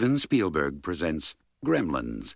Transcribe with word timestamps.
Steven 0.00 0.18
Spielberg 0.18 0.82
presents 0.82 1.34
Gremlins. 1.62 2.34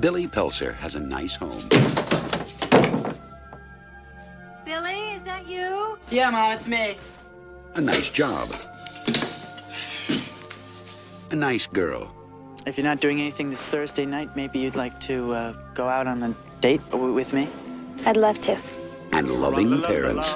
Billy 0.00 0.26
Peltzer 0.26 0.72
has 0.72 0.94
a 0.94 1.00
nice 1.00 1.36
home. 1.36 1.68
Billy, 4.64 5.12
is 5.12 5.22
that 5.24 5.46
you? 5.46 5.98
Yeah, 6.08 6.30
Mom, 6.30 6.50
it's 6.52 6.66
me. 6.66 6.96
A 7.74 7.80
nice 7.82 8.08
job. 8.08 8.56
A 11.30 11.36
nice 11.36 11.66
girl. 11.66 12.10
If 12.64 12.78
you're 12.78 12.84
not 12.86 13.00
doing 13.00 13.20
anything 13.20 13.50
this 13.50 13.66
Thursday 13.66 14.06
night, 14.06 14.34
maybe 14.34 14.60
you'd 14.60 14.76
like 14.76 14.98
to 15.00 15.34
uh, 15.34 15.52
go 15.74 15.90
out 15.90 16.06
on 16.06 16.22
a 16.22 16.34
date 16.62 16.80
with 16.94 17.34
me? 17.34 17.50
I'd 18.06 18.16
love 18.16 18.40
to. 18.48 18.56
And 19.12 19.30
loving 19.30 19.82
parents 19.82 20.34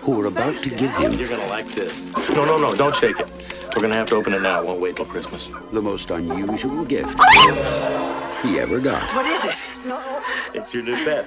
who 0.00 0.20
are 0.20 0.26
about 0.26 0.56
to 0.64 0.70
give 0.70 0.96
him 0.96 1.12
You're 1.12 1.28
gonna 1.28 1.46
like 1.46 1.68
this. 1.76 2.06
No, 2.34 2.44
no, 2.44 2.58
no, 2.58 2.74
don't 2.74 2.96
shake 2.96 3.20
it. 3.20 3.28
We're 3.74 3.82
gonna 3.82 3.96
have 3.96 4.08
to 4.08 4.16
open 4.16 4.34
it 4.34 4.42
now. 4.42 4.60
It 4.60 4.66
won't 4.66 4.80
wait 4.80 4.96
till 4.96 5.06
Christmas. 5.06 5.48
the 5.72 5.80
most 5.80 6.10
unusual 6.10 6.84
gift 6.84 7.18
he 8.42 8.58
ever 8.58 8.80
got. 8.80 9.02
What 9.14 9.26
is 9.26 9.44
it? 9.44 9.54
No. 9.86 10.22
It's 10.52 10.74
your 10.74 10.82
new 10.82 10.96
pet. 11.04 11.26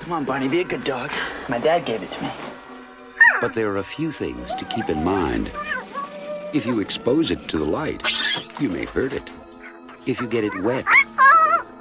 Come 0.00 0.12
on, 0.12 0.24
Barney, 0.24 0.48
be 0.48 0.60
a 0.60 0.64
good 0.64 0.82
dog. 0.82 1.10
My 1.48 1.58
dad 1.58 1.84
gave 1.84 2.02
it 2.02 2.10
to 2.10 2.22
me. 2.22 2.30
But 3.40 3.54
there 3.54 3.70
are 3.70 3.76
a 3.76 3.84
few 3.84 4.10
things 4.10 4.54
to 4.56 4.64
keep 4.64 4.88
in 4.88 5.04
mind. 5.04 5.50
If 6.52 6.66
you 6.66 6.80
expose 6.80 7.30
it 7.30 7.48
to 7.48 7.58
the 7.58 7.64
light, 7.64 8.02
you 8.58 8.68
may 8.68 8.84
hurt 8.84 9.12
it. 9.12 9.30
If 10.06 10.20
you 10.20 10.26
get 10.26 10.44
it 10.44 10.62
wet, 10.62 10.84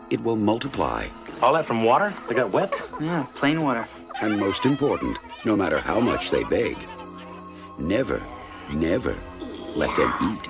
it 0.09 0.21
will 0.21 0.35
multiply. 0.35 1.07
All 1.41 1.53
that 1.53 1.65
from 1.65 1.83
water? 1.83 2.13
They 2.27 2.35
got 2.35 2.51
wet? 2.51 2.73
Yeah, 2.99 3.25
plain 3.33 3.61
water. 3.61 3.87
And 4.21 4.39
most 4.39 4.65
important, 4.65 5.17
no 5.45 5.55
matter 5.55 5.79
how 5.79 5.99
much 5.99 6.29
they 6.29 6.43
beg, 6.43 6.77
never, 7.79 8.21
never 8.71 9.15
let 9.75 9.95
them 9.95 10.13
eat 10.23 10.49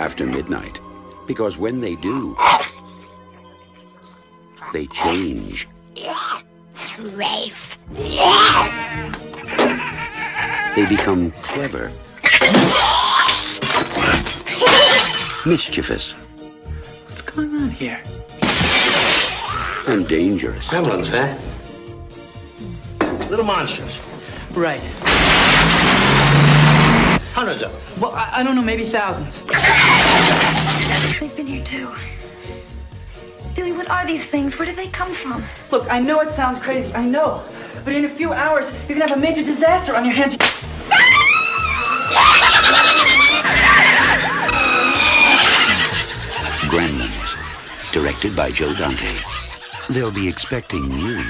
after 0.00 0.26
midnight. 0.26 0.80
Because 1.26 1.56
when 1.58 1.80
they 1.80 1.94
do, 1.96 2.36
they 4.72 4.86
change. 4.88 5.68
They 10.74 10.86
become 10.86 11.30
clever, 11.42 11.92
mischievous, 15.44 16.12
What's 16.12 17.22
going 17.22 17.54
on 17.56 17.70
here? 17.70 18.00
and 19.86 20.08
dangerous. 20.08 20.68
Gremlins, 20.68 21.08
huh? 21.08 21.36
Little 23.28 23.44
monsters. 23.44 23.98
Right. 24.56 24.80
Hundreds 27.34 27.62
of 27.62 27.72
them. 27.72 28.02
Well, 28.02 28.12
I, 28.12 28.40
I 28.40 28.42
don't 28.42 28.54
know, 28.54 28.62
maybe 28.62 28.84
thousands. 28.84 29.42
They've 31.18 31.34
been 31.34 31.46
here 31.46 31.64
too. 31.64 31.90
Billy, 33.54 33.72
what 33.72 33.88
are 33.90 34.06
these 34.06 34.26
things? 34.26 34.58
Where 34.58 34.66
did 34.66 34.76
they 34.76 34.88
come 34.88 35.10
from? 35.10 35.42
Look, 35.70 35.90
I 35.90 35.98
know 35.98 36.20
it 36.20 36.30
sounds 36.32 36.58
crazy, 36.58 36.92
I 36.94 37.06
know. 37.06 37.42
But 37.84 37.94
in 37.94 38.04
a 38.04 38.08
few 38.08 38.32
hours, 38.32 38.70
you're 38.88 38.98
gonna 38.98 39.10
have 39.10 39.18
a 39.18 39.20
major 39.20 39.42
disaster 39.42 39.96
on 39.96 40.04
your 40.04 40.14
hands. 40.14 40.36
Gremlins, 46.68 47.92
directed 47.92 48.36
by 48.36 48.50
Joe 48.50 48.74
Dante. 48.74 49.16
They'll 49.90 50.10
be 50.10 50.28
expecting 50.28 50.92
you. 50.92 51.24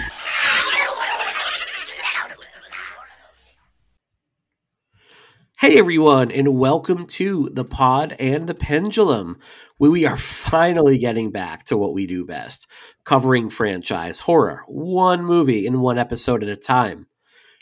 Hey 5.63 5.79
everyone, 5.79 6.33
and 6.33 6.59
welcome 6.59 7.07
to 7.07 7.49
the 7.53 7.65
Pod 7.65 8.17
and 8.19 8.49
the 8.49 8.53
Pendulum, 8.55 9.39
where 9.79 9.93
we 9.93 10.05
are 10.05 10.17
finally 10.17 10.99
getting 10.99 11.31
back 11.31 11.63
to 11.67 11.77
what 11.77 11.95
we 11.95 12.05
do 12.05 12.27
best 12.27 12.67
covering 13.05 13.49
franchise 13.49 14.19
horror, 14.19 14.65
one 14.67 15.25
movie 15.25 15.65
in 15.65 15.79
one 15.79 15.99
episode 15.99 16.43
at 16.43 16.49
a 16.49 16.57
time. 16.57 17.07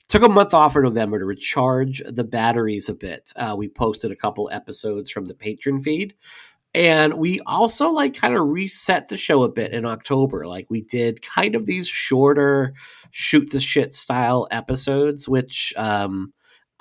Took 0.09 0.23
a 0.23 0.31
month 0.31 0.55
off 0.55 0.77
in 0.77 0.83
November 0.83 1.19
to 1.19 1.27
recharge 1.27 2.03
the 2.09 2.25
batteries 2.25 2.89
a 2.89 2.95
bit. 2.95 3.35
Uh, 3.37 3.55
we 3.55 3.69
posted 3.69 4.11
a 4.11 4.17
couple 4.17 4.49
episodes 4.51 5.11
from 5.11 5.27
the 5.27 5.35
patron 5.35 5.79
feed, 5.79 6.15
and 6.73 7.13
we 7.13 7.41
also 7.41 7.91
like 7.91 8.15
kind 8.15 8.35
of 8.35 8.49
reset 8.49 9.09
the 9.09 9.19
show 9.19 9.43
a 9.43 9.53
bit 9.53 9.75
in 9.75 9.85
October. 9.85 10.47
Like 10.47 10.71
we 10.71 10.81
did 10.81 11.21
kind 11.21 11.55
of 11.55 11.67
these 11.67 11.87
shorter 11.87 12.73
shoot 13.11 13.51
the 13.51 13.61
shit 13.61 13.95
style 13.95 14.49
episodes, 14.51 15.29
which 15.29 15.75
um, 15.77 16.33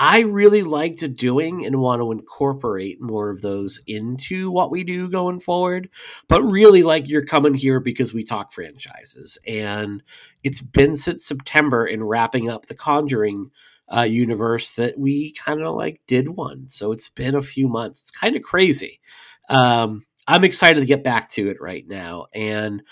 I 0.01 0.21
really 0.21 0.63
liked 0.63 1.15
doing 1.17 1.65
and 1.65 1.81
want 1.81 2.01
to 2.01 2.13
incorporate 2.13 3.01
more 3.01 3.29
of 3.29 3.41
those 3.41 3.81
into 3.85 4.49
what 4.49 4.71
we 4.71 4.85
do 4.85 5.09
going 5.09 5.41
forward. 5.41 5.89
But 6.29 6.41
really, 6.43 6.83
like 6.83 7.09
you're 7.09 7.25
coming 7.25 7.53
here 7.53 7.81
because 7.81 8.13
we 8.13 8.23
talk 8.23 8.53
franchises, 8.53 9.37
and 9.45 10.01
it's 10.41 10.61
been 10.61 10.95
since 10.95 11.25
September 11.25 11.85
in 11.85 12.01
wrapping 12.01 12.49
up 12.49 12.67
the 12.67 12.75
Conjuring 12.75 13.51
uh, 13.93 14.03
universe 14.03 14.69
that 14.71 14.97
we 14.97 15.33
kind 15.33 15.61
of 15.61 15.75
like 15.75 15.99
did 16.07 16.29
one. 16.29 16.69
So 16.69 16.93
it's 16.93 17.09
been 17.09 17.35
a 17.35 17.41
few 17.41 17.67
months. 17.67 18.01
It's 18.01 18.11
kind 18.11 18.37
of 18.37 18.41
crazy. 18.41 19.01
Um, 19.49 20.05
I'm 20.27 20.45
excited 20.45 20.79
to 20.79 20.85
get 20.85 21.03
back 21.03 21.29
to 21.31 21.49
it 21.49 21.59
right 21.59 21.85
now. 21.87 22.27
And 22.33 22.83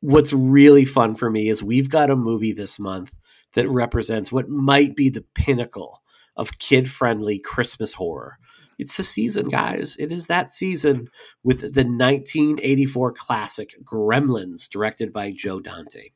what's 0.00 0.32
really 0.32 0.84
fun 0.84 1.14
for 1.14 1.30
me 1.30 1.48
is 1.48 1.62
we've 1.62 1.88
got 1.88 2.10
a 2.10 2.16
movie 2.16 2.52
this 2.52 2.78
month 2.78 3.12
that 3.54 3.68
represents 3.68 4.30
what 4.30 4.48
might 4.48 4.96
be 4.96 5.08
the 5.08 5.24
pinnacle 5.34 5.99
of 6.40 6.58
kid 6.58 6.90
friendly 6.90 7.38
Christmas 7.38 7.92
horror. 7.92 8.38
It's 8.78 8.96
the 8.96 9.02
season, 9.02 9.46
guys. 9.48 9.94
It 9.98 10.10
is 10.10 10.26
that 10.26 10.50
season 10.50 11.08
with 11.44 11.60
the 11.60 11.84
1984 11.84 13.12
classic 13.12 13.74
Gremlins, 13.84 14.68
directed 14.70 15.12
by 15.12 15.32
Joe 15.32 15.60
Dante. 15.60 16.08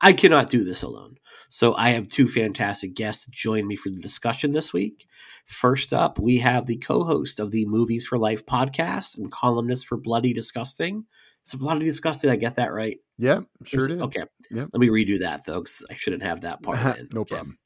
I 0.00 0.12
cannot 0.12 0.50
do 0.50 0.64
this 0.64 0.82
alone. 0.82 1.16
So 1.48 1.74
I 1.76 1.90
have 1.90 2.08
two 2.08 2.28
fantastic 2.28 2.94
guests 2.94 3.24
to 3.24 3.30
join 3.30 3.66
me 3.66 3.74
for 3.76 3.88
the 3.88 4.00
discussion 4.00 4.52
this 4.52 4.72
week. 4.72 5.06
First 5.46 5.94
up, 5.94 6.18
we 6.18 6.38
have 6.38 6.66
the 6.66 6.76
co 6.76 7.04
host 7.04 7.40
of 7.40 7.52
the 7.52 7.64
Movies 7.64 8.06
for 8.06 8.18
Life 8.18 8.44
podcast 8.44 9.16
and 9.16 9.32
columnist 9.32 9.86
for 9.86 9.96
Bloody 9.96 10.34
Disgusting. 10.34 11.06
It's 11.44 11.54
Bloody 11.54 11.86
Disgusting. 11.86 12.28
I 12.28 12.36
get 12.36 12.56
that 12.56 12.72
right. 12.72 12.98
Yeah, 13.16 13.40
sure 13.64 13.88
did. 13.88 14.02
Okay. 14.02 14.24
Let 14.50 14.74
me 14.74 14.88
redo 14.88 15.20
that, 15.20 15.46
though, 15.46 15.60
because 15.60 15.86
I 15.90 15.94
shouldn't 15.94 16.22
have 16.22 16.42
that 16.42 16.62
part 16.62 16.98
in. 16.98 17.08
no 17.12 17.24
problem. 17.24 17.56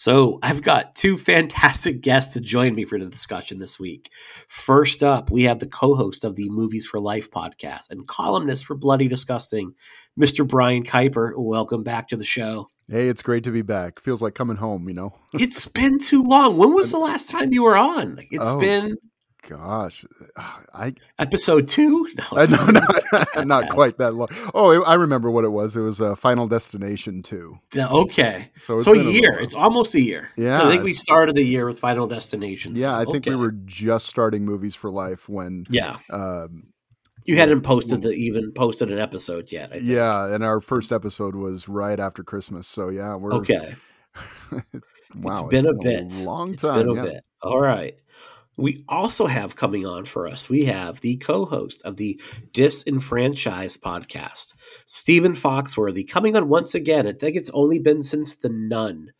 So 0.00 0.38
I've 0.42 0.62
got 0.62 0.94
two 0.94 1.18
fantastic 1.18 2.00
guests 2.00 2.32
to 2.32 2.40
join 2.40 2.74
me 2.74 2.86
for 2.86 2.98
the 2.98 3.04
discussion 3.04 3.58
this 3.58 3.78
week. 3.78 4.10
First 4.48 5.02
up, 5.02 5.30
we 5.30 5.42
have 5.42 5.58
the 5.58 5.66
co-host 5.66 6.24
of 6.24 6.36
the 6.36 6.48
Movies 6.48 6.86
for 6.86 6.98
Life 6.98 7.30
podcast 7.30 7.90
and 7.90 8.08
columnist 8.08 8.64
for 8.64 8.74
Bloody 8.74 9.08
Disgusting, 9.08 9.74
Mr. 10.18 10.48
Brian 10.48 10.84
Keiper. 10.84 11.32
Welcome 11.36 11.82
back 11.82 12.08
to 12.08 12.16
the 12.16 12.24
show. 12.24 12.70
Hey, 12.88 13.08
it's 13.08 13.20
great 13.20 13.44
to 13.44 13.50
be 13.50 13.60
back. 13.60 14.00
Feels 14.00 14.22
like 14.22 14.34
coming 14.34 14.56
home, 14.56 14.88
you 14.88 14.94
know. 14.94 15.12
It's 15.34 15.66
been 15.66 15.98
too 15.98 16.22
long. 16.22 16.56
When 16.56 16.72
was 16.74 16.90
the 16.92 16.98
last 16.98 17.28
time 17.28 17.52
you 17.52 17.62
were 17.64 17.76
on? 17.76 18.20
It's 18.30 18.48
Oh. 18.48 18.58
been 18.58 18.96
Gosh, 19.48 20.04
I 20.36 20.94
episode 21.18 21.66
two. 21.68 22.08
No, 22.16 22.24
I 22.38 22.42
it's 22.42 22.52
not. 22.52 23.46
not, 23.46 23.68
quite 23.70 23.98
that 23.98 24.14
long. 24.14 24.28
Oh, 24.54 24.82
I 24.84 24.94
remember 24.94 25.30
what 25.30 25.44
it 25.44 25.48
was. 25.48 25.76
It 25.76 25.80
was 25.80 26.00
uh, 26.00 26.14
Final 26.14 26.46
Destination 26.46 27.22
two. 27.22 27.58
Okay, 27.76 28.50
So 28.58 28.74
it's 28.74 28.84
so 28.84 28.92
a 28.92 28.96
been 28.96 29.06
a 29.08 29.10
year. 29.10 29.38
It's 29.40 29.54
almost 29.54 29.94
a 29.94 30.00
year. 30.00 30.30
Yeah. 30.36 30.62
I 30.64 30.70
think 30.70 30.82
we 30.82 30.94
started 30.94 31.34
the 31.36 31.42
year 31.42 31.66
with 31.66 31.78
Final 31.78 32.06
Destination. 32.06 32.74
Yeah, 32.76 32.86
so, 32.86 32.94
I 32.94 33.04
think 33.04 33.26
okay. 33.26 33.30
we 33.30 33.36
were 33.36 33.52
just 33.52 34.06
starting 34.06 34.44
Movies 34.44 34.74
for 34.74 34.90
Life 34.90 35.28
when. 35.28 35.66
Yeah, 35.70 35.96
Um, 36.10 36.68
you 37.24 37.36
hadn't 37.36 37.62
posted 37.62 38.02
the 38.02 38.10
even 38.10 38.52
posted 38.52 38.90
an 38.90 38.98
episode 38.98 39.52
yet. 39.52 39.82
Yeah, 39.82 40.34
and 40.34 40.42
our 40.44 40.60
first 40.60 40.90
episode 40.92 41.34
was 41.34 41.68
right 41.68 42.00
after 42.00 42.22
Christmas. 42.24 42.66
So 42.66 42.88
yeah, 42.88 43.14
we're 43.14 43.34
Okay. 43.34 43.74
wow, 45.14 45.32
it's 45.32 45.42
been 45.42 45.66
a 45.66 45.74
bit. 45.74 46.12
long 46.24 46.54
It's 46.54 46.62
time. 46.62 46.86
been 46.86 46.90
a 46.90 46.94
yeah. 46.94 47.02
bit. 47.12 47.24
All 47.42 47.60
right. 47.60 47.96
We 48.60 48.84
also 48.88 49.26
have 49.26 49.56
coming 49.56 49.86
on 49.86 50.04
for 50.04 50.28
us, 50.28 50.48
we 50.48 50.66
have 50.66 51.00
the 51.00 51.16
co 51.16 51.46
host 51.46 51.82
of 51.82 51.96
the 51.96 52.20
Disenfranchised 52.52 53.82
podcast, 53.82 54.54
Stephen 54.86 55.32
Foxworthy, 55.32 56.08
coming 56.08 56.36
on 56.36 56.48
once 56.48 56.74
again. 56.74 57.06
I 57.06 57.12
think 57.12 57.36
it's 57.36 57.50
only 57.50 57.78
been 57.78 58.02
since 58.02 58.34
The 58.34 58.50
Nun 58.50 59.12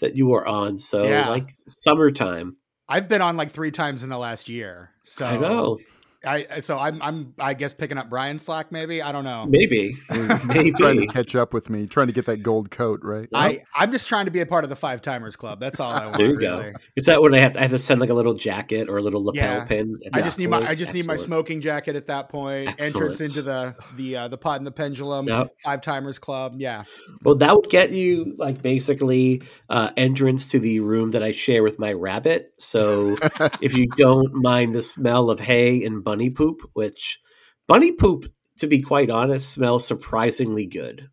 that 0.00 0.16
you 0.16 0.26
were 0.26 0.46
on. 0.46 0.78
So, 0.78 1.08
Yeah. 1.08 1.28
like, 1.28 1.50
summertime. 1.66 2.56
I've 2.88 3.08
been 3.08 3.22
on 3.22 3.36
like 3.36 3.52
three 3.52 3.70
times 3.70 4.02
in 4.02 4.08
the 4.08 4.18
last 4.18 4.48
year. 4.48 4.90
So 5.04 5.26
I 5.26 5.36
know. 5.36 5.78
I 6.24 6.60
so 6.60 6.78
I'm 6.78 7.00
I'm 7.00 7.34
I 7.38 7.54
guess 7.54 7.72
picking 7.72 7.96
up 7.96 8.10
Brian's 8.10 8.42
slack. 8.42 8.72
Maybe 8.72 9.00
I 9.00 9.12
don't 9.12 9.24
know. 9.24 9.46
Maybe. 9.48 9.92
trying 10.10 10.28
to 10.28 10.84
Maybe. 10.84 11.06
catch 11.06 11.36
up 11.36 11.54
with 11.54 11.70
me, 11.70 11.86
trying 11.86 12.08
to 12.08 12.12
get 12.12 12.26
that 12.26 12.38
gold 12.38 12.70
coat, 12.70 13.00
right? 13.04 13.28
I 13.32 13.60
I'm 13.74 13.92
just 13.92 14.08
trying 14.08 14.24
to 14.24 14.30
be 14.30 14.40
a 14.40 14.46
part 14.46 14.64
of 14.64 14.70
the 14.70 14.76
five 14.76 15.00
timers 15.00 15.36
club. 15.36 15.60
That's 15.60 15.78
all 15.78 15.92
I 15.92 16.06
want. 16.06 16.18
There 16.18 16.26
you 16.26 16.36
really. 16.36 16.72
go. 16.72 16.78
Is 16.96 17.04
that 17.04 17.20
what 17.20 17.34
I 17.34 17.38
have 17.38 17.52
to? 17.52 17.60
I 17.60 17.62
have 17.62 17.70
to 17.70 17.78
send 17.78 18.00
like 18.00 18.10
a 18.10 18.14
little 18.14 18.34
jacket 18.34 18.88
or 18.88 18.98
a 18.98 19.02
little 19.02 19.24
lapel 19.24 19.58
Yeah. 19.58 19.64
pin. 19.64 19.98
I 20.12 20.20
just 20.20 20.38
need 20.38 20.48
my? 20.48 20.68
I 20.68 20.74
just 20.74 20.92
need 20.92 21.06
my 21.06 21.16
smoking 21.16 21.60
jacket 21.60 21.94
at 21.94 22.06
that 22.06 22.28
point. 22.28 22.70
Excellent. 22.70 23.12
Entrance 23.12 23.20
into 23.20 23.42
the 23.42 23.76
the 23.96 24.16
uh, 24.16 24.28
the 24.28 24.38
Pod 24.38 24.60
and 24.60 24.66
the 24.66 24.72
Pendulum. 24.72 25.28
Yep. 25.28 25.54
Five 25.64 25.82
timers 25.82 26.18
club. 26.18 26.54
Yeah. 26.58 26.84
Well, 27.22 27.36
that 27.36 27.54
would 27.54 27.70
get 27.70 27.92
you 27.92 28.34
like 28.38 28.60
basically 28.60 29.42
uh, 29.70 29.90
entrance 29.96 30.46
to 30.46 30.58
the 30.58 30.80
room 30.80 31.12
that 31.12 31.22
I 31.22 31.30
share 31.32 31.62
with 31.62 31.78
my 31.78 31.92
rabbit. 31.92 32.52
So 32.58 33.16
if 33.60 33.76
you 33.76 33.86
don't 33.96 34.34
mind 34.34 34.74
the 34.74 34.82
smell 34.82 35.30
of 35.30 35.38
hay 35.40 35.84
and 35.84 36.02
bunny 36.08 36.30
poop, 36.30 36.62
which 36.72 37.20
bunny 37.66 37.92
poop, 37.92 38.24
to 38.58 38.66
be 38.66 38.80
quite 38.80 39.10
honest, 39.10 39.50
smells 39.52 39.86
surprisingly 39.86 40.64
good. 40.64 41.10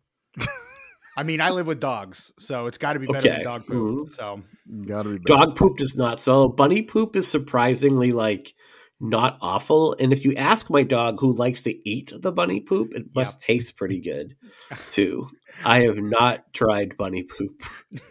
I 1.18 1.22
mean, 1.22 1.40
I 1.42 1.50
live 1.50 1.66
with 1.66 1.80
dogs, 1.80 2.32
so 2.38 2.66
it's 2.66 2.78
got 2.78 2.94
to 2.94 2.98
be 3.00 3.06
better 3.06 3.28
Okay. 3.28 3.36
than 3.36 3.44
dog 3.44 3.66
poop. 3.66 4.08
Mhm. 4.08 4.14
So 4.14 4.42
Gotta 4.86 5.10
be 5.10 5.18
better. 5.18 5.34
Dog 5.46 5.56
poop 5.56 5.76
does 5.78 5.96
not 5.96 6.20
smell. 6.20 6.48
Bunny 6.48 6.80
poop 6.82 7.14
is 7.16 7.26
surprisingly 7.28 8.10
like 8.12 8.54
not 9.00 9.36
awful. 9.42 9.94
And 10.00 10.12
if 10.12 10.24
you 10.24 10.34
ask 10.34 10.70
my 10.70 10.82
dog 10.82 11.20
who 11.20 11.30
likes 11.32 11.62
to 11.64 11.88
eat 11.88 12.12
the 12.14 12.32
bunny 12.32 12.60
poop, 12.60 12.94
it 12.94 13.04
must 13.14 13.40
taste 13.42 13.76
pretty 13.76 14.00
good 14.00 14.34
too. 14.90 15.28
I 15.64 15.80
have 15.82 15.98
not 15.98 16.52
tried 16.54 16.96
bunny 16.96 17.22
poop. 17.22 17.62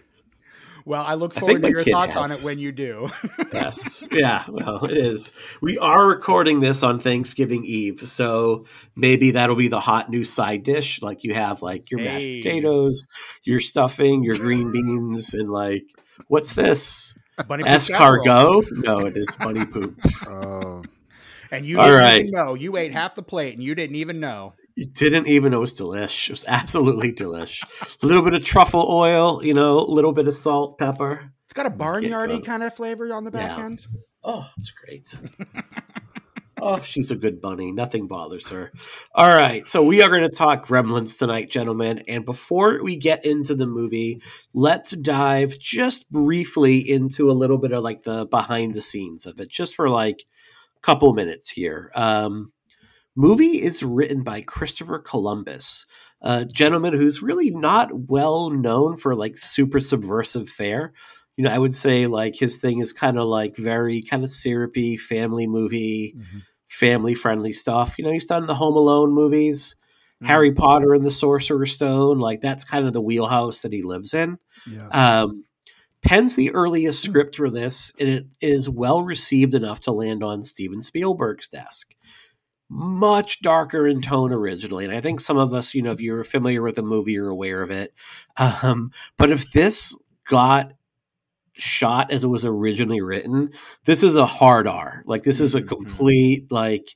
well, 0.85 1.03
I 1.03 1.15
look 1.15 1.33
forward 1.33 1.61
think 1.61 1.65
to 1.65 1.69
your 1.71 1.83
kid 1.83 1.91
thoughts 1.91 2.15
on 2.15 2.31
it 2.31 2.41
when 2.43 2.59
you 2.59 2.71
do. 2.71 3.09
Yes. 3.53 4.03
Yeah. 4.11 4.43
Well, 4.49 4.83
it 4.85 4.97
is. 4.97 5.31
We 5.61 5.77
are 5.77 6.07
recording 6.07 6.59
this 6.59 6.83
on 6.83 6.99
Thanksgiving 6.99 7.63
Eve, 7.63 8.01
so 8.05 8.65
maybe 8.97 9.31
that'll 9.31 9.55
be 9.55 9.69
the 9.69 9.79
hot 9.79 10.09
new 10.09 10.25
side 10.25 10.63
dish. 10.63 11.01
Like 11.01 11.23
you 11.23 11.33
have 11.33 11.61
like 11.61 11.89
your 11.89 12.01
mashed 12.01 12.25
Hey. 12.25 12.41
potatoes, 12.41 13.07
your 13.43 13.61
stuffing, 13.61 14.23
your 14.23 14.35
green 14.37 14.71
beans, 14.73 15.33
and 15.33 15.49
like 15.49 15.83
what's 16.27 16.53
this? 16.53 17.15
Bunny 17.47 17.63
poop. 17.63 17.71
Escargot? 17.71 18.65
No, 18.71 18.99
it 19.05 19.15
is 19.15 19.35
bunny 19.37 19.65
poop. 19.65 19.97
Oh, 20.27 20.83
And 21.51 21.65
you 21.65 21.79
All 21.79 21.85
didn't 21.87 21.99
right. 22.01 22.19
even 22.21 22.31
know. 22.31 22.53
You 22.55 22.75
ate 22.77 22.91
half 22.91 23.15
the 23.15 23.23
plate 23.23 23.53
and 23.53 23.63
you 23.63 23.73
didn't 23.75 23.95
even 23.95 24.19
know. 24.19 24.53
You 24.75 24.85
didn't 24.87 25.27
even 25.27 25.51
know 25.51 25.57
it 25.57 25.61
was 25.61 25.73
delish. 25.79 26.27
It 26.29 26.31
was 26.33 26.45
absolutely 26.47 27.13
delish. 27.13 27.63
A 28.03 28.05
little 28.05 28.21
bit 28.23 28.33
of 28.33 28.43
truffle 28.43 28.85
oil, 28.89 29.43
you 29.43 29.53
know, 29.53 29.79
a 29.79 29.89
little 29.89 30.11
bit 30.11 30.27
of 30.27 30.33
salt, 30.35 30.77
pepper. 30.77 31.31
It's 31.45 31.53
got 31.53 31.65
a 31.65 31.69
barnyardy 31.69 32.43
kind 32.43 32.61
of 32.63 32.75
flavor 32.75 33.13
on 33.13 33.23
the 33.23 33.31
back 33.31 33.57
Yeah. 33.57 33.65
end. 33.65 33.85
Oh, 34.23 34.45
it's 34.57 34.71
great. 34.71 35.21
oh, 36.61 36.81
she's 36.81 37.11
a 37.11 37.15
good 37.15 37.39
bunny. 37.39 37.71
Nothing 37.71 38.07
bothers 38.07 38.49
her. 38.49 38.71
All 39.13 39.29
right. 39.29 39.67
So 39.67 39.83
we 39.83 40.01
are 40.01 40.09
going 40.09 40.23
to 40.23 40.29
talk 40.29 40.65
Gremlins 40.65 41.17
tonight, 41.19 41.49
gentlemen. 41.49 42.03
And 42.07 42.25
before 42.25 42.83
we 42.83 42.95
get 42.95 43.23
into 43.23 43.55
the 43.55 43.67
movie, 43.67 44.21
let's 44.53 44.91
dive 44.91 45.57
just 45.59 46.11
briefly 46.11 46.79
into 46.79 47.29
a 47.29 47.33
little 47.33 47.57
bit 47.59 47.71
of 47.71 47.83
like 47.83 48.03
the 48.03 48.25
behind 48.25 48.73
the 48.73 48.81
scenes 48.81 49.25
of 49.25 49.39
it, 49.39 49.49
just 49.49 49.75
for 49.75 49.89
like 49.89 50.25
a 50.77 50.81
couple 50.81 51.13
minutes 51.13 51.49
here. 51.49 51.91
Um, 51.95 52.51
movie 53.15 53.61
is 53.61 53.83
written 53.83 54.23
by 54.23 54.41
Christopher 54.41 54.99
Columbus, 54.99 55.85
a 56.21 56.45
gentleman 56.45 56.93
who's 56.93 57.21
really 57.21 57.49
not 57.51 57.89
well 58.09 58.49
known 58.49 58.95
for 58.95 59.15
like 59.15 59.37
super 59.37 59.79
subversive 59.79 60.49
fare 60.49 60.93
you 61.37 61.43
know, 61.43 61.51
I 61.51 61.57
would 61.57 61.73
say 61.73 62.05
like 62.05 62.37
his 62.37 62.55
thing 62.55 62.79
is 62.79 62.93
kind 62.93 63.17
of 63.17 63.25
like 63.25 63.57
very 63.57 64.01
kind 64.01 64.23
of 64.23 64.31
syrupy 64.31 64.95
family 64.95 65.47
movie, 65.47 66.15
Mhm. 66.17 66.43
family 66.67 67.13
friendly 67.13 67.51
stuff. 67.51 67.95
You 67.97 68.05
know, 68.05 68.11
he's 68.13 68.25
done 68.25 68.47
the 68.47 68.55
Home 68.55 68.77
Alone 68.77 69.11
movies, 69.13 69.75
Mhm. 70.23 70.27
Harry 70.27 70.53
Potter 70.53 70.93
and 70.93 71.03
the 71.03 71.11
Sorcerer's 71.11 71.73
Stone. 71.73 72.19
Like 72.19 72.39
that's 72.39 72.63
kind 72.63 72.87
of 72.87 72.93
the 72.93 73.01
wheelhouse 73.01 73.63
that 73.63 73.73
he 73.73 73.83
lives 73.83 74.13
in. 74.13 74.37
yeah. 74.65 74.87
Um, 75.23 75.43
pens 76.01 76.35
the 76.35 76.51
earliest 76.51 77.01
script 77.03 77.35
for 77.35 77.49
this, 77.49 77.91
and 77.99 78.07
it 78.07 78.27
is 78.39 78.69
well 78.69 79.01
received 79.03 79.55
enough 79.55 79.81
to 79.81 79.91
land 79.91 80.23
on 80.23 80.41
Steven 80.41 80.81
Spielberg's 80.81 81.49
desk. 81.49 81.93
Much 82.67 83.41
darker 83.41 83.87
in 83.87 84.01
tone 84.01 84.31
originally, 84.33 84.85
and 84.85 84.93
I 84.93 84.99
think 84.99 85.19
some 85.21 85.37
of 85.37 85.53
us, 85.53 85.73
you 85.75 85.83
know, 85.83 85.91
if 85.91 86.01
you're 86.01 86.23
familiar 86.23 86.63
with 86.63 86.75
the 86.75 86.81
movie, 86.81 87.11
you're 87.11 87.29
aware 87.29 87.61
of 87.61 87.71
it. 87.71 87.93
Um, 88.37 88.91
but 89.17 89.31
if 89.31 89.51
this 89.53 89.97
got 90.27 90.73
shot 91.53 92.11
as 92.11 92.23
it 92.25 92.27
was 92.27 92.43
originally 92.45 92.99
written, 93.01 93.51
this 93.85 94.03
is 94.03 94.15
a 94.17 94.25
hard 94.25 94.67
R. 94.67 95.03
Like 95.05 95.23
this 95.23 95.39
is 95.39 95.55
a 95.55 95.61
Mhm. 95.61 95.67
complete 95.69 96.51
like 96.51 96.95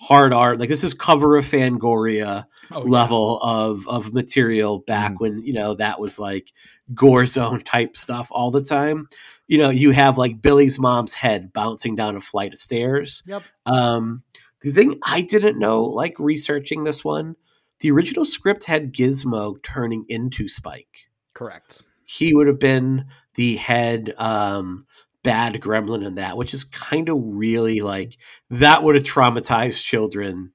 hard 0.00 0.32
R. 0.32 0.56
Like 0.56 0.68
this 0.68 0.82
is 0.82 0.94
cover 0.94 1.36
of 1.36 1.44
Fangoria 1.44 2.44
Oh, 2.72 2.84
yeah. 2.84 2.90
level 2.90 3.40
of 3.42 3.86
of 3.86 4.12
material 4.12 4.78
back 4.80 5.20
when 5.20 5.42
you 5.44 5.52
know 5.52 5.74
that 5.74 6.00
was 6.00 6.18
like 6.18 6.52
gore 6.94 7.26
zone 7.26 7.60
type 7.60 7.96
stuff 7.96 8.28
all 8.32 8.50
the 8.50 8.62
time. 8.64 9.08
You 9.46 9.58
know, 9.58 9.70
you 9.70 9.92
have 9.92 10.18
like 10.18 10.42
Billy's 10.42 10.78
mom's 10.78 11.14
head 11.14 11.52
bouncing 11.52 11.94
down 11.94 12.16
a 12.16 12.20
flight 12.20 12.52
of 12.52 12.58
stairs. 12.58 13.22
Yep. 13.26 13.42
Um, 13.66 14.22
the 14.62 14.72
thing 14.72 14.98
I 15.04 15.20
didn't 15.22 15.58
know, 15.58 15.82
like 15.84 16.18
researching 16.18 16.84
this 16.84 17.04
one, 17.04 17.36
the 17.80 17.90
original 17.90 18.24
script 18.24 18.64
had 18.64 18.92
Gizmo 18.92 19.62
turning 19.62 20.04
into 20.08 20.48
Spike. 20.48 21.08
Correct. 21.34 21.82
He 22.04 22.34
would 22.34 22.46
have 22.46 22.58
been 22.58 23.06
the 23.36 23.56
head 23.56 24.12
um, 24.18 24.86
bad 25.22 25.54
gremlin 25.54 26.04
in 26.06 26.16
that, 26.16 26.36
which 26.36 26.52
is 26.52 26.64
kind 26.64 27.08
of 27.08 27.16
really 27.20 27.80
like 27.80 28.16
that 28.50 28.82
would 28.82 28.96
have 28.96 29.04
traumatized 29.04 29.82
children 29.84 30.52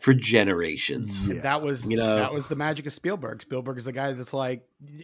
for 0.00 0.12
generations. 0.12 1.28
Yeah. 1.30 1.42
That 1.42 1.62
was 1.62 1.88
You 1.88 1.96
know- 1.96 2.16
that 2.16 2.32
was 2.32 2.48
the 2.48 2.56
magic 2.56 2.86
of 2.86 2.92
Spielberg. 2.92 3.40
Spielberg 3.42 3.78
is 3.78 3.84
the 3.84 3.92
guy 3.92 4.12
that's 4.12 4.34
like 4.34 4.62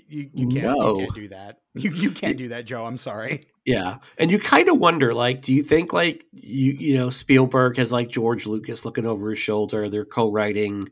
you, 0.09 0.29
you 0.35 0.49
can't 0.49 0.65
No. 0.65 0.99
you 0.99 1.05
can't 1.07 1.15
do 1.15 1.29
that. 1.29 1.59
You 1.75 1.91
you 1.93 2.11
can't 2.11 2.37
do 2.37 2.49
that, 2.49 2.65
Joe. 2.65 2.85
I'm 2.85 2.99
sorry. 2.99 3.47
Yeah, 3.69 3.99
and 4.17 4.31
you 4.31 4.39
kind 4.39 4.71
of 4.71 4.79
wonder, 4.79 5.13
like, 5.13 5.43
do 5.43 5.53
you 5.53 5.63
think 5.63 5.93
like 5.93 6.25
you 6.33 6.73
you 6.73 6.95
know 6.97 7.11
Spielberg 7.11 7.77
has 7.77 7.93
like 7.93 8.09
George 8.09 8.47
Lucas 8.47 8.87
looking 8.87 9.05
over 9.05 9.29
his 9.29 9.39
shoulder? 9.39 9.91
They're 9.91 10.07
co-writing, 10.07 10.89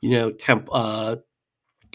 you 0.00 0.10
know, 0.12 0.30
temp 0.30 0.70
uh, 0.72 1.16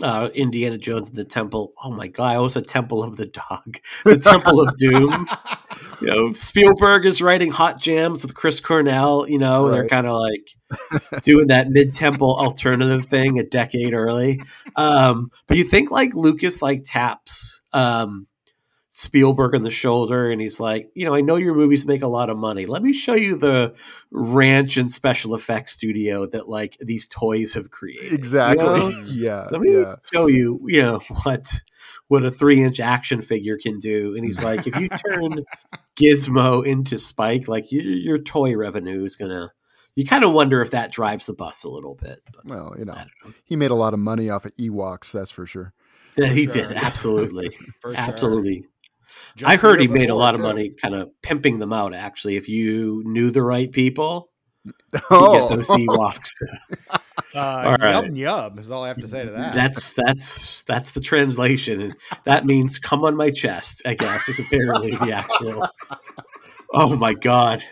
uh, 0.03 0.29
Indiana 0.35 0.77
Jones 0.77 1.09
and 1.09 1.17
the 1.17 1.25
Temple. 1.25 1.73
Oh 1.83 1.91
my 1.91 2.07
god, 2.07 2.27
I 2.31 2.35
almost 2.35 2.53
said 2.53 2.67
Temple 2.67 3.03
of 3.03 3.17
the 3.17 3.25
Dog, 3.25 3.79
the 4.05 4.17
Temple 4.19 4.61
of 4.61 4.77
Doom. 4.77 5.27
You 6.01 6.07
know, 6.07 6.33
Spielberg 6.33 7.07
is 7.07 7.21
writing 7.21 7.51
Hot 7.51 7.79
Jams 7.79 8.23
with 8.23 8.35
Chris 8.35 8.59
Cornell. 8.59 9.27
You 9.27 9.39
know, 9.39 9.69
they're 9.69 9.87
kind 9.87 10.07
of 10.07 10.19
like 10.19 11.21
doing 11.23 11.47
that 11.47 11.69
mid-tempo 11.71 12.25
alternative 12.25 13.05
thing 13.07 13.39
a 13.39 13.43
decade 13.43 13.93
early. 13.93 14.41
Um, 14.75 15.31
but 15.47 15.57
you 15.57 15.63
think 15.63 15.91
like 15.91 16.13
Lucas 16.13 16.61
like 16.61 16.83
taps 16.85 17.61
um, 17.73 18.27
Spielberg 18.91 19.53
on 19.53 19.61
the 19.61 19.69
shoulder 19.69 20.31
and 20.31 20.41
he's 20.41 20.59
like, 20.59 20.89
you 20.95 21.05
know, 21.05 21.13
I 21.13 21.21
know 21.21 21.35
your 21.35 21.53
movies 21.53 21.85
make 21.85 22.01
a 22.01 22.07
lot 22.07 22.29
of 22.29 22.37
money. 22.37 22.65
Let 22.65 22.81
me 22.81 22.91
show 22.91 23.13
you 23.13 23.37
the 23.37 23.75
ranch 24.09 24.77
and 24.77 24.91
special 24.91 25.35
effects 25.35 25.73
studio 25.73 26.25
that 26.27 26.49
like 26.49 26.75
these 26.79 27.05
toys 27.07 27.53
have 27.53 27.69
created. 27.69 28.13
Exactly. 28.13 28.65
You 28.65 28.71
know? 28.73 28.89
yeah. 29.05 29.47
Let 29.51 29.61
me 29.61 29.73
Yeah. 29.79 29.95
show 30.11 30.27
you, 30.27 30.59
you 30.67 30.81
know, 30.81 30.99
what 31.23 31.61
what 32.07 32.25
a 32.25 32.31
three 32.31 32.63
inch 32.63 32.79
action 32.79 33.21
figure 33.21 33.57
can 33.61 33.77
do. 33.77 34.15
And 34.15 34.25
he's 34.25 34.41
like, 34.41 34.65
if 34.65 34.75
you 34.75 34.89
turn 35.11 35.45
Gizmo 35.95 36.65
into 36.65 36.97
Spike, 36.97 37.47
like 37.47 37.71
your, 37.71 37.83
your 37.83 38.17
toy 38.17 38.55
revenue 38.55 39.03
is 39.03 39.15
gonna. 39.15 39.51
You 39.95 40.05
kind 40.05 40.23
of 40.23 40.31
wonder 40.31 40.61
if 40.61 40.71
that 40.71 40.91
drives 40.93 41.25
the 41.25 41.33
bus 41.33 41.63
a 41.65 41.69
little 41.69 41.95
bit. 41.95 42.21
Well, 42.45 42.73
you 42.79 42.85
know, 42.85 42.93
know. 42.93 43.33
he 43.43 43.55
made 43.57 43.71
a 43.71 43.75
lot 43.75 43.93
of 43.93 43.99
money 43.99 44.29
off 44.29 44.45
of 44.45 44.55
Ewoks, 44.55 45.11
that's 45.11 45.31
for 45.31 45.45
sure. 45.45 45.73
Yeah, 46.15 46.27
he 46.27 46.45
sure. 46.45 46.53
did 46.67 46.71
absolutely, 46.73 47.51
absolutely. 47.95 48.61
sure. 48.61 48.69
Absolutely. 49.35 49.35
Just 49.35 49.49
I 49.51 49.55
the 49.55 49.61
heard 49.61 49.81
he 49.81 49.87
made 49.87 50.03
a 50.03 50.07
before, 50.07 50.19
lot 50.19 50.35
of 50.35 50.41
money, 50.41 50.69
kind 50.81 50.95
of 50.95 51.09
pimping 51.21 51.59
them 51.59 51.73
out. 51.73 51.93
Actually, 51.93 52.37
if 52.37 52.49
you 52.49 53.01
knew 53.05 53.31
the 53.31 53.41
right 53.43 53.71
people, 53.71 54.29
you 54.65 54.71
Oh, 55.11 55.47
get 55.49 55.57
those 55.57 55.67
Ewoks. 55.69 56.33
Uh, 57.35 57.37
All 57.63 57.75
yub 57.75 57.79
right. 57.79 58.11
yub 58.11 58.57
is 58.59 58.71
all 58.71 58.83
I 58.83 58.87
have 58.87 59.01
to 59.01 59.07
say 59.07 59.23
to 59.23 59.29
that. 59.31 59.53
That's 59.53 59.93
that's 59.93 60.63
that's 60.63 60.91
the 60.91 60.99
translation, 60.99 61.79
and 61.79 61.95
that 62.23 62.47
means 62.47 62.79
"come 62.79 63.03
on 63.05 63.15
my 63.15 63.29
chest." 63.29 63.83
I 63.85 63.93
guess 63.93 64.27
is 64.29 64.39
apparently 64.39 64.95
the 64.95 65.11
actual. 65.11 65.67
Oh 66.73 66.95
my 66.95 67.13
god! 67.13 67.63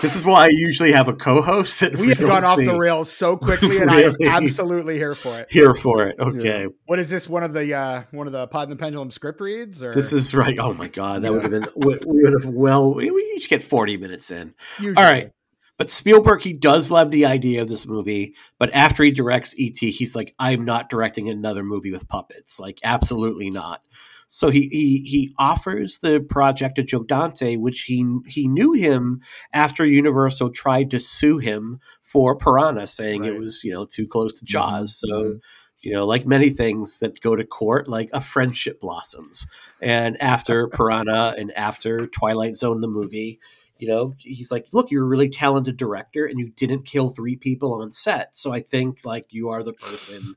This 0.00 0.14
is 0.14 0.24
why 0.24 0.44
I 0.44 0.48
usually 0.48 0.92
have 0.92 1.08
a 1.08 1.12
co-host 1.14 1.80
that 1.80 1.96
We 1.96 2.08
have 2.08 2.20
gone 2.20 2.44
off 2.44 2.58
the 2.58 2.76
rails 2.76 3.10
so 3.10 3.36
quickly, 3.36 3.78
and 3.78 3.90
Really? 3.90 4.28
I'm 4.28 4.44
absolutely 4.44 4.96
here 4.96 5.14
for 5.14 5.38
it. 5.40 5.48
Here 5.50 5.74
for 5.74 6.06
it. 6.06 6.16
Okay. 6.18 6.68
What 6.86 6.98
is 6.98 7.08
this? 7.08 7.28
One 7.28 7.42
of 7.42 7.52
the 7.52 7.74
uh, 7.74 8.02
one 8.10 8.26
of 8.26 8.32
the 8.32 8.46
Pod 8.48 8.68
and 8.68 8.72
the 8.72 8.76
Pendulum 8.80 9.10
script 9.10 9.40
reads? 9.40 9.82
Or 9.82 9.92
This 9.92 10.12
is 10.12 10.34
right. 10.34 10.58
Oh 10.58 10.74
my 10.74 10.88
god, 10.88 11.22
that 11.22 11.32
would 11.32 11.42
have 11.42 11.50
been. 11.50 11.68
We, 11.76 11.98
we 12.06 12.22
would 12.22 12.42
have 12.42 12.52
well. 12.52 12.94
We, 12.94 13.10
we 13.10 13.22
each 13.36 13.48
get 13.48 13.62
forty 13.62 13.96
minutes 13.96 14.30
in. 14.30 14.54
usually. 14.78 14.96
All 14.96 15.10
right. 15.10 15.30
But 15.78 15.90
Spielberg, 15.90 16.40
he 16.40 16.54
does 16.54 16.90
love 16.90 17.10
the 17.10 17.26
idea 17.26 17.60
of 17.60 17.68
this 17.68 17.86
movie. 17.86 18.34
But 18.58 18.72
after 18.72 19.04
he 19.04 19.10
directs 19.10 19.54
E.T., 19.58 19.90
he's 19.90 20.16
like, 20.16 20.34
I'm 20.38 20.64
not 20.64 20.88
directing 20.88 21.28
another 21.28 21.62
movie 21.62 21.92
with 21.92 22.08
puppets. 22.08 22.58
Like, 22.58 22.78
absolutely 22.82 23.50
not. 23.50 23.82
So 24.28 24.50
he 24.50 24.68
he 24.68 24.98
he 25.06 25.34
offers 25.38 25.98
the 25.98 26.20
project 26.20 26.76
to 26.76 26.82
Joe 26.82 27.04
Dante, 27.04 27.56
which 27.56 27.82
he 27.82 28.04
he 28.26 28.48
knew 28.48 28.72
him 28.72 29.20
after 29.52 29.86
Universal 29.86 30.50
tried 30.50 30.90
to 30.90 31.00
sue 31.00 31.38
him 31.38 31.78
for 32.02 32.36
Piranha, 32.36 32.86
saying 32.86 33.24
it 33.24 33.38
was 33.38 33.62
you 33.62 33.72
know 33.72 33.84
too 33.84 34.06
close 34.06 34.38
to 34.38 34.44
Jaws. 34.44 34.96
So 34.96 35.08
mhm. 35.08 35.40
you 35.80 35.92
know, 35.92 36.06
like 36.06 36.26
many 36.26 36.50
things 36.50 36.98
that 36.98 37.20
go 37.20 37.36
to 37.36 37.44
court, 37.44 37.88
like 37.88 38.10
a 38.12 38.20
friendship 38.20 38.80
blossoms. 38.80 39.46
And 39.80 40.20
after 40.20 40.68
Piranha 40.72 41.34
and 41.38 41.52
after 41.52 42.06
Twilight 42.08 42.56
Zone, 42.56 42.80
the 42.80 42.88
movie, 42.88 43.38
you 43.78 43.86
know, 43.88 44.14
he's 44.18 44.50
like, 44.50 44.66
look, 44.72 44.90
you're 44.90 45.04
a 45.04 45.08
really 45.08 45.28
talented 45.28 45.76
director 45.76 46.26
and 46.26 46.38
you 46.38 46.50
didn't 46.56 46.86
kill 46.86 47.10
three 47.10 47.36
people 47.36 47.74
on 47.74 47.92
set. 47.92 48.36
So 48.36 48.52
I 48.52 48.60
think 48.60 49.04
like 49.04 49.26
you 49.30 49.50
are 49.50 49.62
the 49.62 49.74
person 49.74 50.34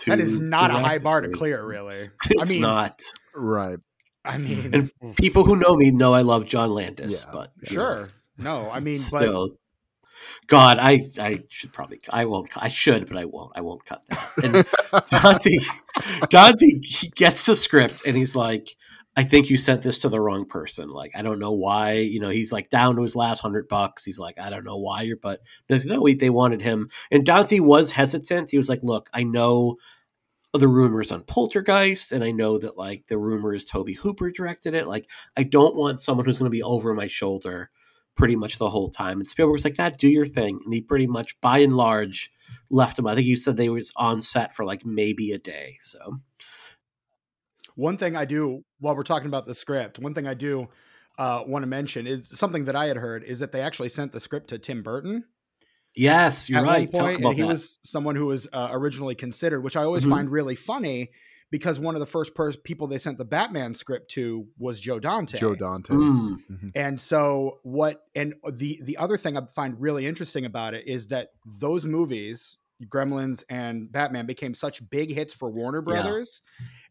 to. 0.00 0.10
that 0.10 0.20
is 0.20 0.34
not 0.34 0.70
a 0.70 0.74
high 0.74 0.98
bar 0.98 1.20
to 1.20 1.28
clear, 1.28 1.64
really. 1.64 2.10
It's 2.30 2.50
I 2.50 2.52
mean, 2.52 2.62
not. 2.62 3.00
Right. 3.34 3.78
I 4.24 4.38
mean, 4.38 4.74
And 4.74 4.90
mm. 5.02 5.16
people 5.16 5.44
who 5.44 5.56
know 5.56 5.76
me 5.76 5.90
know 5.90 6.14
I 6.14 6.22
love 6.22 6.46
John 6.46 6.70
Landis, 6.70 7.24
Yeah, 7.26 7.32
but 7.32 7.52
you 7.62 7.68
sure. 7.68 8.08
No, 8.36 8.70
I 8.70 8.78
know, 8.78 8.84
mean, 8.84 8.98
but 9.10 9.18
still. 9.18 9.50
God, 10.46 10.78
I 10.80 11.04
I 11.18 11.42
should 11.48 11.72
probably 11.72 12.00
I 12.10 12.24
won't 12.24 12.50
I 12.56 12.68
should, 12.68 13.08
but 13.08 13.16
I 13.16 13.24
won't 13.24 13.52
I 13.54 13.60
won't 13.60 13.84
cut 13.84 14.02
that. 14.08 14.30
And 14.42 15.06
Dante, 15.22 15.58
Dante, 16.28 16.80
he 16.82 17.08
gets 17.08 17.46
the 17.46 17.54
script 17.54 18.02
and 18.06 18.16
he's 18.16 18.34
like, 18.34 18.74
I 19.18 19.24
think 19.24 19.50
you 19.50 19.56
sent 19.56 19.82
this 19.82 19.98
to 20.00 20.08
the 20.08 20.20
wrong 20.20 20.46
person. 20.46 20.90
Like, 20.90 21.10
I 21.16 21.22
don't 21.22 21.40
know 21.40 21.50
why. 21.50 21.94
You 21.94 22.20
know, 22.20 22.28
he's 22.28 22.52
like 22.52 22.70
down 22.70 22.94
to 22.94 23.02
his 23.02 23.16
last 23.16 23.40
hundred 23.40 23.66
bucks. 23.66 24.04
He's 24.04 24.20
like, 24.20 24.38
I 24.38 24.48
don't 24.48 24.62
know 24.62 24.76
why 24.76 25.00
you're, 25.02 25.16
but 25.16 25.40
no, 25.68 26.06
they 26.06 26.30
wanted 26.30 26.62
him. 26.62 26.88
And 27.10 27.26
Dante 27.26 27.58
was 27.58 27.90
hesitant. 27.90 28.52
He 28.52 28.56
was 28.56 28.68
like, 28.68 28.78
Look, 28.84 29.10
I 29.12 29.24
know 29.24 29.74
the 30.52 30.68
rumors 30.68 31.10
on 31.10 31.24
Poltergeist, 31.24 32.12
and 32.12 32.22
I 32.22 32.30
know 32.30 32.58
that 32.58 32.78
like 32.78 33.08
the 33.08 33.18
rumor 33.18 33.52
is 33.52 33.64
Tobe 33.64 33.90
Hooper 33.90 34.30
directed 34.30 34.74
it. 34.74 34.86
Like, 34.86 35.10
I 35.36 35.42
don't 35.42 35.74
want 35.74 36.00
someone 36.00 36.24
who's 36.24 36.38
going 36.38 36.50
to 36.50 36.56
be 36.56 36.62
over 36.62 36.94
my 36.94 37.08
shoulder 37.08 37.70
pretty 38.14 38.36
much 38.36 38.58
the 38.58 38.70
whole 38.70 38.88
time. 38.88 39.18
And 39.18 39.28
Spielberg 39.28 39.52
was 39.52 39.64
like, 39.64 39.74
"That 39.74 39.98
do 39.98 40.06
your 40.06 40.26
thing," 40.26 40.60
and 40.64 40.72
he 40.72 40.80
pretty 40.80 41.08
much, 41.08 41.40
by 41.40 41.58
and 41.58 41.76
large, 41.76 42.30
left 42.70 42.96
him. 42.96 43.08
I 43.08 43.16
think 43.16 43.26
you 43.26 43.34
said 43.34 43.56
they 43.56 43.68
was 43.68 43.92
on 43.96 44.20
set 44.20 44.54
for 44.54 44.64
like 44.64 44.86
maybe 44.86 45.32
a 45.32 45.38
day. 45.38 45.76
So 45.80 46.20
one 47.74 47.96
thing 47.96 48.14
I 48.14 48.24
do 48.24 48.62
while 48.80 48.94
we're 48.96 49.02
talking 49.02 49.28
about 49.28 49.46
the 49.46 49.54
script, 49.54 49.98
one 49.98 50.14
thing 50.14 50.26
I 50.26 50.34
do 50.34 50.68
uh, 51.18 51.42
want 51.46 51.62
to 51.62 51.66
mention 51.66 52.06
is 52.06 52.28
something 52.28 52.64
that 52.66 52.76
I 52.76 52.86
had 52.86 52.96
heard 52.96 53.24
is 53.24 53.40
that 53.40 53.50
they 53.52 53.60
actually 53.60 53.88
sent 53.88 54.12
the 54.12 54.20
script 54.20 54.48
to 54.48 54.58
Tim 54.58 54.82
Burton 54.82 55.24
yes, 55.94 56.48
you're 56.48 56.60
at 56.60 56.64
right. 56.64 56.92
one 56.92 57.00
Talk 57.00 57.00
point, 57.00 57.20
about 57.20 57.28
and 57.30 57.36
he 57.36 57.42
that. 57.42 57.48
was 57.48 57.78
someone 57.82 58.14
who 58.16 58.26
was 58.26 58.48
uh, 58.52 58.68
originally 58.70 59.14
considered, 59.14 59.62
which 59.62 59.76
I 59.76 59.82
always 59.82 60.04
Mhm. 60.04 60.10
find 60.10 60.30
really 60.30 60.54
funny 60.54 61.10
because 61.50 61.80
one 61.80 61.94
of 61.96 62.00
the 62.00 62.06
first 62.06 62.34
pers- 62.34 62.56
people 62.56 62.86
they 62.86 62.98
sent 62.98 63.18
the 63.18 63.24
Batman 63.24 63.74
script 63.74 64.10
to 64.12 64.46
was 64.58 64.78
Joe 64.78 65.00
Dante. 65.00 65.38
Joe 65.38 65.54
Dante. 65.54 65.94
Mm. 65.94 66.36
And 66.74 67.00
so 67.00 67.58
what 67.62 68.02
and 68.14 68.34
the 68.52 68.80
the 68.84 68.96
other 68.98 69.16
thing 69.16 69.36
I 69.36 69.44
find 69.56 69.80
really 69.80 70.06
interesting 70.06 70.44
about 70.44 70.74
it 70.74 70.86
is 70.86 71.08
that 71.08 71.30
those 71.46 71.84
movies, 71.86 72.58
Gremlins 72.86 73.42
and 73.48 73.90
Batman 73.90 74.26
became 74.26 74.54
such 74.54 74.88
big 74.90 75.10
hits 75.10 75.34
for 75.34 75.50
Warner 75.50 75.82
Yeah. 75.88 76.02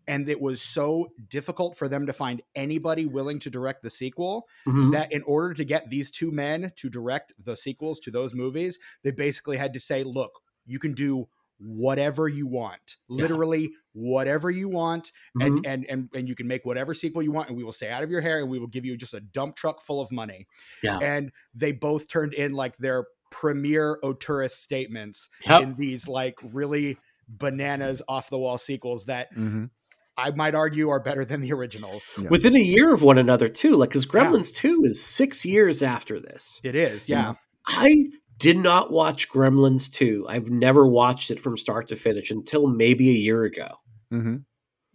And 0.07 0.29
it 0.29 0.39
was 0.41 0.61
so 0.61 1.09
difficult 1.27 1.77
for 1.77 1.87
them 1.89 2.05
to 2.07 2.13
find 2.13 2.41
anybody 2.55 3.05
willing 3.05 3.39
to 3.39 3.49
direct 3.49 3.83
the 3.83 3.89
sequel 3.89 4.47
Mhm. 4.65 4.91
that 4.91 5.11
in 5.11 5.21
order 5.23 5.53
to 5.53 5.65
get 5.65 5.89
these 5.89 6.11
two 6.11 6.31
men 6.31 6.71
to 6.77 6.89
direct 6.89 7.33
the 7.39 7.57
sequels 7.57 7.99
to 8.01 8.11
those 8.11 8.33
movies, 8.33 8.79
they 9.03 9.11
basically 9.11 9.57
had 9.57 9.73
to 9.73 9.79
say, 9.79 10.03
"Look, 10.03 10.39
you 10.65 10.79
can 10.79 10.93
do 10.93 11.27
whatever 11.59 12.27
you 12.29 12.45
want. 12.45 12.97
Literally 13.09 13.73
whatever 13.93 14.51
you 14.51 14.69
want 14.69 15.11
and, 15.39 15.59
Mhm. 15.59 15.63
and 15.63 15.85
and 15.89 16.07
and 16.13 16.27
you 16.29 16.35
can 16.35 16.47
make 16.47 16.63
whatever 16.65 16.93
sequel 16.93 17.23
you 17.23 17.31
want 17.31 17.49
and 17.49 17.57
we 17.57 17.63
will 17.63 17.73
stay 17.73 17.89
out 17.89 18.03
of 18.03 18.11
your 18.11 18.21
hair 18.21 18.39
and 18.39 18.49
we 18.49 18.59
will 18.59 18.67
give 18.67 18.85
you 18.85 18.95
just 18.95 19.15
a 19.15 19.19
dump 19.19 19.55
truck 19.55 19.81
full 19.81 19.99
of 19.99 20.11
money." 20.11 20.47
yeah, 20.81 21.01
And 21.01 21.31
they 21.53 21.71
both 21.71 22.07
turned 22.07 22.33
in 22.33 22.53
like 22.53 22.77
their 22.77 23.05
premier 23.31 23.99
auteurist 24.03 24.51
statements 24.57 25.29
Yep. 25.45 25.63
in 25.63 25.75
these 25.75 26.07
like 26.07 26.37
really 26.43 27.01
bananas 27.27 28.01
off 28.07 28.29
the 28.29 28.39
wall 28.39 28.57
sequels 28.57 29.05
that 29.05 29.29
hmm 29.35 29.69
I 30.17 30.31
might 30.31 30.55
argue 30.55 30.89
are 30.89 30.99
better 30.99 31.23
than 31.23 31.41
the 31.41 31.53
originals. 31.53 32.19
Yeah. 32.21 32.29
within 32.29 32.55
a 32.55 32.59
year 32.63 32.93
of 32.93 33.03
one 33.03 33.17
another 33.17 33.47
too. 33.49 33.75
Like, 33.75 33.89
because 33.89 34.05
Yeah. 34.05 34.11
Gremlins 34.11 34.53
Two 34.53 34.81
is 34.83 35.03
six 35.03 35.45
years 35.45 35.83
after 35.83 36.19
this. 36.19 36.59
It 36.63 36.75
is, 36.75 37.07
yeah. 37.07 37.35
I 37.67 38.07
did 38.37 38.57
not 38.57 38.91
watch 38.91 39.29
Gremlins 39.29 39.91
2. 39.91 40.25
I've 40.29 40.49
never 40.49 40.87
watched 40.87 41.31
it 41.31 41.39
from 41.39 41.57
start 41.57 41.87
to 41.87 41.95
finish 41.95 42.29
until 42.31 42.67
maybe 42.67 43.09
a 43.09 43.13
year 43.13 43.43
ago. 43.43 43.67
hmm 44.09 44.37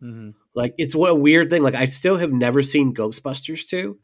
Mm-hmm. 0.03 0.31
Like 0.55 0.75
it's 0.79 0.97
what 0.97 1.11
a 1.11 1.15
weird 1.15 1.49
thing. 1.49 1.63
Like 1.63 1.77
I 1.77 1.85
still 1.85 2.17
have 2.17 2.33
never 2.33 2.61
seen 2.63 2.93
Ghostbusters 2.93 3.69
2 3.69 3.97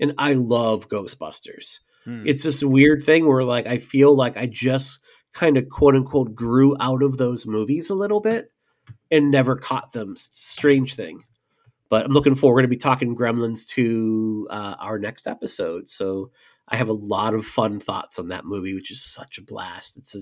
and 0.00 0.12
I 0.18 0.34
love 0.34 0.88
Ghostbusters. 0.90 1.78
Hmm. 2.04 2.24
It's 2.26 2.42
this 2.42 2.62
weird 2.62 3.02
thing 3.02 3.26
where 3.26 3.42
like 3.42 3.66
I 3.66 3.78
feel 3.78 4.14
like 4.14 4.36
I 4.36 4.46
just 4.46 4.98
kind 5.32 5.56
of 5.56 5.68
quote 5.70 5.94
unquote 5.94 6.34
grew 6.34 6.76
out 6.78 7.02
of 7.02 7.16
those 7.16 7.46
movies 7.46 7.88
a 7.88 7.94
little 7.94 8.20
bit 8.20 8.50
and 9.10 9.30
never 9.30 9.56
caught 9.56 9.92
them. 9.92 10.14
Strange 10.16 10.94
thing. 10.94 11.24
But 11.88 12.04
I'm 12.04 12.12
looking 12.12 12.34
forward 12.34 12.54
We're 12.54 12.62
going 12.62 12.70
to 12.70 12.76
be 12.76 12.78
talking 12.78 13.16
Gremlins 13.16 13.68
to 13.70 14.48
uh, 14.50 14.74
our 14.80 14.98
next 14.98 15.26
episode. 15.28 15.88
So 15.88 16.30
I 16.68 16.76
have 16.76 16.88
a 16.88 16.92
lot 16.92 17.32
of 17.34 17.46
fun 17.46 17.78
thoughts 17.78 18.18
on 18.18 18.28
that 18.28 18.44
movie, 18.44 18.74
which 18.74 18.90
is 18.90 19.00
such 19.00 19.38
a 19.38 19.42
blast. 19.42 19.96
It's 19.96 20.14
a 20.16 20.18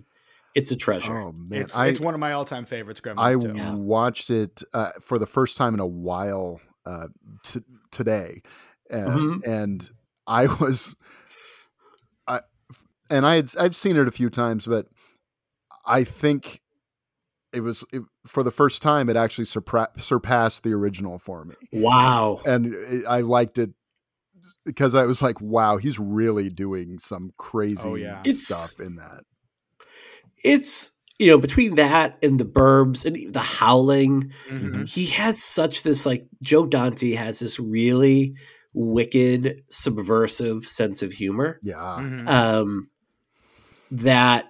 it's 0.54 0.71
a 0.71 0.76
treasure. 0.76 1.18
Oh 1.18 1.33
man, 1.33 1.62
It's, 1.62 1.75
I 1.75 1.87
it's 1.88 1.99
one 2.00 2.14
of 2.14 2.21
my 2.21 2.33
all-time 2.33 2.64
favorites. 2.66 3.00
Gremlins 3.00 3.18
I 3.18 3.33
too. 3.35 3.52
Yeah. 3.56 3.75
watched 3.75 4.30
it 4.30 4.62
uh, 4.73 4.90
for 5.00 5.18
the 5.18 5.26
first 5.26 5.56
time 5.56 5.75
in 5.75 5.80
a 5.80 5.87
while 5.87 6.61
uh, 6.87 7.09
t- 7.44 7.61
today, 7.90 8.42
and, 8.90 9.09
Mhm. 9.42 9.47
and 9.47 9.90
I 10.28 10.47
was, 10.61 10.94
I 12.28 12.40
and 13.11 13.26
I 13.26 13.37
had 13.37 13.50
I've 13.59 13.75
seen 13.75 13.97
it 13.97 14.06
a 14.06 14.11
few 14.12 14.28
times, 14.30 14.66
but 14.66 14.87
I 15.87 16.04
think 16.04 16.61
it 17.54 17.61
was 17.61 17.84
it, 17.92 18.02
for 18.26 18.42
the 18.42 18.50
first 18.50 18.82
time 18.82 19.08
it 19.08 19.16
actually 19.16 19.44
surpra- 19.44 20.00
surpassed 20.00 20.62
the 20.64 20.73
original 20.73 21.18
for 21.18 21.44
me, 21.44 21.54
Wow. 21.73 22.40
and 22.46 22.75
it, 22.75 23.04
I 23.08 23.20
liked 23.20 23.58
it 23.58 23.70
because 24.64 24.94
I 24.94 25.04
was 25.04 25.20
like, 25.23 25.40
wow, 25.40 25.76
he's 25.76 25.99
really 25.99 26.49
doing 26.50 26.99
some 26.99 27.32
crazy 27.38 27.80
Oh, 27.82 27.94
yeah. 27.96 28.20
It's- 28.25 28.46
stuff 28.46 28.80
in 28.80 28.96
that. 28.96 29.25
It's 30.42 30.90
you 31.20 31.28
know, 31.30 31.38
between 31.38 31.76
that 31.76 32.18
and 32.25 32.40
the 32.40 32.44
burbs 32.44 33.04
and 33.04 33.32
the 33.32 33.38
howling, 33.40 34.32
Mhm. 34.50 34.88
he 34.88 35.06
has 35.06 35.40
such 35.40 35.84
this 35.84 36.04
like 36.04 36.26
Joe 36.42 36.66
Dante 36.66 37.12
has 37.12 37.38
this 37.38 37.61
really 37.61 38.34
wicked, 38.73 39.62
subversive 39.70 40.66
sense 40.66 41.02
of 41.04 41.12
humor 41.12 41.61
Yeah, 41.62 41.76
Mhm. 42.00 42.28
um, 42.28 42.88
that 43.92 44.46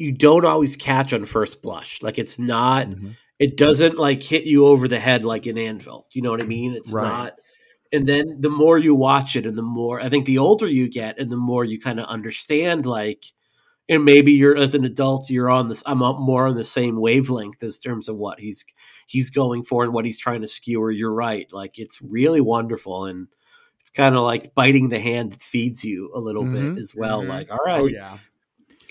you 0.00 0.12
don't 0.12 0.44
always 0.46 0.76
catch 0.76 1.12
on 1.12 1.24
first 1.24 1.62
blush. 1.62 2.02
Like 2.02 2.18
it's 2.18 2.38
not, 2.38 2.86
Mhm. 2.88 3.16
it 3.38 3.56
doesn't 3.56 3.98
like 3.98 4.22
hit 4.22 4.44
you 4.44 4.66
over 4.66 4.88
the 4.88 4.98
head 4.98 5.24
like 5.24 5.46
an 5.46 5.58
anvil. 5.58 6.06
You 6.12 6.22
know 6.22 6.30
what 6.30 6.40
I 6.42 6.46
mean? 6.46 6.72
It's 6.74 6.92
Right. 6.92 7.06
not. 7.08 7.34
And 7.92 8.08
then 8.08 8.40
the 8.40 8.50
more 8.50 8.78
you 8.78 8.94
watch 8.94 9.36
it, 9.36 9.46
and 9.46 9.58
the 9.58 9.62
more 9.62 10.00
I 10.00 10.08
think 10.08 10.24
the 10.26 10.38
older 10.38 10.66
you 10.68 10.88
get, 10.88 11.18
and 11.18 11.30
the 11.30 11.36
more 11.36 11.64
you 11.64 11.78
kind 11.78 12.00
of 12.00 12.06
understand, 12.06 12.86
like, 12.86 13.24
and 13.88 14.04
maybe 14.04 14.32
you're 14.32 14.56
as 14.56 14.74
an 14.76 14.84
adult, 14.84 15.28
you're 15.30 15.50
on 15.50 15.66
this. 15.68 15.82
I'm 15.84 15.98
more 15.98 16.46
on 16.46 16.54
the 16.54 16.62
same 16.64 17.00
wavelength 17.00 17.62
as 17.62 17.78
terms 17.78 18.08
of 18.08 18.16
what 18.16 18.38
he's 18.40 18.64
he's 19.08 19.28
going 19.30 19.64
for 19.64 19.82
and 19.82 19.92
what 19.92 20.04
he's 20.06 20.20
trying 20.20 20.40
to 20.42 20.46
skewer. 20.48 20.92
You're 20.92 21.12
right. 21.12 21.52
Like 21.52 21.78
it's 21.78 22.00
really 22.00 22.40
wonderful, 22.40 23.06
and 23.06 23.26
it's 23.80 23.90
kind 23.90 24.14
of 24.14 24.22
like 24.22 24.54
biting 24.54 24.88
the 24.90 25.00
hand 25.00 25.32
that 25.32 25.42
feeds 25.42 25.84
you 25.84 26.12
a 26.14 26.20
little 26.20 26.44
Mhm. 26.44 26.74
bit 26.76 26.80
as 26.80 26.94
well. 26.94 27.22
Mhm. 27.22 27.28
Like, 27.28 27.50
all 27.50 27.58
right, 27.66 27.80
Oh 27.80 27.86
yeah. 27.86 28.18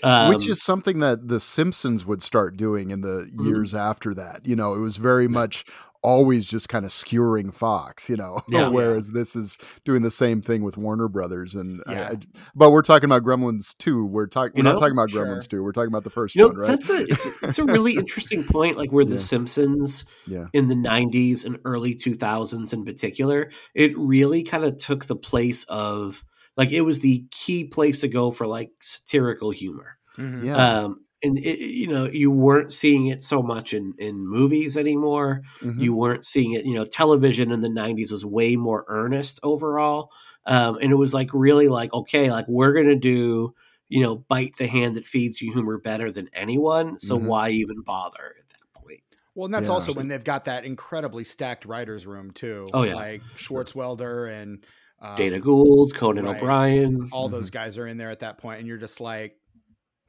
Um, 0.02 0.32
which 0.34 0.48
is 0.48 0.62
something 0.62 1.00
that 1.00 1.28
the 1.28 1.40
Simpsons 1.40 2.04
would 2.06 2.22
start 2.22 2.56
doing 2.56 2.90
in 2.90 3.00
the 3.02 3.28
Mhm. 3.36 3.46
years 3.46 3.74
after 3.74 4.14
that. 4.14 4.46
You 4.46 4.56
know, 4.56 4.74
it 4.74 4.80
was 4.80 4.96
very 4.96 5.28
much 5.28 5.64
always 6.02 6.46
just 6.46 6.66
kind 6.70 6.86
of 6.86 6.92
skewering 6.92 7.52
Fox. 7.52 8.08
You 8.08 8.16
know, 8.16 8.40
Yeah. 8.48 8.68
whereas 8.68 9.10
this 9.10 9.36
is 9.36 9.58
doing 9.84 10.00
the 10.00 10.10
same 10.10 10.40
thing 10.40 10.62
with 10.62 10.78
Warner 10.78 11.08
Brothers. 11.08 11.54
And 11.54 11.82
Yeah. 11.86 12.12
I- 12.12 12.18
but 12.54 12.70
we're 12.70 12.80
talking 12.80 13.04
about 13.04 13.22
Gremlins 13.22 13.76
two. 13.78 14.06
We're 14.06 14.26
talking. 14.26 14.52
We're 14.56 14.70
not 14.70 14.78
talking 14.78 14.94
about 14.94 15.10
Sure. 15.10 15.26
Gremlins 15.26 15.46
two. 15.46 15.62
We're 15.62 15.72
talking 15.72 15.88
about 15.88 16.04
the 16.04 16.10
first 16.10 16.34
You 16.34 16.42
know, 16.42 16.48
one, 16.48 16.56
right? 16.56 16.68
that's 16.68 16.88
a 16.88 17.02
it's 17.06 17.28
it's 17.42 17.58
a 17.58 17.64
really 17.64 17.96
interesting 17.96 18.44
point. 18.44 18.78
Like 18.78 18.90
where 18.92 19.04
The 19.04 19.18
Simpsons 19.18 20.04
Yeah. 20.26 20.46
in 20.54 20.68
the 20.68 20.74
'90s 20.74 21.44
and 21.44 21.58
early 21.66 21.94
2000s 21.94 22.72
in 22.72 22.84
particular, 22.86 23.50
it 23.74 23.92
really 23.98 24.42
kind 24.42 24.64
of 24.64 24.78
took 24.78 25.04
the 25.04 25.16
place 25.16 25.64
of 25.64 26.24
like 26.60 26.70
it 26.72 26.82
was 26.82 26.98
the 27.00 27.24
key 27.30 27.64
place 27.64 28.00
to 28.02 28.08
go 28.08 28.30
for 28.30 28.46
like 28.46 28.70
satirical 28.80 29.50
humor. 29.50 29.96
Mhm. 30.18 30.44
Yeah. 30.44 30.56
Um, 30.56 31.04
and 31.22 31.38
it, 31.38 31.58
you 31.58 31.86
know, 31.86 32.04
you 32.06 32.30
weren't 32.30 32.72
seeing 32.72 33.06
it 33.06 33.22
so 33.22 33.42
much 33.42 33.74
in 33.74 33.94
in 33.98 34.26
movies 34.26 34.76
anymore. 34.76 35.42
Mhm. 35.60 35.80
You 35.80 35.94
weren't 35.94 36.24
seeing 36.24 36.52
it. 36.52 36.64
You 36.64 36.74
know, 36.74 36.84
television 36.84 37.50
in 37.52 37.60
the 37.60 37.68
'90s 37.68 38.10
was 38.12 38.24
way 38.24 38.56
more 38.56 38.84
earnest 38.88 39.40
overall, 39.42 40.10
um, 40.46 40.76
and 40.82 40.92
it 40.92 40.96
was 40.96 41.12
like 41.14 41.30
really 41.32 41.68
like 41.68 41.92
okay, 41.92 42.30
like 42.30 42.46
we're 42.48 42.72
gonna 42.74 42.94
do. 43.14 43.54
You 43.92 44.02
know, 44.04 44.16
bite 44.28 44.56
the 44.56 44.68
hand 44.68 44.94
that 44.96 45.04
feeds 45.04 45.42
you 45.42 45.52
humor 45.52 45.76
better 45.78 46.12
than 46.12 46.28
anyone. 46.32 47.00
So 47.00 47.18
Mhm. 47.18 47.24
why 47.24 47.50
even 47.50 47.80
bother 47.82 48.36
at 48.38 48.48
that 48.50 48.80
point? 48.80 49.00
Well, 49.34 49.46
and 49.46 49.54
that's 49.54 49.66
Yeah. 49.66 49.74
also 49.74 49.92
when 49.94 50.06
they've 50.06 50.22
got 50.32 50.44
that 50.44 50.64
incredibly 50.64 51.24
stacked 51.24 51.64
writers' 51.64 52.06
room 52.06 52.30
too. 52.30 52.68
Oh, 52.72 52.84
yeah. 52.84 52.94
like 52.94 53.22
Swartzwelder 53.36 54.30
and 54.30 54.64
um, 55.00 55.16
Dana 55.16 55.40
Gould, 55.40 55.94
Conan 55.94 56.24
right. 56.24 56.36
O'Brien. 56.36 57.08
All 57.12 57.28
those 57.28 57.50
guys 57.50 57.78
are 57.78 57.86
in 57.86 57.96
there 57.96 58.10
at 58.10 58.20
that 58.20 58.38
point, 58.38 58.58
and 58.58 58.68
you're 58.68 58.76
just 58.78 59.00
like, 59.00 59.36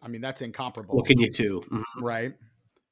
I 0.01 0.07
mean, 0.07 0.21
that's 0.21 0.41
incomparable, 0.41 0.95
What 0.95 1.05
can 1.05 1.19
you 1.19 1.29
do? 1.29 1.61
Mhm. 1.71 1.83
right? 2.01 2.33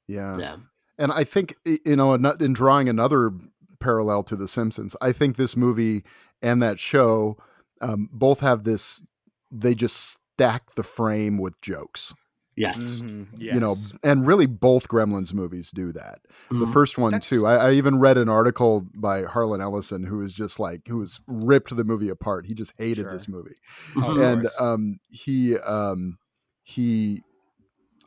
yeah. 0.06 0.36
Yeah. 0.36 0.56
And 0.98 1.12
I 1.12 1.24
think 1.24 1.56
you 1.64 1.96
know, 1.96 2.12
in 2.14 2.52
drawing 2.52 2.88
another 2.88 3.32
parallel 3.78 4.22
to 4.24 4.36
The 4.36 4.46
Simpsons, 4.46 4.94
I 5.00 5.12
think 5.12 5.36
this 5.36 5.56
movie 5.56 6.04
and 6.42 6.62
that 6.62 6.78
show 6.78 7.38
um, 7.80 8.08
both 8.12 8.40
have 8.40 8.64
this. 8.64 9.02
They 9.50 9.74
just 9.74 9.96
stack 9.96 10.74
the 10.74 10.82
frame 10.82 11.38
with 11.38 11.60
jokes, 11.60 12.14
Yes. 12.60 13.00
Mhm, 13.00 13.26
you 13.38 13.58
know, 13.60 13.74
and 14.02 14.26
really 14.26 14.46
both 14.46 14.88
Gremlins 14.88 15.32
movies 15.34 15.70
do 15.70 15.92
that. 15.92 16.20
The 16.50 16.66
Mhm. 16.66 16.72
first 16.72 16.98
one 16.98 17.12
That's- 17.12 17.28
too. 17.28 17.46
I, 17.46 17.68
I 17.68 17.72
even 17.72 17.98
read 17.98 18.18
an 18.18 18.28
article 18.28 18.86
by 18.96 19.24
Harlan 19.24 19.60
Ellison 19.60 20.04
who 20.04 20.18
was 20.18 20.32
just 20.32 20.60
like 20.60 20.86
who 20.88 20.98
was 20.98 21.20
ripped 21.26 21.74
the 21.74 21.84
movie 21.84 22.08
apart. 22.08 22.46
He 22.46 22.54
just 22.54 22.72
hated 22.78 23.02
Sure. 23.02 23.12
this 23.12 23.28
movie. 23.28 23.56
Of 23.96 24.02
Mhm. 24.04 24.32
and 24.32 24.48
um, 24.58 25.00
he 25.08 25.56
um, 25.58 26.18
he 26.62 27.22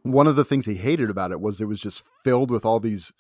one 0.04 0.28
of 0.28 0.36
the 0.36 0.46
things 0.46 0.66
he 0.66 0.76
hated 0.76 1.10
about 1.10 1.32
it 1.32 1.40
was 1.42 1.62
it 1.62 1.66
was 1.66 1.80
just 1.82 2.04
filled 2.24 2.52
with 2.52 2.66
all 2.66 2.80
these 2.80 3.14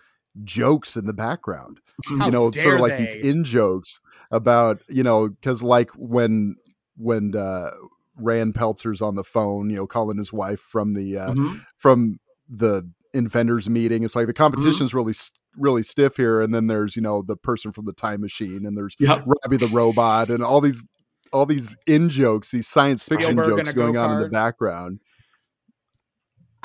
jokes 0.43 0.97
in 0.97 1.05
the 1.05 1.13
background 1.13 1.79
How 2.05 2.25
you 2.25 2.31
know 2.31 2.49
sort 2.51 2.73
of 2.75 2.79
like 2.81 2.97
these 2.97 3.13
in 3.13 3.43
jokes 3.43 3.99
about 4.31 4.81
you 4.89 5.03
know 5.03 5.29
because 5.29 5.61
like 5.61 5.91
when 5.91 6.55
when 6.97 7.35
uh 7.35 7.69
rand 8.17 8.53
peltzer's 8.55 9.01
on 9.01 9.15
the 9.15 9.23
phone 9.23 9.69
you 9.69 9.75
know 9.77 9.87
calling 9.87 10.17
his 10.17 10.31
wife 10.31 10.59
from 10.59 10.93
the 10.93 11.17
uh 11.17 11.33
Mhm. 11.33 11.61
from 11.77 12.19
the 12.47 12.89
inventors 13.13 13.69
meeting 13.69 14.03
it's 14.03 14.15
like 14.15 14.23
Mm-hmm. 14.23 14.27
the 14.29 14.33
competition's 14.33 14.93
really 14.93 15.11
s- 15.11 15.31
really 15.57 15.83
stiff 15.83 16.15
here 16.17 16.41
and 16.41 16.53
then 16.53 16.67
there's 16.67 16.95
you 16.95 17.01
know 17.01 17.21
the 17.21 17.35
person 17.37 17.71
from 17.71 17.85
the 17.85 17.93
time 17.93 18.21
machine 18.21 18.65
and 18.65 18.75
there's 18.77 18.95
Yep. 18.99 19.25
robbie 19.25 19.57
the 19.57 19.67
robot 19.67 20.29
and 20.29 20.43
all 20.43 20.61
these 20.61 20.83
all 21.31 21.45
these 21.45 21.75
in 21.87 22.09
jokes 22.09 22.51
these 22.51 22.67
science 22.67 23.07
fiction 23.07 23.31
Spielberg 23.37 23.57
jokes 23.65 23.73
going 23.73 23.97
on 23.97 24.11
in 24.13 24.19
the 24.21 24.29
background 24.29 24.99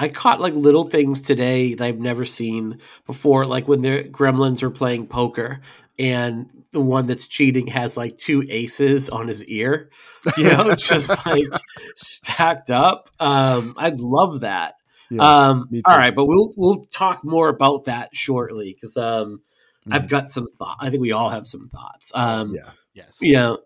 I 0.01 0.09
caught 0.09 0.41
like 0.41 0.55
little 0.55 0.85
things 0.85 1.21
today 1.21 1.75
that 1.75 1.85
I've 1.85 1.99
never 1.99 2.25
seen 2.25 2.79
before, 3.05 3.47
like 3.47 3.67
when 3.67 3.81
the 3.81 4.05
gremlins 4.05 4.63
are 4.63 4.71
playing 4.71 5.09
poker 5.09 5.61
and 5.99 6.51
the 6.73 6.81
one 6.81 7.07
that's 7.07 7.27
cheating 7.27 7.67
has 7.69 7.97
like 7.97 8.17
two 8.17 8.45
aces 8.49 9.09
on 9.09 9.29
his 9.29 9.45
ear, 9.47 9.91
you 10.37 10.45
know, 10.45 10.75
just 10.77 11.27
like 11.27 11.45
stacked 11.97 12.71
up. 12.71 13.09
Um, 13.21 13.75
I'd 13.77 14.01
love 14.01 14.41
that. 14.41 14.75
yeah 15.11 15.49
um, 15.49 15.69
me 15.71 15.83
all 15.85 15.95
too. 15.95 15.99
right, 15.99 16.15
but 16.15 16.27
we'll 16.27 16.53
we'll 16.57 16.85
talk 16.85 17.25
more 17.25 17.49
about 17.49 17.85
that 17.85 18.15
shortly 18.15 18.73
because 18.75 18.97
um, 18.97 19.41
I've 19.91 20.03
Mhm. 20.03 20.09
got 20.09 20.31
some 20.31 20.49
thought. 20.59 20.77
I 20.81 20.91
think 20.91 21.01
we 21.01 21.13
all 21.13 21.31
have 21.31 21.47
some 21.47 21.69
thoughts. 21.69 22.13
Um, 22.15 22.53
yeah 22.55 22.71
yes, 22.95 23.19
you 23.21 23.33
know 23.35 23.59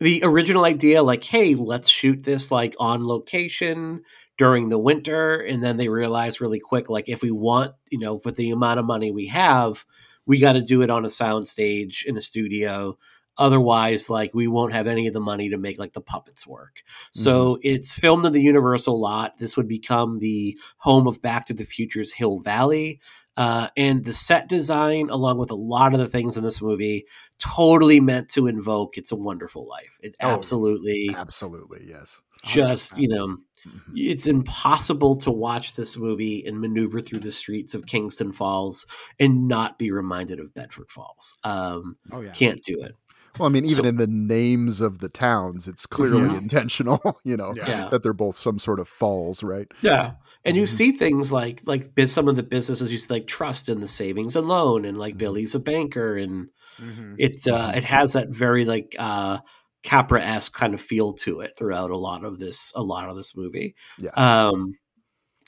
the 0.00 0.20
original 0.24 0.64
idea 0.64 1.02
like 1.02 1.22
hey 1.24 1.54
let's 1.54 1.88
shoot 1.88 2.24
this 2.24 2.50
like 2.50 2.74
on 2.80 3.06
location 3.06 4.02
during 4.36 4.68
the 4.68 4.78
winter 4.78 5.36
and 5.40 5.62
then 5.62 5.76
they 5.76 5.88
realize 5.88 6.40
really 6.40 6.58
quick 6.58 6.90
like 6.90 7.08
if 7.08 7.22
we 7.22 7.30
want 7.30 7.72
you 7.90 7.98
know 7.98 8.18
with 8.24 8.34
the 8.34 8.50
amount 8.50 8.80
of 8.80 8.84
money 8.84 9.12
we 9.12 9.26
have 9.28 9.84
we 10.26 10.38
got 10.38 10.54
to 10.54 10.62
do 10.62 10.82
it 10.82 10.90
on 10.90 11.04
a 11.04 11.10
sound 11.10 11.48
stage 11.48 12.04
in 12.06 12.16
a 12.16 12.20
studio. 12.20 12.98
Otherwise 13.36 14.08
like 14.08 14.32
we 14.32 14.46
won't 14.46 14.72
have 14.72 14.86
any 14.86 15.08
of 15.08 15.12
the 15.12 15.20
money 15.20 15.48
to 15.48 15.58
make 15.58 15.76
like 15.78 15.92
the 15.92 16.00
puppets 16.00 16.46
work. 16.46 16.82
So 17.10 17.58
it's 17.62 17.92
filmed 17.98 18.24
in 18.26 18.32
the 18.32 18.40
universal 18.40 19.00
lot. 19.00 19.38
This 19.38 19.56
would 19.56 19.66
become 19.66 20.20
the 20.20 20.56
home 20.78 21.08
of 21.08 21.20
back 21.20 21.46
to 21.46 21.54
the 21.54 21.64
future's 21.64 22.12
hill 22.12 22.38
valley. 22.38 23.00
Uh, 23.36 23.66
and 23.76 24.04
the 24.04 24.12
set 24.12 24.48
design 24.48 25.10
along 25.10 25.38
with 25.38 25.50
a 25.50 25.56
lot 25.56 25.92
of 25.92 25.98
the 25.98 26.06
things 26.06 26.36
in 26.36 26.44
this 26.44 26.62
movie 26.62 27.04
totally 27.40 27.98
meant 27.98 28.28
to 28.28 28.46
invoke 28.46 28.96
it's 28.96 29.10
a 29.10 29.16
wonderful 29.16 29.66
life. 29.68 29.98
It 30.00 30.14
Oh, 30.22 30.28
absolutely 30.28 31.10
absolutely 31.16 31.86
yes 31.88 32.20
just 32.44 32.92
100%. 32.94 32.98
you 33.02 33.08
know 33.08 33.36
Mhm. 33.66 33.92
it's 33.96 34.26
impossible 34.26 35.16
to 35.16 35.30
watch 35.30 35.72
this 35.74 35.96
movie 35.96 36.44
and 36.46 36.60
maneuver 36.60 37.00
through 37.00 37.20
the 37.20 37.30
streets 37.30 37.72
of 37.74 37.86
kingston 37.86 38.30
falls 38.32 38.84
and 39.18 39.48
not 39.48 39.78
be 39.78 39.90
reminded 39.90 40.38
of 40.38 40.52
bedford 40.52 40.90
falls 40.90 41.36
um 41.44 41.96
oh 42.12 42.20
yeah, 42.20 42.32
can't 42.32 42.62
do 42.62 42.82
it 42.82 42.94
Well, 43.38 43.48
I 43.48 43.52
mean, 43.52 43.64
even 43.64 43.82
So- 43.82 43.88
in 43.88 43.96
the 43.96 44.06
names 44.06 44.80
of 44.80 45.00
the 45.00 45.08
towns, 45.08 45.66
it's 45.66 45.86
clearly 45.86 46.28
Mhm. 46.28 46.38
intentional. 46.38 47.00
You 47.24 47.36
know 47.36 47.52
Yeah. 47.56 47.68
Yeah. 47.68 47.88
that 47.88 48.02
they're 48.04 48.12
both 48.12 48.36
some 48.36 48.60
sort 48.60 48.78
of 48.78 48.86
falls, 48.86 49.42
right? 49.42 49.66
Yeah. 49.82 50.12
And 50.44 50.56
you 50.56 50.62
Mhm. 50.64 50.68
see 50.68 50.92
things 50.92 51.32
like 51.32 51.62
like 51.66 51.90
some 52.06 52.28
of 52.28 52.36
the 52.36 52.44
businesses 52.44 52.92
you 52.92 52.98
see 52.98 53.12
like 53.12 53.26
trust 53.26 53.68
in 53.68 53.80
the 53.80 53.88
savings 53.88 54.36
and 54.36 54.46
loan 54.46 54.84
and 54.84 54.96
like 54.98 55.14
Mhm. 55.16 55.18
Billy's 55.18 55.54
a 55.56 55.58
banker 55.58 56.16
and 56.16 56.50
Mhm. 56.78 57.16
it 57.18 57.48
uh 57.48 57.72
it 57.74 57.82
has 57.84 58.12
that 58.12 58.28
very 58.28 58.64
like 58.64 58.94
uh 59.00 59.38
Capra 59.84 60.20
esque 60.22 60.54
kind 60.54 60.74
of 60.74 60.80
feel 60.80 61.12
to 61.12 61.40
it 61.40 61.52
throughout 61.56 61.90
a 61.90 61.96
lot 61.96 62.24
of 62.24 62.38
this 62.38 62.72
a 62.74 62.82
lot 62.82 63.08
of 63.08 63.16
this 63.16 63.36
movie. 63.36 63.76
Yeah. 63.98 64.10
Um 64.16 64.74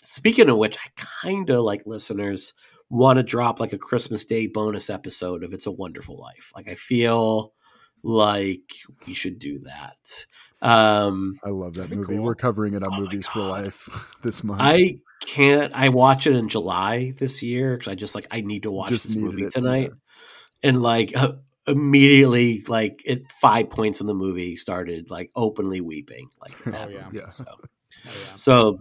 speaking 0.02 0.48
of 0.48 0.58
which, 0.58 0.76
I 0.76 1.24
kinda 1.24 1.60
like 1.60 1.82
listeners 1.86 2.52
want 2.88 3.16
to 3.16 3.22
drop 3.24 3.58
like 3.58 3.72
a 3.72 3.78
Christmas 3.78 4.24
Day 4.24 4.46
bonus 4.46 4.90
episode 4.90 5.42
of 5.42 5.52
It's 5.52 5.66
a 5.66 5.72
Wonderful 5.72 6.16
Life. 6.16 6.52
Like 6.54 6.68
I 6.68 6.74
feel 6.76 7.52
like 8.02 8.72
we 9.06 9.14
should 9.14 9.38
do 9.38 9.58
that. 9.60 10.26
Um 10.62 11.40
I 11.42 11.48
love 11.48 11.74
that 11.74 11.90
movie. 11.90 12.14
cool. 12.16 12.22
We're 12.22 12.34
covering 12.34 12.74
it 12.74 12.84
on 12.84 12.92
Oh 12.92 13.00
Movies 13.00 13.26
for 13.26 13.40
Life 13.40 13.88
this 14.22 14.44
month. 14.44 14.60
I 14.62 14.98
can't. 15.24 15.72
I 15.74 15.88
watch 15.88 16.26
it 16.26 16.36
in 16.36 16.48
July 16.48 17.12
this 17.16 17.42
year 17.42 17.74
because 17.74 17.88
I 17.90 17.94
just 17.94 18.14
like 18.14 18.26
I 18.30 18.42
need 18.42 18.64
to 18.64 18.70
watch 18.70 18.90
Just 18.90 19.04
this 19.04 19.16
movie 19.16 19.44
it, 19.44 19.52
tonight, 19.52 19.92
and 20.62 20.82
like 20.82 21.16
uh, 21.16 21.32
immediately, 21.66 22.62
like 22.68 23.02
at 23.08 23.30
five 23.40 23.70
points 23.70 24.00
in 24.00 24.06
the 24.06 24.14
movie, 24.14 24.56
started 24.56 25.10
like 25.10 25.30
openly 25.34 25.80
weeping. 25.80 26.28
Like 26.40 26.58
that 26.64 26.88
Oh, 26.88 26.90
yeah. 26.90 27.08
Yeah. 27.12 27.28
So, 27.28 27.44
Oh, 28.04 28.10
yeah. 28.10 28.34
so 28.34 28.78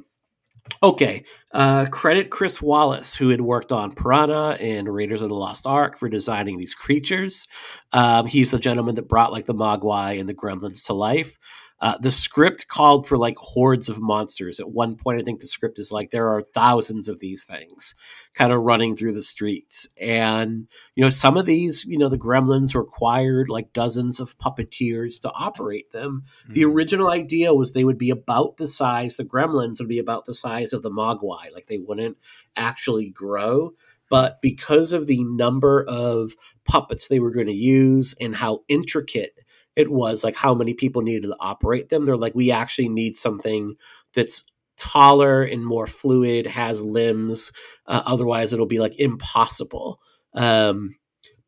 okay. 0.84 1.24
Uh, 1.54 1.86
credit 1.88 2.30
Chris 2.30 2.60
Walas, 2.60 3.16
who 3.16 3.30
had 3.30 3.42
worked 3.42 3.72
on 3.72 3.94
Piranha 3.96 4.58
and 4.60 4.94
Raiders 4.94 5.22
of 5.22 5.30
the 5.30 5.36
Lost 5.36 5.66
Ark, 5.66 5.98
for 5.98 6.10
designing 6.10 6.58
these 6.58 6.74
creatures. 6.74 7.48
Um, 7.94 8.28
he's 8.28 8.52
the 8.52 8.60
gentleman 8.60 8.96
that 8.96 9.08
brought 9.08 9.32
like 9.32 9.46
the 9.46 9.54
Mogwai 9.54 10.20
and 10.20 10.28
the 10.28 10.34
Gremlins 10.34 10.86
to 10.88 10.94
life. 10.94 11.38
Uh, 11.82 11.98
the 12.00 12.10
script 12.10 12.70
called 12.70 13.06
for 13.06 13.18
like 13.18 13.36
hordes 13.38 13.90
of 13.90 14.00
monsters. 14.00 14.62
At 14.62 14.72
one 14.72 14.96
point, 14.96 15.20
I 15.20 15.24
think 15.26 15.42
the 15.42 15.48
script 15.48 15.78
is 15.78 15.92
like 15.92 16.10
there 16.10 16.30
are 16.30 16.42
thousands 16.54 17.10
of 17.10 17.20
these 17.20 17.44
things 17.44 17.96
kind 18.34 18.54
of 18.54 18.62
running 18.62 18.96
through 18.96 19.12
the 19.12 19.22
streets. 19.22 19.86
And, 20.00 20.68
you 20.96 21.04
know, 21.04 21.10
some 21.10 21.36
of 21.36 21.46
these, 21.46 21.84
you 21.84 21.98
know, 21.98 22.08
the 22.08 22.18
gremlins 22.18 22.76
required 22.76 23.50
like 23.50 23.74
dozens 23.74 24.22
of 24.22 24.38
puppeteers 24.38 25.20
to 25.22 25.32
operate 25.32 25.92
them. 25.92 26.24
The 26.50 26.62
Mhm. 26.62 26.74
original 26.74 27.10
idea 27.10 27.54
was 27.54 27.74
they 27.74 27.84
would 27.84 27.98
be 27.98 28.10
about 28.10 28.56
the 28.56 28.68
size, 28.70 29.18
the 29.18 29.26
gremlins 29.26 29.80
would 29.80 29.90
be 29.90 30.00
about 30.00 30.26
the 30.26 30.34
size 30.34 30.72
of 30.72 30.82
the 30.82 30.90
Mogwai, 30.92 31.52
like 31.54 31.66
they 31.68 31.78
wouldn't 31.78 32.18
actually 32.56 33.10
grow. 33.10 33.74
But 34.10 34.40
because 34.42 34.94
of 34.94 35.08
the 35.08 35.24
number 35.24 35.84
of 35.84 36.36
puppets 36.64 37.08
they 37.10 37.20
were 37.20 37.32
going 37.32 37.48
to 37.48 37.54
use 37.54 38.16
and 38.22 38.36
how 38.36 38.62
intricate 38.70 39.40
it 39.76 39.92
was, 39.92 40.24
like 40.24 40.36
how 40.36 40.54
many 40.54 40.74
people 40.74 41.02
needed 41.02 41.24
to 41.24 41.36
operate 41.40 41.90
them, 41.90 42.06
they're 42.06 42.18
like, 42.18 42.36
we 42.36 42.52
actually 42.52 42.90
need 42.90 43.18
something 43.18 43.76
that's 44.14 44.46
taller 44.78 45.44
and 45.44 45.66
more 45.66 45.88
fluid, 45.88 46.46
has 46.48 46.84
limbs. 46.84 47.52
Uh, 47.88 48.02
otherwise, 48.06 48.54
it'll 48.54 48.66
be 48.66 48.80
like 48.80 49.00
impossible. 49.00 50.00
Um, 50.34 50.96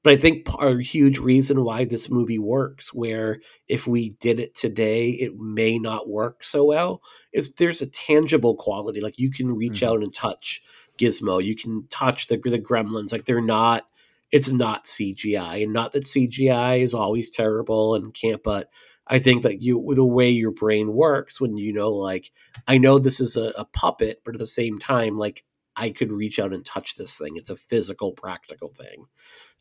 but 0.04 0.14
I 0.14 0.18
think 0.18 0.48
a 0.60 0.78
huge 0.82 1.18
reason 1.18 1.64
why 1.66 1.84
this 1.84 2.10
movie 2.10 2.40
works, 2.40 2.94
where 2.94 3.42
if 3.68 3.88
we 3.88 4.10
did 4.22 4.40
it 4.40 4.56
today, 4.56 5.10
it 5.10 5.36
may 5.38 5.78
not 5.78 6.08
work 6.08 6.46
so 6.46 6.64
well, 6.64 7.02
is 7.34 7.54
there's 7.56 7.82
a 7.82 7.88
tangible 7.90 8.56
quality. 8.56 9.02
Like 9.02 9.18
you 9.18 9.32
can 9.32 9.54
reach 9.56 9.82
Mhm. 9.82 9.88
out 9.88 10.04
and 10.04 10.14
touch 10.14 10.62
Gizmo, 10.98 11.44
you 11.44 11.56
can 11.56 11.88
touch 11.90 12.28
the 12.28 12.38
the 12.38 12.60
Gremlins. 12.60 13.12
Like 13.12 13.26
they're 13.26 13.42
not, 13.42 13.86
it's 14.32 14.52
not 14.52 14.86
CGI, 14.86 15.64
and 15.64 15.74
not 15.74 15.92
that 15.94 16.04
CGI 16.06 16.82
is 16.82 16.94
always 16.94 17.30
terrible 17.30 17.96
and 17.96 18.14
can't. 18.14 18.44
But 18.44 18.70
I 19.08 19.20
think 19.20 19.44
that 19.44 19.62
you 19.62 19.94
the 19.96 20.04
way 20.04 20.30
your 20.30 20.52
brain 20.52 20.94
works 20.94 21.40
when 21.40 21.56
you 21.58 21.72
know, 21.74 21.92
like 21.92 22.32
I 22.68 22.78
know 22.78 23.00
this 23.00 23.20
is 23.20 23.38
a, 23.38 23.50
a 23.58 23.66
puppet, 23.66 24.22
but 24.26 24.36
at 24.36 24.40
the 24.40 24.46
same 24.46 24.80
time, 24.80 25.18
like 25.18 25.44
I 25.76 25.92
could 25.92 26.12
reach 26.12 26.40
out 26.40 26.54
and 26.54 26.66
touch 26.66 26.96
this 26.96 27.16
thing. 27.18 27.38
It's 27.38 27.50
a 27.50 27.56
physical, 27.56 28.12
practical 28.12 28.70
thing. 28.70 29.06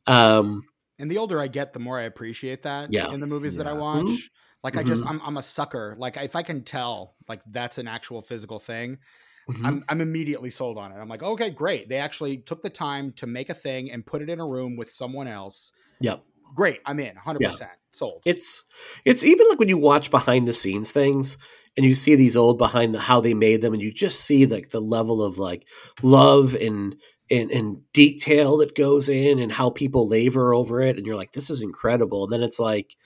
Um, 0.07 0.65
And 0.99 1.11
the 1.11 1.19
older 1.19 1.39
I 1.41 1.49
get, 1.49 1.73
the 1.75 1.79
more 1.79 1.99
I 1.99 2.03
appreciate 2.05 2.63
that 2.63 2.93
Yeah. 2.93 3.11
in 3.13 3.21
the 3.21 3.27
movies 3.27 3.57
that 3.59 3.67
I 3.67 3.73
Yeah. 3.73 3.81
watch. 3.81 4.07
Mhm. 4.07 4.31
Like 4.65 4.77
I 4.77 4.83
just 4.83 5.05
Mhm. 5.05 5.11
I'm 5.11 5.21
I'm 5.23 5.37
a 5.37 5.43
sucker. 5.43 5.95
Like 5.99 6.17
if 6.17 6.35
I 6.35 6.43
can 6.43 6.65
tell 6.65 7.15
like 7.29 7.43
that's 7.51 7.79
an 7.79 7.87
actual 7.87 8.23
physical 8.23 8.59
thing, 8.59 8.99
Mhm. 9.49 9.65
I'm 9.65 9.85
I'm 9.89 10.01
immediately 10.01 10.51
sold 10.51 10.77
on 10.77 10.93
it. 10.93 10.97
I'm 10.97 11.09
like, 11.09 11.23
okay, 11.23 11.51
great. 11.51 11.89
They 11.89 11.99
actually 11.99 12.39
took 12.39 12.63
the 12.63 12.71
time 12.71 13.13
to 13.13 13.27
make 13.27 13.49
a 13.49 13.55
thing 13.55 13.91
and 13.93 14.05
put 14.05 14.23
it 14.23 14.29
in 14.29 14.41
a 14.41 14.47
room 14.47 14.77
with 14.77 14.91
someone 14.91 15.29
else. 15.29 15.73
Yep. 16.01 16.23
Great. 16.55 16.81
I'm 16.85 16.99
in 17.01 17.15
100% 17.17 17.69
sold. 17.93 18.23
It's 18.25 18.65
it's 19.05 19.25
even 19.25 19.49
like 19.49 19.59
when 19.59 19.69
you 19.69 19.79
watch 19.79 20.11
behind 20.11 20.49
the 20.49 20.53
scenes 20.53 20.91
things 20.91 21.37
and 21.77 21.85
you 21.85 21.95
see 21.95 22.15
these 22.15 22.37
old 22.37 22.59
behind 22.59 22.95
the 22.95 23.01
how 23.01 23.21
they 23.21 23.35
made 23.35 23.61
them 23.63 23.73
and 23.73 23.83
you 23.83 23.93
just 23.93 24.21
see 24.21 24.47
like 24.47 24.71
the 24.71 24.81
level 24.81 25.23
of 25.23 25.39
like 25.39 25.67
love 26.03 26.55
and 26.55 26.97
and, 27.29 27.51
and 27.51 27.79
detail 27.93 28.59
that 28.59 28.77
goes 28.77 29.09
in 29.09 29.41
and 29.41 29.51
how 29.51 29.69
people 29.69 30.09
labor 30.09 30.55
over 30.55 30.81
it 30.81 30.97
and 30.97 31.07
you're 31.07 31.17
like 31.17 31.33
this 31.33 31.51
is 31.51 31.61
incredible 31.61 32.25
and 32.25 32.33
then 32.33 32.43
it's 32.43 32.61
like 32.61 32.97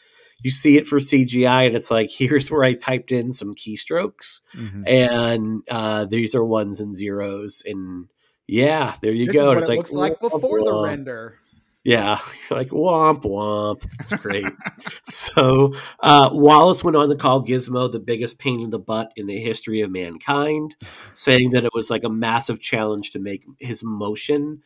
you 0.43 0.51
see 0.51 0.77
it 0.77 0.87
for 0.87 0.99
CGI 0.99 1.67
and 1.67 1.75
it's 1.77 1.91
like 1.91 2.11
here's 2.11 2.51
where 2.51 2.65
I 2.65 2.75
typed 2.75 3.13
in 3.13 3.33
some 3.33 3.55
keystrokes 3.55 4.41
Mhm. 4.55 4.85
and 4.89 5.63
uh 5.71 6.05
these 6.07 6.35
are 6.35 6.45
ones 6.45 6.81
and 6.81 6.97
zeros 6.97 7.63
and 7.67 8.09
yeah 8.47 8.95
there 9.03 9.13
you 9.13 9.27
this 9.27 9.35
go 9.35 9.43
is 9.43 9.49
what 9.49 9.59
it's 9.59 9.69
it 9.69 9.71
like 9.73 9.79
looks 9.79 9.93
like 9.93 10.21
before 10.21 10.65
the 10.65 10.81
render. 10.83 11.39
Yeah, 11.83 12.19
like 12.51 12.69
womp 12.69 13.23
womp. 13.23 13.83
That's 13.97 14.13
great. 14.13 14.47
so 15.05 15.75
uh, 16.01 16.29
Walas 16.31 16.85
went 16.85 16.97
on 16.97 17.09
to 17.09 17.17
call 17.17 17.45
Gizmo 17.45 17.91
the 17.91 17.99
biggest 17.99 18.39
pain 18.39 18.61
in 18.61 18.71
the 18.71 18.79
butt 18.79 19.13
in 19.17 19.27
the 19.27 19.41
history 19.41 19.81
of 19.81 19.91
mankind, 19.91 20.77
saying 21.15 21.51
that 21.51 21.65
it 21.65 21.73
was 21.75 21.89
like 21.91 22.05
a 22.05 22.11
massive 22.11 22.61
challenge 22.61 23.13
to 23.13 23.19
make 23.19 23.45
his 23.59 23.83
motion 23.83 24.63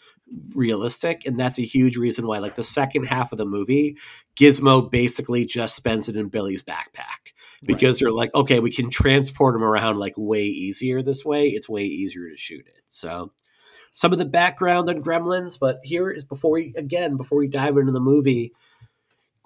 realistic, 0.55 1.23
and 1.25 1.39
that's 1.39 1.59
a 1.59 1.63
huge 1.63 1.97
reason 1.97 2.27
why, 2.27 2.39
like 2.39 2.57
the 2.57 2.65
second 2.65 3.05
half 3.05 3.31
of 3.31 3.39
the 3.39 3.45
movie, 3.45 3.97
Gizmo 4.37 4.91
basically 4.91 5.45
just 5.45 5.77
spends 5.77 6.09
it 6.09 6.17
in 6.17 6.29
Billy's 6.29 6.63
backpack 6.63 7.33
because 7.65 7.99
they're 7.99 8.11
like, 8.11 8.35
okay, 8.35 8.59
we 8.59 8.71
can 8.73 8.91
transport 8.91 9.55
him 9.55 9.63
around 9.63 9.99
like 9.99 10.15
way 10.17 10.43
easier 10.43 11.03
this 11.03 11.25
way. 11.25 11.47
It's 11.47 11.69
way 11.69 11.85
easier 11.85 12.29
to 12.29 12.37
shoot 12.37 12.67
it. 12.67 12.83
So 12.89 13.33
some 13.95 14.13
of 14.13 14.19
the 14.19 14.25
background 14.25 14.91
on 14.91 15.05
Gremlins, 15.05 15.57
but 15.59 15.79
here 15.85 16.11
is 16.11 16.25
before 16.25 16.51
we 16.51 16.75
again 16.77 17.17
before 17.17 17.39
we 17.39 17.47
dive 17.47 17.79
into 17.79 17.93
the 17.93 18.01
movie. 18.01 18.53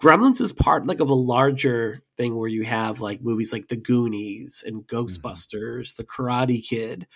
Gremlins 0.02 0.40
is 0.40 0.52
part 0.52 0.86
like 0.86 1.00
of 1.00 1.10
a 1.10 1.14
larger 1.14 2.02
thing 2.16 2.34
where 2.34 2.48
you 2.48 2.64
have 2.64 3.00
like 3.00 3.20
movies 3.20 3.52
like 3.52 3.68
The 3.68 3.76
Goonies 3.76 4.64
and 4.66 4.86
Ghostbusters, 4.86 5.96
The 5.96 6.04
Karate 6.04 6.66
Kid, 6.66 7.06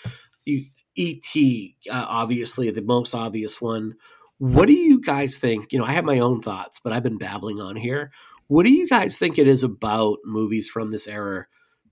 you, 0.44 0.66
E.T. 0.94 1.76
Uh, 1.90 2.06
obviously 2.06 2.70
the 2.70 2.82
most 2.82 3.14
obvious 3.14 3.60
one. 3.60 3.94
What 4.38 4.66
do 4.66 4.74
you 4.74 5.00
guys 5.00 5.38
think? 5.38 5.72
You 5.72 5.78
know, 5.78 5.86
I 5.86 5.92
have 5.92 6.04
my 6.04 6.18
own 6.18 6.42
thoughts, 6.42 6.80
but 6.80 6.92
I've 6.92 7.04
been 7.04 7.18
babbling 7.18 7.60
on 7.60 7.76
here. 7.76 8.10
What 8.48 8.66
do 8.66 8.72
you 8.72 8.88
guys 8.88 9.16
think 9.16 9.38
it 9.38 9.48
is 9.48 9.62
about 9.62 10.18
movies 10.24 10.68
from 10.68 10.90
this 10.90 11.06
era 11.06 11.46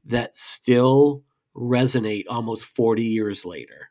that 0.04 0.36
still 0.36 1.22
resonate 1.56 2.24
almost 2.28 2.64
40 2.66 3.04
years 3.04 3.46
later? 3.46 3.89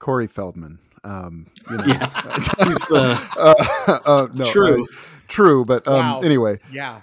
Corey 0.00 0.26
Feldman. 0.26 0.80
Um, 1.04 1.46
you 1.70 1.78
know. 1.78 1.84
Yes, 1.86 2.26
he's 2.64 2.84
the 2.88 3.18
uh, 3.38 3.98
uh, 4.04 4.28
no, 4.34 4.44
True. 4.44 4.82
I- 4.84 4.96
true, 5.28 5.64
but 5.64 5.86
um, 5.86 5.94
Wow. 5.94 6.20
anyway, 6.22 6.58
Yeah. 6.72 7.02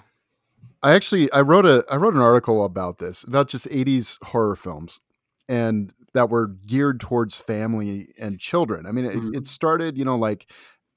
I 0.82 0.92
actually 0.92 1.32
I 1.32 1.40
wrote 1.40 1.66
a 1.66 1.84
I 1.90 1.96
wrote 1.96 2.14
an 2.14 2.20
article 2.20 2.62
about 2.64 2.98
this 2.98 3.24
about 3.24 3.48
just 3.48 3.66
80s 3.68 4.18
horror 4.22 4.54
films 4.54 5.00
and 5.48 5.92
that 6.14 6.30
were 6.30 6.46
geared 6.66 7.00
towards 7.00 7.36
family 7.38 8.08
and 8.20 8.38
children. 8.38 8.86
I 8.86 8.92
mean, 8.92 9.06
it, 9.06 9.16
Mhm. 9.16 9.34
it 9.36 9.46
started, 9.48 9.98
you 9.98 10.04
know, 10.04 10.16
like 10.16 10.46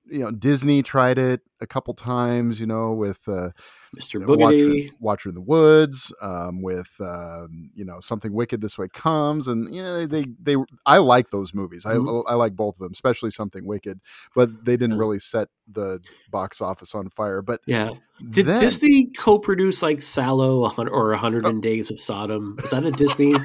you 0.06 0.20
know, 0.20 0.30
Disney 0.32 0.84
tried 0.84 1.18
it 1.18 1.42
a 1.62 1.66
couple 1.68 1.94
times, 1.96 2.60
you 2.60 2.68
know, 2.68 2.92
with 2.94 3.28
uh, 3.28 3.50
Mr. 3.99 4.25
Watcher, 4.25 4.56
Boogedy. 4.56 4.91
Watcher 5.01 5.30
in 5.30 5.36
the 5.36 5.41
Woods, 5.41 6.13
um, 6.21 6.62
with 6.62 6.89
um, 7.01 7.69
you 7.75 7.84
know 7.84 7.99
something 7.99 8.32
wicked 8.34 8.62
this 8.62 8.77
way 8.77 8.88
comes, 8.93 9.47
and 9.49 9.73
you 9.75 9.84
know 9.84 10.06
they 10.08 10.25
they 10.41 10.56
I 10.86 10.99
like 10.99 11.30
those 11.30 11.54
movies. 11.54 11.84
Mhm. 11.84 12.23
I 12.27 12.32
I 12.32 12.36
like 12.36 12.56
both 12.56 12.75
of 12.75 12.80
them, 12.80 12.93
especially 12.93 13.32
something 13.32 13.65
wicked, 13.65 13.99
but 14.34 14.63
they 14.63 14.77
didn't 14.77 14.97
really 14.97 15.19
set 15.19 15.49
the 15.69 15.99
box 16.30 16.62
office 16.62 16.95
on 16.95 17.10
fire. 17.10 17.41
But 17.41 17.60
Yeah. 17.65 17.91
Did 18.30 18.45
then- 18.45 18.62
Disney 18.62 19.08
co-produce 19.17 19.82
like 19.82 19.97
Salò 19.99 20.71
or 20.89 21.12
A 21.12 21.17
Hundred 21.17 21.45
and 21.45 21.62
Days 21.62 21.91
of 21.91 21.99
Sodom? 21.99 22.58
Is 22.63 22.69
that 22.71 22.86
a 22.86 22.91
Disney 22.91 23.36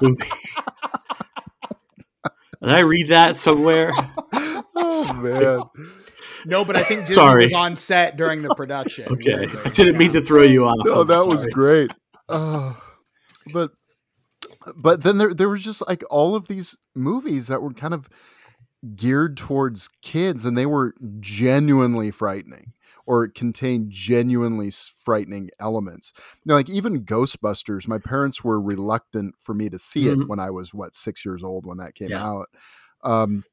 movie? 0.00 0.24
Did 2.62 2.70
I 2.74 2.80
read 2.80 3.08
that 3.08 3.36
somewhere? 3.36 3.92
oh 4.32 5.12
man. 5.14 5.62
No, 6.48 6.64
but 6.64 6.76
I 6.76 6.82
think 6.82 7.00
Disney 7.06 7.14
Sorry. 7.14 7.44
was 7.44 7.52
on 7.52 7.76
set 7.76 8.16
during 8.16 8.42
the 8.42 8.48
production. 8.56 9.12
Okay, 9.12 9.36
Weirdly. 9.40 9.60
I 9.64 9.68
didn't 9.70 9.98
mean 9.98 10.12
to 10.12 10.20
throw 10.22 10.42
you 10.42 10.64
off. 10.64 10.76
no, 10.84 11.02
I'm 11.02 11.06
that 11.06 11.26
was 11.26 11.46
great. 11.46 11.90
Oh, 12.28 12.76
but 13.52 13.70
but 14.76 15.02
then 15.02 15.18
there 15.18 15.32
there 15.34 15.48
was 15.48 15.62
just 15.62 15.86
like 15.86 16.02
all 16.10 16.34
of 16.34 16.48
these 16.48 16.76
movies 16.94 17.46
that 17.48 17.62
were 17.62 17.72
kind 17.72 17.94
of 17.94 18.08
geared 18.96 19.36
towards 19.36 19.88
kids, 20.02 20.44
and 20.44 20.56
they 20.56 20.66
were 20.66 20.94
genuinely 21.20 22.10
frightening 22.10 22.72
or 23.06 23.26
contained 23.28 23.90
genuinely 23.90 24.70
frightening 24.70 25.48
elements. 25.58 26.12
You 26.44 26.50
know, 26.50 26.54
like 26.54 26.68
even 26.68 27.04
Ghostbusters, 27.04 27.88
my 27.88 27.98
parents 27.98 28.44
were 28.44 28.60
reluctant 28.60 29.34
for 29.40 29.54
me 29.54 29.68
to 29.70 29.78
see 29.78 30.08
it 30.08 30.18
Mhm. 30.18 30.28
when 30.28 30.38
I 30.38 30.50
was 30.50 30.74
what 30.74 30.94
six 30.94 31.24
years 31.24 31.42
old 31.42 31.64
when 31.66 31.78
that 31.78 31.94
came 31.94 32.10
Yeah. 32.10 32.26
out. 32.26 32.48
Um, 33.02 33.44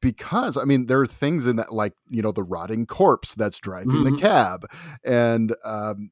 because 0.00 0.56
I 0.56 0.64
mean, 0.64 0.86
there 0.86 1.00
are 1.00 1.06
things 1.06 1.46
in 1.46 1.56
that, 1.56 1.72
like 1.72 1.94
you 2.08 2.22
know, 2.22 2.32
the 2.32 2.42
rotting 2.42 2.86
corpse 2.86 3.34
that's 3.34 3.58
driving 3.60 4.04
the 4.04 4.12
Mhm. 4.12 4.18
cab, 4.20 4.66
and 5.04 5.54
um, 5.64 6.10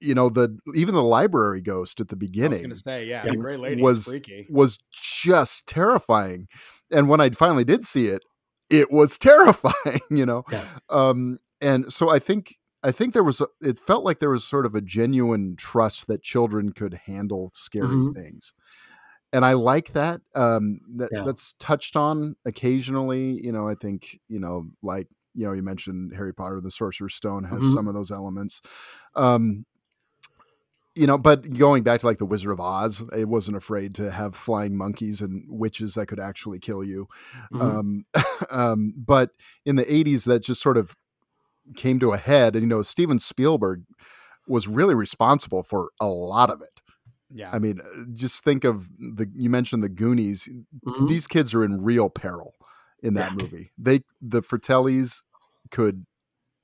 you 0.00 0.14
know, 0.14 0.28
the 0.28 0.58
even 0.74 0.94
the 0.94 1.02
library 1.02 1.60
ghost 1.62 2.00
at 2.00 2.08
the 2.08 2.16
I 2.16 2.18
was 2.18 2.28
beginning 2.28 2.74
say, 2.74 3.06
yeah, 3.06 3.24
the 3.24 3.36
Great 3.36 3.60
Lady 3.60 3.82
was 3.82 4.04
freaky. 4.04 4.46
was 4.50 4.78
just 4.92 5.66
terrifying. 5.66 6.48
And 6.90 7.08
when 7.08 7.20
I 7.20 7.30
finally 7.30 7.64
did 7.64 7.84
see 7.84 8.08
it, 8.08 8.22
it 8.70 8.90
was 8.90 9.18
terrifying. 9.20 10.00
You 10.10 10.26
know, 10.26 10.44
Yeah. 10.50 10.66
um, 10.90 11.38
and 11.60 11.92
so 11.92 12.10
I 12.10 12.18
think 12.18 12.56
I 12.82 12.90
think 12.90 13.14
there 13.14 13.22
was 13.22 13.40
a, 13.40 13.46
it 13.60 13.78
felt 13.78 14.04
like 14.04 14.18
there 14.18 14.30
was 14.30 14.44
sort 14.44 14.66
of 14.66 14.74
a 14.74 14.80
genuine 14.80 15.54
trust 15.56 16.08
that 16.08 16.22
children 16.24 16.72
could 16.72 16.94
handle 17.06 17.50
scary 17.54 17.86
Mhm. 17.96 18.14
things. 18.14 18.52
And 19.32 19.44
I 19.46 19.54
like 19.54 19.92
that. 19.94 20.20
Um, 20.34 20.80
that 20.96 21.12
Yeah. 21.12 21.24
that's 21.24 21.54
touched 21.54 21.96
on 21.96 22.36
occasionally. 22.44 23.40
You 23.42 23.52
know, 23.52 23.66
I 23.68 23.74
think 23.74 24.20
you 24.28 24.38
know, 24.38 24.70
like 24.82 25.08
you 25.34 25.46
know, 25.46 25.52
you 25.52 25.62
mentioned 25.62 26.12
Harry 26.14 26.34
Potter, 26.34 26.60
the 26.60 26.70
Sorcerer's 26.70 27.14
Stone 27.14 27.44
has 27.44 27.66
Mhm. 27.66 27.72
some 27.72 27.88
of 27.88 27.94
those 27.94 28.10
elements. 28.10 28.60
Um, 29.16 29.64
you 30.94 31.06
know, 31.06 31.16
but 31.16 31.48
going 31.56 31.82
back 31.82 32.00
to 32.00 32.06
like 32.06 32.18
the 32.18 32.26
Wizard 32.26 32.50
of 32.52 32.60
Oz, 32.60 33.02
it 33.16 33.26
wasn't 33.26 33.56
afraid 33.56 33.94
to 33.94 34.10
have 34.10 34.36
flying 34.36 34.76
monkeys 34.76 35.22
and 35.22 35.44
witches 35.48 35.94
that 35.94 36.06
could 36.06 36.20
actually 36.20 36.58
kill 36.58 36.84
you. 36.84 37.06
Mhm. 37.50 37.76
Um, 37.78 38.04
um, 38.50 38.92
but 38.96 39.30
in 39.64 39.76
the 39.76 39.90
80s, 39.92 40.24
that 40.24 40.40
just 40.40 40.60
sort 40.60 40.76
of 40.76 40.94
came 41.76 42.00
to 42.00 42.12
a 42.12 42.18
head. 42.18 42.56
And, 42.56 42.64
you 42.64 42.68
know, 42.68 42.82
Steven 42.82 43.20
Spielberg 43.20 43.84
was 44.48 44.68
really 44.68 44.94
responsible 44.96 45.62
for 45.62 45.90
a 46.00 46.06
lot 46.08 46.50
of 46.50 46.62
it. 46.62 46.81
Yeah. 47.34 47.50
I 47.52 47.58
mean, 47.58 47.80
uh, 47.80 48.04
just 48.12 48.44
think 48.44 48.64
of 48.64 48.88
the, 48.98 49.30
you 49.34 49.48
mentioned 49.50 49.82
the 49.82 49.88
Goonies. 49.88 50.48
Mhm. 50.86 51.08
These 51.08 51.26
kids 51.26 51.54
are 51.54 51.64
in 51.64 51.82
real 51.82 52.10
peril 52.10 52.54
in 53.02 53.14
that 53.14 53.32
Yeah. 53.32 53.36
movie. 53.42 53.72
They, 53.78 54.00
the 54.20 54.42
Fratellis 54.42 55.22
could, 55.70 56.04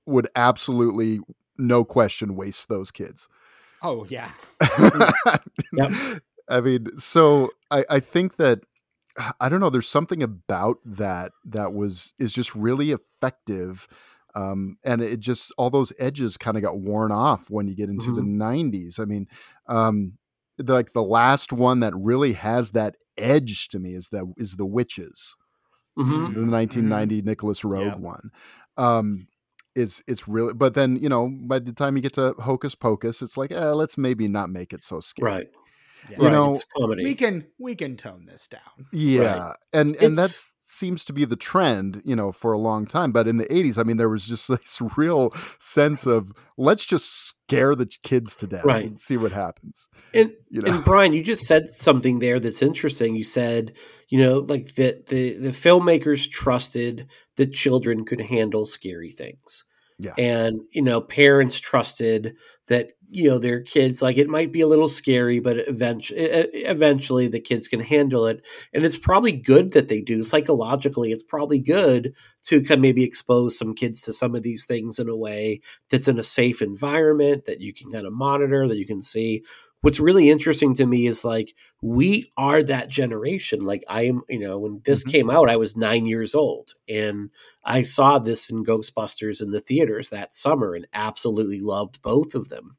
would 0.07 0.29
absolutely, 0.37 1.21
no 1.57 1.85
question, 1.85 2.35
waste 2.37 2.69
those 2.69 2.91
kids. 2.91 3.29
oh 3.83 4.05
yeah. 4.09 4.31
Yep. 5.73 5.91
I 6.49 6.61
mean, 6.61 6.99
so 6.99 7.51
I, 7.71 7.85
I 7.91 8.01
think 8.01 8.37
that 8.37 8.61
I 9.41 9.49
don't 9.49 9.61
know. 9.61 9.71
There's 9.71 9.89
something 9.89 10.23
about 10.23 10.79
that 10.85 11.33
that 11.45 11.73
was 11.75 12.15
is 12.19 12.33
just 12.33 12.55
really 12.55 12.93
effective, 12.93 13.87
um, 14.35 14.79
and 14.85 15.03
it 15.03 15.21
just 15.21 15.53
all 15.59 15.71
those 15.71 15.93
edges 15.99 16.37
kind 16.37 16.57
of 16.57 16.63
got 16.63 16.79
worn 16.79 17.11
off 17.13 17.51
when 17.51 17.67
you 17.69 17.75
get 17.75 17.89
into 17.91 18.15
the 18.15 18.23
'90s. 18.23 19.01
I 19.01 19.05
mean, 19.05 19.27
um, 19.67 20.18
like 20.67 20.93
the 20.93 21.03
last 21.03 21.53
one 21.53 21.81
that 21.81 21.95
really 21.97 22.33
has 22.35 22.73
that 22.73 22.97
edge 23.17 23.69
to 23.69 23.79
me 23.79 23.95
is 23.95 24.09
that 24.11 24.25
is 24.37 24.57
the 24.57 24.67
witches 24.67 25.35
Mhm. 25.99 26.35
the 26.35 26.41
1990 26.47 27.23
Nicolas 27.23 27.63
Roeg 27.63 27.87
Yep. 27.87 27.99
one. 27.99 28.31
Um, 28.77 29.27
it's 29.75 30.03
it's 30.07 30.27
really, 30.29 30.55
but 30.55 30.75
then 30.75 30.97
you 31.01 31.09
know, 31.09 31.29
by 31.29 31.59
the 31.59 31.73
time 31.73 31.97
you 31.97 32.03
get 32.03 32.13
to 32.15 32.35
Hocus 32.39 32.75
Pocus, 32.75 33.23
it's 33.23 33.37
like, 33.37 33.51
eh, 33.53 33.71
let's 33.73 33.99
maybe 33.99 34.29
not 34.29 34.51
make 34.51 34.73
it 34.73 34.83
so 34.83 35.01
scary. 35.01 35.31
Right. 35.33 35.47
Yeah. 36.11 36.17
You 36.19 36.23
right. 36.25 36.33
know, 36.33 36.51
it's 36.53 36.65
comedy. 36.77 37.03
we 37.05 37.15
can 37.15 37.47
we 37.59 37.75
can 37.75 37.97
tone 37.97 38.27
this 38.27 38.47
down. 38.49 38.87
Yeah, 38.93 39.53
and 39.73 39.97
and 39.97 40.17
that 40.19 40.27
It's- 40.31 40.55
seems 40.71 41.03
to 41.05 41.13
be 41.13 41.25
the 41.25 41.35
trend, 41.37 42.03
you 42.05 42.15
know, 42.15 42.31
for 42.31 42.53
a 42.53 42.59
long 42.59 42.87
time. 42.87 43.11
But 43.11 43.27
in 43.27 43.39
the 43.39 43.47
80s, 43.47 43.79
I 43.79 43.83
mean, 43.85 43.97
there 43.97 44.09
was 44.09 44.27
just 44.27 44.49
this 44.49 44.81
real 44.97 45.33
sense 45.59 46.07
of 46.07 46.33
let's 46.57 46.85
just 46.85 47.27
scare 47.29 47.75
the 47.75 47.87
kids 48.03 48.37
to 48.37 48.47
death 48.47 48.65
Right. 48.65 48.85
and 48.87 49.01
see 49.01 49.17
what 49.17 49.33
happens. 49.33 49.89
And 50.13 50.33
You 50.51 50.63
know, 50.63 50.75
and 50.75 50.85
Brian, 50.85 51.13
you 51.13 51.23
just 51.25 51.47
said 51.47 51.69
something 51.71 52.19
there 52.19 52.39
that's 52.39 52.63
interesting. 52.63 53.15
You 53.17 53.25
said, 53.25 53.73
you 54.09 54.19
know, 54.21 54.41
like 54.41 54.75
that 54.75 55.07
the 55.07 55.39
the 55.39 55.51
filmmakers 55.51 56.31
trusted 56.31 57.09
that 57.37 57.53
children 57.53 58.05
could 58.05 58.21
handle 58.21 58.65
scary 58.67 59.11
things. 59.11 59.65
Yeah. 59.99 60.15
And, 60.17 60.61
you 60.71 60.83
know, 60.83 61.01
parents 61.01 61.59
trusted 61.59 62.37
that, 62.69 62.91
you 63.11 63.29
know, 63.29 63.39
their 63.39 63.61
kids, 63.63 64.01
like 64.01 64.17
it 64.17 64.29
might 64.29 64.53
be 64.53 64.61
a 64.61 64.67
little 64.67 64.89
scary, 64.89 65.41
but 65.41 65.57
eventually, 65.67 66.21
eventually 66.21 67.27
the 67.27 67.41
kids 67.41 67.67
can 67.67 67.81
handle 67.81 68.27
it. 68.27 68.43
And 68.73 68.85
it's 68.85 68.99
probably 68.99 69.33
good 69.33 69.73
that 69.73 69.89
they 69.89 70.01
do. 70.01 70.23
Psychologically, 70.23 71.11
it's 71.11 71.23
probably 71.23 71.59
good 71.59 72.15
to 72.45 72.61
kind 72.61 72.79
of 72.79 72.83
maybe 72.83 73.03
expose 73.03 73.59
some 73.59 73.75
kids 73.75 74.03
to 74.03 74.13
some 74.13 74.35
of 74.37 74.43
these 74.43 74.67
things 74.67 74.99
in 74.99 75.09
a 75.09 75.17
way 75.17 75.61
that's 75.91 76.07
in 76.07 76.19
a 76.19 76.25
safe 76.25 76.63
environment 76.63 77.47
that 77.47 77.61
you 77.61 77.73
can 77.75 77.91
kind 77.91 78.07
of 78.07 78.13
monitor, 78.13 78.69
that 78.69 78.77
you 78.79 78.87
can 78.87 79.03
see 79.03 79.43
what's 79.83 80.01
really 80.01 80.31
interesting 80.31 80.75
to 80.75 80.87
me 80.87 81.07
is 81.07 81.25
like 81.25 81.55
we 81.83 82.31
are 82.37 82.63
that 82.65 82.89
generation. 82.89 83.61
Like 83.63 83.85
i 83.89 84.03
am 84.03 84.23
you 84.29 84.39
know 84.41 84.59
when 84.59 84.81
this 84.85 85.05
Mhm. 85.05 85.11
came 85.13 85.31
out 85.31 85.51
i 85.51 85.57
was 85.57 85.77
nine 85.77 86.07
years 86.07 86.35
old 86.35 86.75
and 86.89 87.31
i 87.65 87.83
saw 87.83 88.19
this 88.19 88.51
in 88.51 88.65
ghostbusters 88.65 89.41
in 89.43 89.51
the 89.53 89.61
theaters 89.61 90.09
that 90.11 90.35
summer 90.35 90.75
and 90.75 90.87
absolutely 90.93 91.61
loved 91.61 92.03
both 92.03 92.35
of 92.35 92.49
them. 92.49 92.77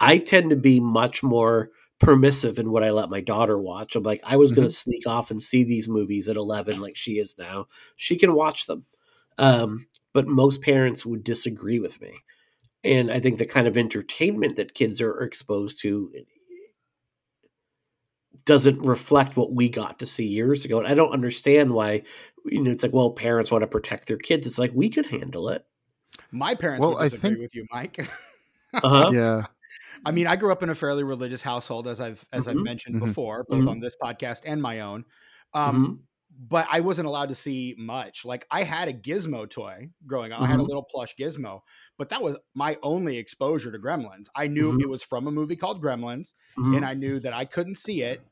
I 0.00 0.18
tend 0.18 0.50
to 0.50 0.56
be 0.56 0.80
much 0.80 1.22
more 1.22 1.70
permissive 2.00 2.58
in 2.58 2.72
what 2.72 2.82
i 2.82 2.90
let 2.90 3.10
my 3.10 3.20
daughter 3.20 3.58
watch. 3.58 3.94
I'm 3.94 4.02
like 4.02 4.20
i 4.24 4.36
was 4.36 4.50
going 4.52 4.66
to 4.66 4.74
sneak 4.74 5.06
off 5.06 5.30
and 5.30 5.40
see 5.42 5.64
these 5.64 5.88
movies 5.88 6.28
at 6.28 6.36
11 6.36 6.80
like 6.80 6.96
she 6.96 7.12
is 7.18 7.36
now. 7.38 7.66
She 7.96 8.16
can 8.16 8.34
watch 8.34 8.66
them. 8.66 8.84
Um, 9.38 9.86
but 10.12 10.26
most 10.26 10.62
parents 10.62 11.06
would 11.06 11.24
disagree 11.24 11.78
with 11.80 12.00
me 12.00 12.12
and 12.84 13.10
I 13.10 13.20
think 13.20 13.38
the 13.38 13.46
kind 13.46 13.66
of 13.68 13.76
entertainment 13.76 14.56
that 14.56 14.74
kids 14.74 15.00
are 15.00 15.20
exposed 15.22 15.80
to 15.82 16.12
doesn't 18.44 18.80
reflect 18.82 19.36
what 19.36 19.52
we 19.52 19.68
got 19.68 19.98
to 20.00 20.06
see 20.06 20.26
years 20.26 20.64
ago. 20.64 20.78
And 20.78 20.88
I 20.88 20.94
don't 20.94 21.12
understand 21.12 21.70
why, 21.70 22.02
you 22.46 22.60
know, 22.60 22.70
it's 22.70 22.82
like, 22.82 22.92
well, 22.92 23.10
parents 23.10 23.50
want 23.50 23.62
to 23.62 23.68
protect 23.68 24.08
their 24.08 24.16
kids. 24.16 24.46
It's 24.46 24.58
like 24.58 24.72
we 24.74 24.88
could 24.88 25.06
handle 25.06 25.48
it. 25.48 25.64
My 26.32 26.54
parents 26.54 26.80
Well, 26.80 26.90
would 26.94 26.98
I 27.00 27.04
disagree 27.04 27.30
think- 27.30 27.40
with 27.40 27.54
you, 27.54 27.66
Mike. 27.72 27.98
Uh-huh. 28.74 29.10
Yeah. 29.12 29.46
I 30.06 30.10
mean, 30.12 30.26
I 30.26 30.34
grew 30.36 30.50
up 30.50 30.62
in 30.62 30.70
a 30.70 30.74
fairly 30.74 31.04
religious 31.04 31.42
household, 31.42 31.86
as 31.86 32.00
I've 32.00 32.24
as 32.32 32.48
I've 32.48 32.56
Mhm. 32.56 32.64
mentioned 32.64 32.96
Mhm. 32.96 33.06
before, 33.06 33.44
both 33.48 33.62
Mhm. 33.64 33.68
on 33.70 33.80
this 33.80 33.94
podcast 34.02 34.40
and 34.46 34.60
my 34.60 34.80
own. 34.80 35.04
Um, 35.54 35.86
Mhm. 35.86 35.98
But 36.34 36.66
I 36.70 36.80
wasn't 36.80 37.08
allowed 37.08 37.28
to 37.28 37.34
see 37.34 37.74
much. 37.78 38.24
Like 38.24 38.46
I 38.50 38.62
had 38.62 38.88
a 38.88 38.92
Gizmo 38.92 39.48
toy 39.48 39.90
growing 40.06 40.32
up. 40.32 40.40
I 40.40 40.46
had 40.46 40.60
a 40.60 40.62
Mhm. 40.62 40.68
little 40.68 40.84
plush 40.90 41.14
Gizmo, 41.16 41.60
but 41.98 42.08
that 42.08 42.22
was 42.22 42.38
my 42.54 42.78
only 42.82 43.18
exposure 43.18 43.70
to 43.70 43.78
Gremlins. 43.78 44.28
I 44.34 44.46
knew 44.48 44.72
Mhm. 44.72 44.80
it 44.80 44.88
was 44.88 45.02
from 45.02 45.26
a 45.26 45.30
movie 45.30 45.56
called 45.56 45.82
Gremlins, 45.82 46.32
Mhm. 46.56 46.76
and 46.76 46.84
I 46.84 46.94
knew 46.94 47.20
that 47.20 47.32
I 47.34 47.44
couldn't 47.44 47.76
see 47.76 48.02
it. 48.02 48.26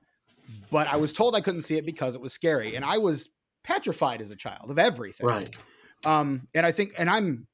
But 0.70 0.88
I 0.88 0.96
was 0.96 1.12
told 1.12 1.36
I 1.36 1.40
couldn't 1.40 1.62
see 1.62 1.76
it 1.76 1.84
because 1.84 2.14
it 2.14 2.20
was 2.20 2.32
scary, 2.32 2.74
and 2.74 2.84
I 2.84 2.98
was 2.98 3.30
petrified 3.64 4.20
as 4.20 4.30
a 4.30 4.36
child 4.36 4.70
of 4.70 4.78
everything. 4.78 5.26
Right. 5.26 5.56
Um, 6.04 6.48
and 6.54 6.64
I 6.64 6.72
think, 6.72 6.94
and 6.98 7.10
I'm 7.10 7.46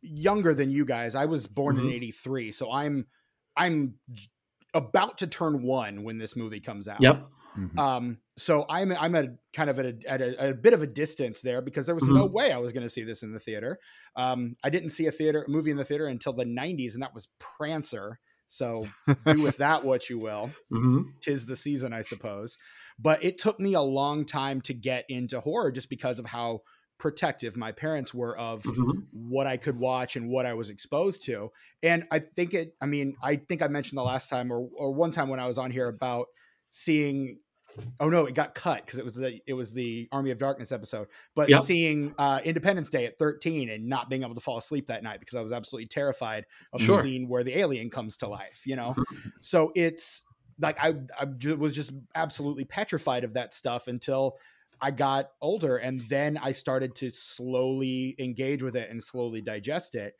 younger 0.00 0.54
than 0.54 0.70
you 0.70 0.84
guys. 0.86 1.14
I 1.14 1.26
was 1.26 1.46
born 1.46 1.78
in 1.78 1.84
Mhm. 1.84 1.92
'83, 1.92 2.52
so 2.52 2.72
I'm 2.72 3.06
I'm 3.56 4.00
about 4.72 5.18
to 5.18 5.26
turn 5.26 5.62
one 5.62 6.04
when 6.04 6.16
this 6.18 6.36
movie 6.36 6.60
comes 6.60 6.88
out. 6.88 7.02
Yep. 7.02 7.28
Mhm. 7.58 7.78
Um, 7.78 8.18
so 8.40 8.66
I'm 8.68 8.92
I'm 8.92 9.14
at 9.14 9.24
a, 9.24 9.38
kind 9.52 9.70
of 9.70 9.78
at 9.78 9.86
a, 9.86 10.08
at 10.10 10.20
a, 10.22 10.50
a 10.50 10.54
bit 10.54 10.74
of 10.74 10.82
a 10.82 10.86
distance 10.86 11.40
there 11.42 11.60
because 11.62 11.86
there 11.86 11.94
was 11.94 12.06
no 12.06 12.26
Mhm. 12.26 12.26
way 12.26 12.52
I 12.52 12.58
was 12.58 12.72
going 12.72 12.82
to 12.82 12.88
see 12.88 13.02
this 13.04 13.22
in 13.22 13.32
the 13.32 13.40
theater. 13.40 13.78
Um, 14.16 14.56
I 14.64 14.70
didn't 14.70 14.90
see 14.90 15.06
a 15.06 15.12
theater 15.12 15.44
a 15.46 15.50
movie 15.50 15.70
in 15.70 15.76
the 15.76 15.84
theater 15.84 16.06
until 16.06 16.32
the 16.32 16.44
'90s, 16.44 16.94
and 16.94 17.02
that 17.02 17.14
was 17.14 17.28
Prancer. 17.38 18.20
So 18.48 18.94
do 19.24 19.40
with 19.40 19.58
that 19.58 19.84
what 19.84 20.10
you 20.10 20.18
will 20.18 20.56
hmm 20.70 21.20
tis 21.20 21.46
the 21.46 21.56
season, 21.56 21.92
I 21.92 22.02
suppose. 22.02 22.56
But 22.98 23.22
it 23.24 23.38
took 23.38 23.60
me 23.60 23.74
a 23.74 23.80
long 23.82 24.24
time 24.24 24.60
to 24.62 24.74
get 24.74 25.04
into 25.08 25.40
horror 25.40 25.70
just 25.70 25.90
because 25.90 26.18
of 26.18 26.26
how 26.26 26.60
protective 26.98 27.56
my 27.56 27.72
parents 27.72 28.14
were 28.14 28.36
of 28.38 28.72
hmm 28.74 29.10
what 29.12 29.46
I 29.46 29.56
could 29.56 29.76
watch 29.76 30.16
and 30.16 30.28
what 30.30 30.46
I 30.46 30.54
was 30.54 30.70
exposed 30.70 31.22
to. 31.24 31.50
And 31.82 32.06
I 32.10 32.20
think 32.20 32.54
it, 32.54 32.76
I 32.80 32.86
mean, 32.86 33.16
I 33.22 33.36
think 33.36 33.60
I 33.60 33.68
mentioned 33.68 33.98
the 33.98 34.02
last 34.04 34.30
time 34.30 34.52
or, 34.52 34.68
or 34.76 34.92
one 34.92 35.10
time 35.10 35.28
when 35.28 35.40
I 35.40 35.46
was 35.46 35.58
on 35.58 35.70
here 35.70 35.88
about 35.88 36.26
seeing 36.70 37.40
oh 38.00 38.08
no 38.08 38.26
it 38.26 38.34
got 38.34 38.54
cut 38.54 38.84
because 38.84 38.98
it 38.98 39.04
was 39.04 39.14
the 39.14 39.40
it 39.46 39.52
was 39.54 39.72
the 39.72 40.08
army 40.12 40.30
of 40.30 40.38
darkness 40.38 40.72
episode 40.72 41.06
but 41.34 41.48
Yep. 41.48 41.62
seeing 41.62 42.14
uh 42.18 42.40
independence 42.44 42.88
day 42.88 43.06
at 43.06 43.18
13 43.18 43.70
and 43.70 43.86
not 43.86 44.08
being 44.10 44.22
able 44.22 44.34
to 44.34 44.40
fall 44.40 44.56
asleep 44.58 44.86
that 44.88 45.02
night 45.02 45.20
because 45.20 45.36
i 45.36 45.40
was 45.40 45.52
absolutely 45.52 45.86
terrified 45.86 46.46
of 46.72 46.80
Sure. 46.80 46.96
the 46.96 47.02
scene 47.02 47.28
where 47.28 47.44
the 47.44 47.56
alien 47.58 47.90
comes 47.90 48.16
to 48.18 48.28
life 48.28 48.62
you 48.66 48.76
know 48.76 48.94
so 49.38 49.72
it's 49.74 50.24
like 50.60 50.76
i 50.82 50.94
i 51.18 51.26
was 51.54 51.74
just 51.74 51.92
absolutely 52.14 52.64
petrified 52.64 53.24
of 53.24 53.34
that 53.34 53.52
stuff 53.52 53.86
until 53.88 54.36
i 54.80 54.90
got 54.90 55.30
older 55.40 55.76
and 55.76 56.00
then 56.08 56.36
i 56.42 56.52
started 56.52 56.94
to 56.94 57.10
slowly 57.10 58.14
engage 58.18 58.62
with 58.62 58.76
it 58.76 58.90
and 58.90 59.02
slowly 59.02 59.40
digest 59.40 59.94
it 59.94 60.14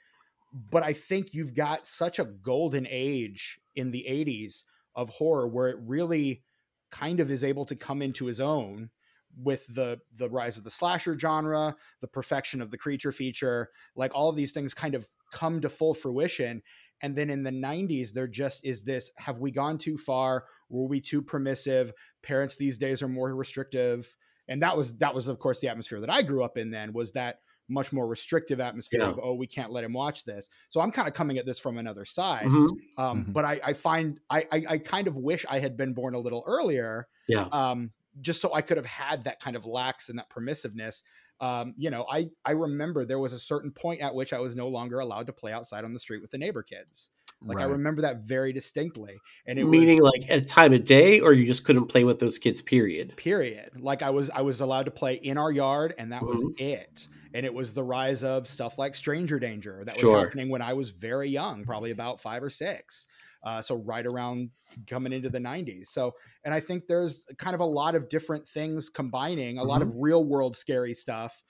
but 0.71 0.83
i 0.83 0.93
think 0.93 1.35
you've 1.35 1.55
got 1.55 1.87
such 1.87 2.19
a 2.19 2.25
golden 2.25 2.87
age 2.91 3.61
in 3.77 3.91
the 3.91 4.05
80s 4.09 4.65
of 4.97 5.09
horror 5.09 5.47
where 5.47 5.69
it 5.69 5.77
really 5.81 6.43
kind 6.91 7.21
of 7.21 7.31
is 7.31 7.45
able 7.45 7.65
to 7.67 7.77
come 7.77 8.03
into 8.03 8.27
his 8.27 8.41
own 8.41 8.91
with 9.37 9.67
the 9.75 10.01
the 10.17 10.29
rise 10.29 10.57
of 10.57 10.65
the 10.65 10.71
slasher 10.71 11.19
genre, 11.19 11.77
the 12.01 12.09
perfection 12.09 12.61
of 12.61 12.71
the 12.71 12.79
creature 12.79 13.13
feature, 13.13 13.71
like 13.95 14.15
all 14.15 14.29
of 14.29 14.37
these 14.37 14.53
things 14.53 14.75
kind 14.75 14.95
of 14.95 15.09
come 15.33 15.61
to 15.61 15.69
full 15.69 15.95
fruition. 15.95 16.63
And 17.03 17.17
then 17.17 17.31
in 17.31 17.45
the 17.45 17.51
90s, 17.51 18.13
there 18.13 18.29
just 18.29 18.65
is 18.65 18.83
this 18.83 19.11
have 19.17 19.39
we 19.39 19.51
gone 19.51 19.79
too 19.79 19.97
far? 19.97 20.45
Were 20.69 20.87
we 20.87 21.01
too 21.01 21.23
permissive? 21.23 21.93
Parents 22.23 22.57
these 22.57 22.79
days 22.79 23.03
are 23.03 23.09
more 23.09 23.35
restrictive. 23.35 24.17
And 24.49 24.63
that 24.63 24.77
was 24.77 24.97
that 24.99 25.15
was 25.15 25.29
of 25.29 25.39
course 25.39 25.61
the 25.61 25.69
atmosphere 25.69 26.01
that 26.01 26.11
I 26.11 26.23
grew 26.23 26.43
up 26.43 26.59
in 26.59 26.71
then 26.71 26.93
was 26.93 27.13
that 27.13 27.41
much 27.71 27.93
more 27.93 28.07
restrictive 28.09 28.61
atmosphere 28.61 29.01
Yeah. 29.01 29.11
of 29.11 29.21
oh 29.23 29.35
we 29.35 29.47
can't 29.47 29.71
let 29.73 29.85
him 29.85 29.93
watch 29.93 30.25
this. 30.25 30.49
So 30.69 30.81
I'm 30.81 30.91
kind 30.93 31.09
of 31.09 31.15
coming 31.15 31.39
at 31.39 31.47
this 31.47 31.59
from 31.59 31.79
another 31.79 32.05
side. 32.05 32.47
hmm 32.49 32.67
Um, 32.99 33.27
Mhm. 33.27 33.33
But 33.33 33.45
I, 33.45 33.61
I 33.65 33.73
find 33.73 34.21
I, 34.29 34.47
I 34.53 34.65
I 34.71 34.79
kind 34.79 35.09
of 35.09 35.17
wish 35.17 35.47
I 35.49 35.59
had 35.61 35.77
been 35.77 35.95
born 35.95 36.15
a 36.15 36.19
little 36.19 36.43
earlier, 36.47 37.09
Yeah. 37.29 37.49
um, 37.53 37.93
just 38.21 38.41
so 38.41 38.53
I 38.53 38.63
could 38.63 38.77
have 38.77 38.87
had 38.87 39.25
that 39.25 39.41
kind 39.41 39.57
of 39.57 39.65
lax 39.67 40.09
and 40.09 40.19
that 40.19 40.29
permissiveness. 40.31 41.03
Um, 41.41 41.75
you 41.79 41.89
know, 41.91 42.07
I 42.11 42.31
I 42.45 42.51
remember 42.53 43.05
there 43.07 43.19
was 43.19 43.33
a 43.33 43.39
certain 43.39 43.71
point 43.73 44.01
at 44.03 44.15
which 44.15 44.33
I 44.35 44.39
was 44.41 44.57
no 44.57 44.69
longer 44.69 45.01
allowed 45.01 45.27
to 45.29 45.33
play 45.33 45.53
outside 45.53 45.85
on 45.85 45.95
the 45.95 46.01
street 46.01 46.21
with 46.21 46.31
the 46.33 46.39
neighbor 46.39 46.63
kids. 46.63 47.11
Like 47.43 47.59
I 47.61 47.65
remember 47.65 48.03
that 48.03 48.19
very 48.21 48.53
distinctly, 48.53 49.19
and 49.47 49.59
it 49.59 49.65
Meaning, 49.65 50.03
was 50.03 50.13
like 50.13 50.31
at 50.31 50.39
a 50.39 50.45
time 50.45 50.73
of 50.75 50.85
day, 50.85 51.21
or 51.21 51.33
you 51.33 51.47
just 51.47 51.65
couldn't 51.65 51.87
play 51.87 52.05
with 52.05 52.19
those 52.19 52.39
kids. 52.39 52.61
Period. 52.61 53.17
period. 53.17 53.71
Like 53.81 54.03
I 54.03 54.11
was 54.11 54.29
I 54.31 54.43
was 54.43 54.61
allowed 54.61 54.85
to 54.85 54.91
play 54.91 55.15
in 55.15 55.39
our 55.39 55.51
yard, 55.51 55.95
and 55.97 56.13
that 56.13 56.23
was 56.23 56.43
Mhm. 56.43 56.61
it. 56.61 57.09
And 57.33 57.47
it 57.47 57.55
was 57.55 57.73
the 57.75 57.85
rise 57.85 58.25
of 58.25 58.47
stuff 58.49 58.77
like 58.77 58.95
Stranger 58.95 59.39
Danger 59.39 59.83
that 59.87 59.95
was 59.95 60.01
Sure. 60.01 60.19
happening 60.19 60.49
when 60.51 60.61
I 60.63 60.73
was 60.75 60.91
very 60.91 61.31
young, 61.31 61.65
probably 61.65 61.93
about 61.93 62.21
five 62.21 62.43
or 62.43 62.51
six. 62.51 63.07
Uh, 63.43 63.63
so 63.63 63.77
right 63.77 64.05
around 64.05 64.51
coming 64.87 65.13
into 65.13 65.31
the 65.31 65.41
90s. 65.41 65.89
So, 65.91 66.13
and 66.45 66.53
I 66.53 66.61
think 66.61 66.89
there's 66.89 67.25
kind 67.39 67.55
of 67.55 67.61
a 67.61 67.65
lot 67.65 67.95
of 67.95 68.09
different 68.11 68.47
things 68.47 68.91
combining, 68.91 69.57
a 69.59 69.65
lot 69.65 69.81
of 69.81 69.97
real 69.97 70.25
world 70.25 70.57
scary 70.57 70.93
stuff 70.93 71.43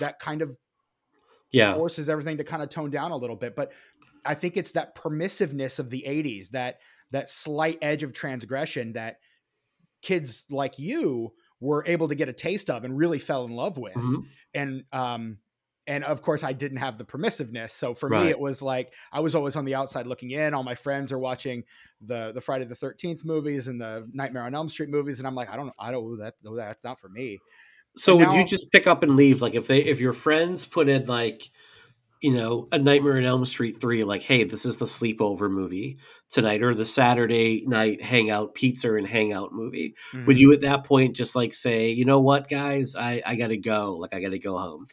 that 0.00 0.18
kind 0.18 0.42
of 0.42 0.56
Yeah. 1.50 1.74
forces 1.74 2.08
everything 2.10 2.36
to 2.38 2.44
kind 2.44 2.62
of 2.62 2.68
tone 2.68 2.90
down 2.90 3.10
a 3.12 3.16
little 3.16 3.36
bit. 3.36 3.56
But 3.56 3.72
I 4.24 4.34
think 4.34 4.56
it's 4.56 4.72
that 4.72 4.94
permissiveness 4.94 5.78
of 5.78 5.90
the 5.90 6.04
80s, 6.06 6.50
that 6.50 6.80
that 7.10 7.30
slight 7.30 7.78
edge 7.82 8.02
of 8.02 8.12
transgression 8.12 8.92
that 8.92 9.16
kids 10.02 10.44
like 10.50 10.78
you 10.78 11.32
were 11.60 11.82
able 11.86 12.08
to 12.08 12.14
get 12.14 12.28
a 12.28 12.32
taste 12.32 12.70
of 12.70 12.84
and 12.84 12.96
really 12.96 13.18
fell 13.18 13.44
in 13.44 13.52
love 13.52 13.78
with. 13.78 13.94
Mhm. 13.94 14.26
And 14.54 14.84
um 14.92 15.38
and 15.86 16.04
of 16.04 16.22
course 16.22 16.44
I 16.44 16.52
didn't 16.52 16.78
have 16.78 16.98
the 16.98 17.04
permissiveness. 17.04 17.70
So 17.70 17.94
for 17.94 18.08
Right. 18.08 18.26
me 18.26 18.30
it 18.30 18.38
was 18.38 18.62
like 18.62 18.94
I 19.10 19.20
was 19.20 19.34
always 19.34 19.56
on 19.56 19.64
the 19.64 19.74
outside 19.74 20.06
looking 20.06 20.30
in. 20.30 20.54
All 20.54 20.62
my 20.62 20.74
friends 20.76 21.10
are 21.12 21.18
watching 21.18 21.64
the 22.00 22.30
the 22.32 22.40
Friday 22.40 22.66
the 22.66 22.76
13th 22.76 23.24
movies 23.24 23.66
and 23.68 23.80
the 23.80 24.08
Nightmare 24.12 24.44
on 24.44 24.54
Elm 24.54 24.68
Street 24.68 24.90
movies 24.90 25.18
and 25.18 25.26
I'm 25.26 25.34
like 25.34 25.50
I 25.50 25.56
don't 25.56 25.72
I 25.78 25.90
don't 25.90 26.18
that 26.18 26.34
that's 26.56 26.84
not 26.84 27.00
for 27.00 27.08
me. 27.08 27.38
So 27.96 28.20
And 28.20 28.28
would 28.28 28.36
you 28.36 28.44
just 28.44 28.70
pick 28.70 28.86
up 28.86 29.02
and 29.02 29.16
leave? 29.16 29.42
Like 29.42 29.54
if 29.54 29.66
they 29.66 29.80
if 29.84 29.98
your 29.98 30.12
friends 30.12 30.64
put 30.64 30.88
in 30.88 31.06
like, 31.06 31.50
you 32.20 32.32
know, 32.32 32.68
a 32.72 32.78
Nightmare 32.78 33.16
on 33.18 33.24
Elm 33.24 33.44
Street 33.44 33.80
three, 33.80 34.02
like, 34.04 34.22
hey, 34.22 34.44
this 34.44 34.66
is 34.66 34.76
the 34.76 34.84
sleepover 34.84 35.50
movie 35.50 35.98
tonight, 36.28 36.62
or 36.62 36.74
the 36.74 36.86
Saturday 36.86 37.64
night 37.66 38.02
hangout 38.02 38.54
pizza 38.54 38.94
and 38.94 39.06
hangout 39.06 39.52
movie. 39.52 39.94
Would 40.26 40.38
you 40.38 40.52
at 40.52 40.62
that 40.62 40.84
point 40.84 41.16
just 41.16 41.36
like 41.36 41.54
say, 41.54 41.90
you 41.90 42.04
know 42.04 42.20
what, 42.20 42.48
guys, 42.48 42.96
I 42.96 43.22
I 43.24 43.34
gotta 43.36 43.56
go, 43.56 43.96
like 43.96 44.14
I 44.14 44.20
gotta 44.20 44.38
go 44.38 44.58
home. 44.58 44.88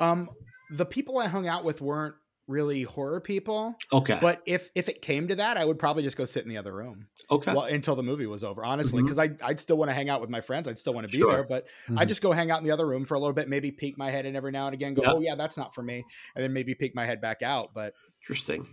Um, 0.00 0.28
the 0.70 0.86
people 0.86 1.18
I 1.18 1.28
hung 1.28 1.48
out 1.48 1.64
with 1.64 1.80
weren't 1.80 2.16
really 2.46 2.82
horror 2.82 3.20
people, 3.20 3.74
Okay, 3.92 4.18
but 4.20 4.42
if 4.46 4.70
if 4.74 4.88
it 4.88 5.02
came 5.02 5.28
to 5.28 5.34
that, 5.36 5.56
I 5.56 5.64
would 5.64 5.78
probably 5.78 6.02
just 6.02 6.16
go 6.16 6.24
sit 6.24 6.44
in 6.44 6.48
the 6.48 6.56
other 6.58 6.72
room 6.72 7.08
okay, 7.30 7.52
well 7.52 7.64
until 7.64 7.96
the 7.96 8.02
movie 8.02 8.26
was 8.26 8.44
over. 8.44 8.64
Honestly, 8.64 9.02
because 9.02 9.18
I 9.18 9.30
I'd 9.42 9.58
still 9.58 9.76
want 9.76 9.88
to 9.90 9.94
hang 9.94 10.08
out 10.08 10.20
with 10.20 10.30
my 10.30 10.40
friends. 10.40 10.68
I'd 10.68 10.78
still 10.78 10.94
want 10.94 11.06
to 11.10 11.12
be 11.16 11.18
Sure. 11.18 11.32
there, 11.32 11.44
but 11.48 11.66
I 11.96 12.04
Mhm. 12.04 12.08
just 12.08 12.22
go 12.22 12.32
hang 12.32 12.50
out 12.50 12.58
in 12.60 12.64
the 12.64 12.70
other 12.70 12.86
room 12.86 13.04
for 13.04 13.14
a 13.14 13.18
little 13.18 13.32
bit, 13.34 13.48
maybe 13.48 13.70
peek 13.72 13.98
my 13.98 14.10
head 14.10 14.26
in 14.26 14.36
every 14.36 14.52
now 14.52 14.66
and 14.66 14.74
again. 14.74 14.94
Go, 14.94 15.02
Yeah. 15.02 15.12
oh 15.12 15.20
yeah, 15.20 15.34
that's 15.34 15.56
not 15.56 15.74
for 15.74 15.82
me, 15.82 16.04
and 16.34 16.44
then 16.44 16.52
maybe 16.52 16.74
peek 16.74 16.94
my 16.94 17.04
head 17.06 17.20
back 17.20 17.42
out. 17.42 17.74
But 17.74 17.94
interesting. 18.22 18.66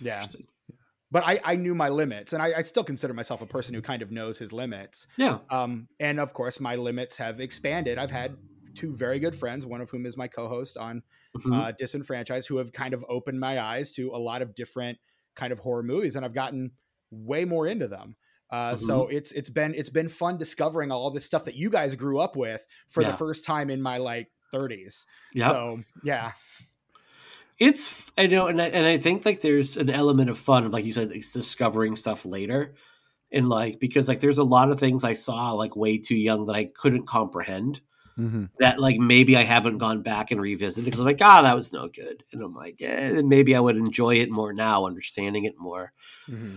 yeah, 0.00 0.16
Interesting. 0.22 0.46
but 1.10 1.22
I 1.26 1.38
I 1.44 1.56
knew 1.56 1.74
my 1.74 1.90
limits, 1.90 2.32
and 2.32 2.42
I, 2.42 2.54
I 2.58 2.62
still 2.62 2.84
consider 2.84 3.12
myself 3.12 3.42
a 3.42 3.46
person 3.46 3.74
who 3.74 3.82
kind 3.82 4.00
of 4.02 4.10
knows 4.10 4.38
his 4.38 4.52
limits. 4.54 5.06
Yeah, 5.18 5.40
Um, 5.50 5.88
and 6.00 6.18
of 6.18 6.32
course, 6.32 6.60
my 6.60 6.76
limits 6.76 7.18
have 7.18 7.40
expanded. 7.40 7.98
I've 7.98 8.10
had 8.10 8.36
two 8.74 8.94
very 8.96 9.18
good 9.18 9.34
friends, 9.34 9.66
one 9.66 9.80
of 9.80 9.90
whom 9.90 10.06
is 10.06 10.16
my 10.16 10.28
co-host 10.28 10.76
on 10.76 11.02
Mhm. 11.34 11.52
uh, 11.54 11.72
Disenfranchised, 11.72 12.48
who 12.48 12.56
have 12.58 12.72
kind 12.72 12.94
of 12.94 13.04
opened 13.08 13.40
my 13.40 13.60
eyes 13.60 13.90
to 13.92 14.10
a 14.10 14.18
lot 14.18 14.42
of 14.42 14.54
different 14.54 14.98
kind 15.34 15.52
of 15.52 15.58
horror 15.58 15.82
movies, 15.82 16.16
and 16.16 16.24
I've 16.24 16.34
gotten 16.34 16.72
way 17.10 17.44
more 17.44 17.66
into 17.66 17.88
them. 17.88 18.16
Uh, 18.50 18.76
So 18.76 19.06
Mm-hmm. 19.06 19.16
it's 19.16 19.32
it's 19.32 19.50
been 19.50 19.74
it's 19.74 19.90
been 19.90 20.08
fun 20.08 20.36
discovering 20.38 20.90
all 20.90 21.10
this 21.10 21.24
stuff 21.24 21.44
that 21.46 21.54
you 21.54 21.70
guys 21.70 21.94
grew 21.96 22.18
up 22.18 22.36
with 22.36 22.66
for 22.88 23.02
Yeah. 23.02 23.08
the 23.12 23.12
first 23.12 23.44
time 23.44 23.70
in 23.70 23.80
my 23.82 23.98
like 23.98 24.30
30s. 24.50 25.06
Yep. 25.34 25.46
So 25.48 25.80
yeah, 26.02 26.32
it's 27.58 28.10
I 28.18 28.26
know, 28.26 28.46
and 28.48 28.60
I, 28.60 28.66
and 28.66 28.86
I 28.86 28.98
think 28.98 29.24
like 29.24 29.40
there's 29.40 29.76
an 29.76 29.90
element 29.90 30.30
of 30.30 30.38
fun, 30.38 30.64
of 30.64 30.72
like 30.72 30.84
you 30.84 30.92
said, 30.92 31.12
it's 31.12 31.32
discovering 31.32 31.96
stuff 31.96 32.24
later, 32.24 32.74
and 33.32 33.48
like 33.48 33.80
because 33.80 34.08
like 34.08 34.20
there's 34.20 34.38
a 34.38 34.44
lot 34.44 34.70
of 34.70 34.80
things 34.80 35.04
I 35.04 35.14
saw 35.14 35.52
like 35.52 35.76
way 35.76 35.98
too 35.98 36.16
young 36.16 36.46
that 36.46 36.56
I 36.56 36.66
couldn't 36.66 37.06
comprehend. 37.06 37.80
Mhm. 38.18 38.50
That 38.60 38.78
like 38.80 38.98
maybe 38.98 39.36
I 39.36 39.42
haven't 39.44 39.78
gone 39.78 40.02
back 40.02 40.30
and 40.30 40.40
revisited 40.40 40.84
because 40.84 41.00
I'm 41.00 41.06
like, 41.06 41.20
ah, 41.22 41.42
that 41.42 41.54
was 41.56 41.72
no 41.72 41.88
good, 41.88 42.24
and 42.32 42.42
I'm 42.42 42.54
like, 42.54 42.76
eh, 42.80 43.22
maybe 43.24 43.56
I 43.56 43.60
would 43.60 43.76
enjoy 43.76 44.16
it 44.16 44.30
more 44.30 44.52
now, 44.52 44.86
understanding 44.86 45.44
it 45.44 45.58
more. 45.58 45.92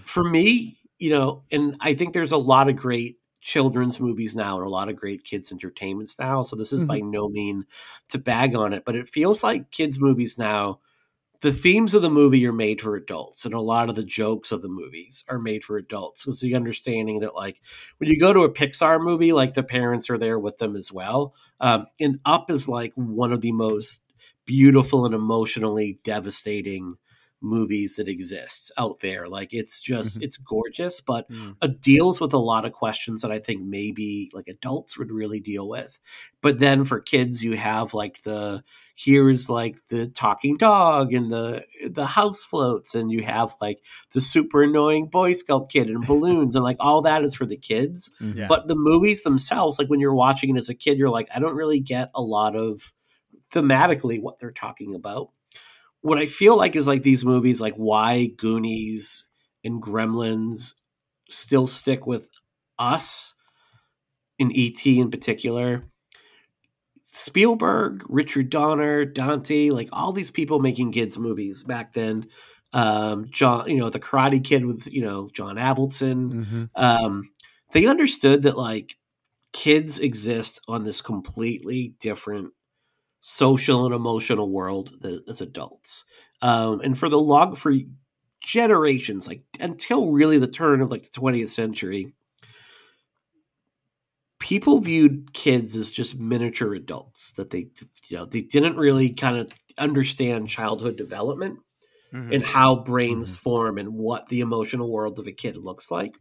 For 0.06 0.24
me, 0.24 0.80
you 1.00 1.10
know, 1.12 1.44
and 1.52 1.78
I 1.82 1.94
think 1.96 2.13
there's 2.13 2.32
a 2.34 2.38
lot 2.38 2.70
of 2.70 2.76
great 2.78 3.18
children's 3.41 4.00
movies 4.00 4.36
now 4.36 4.58
and 4.58 4.65
a 4.65 4.70
lot 4.70 4.89
of 4.89 4.96
great 4.96 5.24
kids 5.24 5.52
entertainments 5.52 6.20
now. 6.20 6.44
So 6.44 6.56
this 6.56 6.74
is 6.74 6.84
by 6.84 7.00
no 7.02 7.30
mean 7.30 7.65
to 8.10 8.18
bag 8.20 8.56
on 8.56 8.74
it, 8.74 8.86
but 8.86 8.96
it 8.96 9.08
feels 9.10 9.44
like 9.44 9.72
kids 9.72 10.00
movies 10.00 10.38
now 10.38 10.80
the 11.45 11.53
themes 11.53 11.93
of 11.93 12.01
the 12.01 12.10
movie 12.10 12.43
are 12.47 12.51
made 12.51 12.81
for 12.81 12.95
adults 12.95 13.45
and 13.45 13.53
a 13.53 13.62
lot 13.62 13.88
of 13.88 13.95
the 13.95 14.03
jokes 14.03 14.51
of 14.51 14.63
the 14.63 14.67
movies 14.67 15.23
are 15.29 15.38
made 15.38 15.63
for 15.63 15.77
adults. 15.77 16.25
With 16.25 16.39
the 16.39 16.55
understanding 16.55 17.19
that 17.19 17.36
like 17.36 17.62
when 17.99 18.10
you 18.10 18.19
go 18.19 18.34
to 18.34 18.41
a 18.41 18.51
pixar 18.51 18.99
movie 18.99 19.31
like 19.31 19.53
the 19.53 19.62
parents 19.62 20.10
are 20.10 20.17
there 20.17 20.39
with 20.39 20.58
them 20.58 20.75
as 20.75 20.91
well. 20.91 21.36
Um, 21.62 21.86
and 21.99 22.19
up 22.25 22.49
is 22.49 22.67
like 22.67 22.93
one 22.95 23.31
of 23.31 23.41
the 23.41 23.51
most 23.51 24.01
beautiful 24.45 25.05
and 25.05 25.13
emotionally 25.13 25.99
devastating 26.03 26.95
movies 27.45 27.95
that 27.95 28.08
exists 28.08 28.71
out 28.77 28.99
there. 28.99 29.27
Like 29.29 29.53
it's 29.53 29.81
just 29.81 30.21
it's 30.21 30.38
gorgeous 30.38 30.99
but 31.01 31.29
Mm. 31.29 31.55
it 31.62 31.81
deals 31.81 32.19
with 32.19 32.34
a 32.34 32.38
lot 32.38 32.65
of 32.65 32.71
questions 32.71 33.21
that 33.21 33.31
i 33.31 33.39
think 33.39 33.62
maybe 33.63 34.29
like 34.34 34.47
adults 34.47 34.97
would 34.97 35.12
really 35.12 35.39
deal 35.39 35.67
with. 35.69 35.99
But 36.41 36.60
then 36.60 36.84
for 36.84 36.99
kids 36.99 37.43
you 37.43 37.55
have 37.58 37.93
like 37.93 38.21
the 38.23 38.63
here's 38.97 39.49
like 39.49 39.86
the 39.88 40.08
talking 40.08 40.55
dog 40.58 41.13
and 41.13 41.31
the 41.31 41.65
the 41.89 42.05
house 42.05 42.41
floats 42.43 42.95
and 42.95 43.12
you 43.12 43.23
have 43.23 43.53
like 43.62 43.79
the 44.13 44.21
super 44.21 44.63
annoying 44.63 45.08
boy 45.08 45.34
scout 45.34 45.69
kid 45.69 45.89
and 45.89 46.05
balloons 46.08 46.55
and 46.55 46.63
like 46.63 46.77
all 46.79 47.01
that 47.01 47.23
is 47.23 47.36
for 47.36 47.45
the 47.45 47.58
kids. 47.58 48.10
Yeah. 48.21 48.47
but 48.47 48.67
the 48.67 48.75
movies 48.75 49.23
themselves 49.23 49.77
like 49.79 49.89
when 49.89 49.99
you're 49.99 50.15
watching 50.15 50.49
it 50.55 50.58
as 50.58 50.69
a 50.69 50.75
kid 50.75 50.97
you're 50.97 51.10
like 51.10 51.27
i 51.36 51.39
don't 51.39 51.55
really 51.55 51.79
get 51.81 52.10
a 52.15 52.21
lot 52.21 52.55
of 52.55 52.93
thematically 53.51 54.21
what 54.21 54.39
they're 54.39 54.51
talking 54.51 54.95
about 54.95 55.29
what 56.06 56.18
i 56.18 56.26
feel 56.26 56.56
like 56.56 56.76
is 56.76 56.88
like 56.88 57.04
these 57.04 57.26
movies 57.26 57.60
like 57.60 57.76
why 57.76 58.28
goonies 58.38 59.26
and 59.63 59.82
gremlins 59.82 60.74
still 61.30 61.68
stick 61.68 62.06
with 62.06 62.30
us 62.78 63.34
in 64.38 64.52
et 64.56 64.86
in 64.86 65.10
particular 65.10 65.84
Spielberg, 67.18 68.04
Richard 68.10 68.50
Donner, 68.50 69.06
Dante, 69.06 69.70
like 69.70 69.88
all 69.94 70.12
these 70.12 70.32
people 70.32 70.60
making 70.60 70.91
kids 70.91 71.18
movies 71.18 71.63
back 71.63 71.94
then. 71.94 72.28
Um, 72.74 73.28
John, 73.32 73.70
you 73.70 73.78
know, 73.78 73.89
the 73.89 74.02
Karate 74.02 74.44
Kid 74.44 74.65
with 74.65 74.91
you 74.91 75.02
know 75.02 75.30
John 75.32 75.56
Avildsen. 75.56 76.46
Mhm. 76.46 76.70
Um, 76.76 77.30
they 77.72 77.86
understood 77.86 78.44
that 78.44 78.58
like 78.58 78.98
kids 79.54 79.98
exist 79.98 80.60
on 80.68 80.84
this 80.84 81.02
completely 81.02 81.96
different 82.02 82.52
social 83.28 83.88
and 83.88 83.96
emotional 83.96 84.52
world 84.52 84.92
that 85.02 85.28
as 85.28 85.42
adults. 85.42 86.06
Um, 86.44 86.80
and 86.82 86.96
for 86.96 87.10
the 87.10 87.20
long 87.20 87.56
for 87.56 87.74
generations, 88.40 89.28
like 89.28 89.42
until 89.60 90.12
really 90.12 90.38
the 90.38 90.46
turn 90.48 90.80
of 90.80 90.92
like 90.92 91.02
the 91.02 91.20
20th 91.20 91.50
century, 91.50 92.14
people 94.40 94.78
viewed 94.80 95.34
kids 95.34 95.76
as 95.76 95.92
just 95.92 96.20
miniature 96.20 96.76
adults 96.76 97.32
that 97.32 97.50
they 97.50 97.68
you 98.10 98.18
know 98.18 98.26
they 98.26 98.42
didn't 98.42 98.78
really 98.78 99.10
kind 99.10 99.38
of 99.38 99.52
understand 99.80 100.48
childhood 100.48 100.96
development 100.96 101.58
Mhm. 102.14 102.36
and 102.36 102.44
how 102.46 102.76
brains 102.76 103.36
form 103.36 103.80
and 103.80 103.92
what 103.92 104.28
the 104.28 104.42
emotional 104.42 104.92
world 104.92 105.18
of 105.18 105.26
a 105.26 105.32
kid 105.32 105.58
looks 105.58 105.90
like 105.90 106.16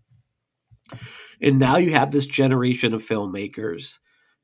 and 1.43 1.59
now 1.59 1.77
you 1.77 1.91
have 1.91 2.11
this 2.11 2.27
generation 2.27 2.95
of 2.95 3.05
filmmakers 3.05 3.99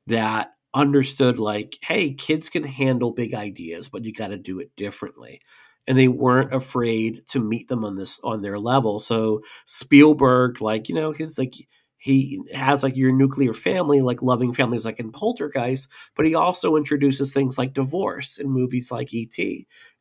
that 0.05 0.51
understood 0.73 1.39
like 1.39 1.77
hey 1.83 2.13
kids 2.13 2.47
can 2.49 2.63
handle 2.63 3.11
big 3.11 3.35
ideas 3.35 3.89
but 3.89 4.05
you 4.05 4.13
got 4.13 4.29
to 4.29 4.37
do 4.37 4.59
it 4.59 4.75
differently. 4.75 5.41
And 5.87 5.97
they 5.97 6.07
weren't 6.07 6.53
afraid 6.53 7.25
to 7.29 7.39
meet 7.39 7.67
them 7.67 7.83
on 7.83 7.95
this 7.95 8.19
on 8.23 8.41
their 8.41 8.59
level. 8.59 8.99
So 8.99 9.41
spielberg 9.65 10.61
like 10.61 10.89
you 10.89 10.95
know 10.95 11.11
his 11.11 11.37
like 11.37 11.55
he 11.97 12.41
has 12.53 12.81
like 12.83 12.95
your 12.95 13.11
nuclear 13.11 13.53
family 13.53 14.01
like 14.01 14.21
loving 14.23 14.53
families 14.53 14.85
like 14.85 14.99
in 14.99 15.11
poltergeist 15.11 15.87
but 16.15 16.25
he 16.25 16.33
also 16.33 16.75
introduces 16.75 17.31
things 17.31 17.59
like 17.59 17.73
divorce 17.75 18.39
in 18.39 18.49
movies 18.49 18.91
like 18.91 19.09
et 19.13 19.37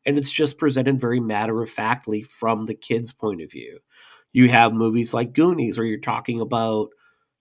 and 0.07 0.17
it's 0.17 0.33
just 0.33 0.59
presented 0.59 1.01
very 1.01 1.21
matter 1.21 1.61
of 1.63 1.71
factly 1.71 2.23
from 2.23 2.65
the 2.65 2.75
kid's 2.75 3.13
point 3.13 3.43
of 3.43 3.51
view. 3.51 3.81
You 4.33 4.49
have 4.49 4.73
movies 4.73 5.13
like 5.13 5.33
goonies 5.33 5.77
where 5.77 5.87
you're 5.87 5.99
talking 5.99 6.41
about 6.41 6.91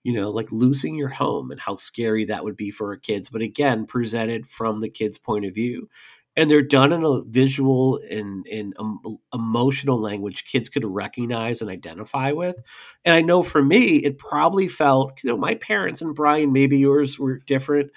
you 0.02 0.12
know 0.12 0.30
like 0.30 0.50
losing 0.50 0.94
your 0.94 1.08
home 1.08 1.50
and 1.50 1.60
how 1.60 1.76
scary 1.76 2.24
that 2.24 2.44
would 2.44 2.56
be 2.56 2.70
for 2.70 2.96
kids 2.96 3.28
but 3.28 3.42
again 3.42 3.86
presented 3.86 4.46
from 4.46 4.80
the 4.80 4.88
kid's 4.88 5.18
point 5.18 5.44
of 5.44 5.54
view. 5.54 5.88
And 6.36 6.48
they're 6.50 6.62
done 6.62 6.92
in 6.92 7.04
a 7.04 7.22
visual 7.22 8.00
and 8.08 8.46
in 8.46 8.72
um, 8.78 9.00
emotional 9.34 10.00
language 10.00 10.44
kids 10.44 10.68
could 10.68 10.84
recognize 10.84 11.60
and 11.60 11.70
identify 11.70 12.32
with. 12.32 12.56
And 13.04 13.14
i 13.14 13.20
know 13.20 13.42
for 13.42 13.62
me 13.62 13.96
it 13.98 14.18
probably 14.18 14.68
felt 14.68 15.22
you 15.22 15.30
know 15.30 15.36
my 15.36 15.54
parents 15.56 16.00
and 16.00 16.14
brian 16.14 16.52
maybe 16.52 16.78
yours 16.78 17.18
were 17.18 17.38
different. 17.46 17.90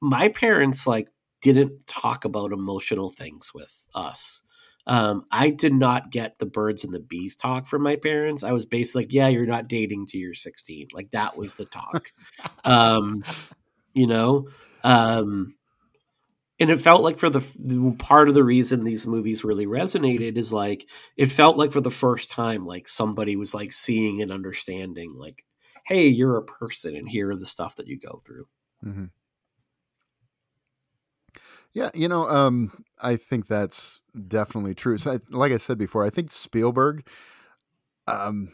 My 0.00 0.28
parents 0.28 0.86
like 0.86 1.08
didn't 1.42 1.86
talk 1.86 2.24
about 2.24 2.52
emotional 2.52 3.10
things 3.10 3.52
with 3.54 3.86
us 3.94 4.40
um, 4.86 5.24
I 5.30 5.50
did 5.50 5.72
not 5.72 6.10
get 6.10 6.38
the 6.38 6.46
birds 6.46 6.84
and 6.84 6.92
the 6.92 7.00
bees 7.00 7.36
talk 7.36 7.66
from 7.66 7.82
my 7.82 7.96
parents. 7.96 8.42
I 8.42 8.52
was 8.52 8.66
basically 8.66 9.04
like, 9.04 9.12
yeah, 9.12 9.28
you're 9.28 9.46
not 9.46 9.68
dating 9.68 10.06
till 10.06 10.20
you're 10.20 10.34
16. 10.34 10.88
Like 10.92 11.10
that 11.10 11.36
was 11.36 11.54
the 11.54 11.64
talk. 11.64 12.12
um, 12.64 13.24
you 13.94 14.06
know, 14.06 14.48
um, 14.82 15.54
and 16.60 16.70
it 16.70 16.80
felt 16.80 17.02
like 17.02 17.18
for 17.18 17.30
the, 17.30 17.44
the 17.58 17.96
part 17.98 18.28
of 18.28 18.34
the 18.34 18.44
reason 18.44 18.84
these 18.84 19.06
movies 19.06 19.44
really 19.44 19.66
resonated 19.66 20.36
is 20.36 20.52
like 20.52 20.86
it 21.16 21.26
felt 21.26 21.56
like 21.56 21.72
for 21.72 21.80
the 21.80 21.90
first 21.90 22.30
time 22.30 22.66
like 22.66 22.88
somebody 22.88 23.36
was 23.36 23.54
like 23.54 23.72
seeing 23.72 24.22
and 24.22 24.30
understanding 24.30 25.10
like 25.16 25.44
hey 25.86 26.06
you're 26.06 26.36
a 26.36 26.44
person 26.44 26.96
and 26.96 27.08
here 27.08 27.30
are 27.30 27.36
the 27.36 27.46
stuff 27.46 27.76
that 27.76 27.86
you 27.86 27.98
go 27.98 28.20
through 28.24 28.46
Mhm. 28.84 29.10
Yeah, 31.74 31.90
you 31.92 32.08
know, 32.08 32.28
um, 32.28 32.84
I 33.00 33.16
think 33.16 33.46
that's 33.48 34.00
definitely 34.28 34.74
true. 34.74 34.96
So, 34.96 35.12
I, 35.14 35.18
like 35.30 35.52
I 35.52 35.56
said 35.56 35.76
before, 35.76 36.04
I 36.04 36.10
think 36.10 36.30
Spielberg, 36.30 37.06
um, 38.06 38.52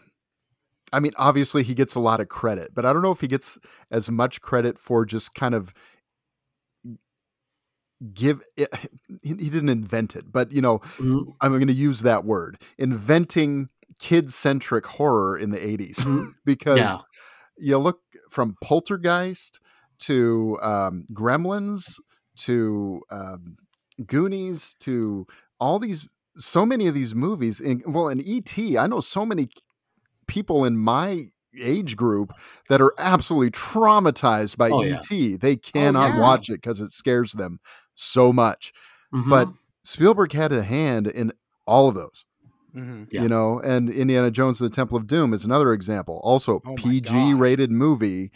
I 0.93 1.01
mean, 1.01 1.13
obviously 1.19 1.63
he 1.63 1.75
gets 1.75 1.95
a 1.95 2.01
lot 2.01 2.21
of 2.21 2.29
credit, 2.29 2.75
but 2.75 2.87
I 2.87 2.93
don't 2.93 3.03
know 3.03 3.13
if 3.13 3.21
he 3.21 3.29
gets 3.29 3.59
as 3.91 4.11
much 4.11 4.41
credit 4.41 4.79
for 4.79 5.07
just 5.07 5.35
kind 5.35 5.55
of 5.55 5.75
give 8.13 8.43
it. 8.57 8.69
He, 9.23 9.31
he 9.31 9.51
didn't 9.51 9.69
invent 9.69 10.17
it, 10.17 10.31
but 10.31 10.53
you 10.53 10.63
know, 10.63 10.81
Mhm. 10.99 11.41
I'm 11.41 11.53
going 11.53 11.67
to 11.69 11.73
use 11.73 12.01
that 12.03 12.25
word, 12.25 12.63
inventing 12.79 13.69
kid-centric 13.99 14.87
horror 14.87 15.39
in 15.39 15.51
the 15.51 15.59
80s, 15.65 16.07
Mhm. 16.07 16.35
because 16.45 16.99
yeah 16.99 17.03
you 17.59 17.79
look 17.79 18.01
from 18.31 18.57
Poltergeist 18.63 19.61
to 20.01 20.59
um, 20.63 21.07
Gremlins 21.13 22.01
to 22.39 23.03
um, 23.11 23.57
Goonies 24.07 24.75
to 24.81 25.27
all 25.59 25.79
these, 25.79 26.09
so 26.39 26.65
many 26.65 26.87
of 26.87 26.95
these 26.95 27.15
movies. 27.15 27.61
In, 27.61 27.83
well, 27.87 28.09
in 28.09 28.21
ET, 28.27 28.57
I 28.79 28.87
know 28.87 29.01
so 29.01 29.27
many 29.27 29.49
people 30.27 30.65
in 30.65 30.77
my 30.79 31.27
age 31.61 31.97
group 31.97 32.33
that 32.69 32.81
are 32.81 32.95
absolutely 32.99 33.51
traumatized 33.51 34.57
by 34.57 34.71
Oh, 34.71 34.83
yeah. 34.83 35.01
ET. 35.11 35.41
They 35.41 35.57
cannot 35.57 36.15
yeah. 36.15 36.21
watch 36.21 36.49
it 36.49 36.55
because 36.63 36.81
it 36.81 36.93
scares 36.93 37.33
them 37.33 37.59
so 37.95 38.33
much. 38.33 38.73
But 39.13 39.49
Mhm. 39.49 39.55
Spielberg 39.83 40.33
had 40.33 40.53
a 40.53 40.63
hand 40.63 41.09
in 41.09 41.33
all 41.67 41.89
of 41.89 41.95
those 41.97 42.25
Mhm. 42.75 43.09
Yeah. 43.11 43.23
you 43.23 43.29
know 43.29 43.59
and 43.61 43.91
indiana 43.91 44.31
jones 44.31 44.61
and 44.61 44.71
the 44.71 44.75
temple 44.75 44.97
of 44.97 45.07
doom 45.09 45.33
is 45.35 45.45
another 45.45 45.73
example 45.73 46.21
also 46.23 46.61
Oh 46.65 46.75
pg 46.77 47.35
rated 47.35 47.71
movie 47.73 48.31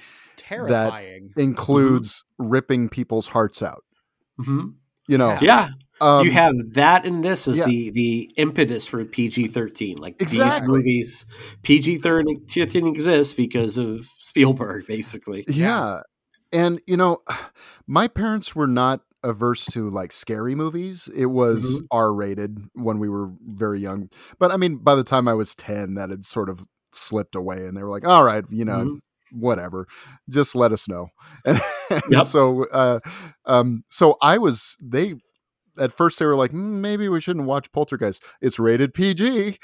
terrifying. 0.48 1.30
includes 1.36 2.24
ripping 2.38 2.88
people's 2.88 3.28
hearts 3.28 3.62
out 3.62 3.82
Mhm. 4.40 4.74
you 5.08 5.18
know 5.18 5.38
yeah 5.40 5.68
um, 6.00 6.26
you 6.26 6.32
have 6.32 6.54
that 6.72 7.06
and 7.06 7.22
this 7.22 7.46
as 7.46 7.58
yeah. 7.60 7.66
the 7.66 7.90
the 7.90 8.30
impetus 8.36 8.84
for 8.84 9.04
PG 9.04 9.46
thirteen. 9.48 9.96
Like 9.98 10.18
these 10.18 10.60
movies, 10.64 11.24
PG 11.62 11.98
thirteen 11.98 12.86
exists 12.88 13.32
because 13.32 13.78
of 13.78 14.04
Spielberg, 14.18 14.88
basically. 14.88 15.44
yeah 15.46 16.00
And 16.52 16.80
you 16.88 16.96
know, 16.96 17.18
my 17.86 18.08
parents 18.08 18.56
were 18.56 18.66
not 18.66 19.02
averse 19.22 19.64
to 19.66 19.88
like 19.88 20.10
scary 20.12 20.56
movies. 20.56 21.08
It 21.14 21.26
was 21.26 21.64
Mhm. 21.64 21.86
R 21.92 22.12
rated 22.12 22.58
when 22.74 22.98
we 22.98 23.08
were 23.08 23.30
very 23.46 23.80
young. 23.80 24.10
But 24.40 24.50
I 24.50 24.56
mean, 24.56 24.78
by 24.78 24.96
the 24.96 25.04
time 25.04 25.28
I 25.28 25.34
was 25.34 25.54
10, 25.54 25.94
that 25.94 26.10
had 26.10 26.26
sort 26.26 26.48
of 26.50 26.66
slipped 26.92 27.36
away 27.36 27.66
and 27.66 27.76
they 27.76 27.82
were 27.84 27.88
like, 27.90 28.06
all 28.06 28.24
right, 28.24 28.44
you 28.50 28.64
know, 28.64 28.84
Mhm. 28.84 28.98
Whatever, 29.34 29.86
just 30.30 30.54
let 30.54 30.72
us 30.72 30.88
know. 30.88 31.08
And, 31.46 31.60
Yep. 32.10 32.24
so, 32.24 32.64
uh, 32.72 33.00
um, 33.44 33.84
so 33.90 34.16
I 34.22 34.38
was, 34.38 34.76
they, 34.80 35.14
at 35.78 35.92
first 35.92 36.18
they 36.18 36.24
were 36.26 36.34
like, 36.34 36.52
"Mm, 36.52 36.80
maybe 36.80 37.08
we 37.08 37.20
shouldn't 37.20 37.46
watch 37.46 37.70
Poltergeist. 37.72 38.22
It's 38.40 38.58
rated 38.58 38.94
PG. 38.94 39.58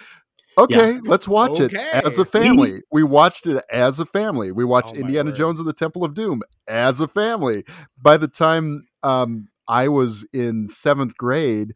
Okay, 0.59 0.99
let's 1.05 1.27
watch 1.27 1.61
it 1.61 1.73
as 1.75 2.19
a 2.19 2.25
family. 2.25 2.83
We, 2.93 3.03
watched 3.03 3.47
it 3.47 3.65
as 3.71 3.99
a 4.01 4.05
family. 4.05 4.53
We 4.53 4.65
watched 4.65 4.93
Oh, 4.95 4.99
Indiana 4.99 5.31
word. 5.31 5.37
Jones 5.37 5.59
and 5.59 5.67
the 5.69 5.73
Temple 5.73 6.05
of 6.05 6.15
Doom 6.15 6.43
as 6.69 7.01
a 7.01 7.09
family. 7.09 7.65
By 8.01 8.17
the 8.19 8.29
time 8.29 8.87
um, 9.03 9.49
I 9.69 9.89
was 9.89 10.27
in 10.33 10.69
seventh 10.69 11.17
grade, 11.17 11.73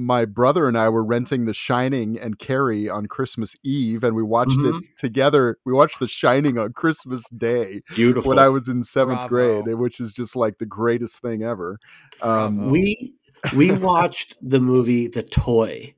my 0.00 0.24
brother 0.24 0.66
and 0.66 0.78
I 0.78 0.88
were 0.88 1.04
renting 1.04 1.44
The 1.44 1.54
Shining 1.54 2.18
and 2.18 2.38
Carrie 2.38 2.88
on 2.88 3.06
Christmas 3.06 3.54
Eve, 3.62 4.02
and 4.02 4.16
we 4.16 4.22
watched 4.22 4.56
Mhm. 4.58 4.80
it 4.82 4.88
together. 4.98 5.58
We 5.64 5.72
watched 5.72 6.00
The 6.00 6.08
Shining 6.08 6.58
on 6.58 6.72
Christmas 6.72 7.28
Day 7.30 7.82
Beautiful. 7.94 8.28
when 8.30 8.38
I 8.38 8.48
was 8.48 8.66
in 8.68 8.82
seventh 8.82 9.28
Bravo. 9.28 9.62
grade, 9.62 9.78
which 9.78 10.00
is 10.00 10.12
just 10.12 10.34
like 10.34 10.58
the 10.58 10.66
greatest 10.66 11.20
thing 11.20 11.42
ever. 11.42 11.78
Um, 12.22 12.70
we 12.70 13.14
we 13.56 13.70
watched 13.72 14.36
the 14.42 14.60
movie 14.60 15.06
The 15.06 15.22
Toy 15.22 15.94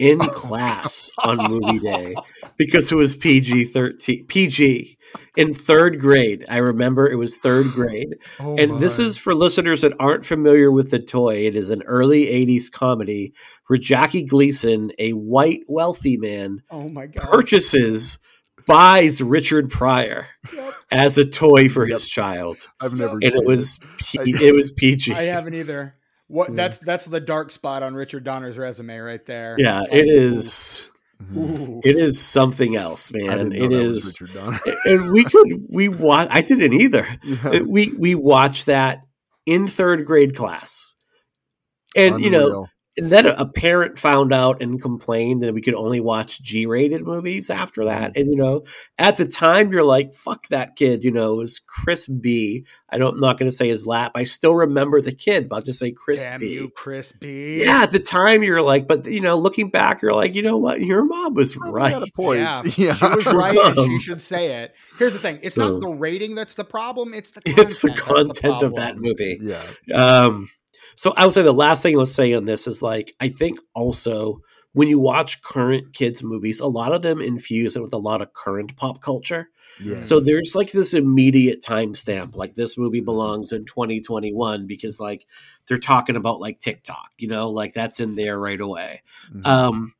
in 0.00 0.18
class 0.34 1.10
on 1.22 1.36
movie 1.48 1.78
day 1.78 2.14
because 2.56 2.90
it 2.90 2.96
was 2.96 3.14
PG 3.14 3.64
thirteen 3.66 4.26
PG 4.26 4.96
in 5.36 5.52
third 5.54 6.00
grade. 6.00 6.44
I 6.48 6.56
remember 6.56 7.08
it 7.08 7.16
was 7.16 7.36
third 7.36 7.66
grade. 7.72 8.16
oh 8.40 8.56
and 8.56 8.80
this 8.80 8.98
is 8.98 9.16
for 9.18 9.34
listeners 9.34 9.82
that 9.82 9.92
aren't 10.00 10.24
familiar 10.24 10.72
with 10.72 10.90
The 10.90 10.98
Toy. 11.00 11.46
It 11.46 11.54
is 11.54 11.70
an 11.70 11.82
early 11.82 12.26
80s 12.26 12.70
comedy 12.72 13.34
where 13.66 13.78
Jackie 13.78 14.24
Gleason, 14.24 14.90
a 14.98 15.10
white 15.12 15.60
wealthy 15.68 16.16
man, 16.16 16.62
Oh 16.70 16.88
my 16.88 17.06
god. 17.06 17.22
purchases 17.30 18.18
buys 18.66 19.20
Richard 19.22 19.70
Pryor 19.70 20.26
Yep. 20.54 20.74
as 20.90 21.18
a 21.18 21.24
toy 21.24 21.68
for 21.68 21.86
Yep. 21.86 21.98
his 21.98 22.08
child. 22.08 22.68
I've 22.80 22.94
never 22.94 23.14
And 23.14 23.32
seen 23.32 23.42
it 23.42 23.46
was 23.46 23.78
P- 23.98 24.18
it 24.46 24.54
was 24.54 24.70
PG. 24.72 25.12
I 25.12 25.22
haven't 25.24 25.54
either. 25.54 25.94
What 26.30 26.50
Yeah. 26.50 26.54
that's 26.56 26.78
that's 26.78 27.04
the 27.06 27.20
dark 27.20 27.50
spot 27.50 27.82
on 27.82 27.94
Richard 27.94 28.22
Donner's 28.24 28.56
resume 28.56 28.96
right 28.98 29.24
there. 29.26 29.56
yeah, 29.58 29.80
Like, 29.80 29.92
it 29.94 30.08
is 30.08 30.88
ooh. 31.36 31.36
Mm-hmm. 31.36 31.80
it 31.84 31.96
is 31.96 32.20
something 32.20 32.76
else, 32.76 33.12
I 33.14 33.18
man. 33.18 33.38
didn't 33.38 33.48
know 33.50 33.64
It 33.64 33.68
that 33.68 33.86
was 33.88 34.20
Richard 34.20 34.34
Donner. 34.34 34.60
and 34.84 35.12
we 35.12 35.24
could 35.24 35.48
we 35.74 35.88
watch 35.88 36.28
I 36.30 36.40
didn't 36.42 36.72
either. 36.72 37.06
Yeah. 37.24 37.60
We 37.60 37.92
we 37.98 38.14
watched 38.14 38.66
that 38.66 39.00
in 39.46 39.66
third 39.66 40.06
grade 40.06 40.36
class. 40.36 40.92
And 41.96 42.20
you 42.22 42.30
know, 42.30 42.46
Unreal. 42.46 42.69
And 42.96 43.10
then 43.10 43.26
a 43.26 43.46
parent 43.46 43.98
found 43.98 44.32
out 44.34 44.60
and 44.60 44.82
complained 44.82 45.42
that 45.42 45.54
we 45.54 45.62
could 45.62 45.74
only 45.74 46.00
watch 46.00 46.42
G-rated 46.42 47.02
movies 47.06 47.48
after 47.48 47.84
that. 47.84 48.16
And 48.16 48.28
you 48.30 48.36
know, 48.36 48.64
at 48.98 49.16
the 49.16 49.26
time, 49.26 49.72
you're 49.72 49.84
like, 49.84 50.12
"Fuck 50.12 50.48
that 50.48 50.76
kid." 50.76 51.04
You 51.04 51.10
know, 51.10 51.34
it 51.34 51.36
was 51.36 51.60
Chris 51.60 52.06
B. 52.08 52.64
I 52.90 52.98
don't. 52.98 53.14
I'm 53.14 53.20
not 53.20 53.38
going 53.38 53.50
to 53.50 53.56
say 53.56 53.68
his 53.68 53.86
lap. 53.86 54.12
I 54.14 54.24
still 54.24 54.54
remember 54.54 55.00
the 55.00 55.12
kid, 55.12 55.48
but 55.48 55.56
I'll 55.56 55.62
just 55.62 55.78
say 55.78 55.92
Chris 55.92 56.24
Damn 56.24 56.40
B. 56.40 56.48
you, 56.52 56.68
Chris 56.70 57.12
B. 57.12 57.62
Yeah, 57.64 57.82
at 57.84 57.92
the 57.92 58.00
time, 58.00 58.42
you're 58.42 58.60
like, 58.62 58.86
but 58.88 59.06
you 59.06 59.20
know, 59.20 59.38
looking 59.38 59.70
back, 59.70 60.02
you're 60.02 60.12
like, 60.14 60.34
you 60.34 60.42
know 60.42 60.58
what? 60.58 60.80
Your 60.80 61.04
mom 61.04 61.34
was 61.34 61.56
right. 61.56 62.02
Yeah, 62.18 62.62
Yeah. 62.76 62.94
she 62.94 63.06
was 63.06 63.26
right, 63.32 63.56
and 63.56 63.78
she 63.78 63.98
should 64.00 64.20
say 64.20 64.62
it. 64.62 64.74
Here's 64.98 65.12
the 65.12 65.20
thing: 65.20 65.38
it's 65.42 65.54
so- 65.54 65.68
not 65.70 65.80
the 65.80 65.90
rating 65.90 66.34
that's 66.34 66.54
the 66.56 66.64
problem; 66.64 67.14
it's 67.14 67.30
the 67.30 67.40
content. 67.42 67.68
It's 67.70 67.80
the 67.80 67.90
content 67.92 68.62
of 68.62 68.74
that 68.74 68.96
movie. 68.98 69.38
Yeah. 69.40 69.62
Um, 69.94 70.50
so 70.94 71.12
I 71.16 71.24
would 71.24 71.34
say 71.34 71.42
the 71.42 71.52
last 71.52 71.82
thing 71.82 71.98
I'll 71.98 72.06
say 72.06 72.32
on 72.34 72.44
this 72.44 72.66
is 72.66 72.82
like 72.82 73.14
I 73.20 73.28
think 73.28 73.58
also 73.74 74.42
when 74.72 74.88
you 74.88 75.00
watch 75.00 75.42
current 75.42 75.92
kids 75.92 76.22
movies, 76.22 76.60
a 76.60 76.66
lot 76.66 76.92
of 76.92 77.02
them 77.02 77.20
infuse 77.20 77.74
it 77.74 77.82
with 77.82 77.92
a 77.92 77.98
lot 77.98 78.22
of 78.22 78.32
current 78.32 78.76
pop 78.76 79.02
culture. 79.02 79.48
Yeah. 79.82 80.00
So 80.00 80.20
there's 80.20 80.54
like 80.54 80.70
this 80.72 80.94
immediate 80.94 81.62
timestamp, 81.62 82.36
like 82.36 82.54
this 82.54 82.78
movie 82.78 83.00
belongs 83.00 83.52
in 83.52 83.64
2021 83.64 84.66
because 84.66 85.00
like 85.00 85.26
they're 85.66 85.78
talking 85.78 86.16
about 86.16 86.40
like 86.40 86.60
TikTok, 86.60 87.10
you 87.18 87.28
know, 87.28 87.50
like 87.50 87.72
that's 87.72 87.98
in 87.98 88.14
there 88.14 88.38
right 88.38 88.60
away. 88.60 89.02
Mhm. 89.32 89.46
Um, 89.46 89.94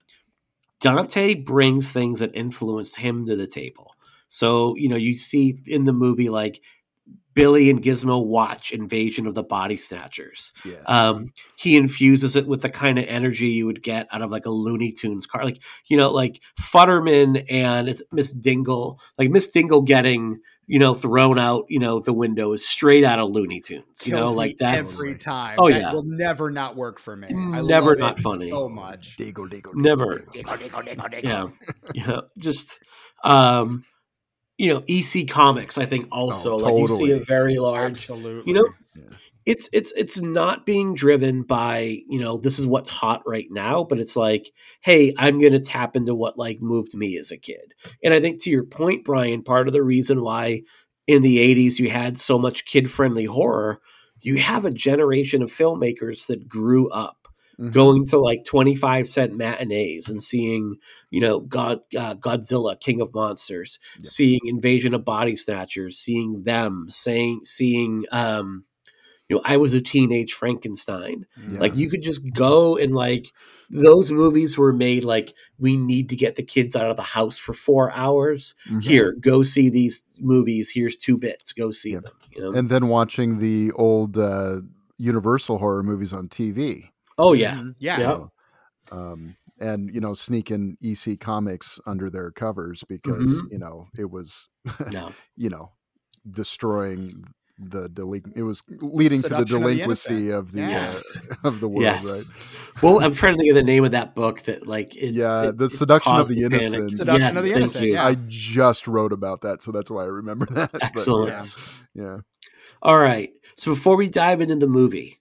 Dante 0.80 1.34
brings 1.34 1.90
things 1.90 2.20
that 2.20 2.34
influenced 2.34 2.96
him 2.96 3.26
to 3.26 3.36
the 3.36 3.46
table. 3.46 3.94
So, 4.28 4.76
you 4.76 4.88
know, 4.88 4.96
you 4.96 5.14
see 5.14 5.58
in 5.66 5.84
the 5.84 5.92
movie 5.92 6.28
like 6.28 6.60
Billy 7.34 7.70
and 7.70 7.82
Gizmo 7.82 8.24
watch 8.24 8.72
Invasion 8.72 9.26
of 9.26 9.34
the 9.34 9.42
Body 9.42 9.76
Snatchers. 9.76 10.52
yes. 10.64 10.82
Um, 10.88 11.32
he 11.56 11.76
infuses 11.76 12.36
it 12.36 12.46
with 12.46 12.62
the 12.62 12.70
kind 12.70 12.98
of 12.98 13.04
energy 13.06 13.48
you 13.48 13.66
would 13.66 13.82
get 13.82 14.08
out 14.10 14.22
of 14.22 14.30
like 14.30 14.46
a 14.46 14.50
Looney 14.50 14.92
Tunes 14.92 15.26
car, 15.26 15.44
like 15.44 15.62
you 15.86 15.96
know, 15.96 16.10
like 16.10 16.40
Futterman 16.60 17.44
and 17.48 17.94
Miss 18.12 18.34
Deagle, 18.34 18.98
like 19.18 19.30
Miss 19.30 19.50
Deagle 19.50 19.84
getting 19.86 20.40
you 20.66 20.78
know 20.78 20.94
thrown 20.94 21.38
out, 21.38 21.64
you 21.68 21.78
know, 21.78 22.00
the 22.00 22.12
window 22.12 22.52
is 22.52 22.66
straight 22.66 23.04
out 23.04 23.18
of 23.18 23.30
Looney 23.30 23.60
Tunes. 23.60 23.84
You 24.04 24.12
know, 24.12 24.18
Kills 24.18 24.30
me 24.32 24.36
like 24.38 24.58
that's 24.58 25.00
every 25.00 25.18
time. 25.18 25.56
Oh, 25.58 25.70
that 25.70 25.80
yeah. 25.80 25.92
will 25.92 26.04
never 26.04 26.50
not 26.50 26.76
work 26.76 26.98
for 27.00 27.16
me. 27.16 27.28
I 27.28 27.60
Never 27.60 27.90
love 27.90 27.98
not 27.98 28.18
it 28.18 28.22
funny. 28.22 28.50
So 28.50 28.68
much. 28.68 29.16
Diggle, 29.16 29.46
diggle, 29.46 29.72
diggle, 29.72 29.82
never. 29.82 30.24
diggle. 30.32 30.56
yeah, 31.22 31.46
yeah, 31.94 32.20
just 32.38 32.80
um, 33.24 33.84
you 34.60 34.72
know, 34.72 34.82
EC 34.88 35.26
Comics. 35.28 35.78
I 35.78 35.86
think 35.86 36.06
oh, 36.12 36.26
also 36.26 36.52
Oh, 36.52 36.56
like 36.58 36.76
you 36.76 36.88
see 36.88 37.10
a 37.12 37.18
very 37.24 37.56
large 37.56 37.92
Absolutely. 37.92 38.52
you 38.52 38.58
know 38.58 38.68
Yeah. 38.94 39.16
it's 39.46 39.68
it's 39.72 39.90
it's 39.96 40.20
not 40.20 40.66
being 40.66 40.94
driven 40.94 41.42
by 41.42 41.98
you 42.08 42.18
know 42.18 42.36
this 42.36 42.58
is 42.58 42.66
what's 42.66 42.88
hot 42.90 43.22
right 43.26 43.46
now 43.50 43.84
but 43.84 43.98
it's 43.98 44.16
like 44.16 44.50
hey 44.82 45.14
i'm 45.16 45.40
going 45.40 45.52
to 45.54 45.60
tap 45.60 45.96
into 45.96 46.14
what 46.14 46.36
like 46.36 46.60
moved 46.60 46.94
me 46.94 47.16
as 47.16 47.30
a 47.30 47.38
kid 47.38 47.72
and 48.04 48.12
i 48.12 48.20
think 48.20 48.42
to 48.42 48.50
your 48.50 48.64
point 48.64 49.04
brian 49.04 49.42
part 49.42 49.66
of 49.66 49.72
the 49.72 49.82
reason 49.82 50.20
why 50.22 50.60
in 51.06 51.22
the 51.22 51.38
80s 51.38 51.78
you 51.78 51.88
had 51.88 52.20
so 52.20 52.38
much 52.38 52.66
kid 52.66 52.90
friendly 52.90 53.24
horror 53.24 53.80
you 54.20 54.36
have 54.36 54.64
a 54.66 54.70
generation 54.70 55.42
of 55.42 55.50
filmmakers 55.50 56.26
that 56.26 56.46
grew 56.48 56.90
up 56.90 57.19
Mhm. 57.60 57.72
going 57.72 58.06
to 58.06 58.18
like 58.18 58.44
25 58.46 59.06
cent 59.06 59.36
matinees 59.36 60.08
and 60.08 60.22
seeing 60.22 60.76
you 61.10 61.20
know 61.20 61.40
god 61.40 61.80
uh, 61.98 62.14
godzilla 62.14 62.78
king 62.80 63.00
of 63.00 63.12
monsters 63.14 63.78
Yeah. 63.98 64.08
seeing 64.08 64.40
invasion 64.46 64.94
of 64.94 65.04
body 65.04 65.36
snatchers 65.36 65.98
seeing 65.98 66.42
them 66.44 66.86
saying 66.88 67.42
seeing 67.44 68.04
um 68.12 68.64
you 69.28 69.36
know 69.36 69.42
i 69.44 69.56
was 69.58 69.74
a 69.74 69.80
teenage 69.80 70.32
frankenstein 70.32 71.26
Yeah. 71.50 71.60
like 71.60 71.76
you 71.76 71.90
could 71.90 72.02
just 72.02 72.22
go 72.32 72.76
and 72.76 72.94
like 72.94 73.26
those 73.68 74.10
movies 74.10 74.56
were 74.58 74.72
made 74.72 75.04
like 75.04 75.34
we 75.58 75.76
need 75.76 76.08
to 76.08 76.16
get 76.16 76.36
the 76.36 76.42
kids 76.42 76.74
out 76.74 76.90
of 76.90 76.96
the 76.96 77.02
house 77.02 77.36
for 77.38 77.52
four 77.52 77.92
hours 77.92 78.54
Mhm. 78.70 78.82
here 78.82 79.12
go 79.20 79.42
see 79.42 79.68
these 79.68 80.04
movies 80.18 80.70
here's 80.70 80.96
two 80.96 81.16
bits 81.18 81.52
go 81.52 81.70
see 81.70 81.92
Yeah. 81.92 82.00
them 82.00 82.12
you 82.34 82.40
know 82.42 82.52
And 82.52 82.70
then 82.70 82.88
watching 82.88 83.38
the 83.38 83.70
old 83.72 84.16
uh, 84.16 84.60
Universal 84.98 85.58
horror 85.58 85.82
movies 85.82 86.12
on 86.12 86.28
TV. 86.28 86.90
Oh 87.20 87.32
yeah 87.34 87.54
Mhm. 87.54 87.74
Yeah. 87.78 87.98
Yeah. 88.00 88.06
So, 88.06 88.30
um, 88.92 89.36
and 89.58 89.90
you 89.94 90.00
know, 90.00 90.14
sneaking 90.14 90.76
EC 90.82 91.16
comics 91.20 91.78
under 91.86 92.08
their 92.10 92.30
covers 92.30 92.82
because 92.88 93.42
Mhm. 93.42 93.52
you 93.52 93.58
know 93.58 93.88
it 93.98 94.10
was 94.10 94.48
no 94.90 95.12
you 95.36 95.50
know 95.50 95.70
destroying 96.30 97.24
the 97.62 97.88
delin- 97.90 98.32
It 98.34 98.42
was 98.42 98.62
leading 98.80 99.20
to 99.20 99.28
the 99.28 99.34
Seduction 99.36 99.56
of 99.58 99.62
the 99.64 99.68
delinquency 99.74 100.30
of 100.30 100.52
the 100.52 100.60
Yes. 100.60 101.14
uh, 101.30 101.34
of 101.48 101.60
the 101.60 101.68
world, 101.68 101.82
yes 101.82 102.30
right? 102.32 102.82
well 102.82 103.02
i'm 103.04 103.12
trying 103.12 103.34
to 103.34 103.38
think 103.38 103.50
of 103.50 103.56
the 103.56 103.62
name 103.62 103.84
of 103.84 103.90
that 103.90 104.14
book 104.14 104.40
that 104.42 104.66
like 104.66 104.96
it's, 104.96 105.14
Yeah, 105.14 105.48
it- 105.50 105.58
the 105.58 105.68
Seduction 105.68 106.12
of 106.12 106.18
caused 106.20 106.30
the 106.34 106.42
panic. 106.48 106.62
Innocent. 106.62 106.92
Seduction 106.98 107.20
yes, 107.20 107.36
of 107.36 107.42
the 107.42 107.48
thank 107.50 107.56
Innocent, 107.60 107.84
you. 107.84 107.92
yeah. 107.92 108.06
I 108.06 108.16
just 108.26 108.88
wrote 108.88 109.12
about 109.12 109.42
that, 109.42 109.60
so 109.60 109.72
that's 109.72 109.90
why 109.90 110.04
I 110.04 110.06
remember 110.06 110.46
that. 110.54 110.72
But, 110.72 110.82
excellent 110.84 111.54
yeah. 111.94 112.18
All 112.82 112.98
right. 112.98 113.30
So 113.58 113.72
before 113.72 113.94
we 113.96 114.08
dive 114.08 114.40
into 114.40 114.56
the 114.56 114.66
movie, 114.66 115.19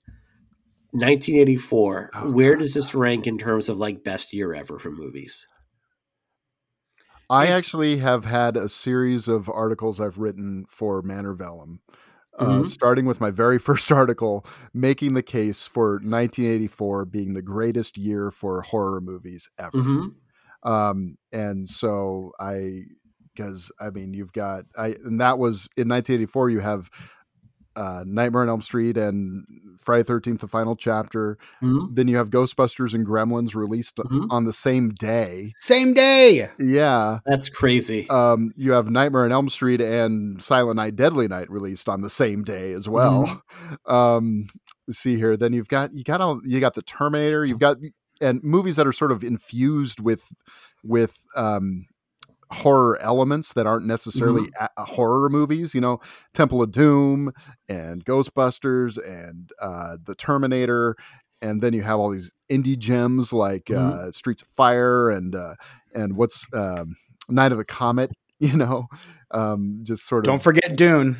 1984, 0.91 2.09
Oh, 2.13 2.31
where 2.31 2.53
God. 2.55 2.59
does 2.61 2.73
this 2.73 2.95
rank 2.95 3.27
in 3.27 3.37
terms 3.37 3.69
of 3.69 3.77
like 3.77 4.03
best 4.03 4.33
year 4.33 4.53
ever 4.53 4.79
for 4.79 4.91
movies? 4.91 5.47
I 7.29 7.43
It's- 7.43 7.59
actually 7.59 7.97
have 7.97 8.25
had 8.25 8.57
a 8.57 8.67
series 8.69 9.27
of 9.27 9.49
articles 9.49 9.99
I've 9.99 10.17
written 10.17 10.65
for 10.67 11.01
Manor 11.03 11.35
Vellum, 11.35 11.79
uh, 12.39 12.61
Mhm. 12.63 12.67
starting 12.67 13.05
with 13.05 13.21
my 13.21 13.29
very 13.29 13.59
first 13.69 13.91
article, 13.91 14.45
making 14.73 15.13
the 15.13 15.21
case 15.21 15.67
for 15.67 15.99
1984 16.01 17.05
being 17.05 17.33
the 17.35 17.43
greatest 17.43 17.97
year 17.97 18.31
for 18.31 18.61
horror 18.63 18.99
movies 18.99 19.47
ever. 19.59 19.77
Mm-hmm. 19.77 20.69
Um, 20.69 21.17
and 21.31 21.69
so 21.69 22.31
I, 22.39 22.81
because 23.35 23.71
I 23.79 23.91
mean, 23.91 24.13
you've 24.13 24.33
got 24.33 24.65
I, 24.75 24.95
and 25.05 25.21
that 25.21 25.37
was 25.37 25.67
in 25.77 25.87
1984. 25.87 26.49
You 26.49 26.59
have 26.61 26.89
uh, 27.79 28.03
Nightmare 28.05 28.41
on 28.43 28.49
Elm 28.49 28.61
Street 28.61 28.97
and 28.97 29.45
Friday 29.79 30.03
Thirteenth, 30.03 30.41
the 30.41 30.47
final 30.47 30.75
chapter. 30.75 31.37
Mhm. 31.63 31.95
Then 31.95 32.07
you 32.09 32.17
have 32.17 32.29
Ghostbusters 32.29 32.93
and 32.93 33.07
Gremlins 33.07 33.55
released 33.55 33.95
Mhm. 33.97 34.27
on 34.29 34.43
the 34.45 34.51
same 34.53 34.89
day. 34.89 35.53
Same 35.57 35.93
day. 35.93 36.49
Yeah. 36.59 37.19
That's 37.25 37.47
crazy. 37.49 38.09
Um, 38.09 38.51
you 38.57 38.73
have 38.73 38.89
Nightmare 38.89 39.23
on 39.23 39.31
Elm 39.31 39.47
Street 39.49 39.81
and 39.81 40.43
Silent 40.43 40.75
Night, 40.75 40.95
Deadly 40.97 41.27
Night 41.29 41.49
released 41.49 41.87
on 41.87 42.01
the 42.01 42.09
same 42.09 42.43
day 42.43 42.73
as 42.73 42.87
well. 42.89 43.41
Um, 43.85 44.47
let's 44.87 44.99
see 44.99 45.15
here. 45.15 45.37
Then 45.37 45.53
you've 45.53 45.67
got 45.69 45.93
you 45.93 46.03
got 46.03 46.19
all 46.21 46.41
you 46.43 46.59
got 46.59 46.73
the 46.75 46.81
Terminator. 46.81 47.45
You've 47.45 47.59
got 47.59 47.77
and 48.21 48.43
movies 48.43 48.75
that 48.75 48.85
are 48.85 48.91
sort 48.91 49.11
of 49.13 49.23
infused 49.23 49.99
with 50.01 50.23
with 50.83 51.15
um, 51.35 51.85
horror 52.51 52.97
elements 53.01 53.53
that 53.53 53.67
aren't 53.67 53.85
necessarily 53.85 54.49
a- 54.59 54.85
horror 54.85 55.29
movies. 55.29 55.73
You 55.75 55.81
know, 55.81 55.99
Temple 56.33 56.61
of 56.61 56.71
Doom 56.71 57.31
and 57.67 58.03
Ghostbusters 58.05 58.97
and 59.05 59.51
uh, 59.61 59.97
the 60.03 60.15
Terminator. 60.15 60.95
And 61.41 61.61
then 61.61 61.73
you 61.73 61.83
have 61.83 61.99
all 61.99 62.09
these 62.11 62.31
indie 62.51 62.77
gems 62.77 63.31
like 63.31 63.65
Mhm. 63.65 63.77
uh, 63.77 64.11
Streets 64.11 64.41
of 64.41 64.47
Fire 64.49 65.09
and 65.09 65.35
uh, 65.35 65.55
and 65.93 66.17
what's 66.17 66.47
um, 66.53 66.95
Night 67.29 67.51
of 67.51 67.57
the 67.57 67.65
Comet. 67.65 68.11
You 68.41 68.55
know, 68.55 68.87
um, 69.31 69.81
just 69.83 70.07
sort 70.07 70.25
of 70.25 70.31
Don't 70.31 70.41
forget 70.41 70.77
Dune. 70.77 71.17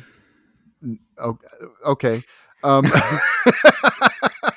okay. 1.84 2.22
Um, 2.64 2.86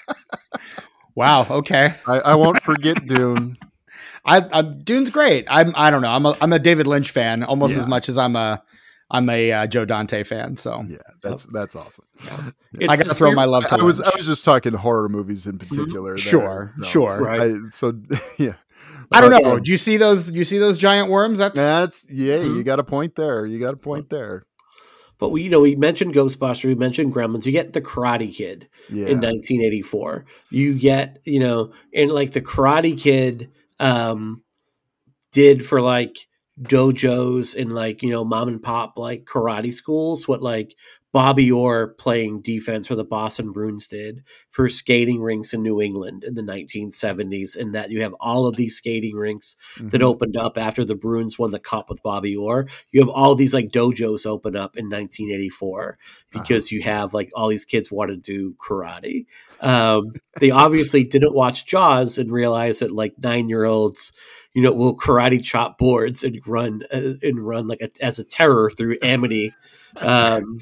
Wow. 1.16 1.46
Okay. 1.50 1.94
I, 2.08 2.20
I 2.20 2.36
won't 2.36 2.62
forget 2.62 3.06
Dune. 3.06 3.58
I, 4.26 4.42
I 4.52 4.62
Dune's 4.62 5.10
great. 5.10 5.46
I'm. 5.50 5.74
I 5.76 5.90
don't 5.90 6.02
know. 6.02 6.12
I'm 6.12 6.26
a. 6.26 6.38
I'm 6.42 6.54
a 6.54 6.60
David 6.60 6.88
Lynch 6.88 7.12
fan 7.12 7.44
almost 7.44 7.76
as 7.76 7.86
much 7.88 8.08
as 8.10 8.18
I'm 8.18 8.36
a. 8.36 8.64
I'm 9.12 9.30
a 9.30 9.52
uh, 9.52 9.68
Joe 9.68 9.86
Dante 9.86 10.24
fan. 10.24 10.58
So 10.58 10.84
Yeah, 10.88 10.98
that's 11.22 11.46
that's 11.48 11.76
awesome. 11.76 12.06
It's 12.74 12.90
I 12.90 12.96
got 12.98 13.06
to 13.08 13.14
throw 13.14 13.32
my 13.34 13.46
love 13.46 13.68
to 13.68 13.76
I 13.76 13.84
was 13.84 14.00
I 14.02 14.10
was 14.16 14.26
just 14.26 14.44
talking 14.46 14.74
horror 14.74 15.08
movies 15.10 15.46
in 15.46 15.60
particular. 15.60 16.12
there, 16.12 16.18
Sure. 16.18 16.74
so- 16.80 16.84
Sure. 16.86 17.22
Right. 17.22 17.52
I, 17.52 17.56
so 17.70 17.94
yeah, 18.40 18.54
I 19.12 19.22
don't 19.22 19.30
know. 19.30 19.56
uh, 19.56 19.60
Do 19.60 19.72
you 19.72 19.78
see 19.78 19.98
those? 19.98 20.32
Do 20.32 20.38
you 20.38 20.46
see 20.46 20.58
those 20.58 20.78
giant 20.80 21.10
worms? 21.12 21.38
That's 21.40 21.54
That's 21.56 22.06
yeah. 22.10 22.38
Mm-hmm. 22.38 22.56
You 22.58 22.64
got 22.64 22.80
a 22.80 22.84
point 22.84 23.16
there. 23.16 23.46
You 23.46 23.60
got 23.60 23.74
a 23.74 23.78
point 23.78 24.10
there. 24.10 24.46
But 25.20 25.30
we, 25.30 25.44
you 25.44 25.50
know, 25.50 25.62
we 25.62 25.76
mentioned 25.76 26.14
Ghostbusters, 26.16 26.66
we 26.66 26.74
mentioned 26.76 27.14
Gremlins. 27.14 27.46
You 27.46 27.52
get 27.52 27.72
the 27.74 27.82
Karate 27.82 28.34
Kid 28.34 28.68
Yeah. 28.90 29.08
in 29.08 29.22
1984. 29.22 30.26
You 30.50 30.74
get, 30.74 31.20
you 31.24 31.40
know, 31.40 31.72
and 31.94 32.12
like 32.12 32.32
the 32.32 32.42
Karate 32.42 32.98
Kid 33.00 33.52
um, 33.84 34.44
did 35.32 35.66
for 35.66 35.82
like 35.82 36.18
dojos 36.62 37.60
and 37.60 37.74
like 37.74 38.04
you 38.04 38.10
know 38.12 38.24
mom 38.24 38.48
and 38.48 38.62
pop 38.62 38.98
like 38.98 39.26
karate 39.26 39.74
schools 39.74 40.28
what 40.28 40.42
like 40.42 40.76
Bobby 41.14 41.52
Orr 41.52 41.90
playing 42.00 42.42
defense 42.42 42.88
for 42.88 42.96
the 42.96 43.04
Boston 43.06 43.52
Bruins 43.52 43.88
did 43.88 44.24
for 44.50 44.68
skating 44.68 45.22
rinks 45.22 45.54
in 45.54 45.62
New 45.62 45.80
England 45.80 46.24
in 46.24 46.34
the 46.34 46.42
1970s, 46.42 47.56
and 47.56 47.74
that 47.76 47.92
you 47.92 48.02
have 48.02 48.16
all 48.20 48.48
of 48.48 48.56
these 48.56 48.76
skating 48.76 49.16
rinks 49.16 49.56
that 49.80 50.02
Mhm. 50.02 50.06
opened 50.06 50.36
up 50.36 50.58
after 50.58 50.84
the 50.84 50.96
Bruins 50.96 51.38
won 51.38 51.52
the 51.52 51.60
cup 51.60 51.88
with 51.88 52.02
Bobby 52.02 52.36
Orr. 52.36 52.66
You 52.92 53.00
have 53.02 53.10
all 53.10 53.36
these 53.36 53.54
like 53.54 53.70
dojos 53.70 54.26
open 54.26 54.56
up 54.56 54.76
in 54.76 54.90
1984 54.90 56.00
because 56.32 56.72
you 56.72 56.82
have 56.82 57.14
like 57.14 57.30
all 57.36 57.48
these 57.48 57.66
kids 57.66 57.92
want 57.92 58.10
to 58.10 58.18
do 58.18 58.56
karate. 58.56 59.26
Um, 59.62 60.14
they 60.40 60.50
obviously 60.50 61.04
didn't 61.04 61.36
watch 61.36 61.66
Jaws 61.68 62.18
and 62.18 62.32
realize 62.32 62.80
that 62.80 62.92
like 62.92 63.14
nine 63.22 63.50
year 63.50 63.66
olds, 63.66 64.14
you 64.56 64.64
know, 64.64 64.72
will 64.72 64.98
karate 64.98 65.44
chop 65.44 65.78
boards 65.78 66.24
and 66.24 66.40
run 66.48 66.82
uh, 66.92 67.14
and 67.22 67.46
run 67.46 67.68
like 67.68 67.82
a, 67.82 67.90
as 68.04 68.18
a 68.18 68.24
terror 68.24 68.72
through 68.76 68.98
Amity. 69.04 69.54
Um, 70.02 70.60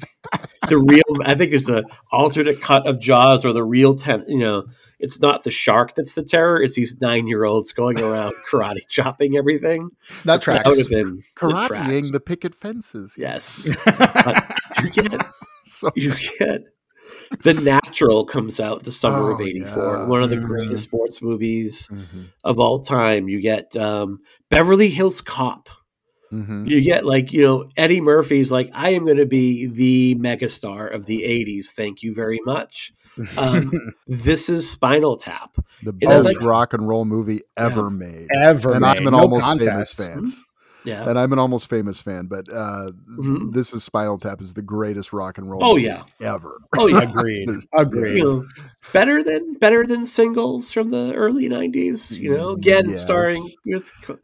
the 0.68 0.78
real, 0.78 1.02
I 1.24 1.34
think 1.34 1.50
there's 1.50 1.68
a 1.68 1.84
alternate 2.10 2.60
cut 2.60 2.86
of 2.86 3.00
Jaws 3.00 3.44
or 3.44 3.52
the 3.52 3.64
real 3.64 3.94
ten. 3.94 4.24
You 4.28 4.38
know, 4.38 4.64
it's 4.98 5.20
not 5.20 5.42
the 5.42 5.50
shark 5.50 5.94
that's 5.94 6.14
the 6.14 6.22
terror; 6.22 6.62
it's 6.62 6.74
these 6.76 7.00
nine 7.00 7.26
year 7.26 7.44
olds 7.44 7.72
going 7.72 7.98
around 8.00 8.34
karate 8.50 8.86
chopping 8.88 9.36
everything. 9.36 9.90
that 10.24 10.42
That 10.42 10.66
would 10.66 10.78
have 10.78 10.88
been. 10.88 11.22
Karateing 11.36 12.12
the 12.12 12.20
picket 12.20 12.54
fences. 12.54 13.14
Yes, 13.16 13.66
you 14.82 14.90
get 14.90 15.26
So 15.64 15.90
you 15.96 16.14
get 16.38 16.62
the 17.42 17.54
natural 17.54 18.24
comes 18.26 18.60
out 18.60 18.84
the 18.84 18.92
summer 18.92 19.30
of 19.30 19.40
Oh, 19.40 19.44
84 19.44 19.96
yeah. 19.96 20.06
one 20.06 20.22
of 20.22 20.30
the 20.30 20.36
Mhm. 20.36 20.44
greatest 20.44 20.84
sports 20.84 21.22
movies 21.22 21.88
Mhm. 21.90 22.26
of 22.44 22.58
all 22.60 22.78
time 22.80 23.28
you 23.28 23.40
get 23.40 23.74
um, 23.76 24.20
beverly 24.50 24.90
hills 24.90 25.20
cop 25.22 25.68
Mhm. 26.32 26.66
you 26.68 26.80
get 26.80 27.04
like 27.04 27.32
you 27.32 27.42
know 27.42 27.68
eddie 27.76 28.00
murphy's 28.00 28.50
like 28.50 28.70
i 28.72 28.90
am 28.90 29.04
going 29.04 29.18
to 29.18 29.26
be 29.26 29.66
the 29.66 30.14
megastar 30.16 30.92
of 30.94 31.04
the 31.06 31.22
80s 31.22 31.72
thank 31.72 32.02
you 32.02 32.14
very 32.14 32.40
much 32.46 32.92
um, 33.36 33.70
this 34.06 34.48
is 34.48 34.70
spinal 34.70 35.16
tap 35.18 35.56
the 35.82 35.92
You 36.00 36.08
know, 36.08 36.22
best 36.22 36.36
like- 36.36 36.40
rock 36.40 36.72
and 36.72 36.88
roll 36.88 37.04
movie 37.04 37.40
ever 37.58 37.90
made. 37.90 38.28
Ever 38.34 38.72
and 38.72 38.80
made. 38.80 38.96
I'm 38.96 39.06
an 39.08 39.12
No 39.12 39.18
almost 39.20 39.42
contest. 39.42 39.96
famous 39.98 40.32
fan. 40.34 40.44
Yeah 40.84 41.08
And 41.08 41.18
I'm 41.18 41.32
an 41.32 41.38
almost 41.38 41.68
famous 41.68 42.00
fan, 42.00 42.26
but 42.26 42.46
uh, 42.52 42.90
Mhm. 43.18 43.52
this 43.52 43.72
is 43.72 43.84
Spinal 43.84 44.18
Tap 44.18 44.40
is 44.40 44.54
the 44.54 44.62
greatest 44.62 45.12
rock 45.12 45.38
and 45.38 45.50
roll 45.50 45.64
Oh, 45.64 45.76
yeah. 45.76 46.04
ever. 46.20 46.58
oh 46.78 46.86
yeah 46.86 47.02
Agreed. 47.02 47.48
There's- 47.48 47.66
Agreed. 47.78 48.18
you 48.18 48.24
know, 48.24 48.46
better 48.92 49.22
than 49.22 49.54
better 49.54 49.86
than 49.86 50.04
singles 50.06 50.72
from 50.72 50.90
the 50.90 51.12
early 51.14 51.48
'90s. 51.48 52.16
You 52.18 52.36
know, 52.36 52.50
again 52.50 52.90
Yes. 52.90 53.02
starring 53.02 53.42
with 53.66 53.90
you 54.08 54.18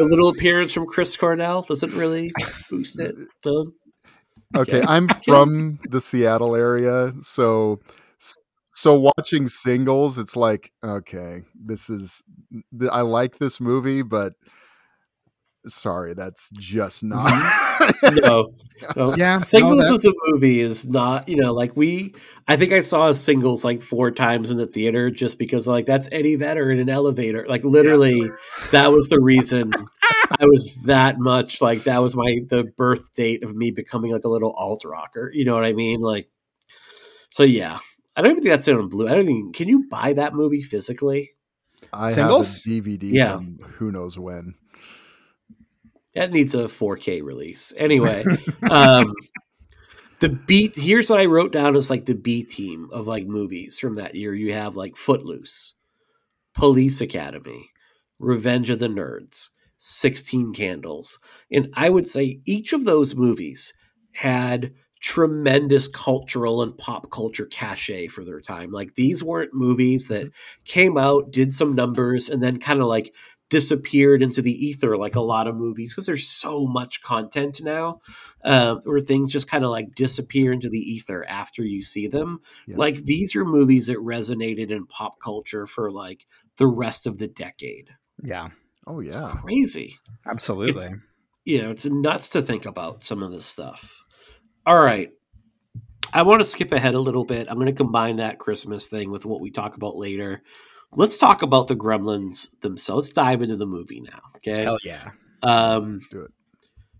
know 0.00 0.04
little 0.04 0.28
appearance 0.28 0.72
from 0.72 0.86
Chris 0.86 1.16
Cornell 1.16 1.62
doesn't 1.62 1.94
really 1.94 2.32
boost 2.70 3.00
it. 3.00 3.14
So, 3.40 3.72
Okay, 4.54 4.82
I'm 4.82 5.08
from 5.24 5.78
the 5.88 6.00
Seattle 6.00 6.54
area, 6.54 7.14
so 7.22 7.80
so 8.74 8.98
watching 9.16 9.48
singles, 9.48 10.18
it's 10.18 10.36
like 10.36 10.72
okay, 10.84 11.42
this 11.54 11.88
is 11.90 12.22
th- 12.78 12.90
I 12.92 13.00
like 13.02 13.38
this 13.38 13.60
movie, 13.60 14.02
but 14.02 14.34
sorry, 15.68 16.14
that's 16.14 16.48
just 16.50 17.02
not. 17.04 17.30
Mm-hmm. 17.32 18.14
no, 18.16 18.50
no. 18.96 19.16
Yeah, 19.16 19.36
singles 19.38 19.86
that- 19.88 19.94
as 19.94 20.04
a 20.04 20.12
movie 20.28 20.60
is 20.60 20.86
not. 20.88 21.28
You 21.28 21.36
know, 21.36 21.52
like 21.52 21.76
we. 21.76 22.14
I 22.48 22.56
think 22.56 22.72
I 22.72 22.80
saw 22.80 23.12
singles 23.12 23.64
like 23.64 23.80
four 23.82 24.10
times 24.10 24.50
in 24.50 24.56
the 24.56 24.66
theater 24.66 25.10
just 25.10 25.38
because 25.38 25.66
like 25.68 25.86
that's 25.86 26.08
Eddie 26.12 26.36
Vedder 26.36 26.70
in 26.70 26.78
an 26.80 26.88
elevator. 26.88 27.46
Like 27.48 27.64
literally, 27.64 28.20
that 28.72 28.92
was 28.92 29.08
the 29.08 29.20
reason. 29.20 29.72
I 30.40 30.46
was 30.46 30.82
that 30.86 31.18
much 31.18 31.60
like 31.60 31.84
that 31.84 31.98
was 31.98 32.16
my 32.16 32.40
the 32.48 32.64
birth 32.64 33.12
date 33.14 33.44
of 33.44 33.54
me 33.54 33.70
becoming 33.70 34.12
like 34.12 34.24
a 34.24 34.28
little 34.28 34.52
alt 34.52 34.84
rocker. 34.84 35.30
You 35.32 35.44
know 35.44 35.54
what 35.54 35.64
I 35.64 35.72
mean? 35.72 36.00
Like, 36.00 36.28
so 37.30 37.42
yeah. 37.42 37.78
I 38.14 38.20
don't 38.20 38.32
even 38.32 38.42
think 38.42 38.50
that's 38.52 38.68
on 38.68 38.88
blue. 38.88 39.08
I 39.08 39.12
don't 39.12 39.22
even. 39.22 39.52
Can 39.52 39.68
you 39.68 39.86
buy 39.88 40.12
that 40.14 40.34
movie 40.34 40.60
physically? 40.60 41.30
I 41.92 42.12
Singles? 42.12 42.62
have 42.64 42.72
a 42.72 42.80
DVD 42.80 42.98
Yeah. 43.12 43.36
from 43.36 43.56
who 43.78 43.90
knows 43.90 44.18
when. 44.18 44.54
That 46.14 46.30
needs 46.32 46.54
a 46.54 46.64
4K 46.64 47.22
release. 47.22 47.72
Anyway, 47.76 48.24
um, 48.70 49.14
the 50.20 50.28
beat. 50.28 50.76
Here's 50.76 51.08
what 51.08 51.20
I 51.20 51.24
wrote 51.24 51.52
down 51.52 51.74
as 51.74 51.90
like 51.90 52.04
the 52.04 52.14
B 52.14 52.44
team 52.44 52.88
of 52.92 53.06
like 53.06 53.26
movies 53.26 53.78
from 53.78 53.94
that 53.94 54.14
year. 54.14 54.34
You 54.34 54.52
have 54.52 54.76
like 54.76 54.96
Footloose, 54.96 55.74
Police 56.54 57.00
Academy, 57.00 57.70
Revenge 58.18 58.70
of 58.70 58.78
the 58.78 58.88
Nerds, 58.88 59.48
Sixteen 59.78 60.52
Candles, 60.52 61.18
and 61.50 61.70
I 61.74 61.88
would 61.88 62.06
say 62.06 62.40
each 62.44 62.72
of 62.72 62.84
those 62.84 63.14
movies 63.14 63.72
had 64.14 64.72
tremendous 65.02 65.88
cultural 65.88 66.62
and 66.62 66.78
pop 66.78 67.10
culture 67.10 67.46
cachet 67.46 68.06
for 68.06 68.24
their 68.24 68.40
time. 68.40 68.70
Like 68.70 68.94
these 68.94 69.22
weren't 69.22 69.52
movies 69.52 70.06
that 70.08 70.30
came 70.64 70.96
out, 70.96 71.32
did 71.32 71.52
some 71.52 71.74
numbers, 71.74 72.28
and 72.28 72.40
then 72.40 72.60
kind 72.60 72.80
of 72.80 72.86
like 72.86 73.12
disappeared 73.52 74.22
into 74.22 74.40
the 74.40 74.50
ether 74.66 74.96
like 74.96 75.14
a 75.14 75.20
lot 75.20 75.46
of 75.46 75.54
movies 75.54 75.92
because 75.92 76.06
there's 76.06 76.26
so 76.26 76.66
much 76.66 77.02
content 77.02 77.60
now 77.62 78.00
uh, 78.44 78.76
where 78.84 78.98
things 78.98 79.30
just 79.30 79.46
kind 79.46 79.62
of 79.62 79.70
like 79.70 79.94
disappear 79.94 80.52
into 80.54 80.70
the 80.70 80.78
ether 80.78 81.22
after 81.28 81.62
you 81.62 81.82
see 81.82 82.06
them 82.06 82.40
Yeah. 82.66 82.76
like 82.78 82.96
these 83.04 83.36
are 83.36 83.44
movies 83.44 83.88
that 83.88 83.98
resonated 83.98 84.70
in 84.70 84.86
pop 84.86 85.20
culture 85.20 85.66
for 85.66 85.92
like 85.92 86.26
the 86.56 86.66
rest 86.66 87.06
of 87.06 87.18
the 87.18 87.28
decade 87.28 87.90
Yeah, 88.22 88.48
Oh 88.86 89.00
yeah. 89.00 89.28
crazy 89.42 89.98
absolutely. 90.26 90.86
you 91.44 91.60
know, 91.60 91.70
it's 91.70 91.84
nuts 91.84 92.30
to 92.30 92.40
think 92.40 92.64
about 92.64 93.04
some 93.04 93.22
of 93.22 93.32
this 93.32 93.44
stuff. 93.44 94.02
All 94.64 94.80
right. 94.80 95.10
I 96.12 96.22
want 96.22 96.40
to 96.40 96.44
skip 96.44 96.72
ahead 96.72 96.94
a 96.94 97.00
little 97.00 97.24
bit. 97.24 97.48
I'm 97.48 97.56
going 97.56 97.66
to 97.66 97.72
combine 97.72 98.16
that 98.16 98.38
Christmas 98.38 98.88
thing 98.88 99.10
with 99.10 99.24
what 99.26 99.40
we 99.40 99.50
talk 99.50 99.76
about 99.76 99.96
later. 99.96 100.42
Let's 100.94 101.18
talk 101.18 101.42
about 101.42 101.68
the 101.68 101.76
gremlins 101.76 102.48
themselves. 102.60 103.08
Let's 103.08 103.14
dive 103.14 103.42
into 103.42 103.56
the 103.56 103.66
movie 103.66 104.00
now. 104.00 104.20
Okay. 104.36 104.64
Hell 104.64 104.78
yeah. 104.84 105.10
Um, 105.42 106.00
do 106.10 106.22
it. 106.22 106.30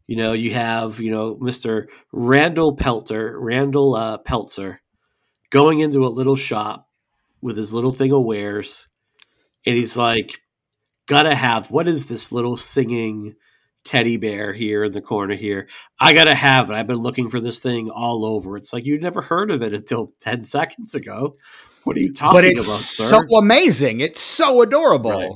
You 0.07 0.17
know, 0.17 0.33
you 0.33 0.55
have, 0.55 1.01
you 1.01 1.11
know, 1.11 1.37
Mr. 1.37 1.87
Randall 2.13 2.75
Peltzer, 2.75 3.39
Randall 3.39 3.95
uh, 3.95 4.19
Peltzer, 4.19 4.81
going 5.51 5.81
into 5.81 6.05
a 6.07 6.09
little 6.09 6.37
shop 6.37 6.89
with 7.41 7.57
his 7.57 7.73
little 7.73 7.93
thing 7.93 8.13
of 8.13 8.25
wares. 8.25 8.89
And 9.65 9.77
he's 9.77 9.97
like, 9.97 10.41
gotta 11.07 11.35
have, 11.35 11.71
what 11.71 11.87
is 11.87 12.07
this 12.07 12.33
little 12.33 12.57
singing 12.57 13.37
teddy 13.85 14.17
bear 14.17 14.53
here 14.53 14.85
in 14.85 14.93
the 14.93 15.01
corner 15.01 15.35
here. 15.35 15.69
I 15.99 16.13
gotta 16.13 16.35
have 16.35 16.71
it. 16.71 16.75
I've 16.75 16.87
been 16.87 16.97
looking 16.97 17.29
for 17.31 17.41
this 17.41 17.59
thing 17.59 17.91
all 17.91 18.25
over. 18.25 18.57
It's 18.57 18.73
like 18.73 18.85
you'd 18.85 19.03
never 19.03 19.23
heard 19.23 19.51
of 19.51 19.63
it 19.63 19.75
until 19.75 20.13
ten 20.21 20.45
seconds 20.45 20.95
ago. 20.95 21.37
What 21.85 21.97
are 21.97 22.01
you 22.01 22.13
talking 22.13 22.37
but 22.39 22.45
it's 22.45 22.67
about, 22.67 22.81
sir? 22.81 23.09
so 23.29 23.37
amazing. 23.39 24.01
It's 24.01 24.21
so 24.21 24.63
adorable. 24.63 25.11
Right. 25.11 25.31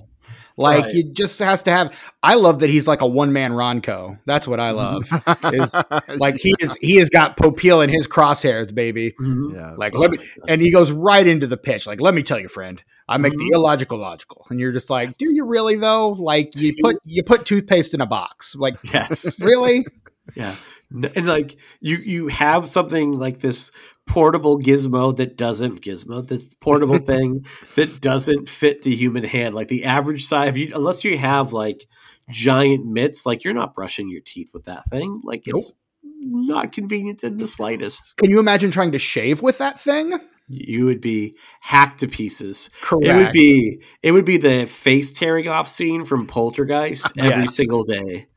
Like 0.59 0.85
Right. 0.85 0.95
it 0.95 1.13
just 1.13 1.39
has 1.41 1.63
to 1.65 1.71
have. 1.71 1.95
I 2.23 2.35
love 2.37 2.61
that 2.61 2.71
he's 2.71 2.89
like 2.89 3.03
a 3.03 3.07
one 3.07 3.31
man 3.31 3.53
Ronco. 3.53 4.19
That's 4.25 4.49
what 4.49 4.59
I 4.59 4.71
love. 4.71 5.05
is 5.53 5.75
like 6.19 6.37
he 6.41 6.55
is. 6.61 6.75
He 6.81 6.97
has 6.97 7.11
got 7.11 7.37
Popeil 7.37 7.83
in 7.85 7.91
his 7.91 8.07
crosshairs, 8.09 8.75
baby. 8.75 9.13
Mhm. 9.21 9.55
yeah. 9.55 9.73
Like 9.77 9.95
let 9.95 10.13
me, 10.13 10.19
and 10.49 10.63
he 10.63 10.71
goes 10.71 10.91
right 10.91 11.27
into 11.27 11.47
the 11.47 11.59
pitch. 11.59 11.87
Like 11.87 12.01
let 12.01 12.15
me 12.15 12.23
tell 12.23 12.39
you, 12.41 12.49
friend, 12.49 12.81
I 13.07 13.19
make 13.19 13.35
Mhm. 13.35 13.39
the 13.39 13.51
illogical 13.53 13.99
logical, 13.99 14.47
and 14.49 14.59
you're 14.59 14.73
just 14.73 14.89
like, 14.89 15.15
do 15.19 15.27
you 15.35 15.45
really 15.45 15.77
though? 15.77 16.09
Like 16.13 16.59
you 16.59 16.75
put 16.83 16.97
you 17.05 17.23
put 17.23 17.45
toothpaste 17.45 17.93
in 17.93 18.01
a 18.01 18.07
box. 18.07 18.57
Like 18.57 18.77
Yes. 18.83 19.39
really? 19.39 19.85
Yeah. 20.37 20.55
And 20.91 21.26
like 21.26 21.57
you 21.80 21.97
you 21.97 22.28
have 22.28 22.68
something 22.68 23.11
like 23.12 23.41
this 23.41 23.72
portable 24.07 24.59
gizmo 24.61 25.16
that 25.16 25.37
doesn't 25.37 25.80
gizmo 25.80 26.24
this 26.24 26.55
portable 26.55 26.99
thing 27.12 27.45
that 27.74 28.01
doesn't 28.01 28.49
fit 28.49 28.82
the 28.82 28.95
human 28.95 29.24
hand 29.24 29.53
like 29.57 29.66
the 29.66 29.82
average 29.84 30.24
size 30.26 30.57
you 30.57 30.70
unless 30.74 31.03
you 31.03 31.18
have 31.18 31.53
like 31.53 31.89
giant 32.30 32.87
mitts 32.87 33.26
like 33.26 33.43
you're 33.43 33.53
not 33.53 33.74
brushing 33.74 34.09
your 34.09 34.20
teeth 34.20 34.51
with 34.55 34.66
that 34.66 34.84
thing 34.91 35.20
like 35.24 35.43
it's 35.47 35.74
not 36.05 36.70
convenient 36.72 37.24
in 37.24 37.37
the 37.39 37.49
slightest 37.49 38.16
Can 38.18 38.30
you 38.30 38.39
imagine 38.39 38.70
trying 38.70 38.93
to 38.93 38.99
shave 39.01 39.43
with 39.43 39.59
that 39.59 39.80
thing? 39.80 40.18
you 40.49 40.84
would 40.84 41.01
be 41.01 41.37
hacked 41.61 41.99
to 41.99 42.07
pieces 42.07 42.70
Correct. 42.80 43.05
it 43.09 43.16
would 43.16 43.32
be 43.32 43.80
it 44.05 44.12
would 44.12 44.24
be 44.24 44.37
the 44.37 44.66
face 44.66 45.11
tearing 45.11 45.49
off 45.49 45.66
scene 45.66 46.05
from 46.05 46.28
poltergeist 46.28 47.11
every 47.18 47.43
Yes. 47.43 47.57
single 47.57 47.82
day 47.82 48.28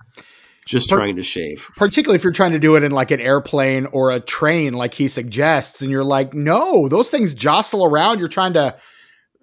just 0.66 0.89
trying 0.89 1.16
to 1.16 1.24
shave 1.24 1.68
particularly 1.76 2.16
if 2.16 2.24
you're 2.24 2.32
trying 2.34 2.51
to 2.51 2.60
do 2.60 2.76
it 2.76 2.84
in 2.84 2.91
like 2.91 3.12
an 3.12 3.20
airplane 3.20 3.86
or 3.88 4.12
a 4.12 4.20
train 4.20 4.74
like 4.74 4.93
he 4.93 5.07
suggests 5.07 5.82
and 5.82 5.89
you're 5.89 6.03
like 6.03 6.34
no 6.34 6.88
those 6.88 7.10
things 7.10 7.34
jostle 7.34 7.84
around 7.84 8.20
you're 8.20 8.28
trying 8.28 8.53
to 8.53 8.76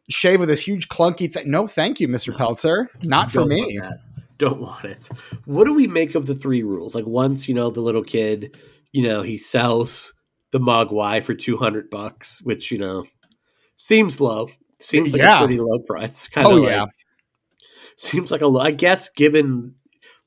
shave 0.08 0.38
with 0.38 0.48
this 0.48 0.62
huge 0.66 0.88
clunky 0.88 1.30
thing 1.32 1.50
no 1.50 1.66
thank 1.66 1.98
you 1.98 2.06
mr 2.06 2.36
peltzer 2.36 2.88
not 3.02 3.30
for 3.30 3.40
Don't 3.40 3.48
me 3.48 3.80
want. 3.80 4.00
Don't 4.38 4.60
want 4.60 4.84
it. 4.84 5.08
What 5.46 5.64
do 5.64 5.72
we 5.72 5.86
make 5.86 6.14
of 6.14 6.26
the 6.26 6.34
three 6.34 6.62
rules? 6.62 6.94
Like 6.94 7.06
once, 7.06 7.48
you 7.48 7.54
know, 7.54 7.70
the 7.70 7.80
little 7.80 8.04
kid, 8.04 8.54
you 8.92 9.02
know, 9.02 9.22
he 9.22 9.38
sells 9.38 10.12
the 10.50 10.58
Mogwai 10.60 11.22
for 11.22 11.32
two 11.32 11.56
hundred 11.56 11.88
bucks, 11.88 12.42
which, 12.42 12.70
you 12.70 12.76
know, 12.76 13.06
seems 13.76 14.20
low. 14.20 14.48
Seems 14.78 15.14
like 15.14 15.22
Yeah. 15.22 15.36
a 15.36 15.46
pretty 15.46 15.58
low 15.58 15.78
price. 15.78 16.28
Kind 16.28 16.46
Oh, 16.48 16.58
of 16.58 16.64
yeah. 16.64 16.84
seems 17.96 18.30
like 18.30 18.42
a 18.42 18.46
low 18.46 18.60
I 18.60 18.72
guess 18.72 19.08
given 19.08 19.74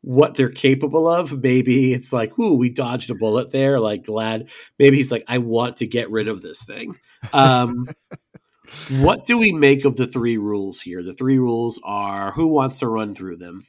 what 0.02 0.36
they're 0.36 0.50
capable 0.50 1.08
of, 1.08 1.42
maybe 1.42 1.94
it's 1.94 2.14
like, 2.14 2.38
ooh, 2.40 2.54
we 2.54 2.70
dodged 2.70 3.10
a 3.10 3.16
bullet 3.16 3.52
there. 3.52 3.80
Like 3.80 4.06
glad 4.06 4.50
maybe 4.78 4.98
he's 4.98 5.12
like, 5.12 5.26
I 5.28 5.40
want 5.40 5.78
to 5.78 5.88
get 5.88 6.10
rid 6.10 6.28
of 6.28 6.42
this 6.42 6.64
thing. 6.64 6.98
Um 7.34 7.88
what 9.00 9.26
do 9.26 9.38
we 9.38 9.52
make 9.52 9.86
of 9.86 9.96
the 9.96 10.08
three 10.08 10.38
rules 10.38 10.82
here? 10.82 11.04
The 11.04 11.14
three 11.14 11.40
rules 11.40 11.80
are 11.84 12.32
who 12.32 12.48
wants 12.48 12.80
to 12.80 12.88
run 12.88 13.16
through 13.16 13.38
them? 13.38 13.66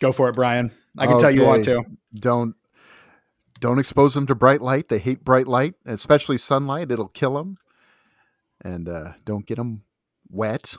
go 0.00 0.10
for 0.10 0.28
it 0.28 0.34
brian 0.34 0.72
i 0.98 1.06
can 1.06 1.16
tell 1.16 1.30
you 1.30 1.44
want 1.44 1.62
to 1.62 1.80
don't 2.12 2.56
don't 3.62 3.78
expose 3.78 4.14
them 4.14 4.26
to 4.26 4.34
bright 4.34 4.60
light. 4.60 4.88
They 4.88 4.98
hate 4.98 5.24
bright 5.24 5.46
light, 5.46 5.74
especially 5.86 6.36
sunlight. 6.36 6.90
It'll 6.90 7.06
kill 7.06 7.34
them. 7.34 7.58
And 8.60 8.88
uh, 8.88 9.12
don't 9.24 9.46
get 9.46 9.54
them 9.56 9.84
wet. 10.28 10.76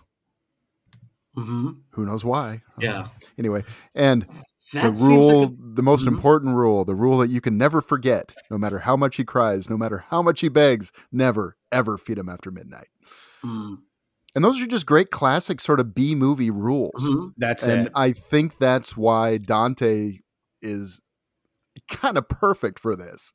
Mm-hmm. 1.38 1.70
Who 1.92 2.06
knows 2.06 2.24
why? 2.26 2.62
Yeah. 2.80 3.08
Anyway, 3.38 3.64
and 3.96 4.26
That 4.74 4.84
the 4.84 4.92
rule, 4.92 5.42
like 5.42 5.50
a- 5.50 5.76
the 5.76 5.84
most 5.84 6.06
Mhm. 6.06 6.10
important 6.10 6.56
rule, 6.56 6.86
the 6.86 6.96
rule 6.96 7.18
that 7.20 7.30
you 7.30 7.42
can 7.42 7.58
never 7.58 7.82
forget, 7.82 8.36
no 8.50 8.58
matter 8.58 8.80
how 8.80 8.96
much 8.96 9.18
he 9.18 9.24
cries, 9.24 9.70
no 9.70 9.78
matter 9.78 10.00
how 10.10 10.22
much 10.22 10.42
he 10.42 10.50
begs, 10.50 10.92
never 11.12 11.58
ever 11.72 11.98
feed 11.98 12.18
him 12.18 12.30
after 12.30 12.52
midnight. 12.52 12.90
Mm, 13.44 13.78
And 14.36 14.44
those 14.44 14.60
are 14.62 14.66
just 14.68 14.86
great 14.88 15.12
classic 15.12 15.60
sort 15.62 15.80
of 15.80 15.94
B 15.94 16.16
movie 16.16 16.50
rules. 16.52 16.94
mhm. 16.98 17.34
that's 17.38 17.64
and 17.64 17.88
it 17.88 17.92
I 17.96 18.12
think 18.14 18.58
that's 18.58 18.96
why 18.98 19.38
Dante 19.38 20.20
is 20.62 21.02
kind 21.88 22.18
of 22.18 22.28
perfect 22.30 22.80
for 22.80 22.96
this 22.96 23.34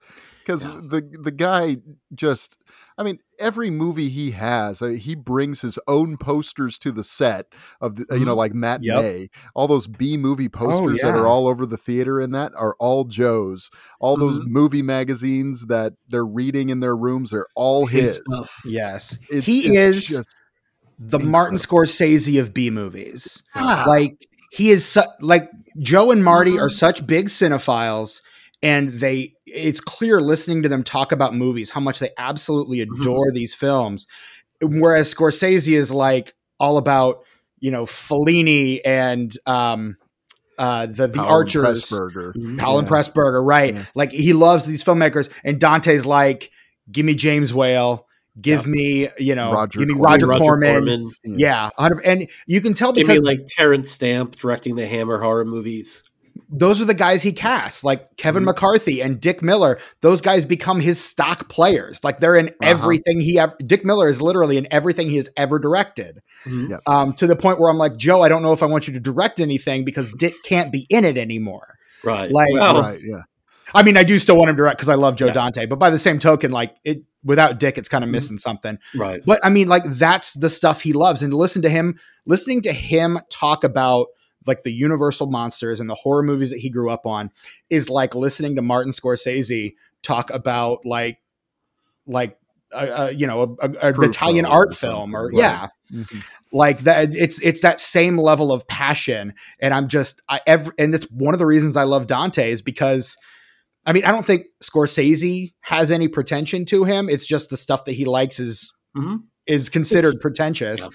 because 0.49 0.64
Yeah. 0.64 0.80
the 0.82 1.18
the 1.22 1.30
guy 1.30 1.76
just 2.14 2.57
I 2.96 3.03
mean 3.03 3.18
every 3.38 3.68
movie 3.70 4.09
he 4.09 4.30
has 4.30 4.80
uh, 4.80 4.86
he 4.86 5.14
brings 5.14 5.61
his 5.61 5.78
own 5.86 6.16
posters 6.16 6.78
to 6.78 6.90
the 6.90 7.05
set 7.05 7.46
of 7.82 7.96
the, 7.96 8.18
you 8.18 8.24
know 8.24 8.34
like 8.34 8.55
matinee 8.55 9.28
all 9.55 9.68
those 9.68 9.86
B 9.86 10.16
movie 10.16 10.49
posters 10.49 11.01
that 11.03 11.14
yeah. 11.14 11.20
are 11.20 11.26
all 11.26 11.46
over 11.46 11.66
the 11.66 11.76
theater 11.76 12.18
in 12.18 12.30
that 12.32 12.53
are 12.57 12.74
all 12.80 13.05
Joe's 13.05 13.70
all 14.01 14.16
those 14.16 14.40
movie 14.42 14.82
magazines 14.82 15.66
that 15.66 15.92
they're 16.09 16.24
reading 16.26 16.70
in 16.70 16.80
their 16.80 16.96
rooms 16.96 17.32
are 17.34 17.46
all 17.55 17.84
his, 17.86 18.03
His 18.16 18.22
stuff. 18.26 18.62
yes 18.64 19.18
It's- 19.30 19.44
he 19.44 19.76
it's 19.76 19.99
is 19.99 20.07
just 20.07 20.28
the 20.99 21.18
martin 21.20 21.59
scorsese 21.59 22.40
of 22.40 22.53
b 22.55 22.70
movies 22.70 23.42
Ah. 23.55 23.84
like 23.86 24.26
he 24.51 24.70
is 24.70 24.84
su- 24.84 25.03
like 25.20 25.49
joe 25.78 26.11
and 26.11 26.24
marty 26.24 26.53
Mm-hmm. 26.53 26.62
are 26.62 26.68
such 26.70 27.07
big 27.07 27.26
cinephiles 27.28 28.20
and 28.62 28.90
they 28.90 29.34
it's 29.46 29.80
clear 29.80 30.20
listening 30.20 30.62
to 30.62 30.68
them 30.68 30.82
talk 30.82 31.12
about 31.12 31.34
movies 31.34 31.70
how 31.70 31.80
much 31.80 31.98
they 31.98 32.11
absolutely 32.18 32.78
Mm-hmm. 32.80 33.00
adore 33.00 33.30
these 33.32 33.54
films 33.54 34.06
whereas 34.62 35.12
scorsese 35.14 35.72
is 35.76 35.90
like 35.90 36.34
all 36.59 36.76
about 36.76 37.20
you 37.61 37.70
know 37.70 37.84
fellini 37.86 38.80
and 38.84 39.36
um 39.46 39.96
uh 40.59 40.86
the 40.86 41.06
the 41.06 41.18
Powell 41.18 41.26
and 41.26 41.30
archers 41.32 41.84
Pressburger. 41.88 42.34
Mhm. 42.34 42.59
Powell 42.59 42.78
and 42.80 42.88
Yeah. 42.88 42.92
Pressburger, 42.94 43.46
right? 43.46 43.74
Yeah. 43.74 43.84
Like 43.94 44.11
he 44.11 44.32
loves 44.32 44.66
these 44.66 44.82
filmmakers, 44.82 45.30
and 45.44 45.61
Dante's 45.61 46.04
like, 46.04 46.50
"Give 46.90 47.06
me 47.06 47.14
James 47.14 47.54
Whale, 47.54 48.06
give 48.40 48.66
me, 48.66 49.09
you 49.18 49.36
know, 49.36 49.52
Roger 49.52 49.78
give 49.78 49.86
me 49.88 49.94
Corman. 49.94 50.12
Roger, 50.12 50.26
Roger 50.26 50.40
Corman." 50.42 50.74
Corman. 50.84 51.12
Yeah, 51.38 51.70
100 51.76 52.04
and 52.04 52.28
you 52.48 52.61
can 52.61 52.74
tell 52.74 52.92
Give 52.92 53.06
me 53.06 53.12
because 53.14 53.22
like 53.22 53.38
Terrence 53.46 53.88
Stamp 53.92 54.34
directing 54.34 54.74
the 54.74 54.86
Hammer 54.88 55.18
horror 55.20 55.44
movies. 55.44 56.02
Those 56.51 56.80
are 56.80 56.84
the 56.84 56.95
guys 56.95 57.22
he 57.22 57.32
casts, 57.32 57.82
like 57.84 58.16
Kevin 58.16 58.43
Mhm. 58.43 58.47
McCarthy 58.47 59.01
and 59.03 59.20
Dick 59.20 59.43
Miller. 59.43 59.78
Those 60.01 60.20
guys 60.20 60.45
become 60.45 60.80
his 60.80 61.03
stock 61.03 61.49
players. 61.49 62.03
Like 62.05 62.20
they're 62.20 62.36
in 62.36 62.51
everything 62.62 63.20
he. 63.20 63.39
ev- 63.39 63.55
Dick 63.66 63.84
Miller 63.84 64.09
is 64.09 64.20
literally 64.22 64.57
in 64.57 64.66
everything 64.70 65.09
he 65.09 65.16
has 65.16 65.28
ever 65.36 65.59
directed. 65.59 66.20
Mhm. 66.47 66.78
Um, 66.86 67.12
to 67.14 67.26
the 67.26 67.36
point 67.36 67.61
where 67.61 67.70
I'm 67.70 67.78
like, 67.78 67.97
Joe, 67.97 68.22
I 68.22 68.28
don't 68.28 68.43
know 68.43 68.53
if 68.53 68.62
I 68.62 68.66
want 68.66 68.86
you 68.89 68.95
to 68.95 69.01
direct 69.01 69.41
anything 69.41 69.84
because 69.84 70.12
Dick 70.12 70.34
can't 70.45 70.72
be 70.72 70.86
in 70.89 71.05
it 71.05 71.16
anymore. 71.16 71.76
Right. 72.05 72.30
Like- 72.30 72.53
well, 72.53 72.80
right 72.82 73.01
yeah 73.05 73.22
I 73.74 73.82
mean, 73.82 73.99
I 73.99 74.03
do 74.03 74.18
still 74.18 74.36
want 74.39 74.49
him 74.49 74.57
to 74.57 74.62
direct 74.62 74.78
because 74.78 74.89
I 74.89 74.95
love 74.95 75.16
Joe 75.16 75.26
Yeah. 75.26 75.32
Dante, 75.34 75.66
but 75.66 75.78
by 75.78 75.91
the 75.91 75.99
same 75.99 76.18
token, 76.18 76.51
like 76.51 76.74
it 76.84 77.03
without 77.22 77.59
Dick, 77.59 77.76
it's 77.76 77.89
kind 77.89 78.03
of 78.03 78.09
Mhm. 78.09 78.12
missing 78.12 78.39
something. 78.39 78.78
right. 78.97 79.20
But 79.26 79.41
I 79.45 79.51
mean, 79.51 79.68
like 79.68 79.84
that's 79.84 80.32
the 80.32 80.49
stuff 80.49 80.80
he 80.80 80.95
loves, 80.95 81.22
and 81.22 81.32
to 81.32 81.36
listen 81.36 81.61
to 81.62 81.68
him, 81.68 81.97
listening 82.24 82.62
to 82.62 82.72
him 82.72 83.18
talk 83.30 83.64
about 83.64 84.07
like 84.49 84.62
the 84.62 84.72
Universal 84.72 85.28
monsters 85.28 85.78
and 85.78 85.88
the 85.88 85.94
horror 85.94 86.24
movies 86.24 86.51
that 86.51 86.59
he 86.59 86.70
grew 86.70 86.90
up 86.90 87.07
on 87.07 87.30
is 87.70 87.88
like 87.88 88.16
listening 88.16 88.57
to 88.57 88.62
Martin 88.62 88.90
Scorsese 88.90 89.74
talk 90.03 90.30
about 90.30 90.80
like 90.84 91.18
like 92.07 92.36
uh, 92.72 92.76
uh, 92.76 93.12
you 93.14 93.26
know 93.26 93.57
a, 93.62 93.66
a, 93.68 93.88
an 93.94 94.05
Italian 94.05 94.44
art 94.44 94.72
or 94.72 94.76
film 94.76 95.14
or 95.14 95.26
something. 95.26 95.38
yeah 95.38 95.68
Mhm. 95.90 96.22
like 96.53 96.80
that 96.80 97.14
it's 97.14 97.40
it's 97.40 97.62
that 97.62 97.80
same 97.80 98.18
level 98.18 98.53
of 98.53 98.68
passion 98.68 99.32
and 99.59 99.72
i'm 99.72 99.88
just 99.88 100.20
i 100.28 100.38
every 100.46 100.70
and 100.78 100.94
it's 100.94 101.07
one 101.11 101.32
of 101.34 101.38
the 101.38 101.46
reasons 101.46 101.78
i 101.78 101.84
love 101.84 102.07
dante 102.07 102.51
is 102.53 102.61
because 102.61 103.16
i 103.86 103.92
mean 103.94 104.05
i 104.05 104.12
don't 104.12 104.26
think 104.26 104.49
scorsese 104.62 105.55
has 105.61 105.90
any 105.90 106.07
pretension 106.07 106.66
to 106.66 106.84
him 106.84 107.09
it's 107.09 107.26
just 107.26 107.49
the 107.49 107.57
stuff 107.57 107.86
that 107.86 107.92
he 107.94 108.05
likes 108.05 108.38
is 108.38 108.70
Mhm. 108.94 109.20
is 109.46 109.70
considered 109.70 110.09
It's- 110.09 110.20
pretentious 110.20 110.80
yeah. 110.80 110.88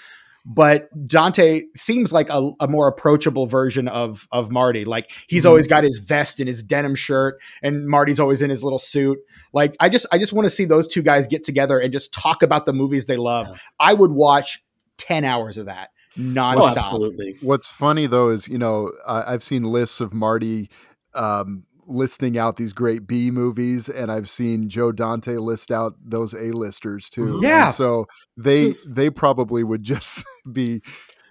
But 0.46 0.89
dante 1.08 1.62
seems 1.76 2.12
like 2.12 2.30
a, 2.30 2.52
a 2.60 2.68
more 2.68 2.88
approachable 2.88 3.46
version 3.46 3.88
of 3.88 4.28
of 4.32 4.52
marty 4.52 4.84
like 4.84 5.10
he's 5.28 5.46
Mhm. 5.46 5.50
always 5.50 5.68
got 5.68 5.84
his 5.86 6.00
vest 6.00 6.39
and 6.39 6.48
his 6.48 6.62
denim 6.62 6.96
shirt 6.96 7.39
and 7.62 7.88
marty's 7.88 8.20
always 8.20 8.41
in 8.41 8.50
his 8.50 8.62
little 8.64 8.80
suit 8.80 9.18
like 9.54 9.74
i 9.80 9.88
just 9.88 10.06
i 10.12 10.18
just 10.18 10.34
want 10.34 10.46
to 10.46 10.50
see 10.50 10.66
those 10.66 10.88
two 10.88 11.02
guys 11.02 11.28
get 11.28 11.44
together 11.44 11.80
and 11.80 11.94
just 11.94 12.12
talk 12.14 12.44
about 12.44 12.66
the 12.66 12.74
movies 12.74 13.06
they 13.06 13.16
love 13.18 13.48
Yeah. 13.50 13.56
i 13.80 13.94
would 13.94 14.12
watch 14.12 14.62
10 14.98 15.24
hours 15.24 15.58
of 15.58 15.66
that 15.68 15.89
Oh, 16.16 16.22
nonstop. 16.22 16.76
absolutely. 16.76 17.36
What's 17.41 17.72
funny 17.72 18.06
though 18.06 18.30
is 18.30 18.48
you 18.48 18.58
know 18.60 18.91
I, 19.08 19.34
I've 19.34 19.44
seen 19.44 19.64
lists 19.64 20.00
of 20.00 20.14
Marty 20.14 20.70
um, 21.16 21.64
listing 21.88 22.38
out 22.38 22.58
these 22.58 22.74
great 22.74 23.08
B 23.08 23.32
movies, 23.32 23.90
and 23.90 24.12
I've 24.12 24.30
seen 24.30 24.70
Joe 24.70 24.92
Dante 24.92 25.36
list 25.38 25.72
out 25.72 25.94
those 26.04 26.34
A 26.34 26.52
listers 26.52 27.10
too. 27.10 27.26
Mhm. 27.26 27.34
And 27.34 27.42
Yeah. 27.44 27.72
so 27.72 28.06
they 28.38 28.66
is- 28.68 28.86
they 28.90 29.10
probably 29.10 29.64
would 29.64 29.84
just 29.84 30.24
be 30.52 30.82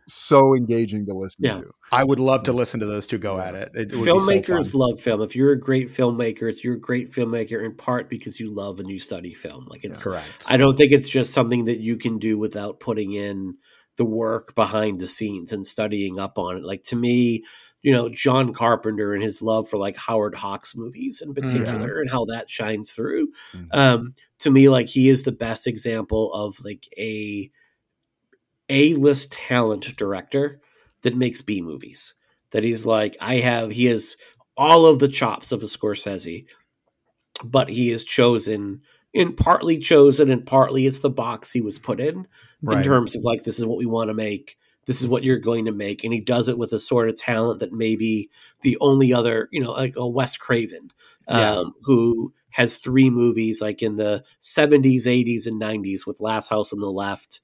so 0.09 0.55
engaging 0.57 1.07
to 1.07 1.15
listen 1.15 1.45
Yeah. 1.45 1.53
to. 1.61 1.71
I 1.93 2.03
would 2.05 2.19
love 2.19 2.43
to 2.45 2.53
listen 2.53 2.81
to 2.81 2.87
those 2.87 3.07
two 3.07 3.19
go 3.19 3.39
at 3.39 3.55
it. 3.55 3.71
It 3.75 3.79
would 3.79 3.89
be 3.91 4.05
so 4.05 4.17
Filmmakers 4.19 4.75
love 4.75 4.99
film. 5.01 5.23
If 5.23 5.37
you're 5.37 5.53
a 5.53 5.59
great 5.61 5.89
filmmaker, 5.89 6.51
it's 6.51 6.65
you're 6.65 6.75
a 6.75 6.81
great 6.81 7.13
filmmaker 7.13 7.65
in 7.65 7.77
part 7.77 8.11
because 8.11 8.41
you 8.41 8.53
love 8.53 8.81
and 8.81 8.91
you 8.91 8.99
study 8.99 9.33
film. 9.33 9.67
Like 9.69 9.85
it's 9.85 10.03
correct. 10.03 10.45
I 10.49 10.57
don't 10.57 10.77
think 10.77 10.93
it's 10.93 11.09
just 11.09 11.33
something 11.33 11.67
that 11.67 11.79
you 11.79 11.97
can 11.97 12.19
do 12.19 12.37
without 12.37 12.81
putting 12.81 13.13
in 13.13 13.55
the 13.97 14.05
work 14.05 14.55
behind 14.55 14.99
the 14.99 15.07
scenes 15.07 15.53
and 15.53 15.67
studying 15.67 16.19
up 16.19 16.37
on 16.37 16.57
it. 16.57 16.65
Like 16.65 16.83
to 16.85 16.97
me, 16.97 17.45
you 17.83 17.93
know 17.93 18.09
John 18.09 18.53
Carpenter 18.53 19.13
and 19.15 19.23
his 19.23 19.43
love 19.43 19.69
for 19.69 19.77
like 19.77 19.97
Howard 19.97 20.35
Hawks 20.35 20.77
movies 20.77 21.21
in 21.21 21.35
particular 21.35 22.01
and 22.01 22.11
how 22.11 22.25
that 22.27 22.49
shines 22.49 22.93
through. 22.93 23.33
Mhm. 23.53 23.69
Um, 23.73 24.15
to 24.41 24.51
me, 24.51 24.69
like 24.69 24.89
he 24.89 25.09
is 25.09 25.23
the 25.25 25.33
best 25.33 25.67
example 25.67 26.33
of 26.33 26.59
like 26.65 26.89
a 26.97 27.51
a 28.69 28.95
list 28.95 29.33
talent 29.33 29.97
director 29.97 30.61
that 31.03 31.17
makes 31.17 31.43
B 31.43 31.61
movies. 31.61 32.15
That 32.53 32.65
he's 32.65 32.87
like, 32.87 33.17
I 33.21 33.37
have 33.37 33.73
he 33.73 33.87
has 33.87 34.17
all 34.57 34.87
of 34.87 34.99
the 34.99 35.09
chops 35.09 35.53
of 35.53 35.63
a 35.63 35.67
Scorsese, 35.67 36.47
but 37.43 37.69
he 37.69 37.91
is 37.91 38.05
chosen 38.05 38.83
and 39.15 39.37
partly 39.37 39.79
chosen 39.79 40.31
and 40.31 40.47
partly 40.47 40.87
it's 40.87 41.01
the 41.01 41.11
box 41.11 41.51
he 41.51 41.61
was 41.61 41.79
put 41.79 42.01
in 42.01 42.27
in 42.79 42.85
terms 42.85 43.17
of 43.17 43.25
like 43.25 43.43
this 43.45 43.59
is 43.59 43.65
what 43.67 43.79
we 43.79 43.87
want 43.87 44.09
to 44.09 44.15
make 44.15 44.57
this 44.87 45.01
is 45.01 45.07
what 45.09 45.23
you're 45.23 45.39
going 45.39 45.65
to 45.65 45.73
make 45.73 46.03
and 46.05 46.13
he 46.13 46.21
does 46.21 46.49
it 46.49 46.59
with 46.59 46.73
a 46.73 46.79
sort 46.79 47.09
of 47.09 47.17
talent 47.17 47.61
that 47.61 47.73
maybe 47.73 48.29
the 48.63 48.77
only 48.81 49.13
other 49.13 49.49
you 49.53 49.63
know 49.63 49.73
like 49.73 49.95
a 49.97 50.07
wes 50.07 50.37
craven 50.37 50.91
um, 51.29 51.39
Yeah. 51.41 51.65
who 51.85 52.33
has 52.51 52.77
three 52.77 53.09
movies 53.11 53.61
like 53.61 53.83
in 53.83 53.97
the 53.97 54.23
70s 54.43 55.07
80s 55.07 55.47
and 55.47 55.61
90s 55.61 56.07
with 56.07 56.21
last 56.21 56.49
house 56.49 56.73
on 56.73 56.81
the 56.81 56.91
left 56.91 57.41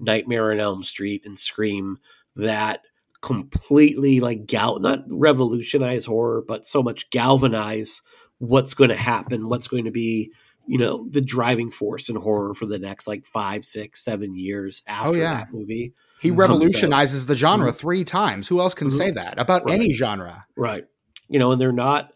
nightmare 0.00 0.52
on 0.52 0.60
elm 0.60 0.82
street 0.82 1.22
and 1.24 1.38
scream 1.38 1.98
that 2.36 2.80
completely 3.22 4.20
like 4.20 4.44
gal 4.46 4.78
not 4.80 5.00
revolutionize 5.08 6.04
horror 6.04 6.42
but 6.46 6.66
so 6.66 6.82
much 6.82 7.08
galvanize 7.10 8.02
what's 8.38 8.74
going 8.74 8.90
to 8.90 8.96
happen 8.96 9.48
what's 9.48 9.68
going 9.68 9.84
to 9.84 9.90
be 9.90 10.30
you 10.66 10.76
know 10.78 11.06
the 11.10 11.20
driving 11.20 11.70
force 11.70 12.08
in 12.08 12.16
horror 12.16 12.52
for 12.52 12.66
the 12.66 12.78
next 12.78 13.06
like 13.06 13.24
five 13.24 13.64
six 13.64 14.04
seven 14.04 14.34
years 14.34 14.82
after 14.86 15.18
yeah. 15.18 15.34
that 15.34 15.52
movie 15.52 15.92
He 16.24 16.30
Mhm. 16.30 16.38
revolutionizes 16.38 17.26
the 17.26 17.36
genre 17.36 17.70
three 17.70 18.02
times. 18.02 18.48
Who 18.48 18.58
else 18.58 18.72
can 18.74 18.88
Mhm. 18.88 18.96
say 18.96 19.10
that 19.10 19.38
about 19.38 19.64
Right. 19.66 19.74
any 19.80 19.92
genre? 19.92 20.46
right 20.56 20.84
you 21.28 21.38
know 21.38 21.52
and 21.52 21.60
they're 21.60 21.72
not 21.72 22.12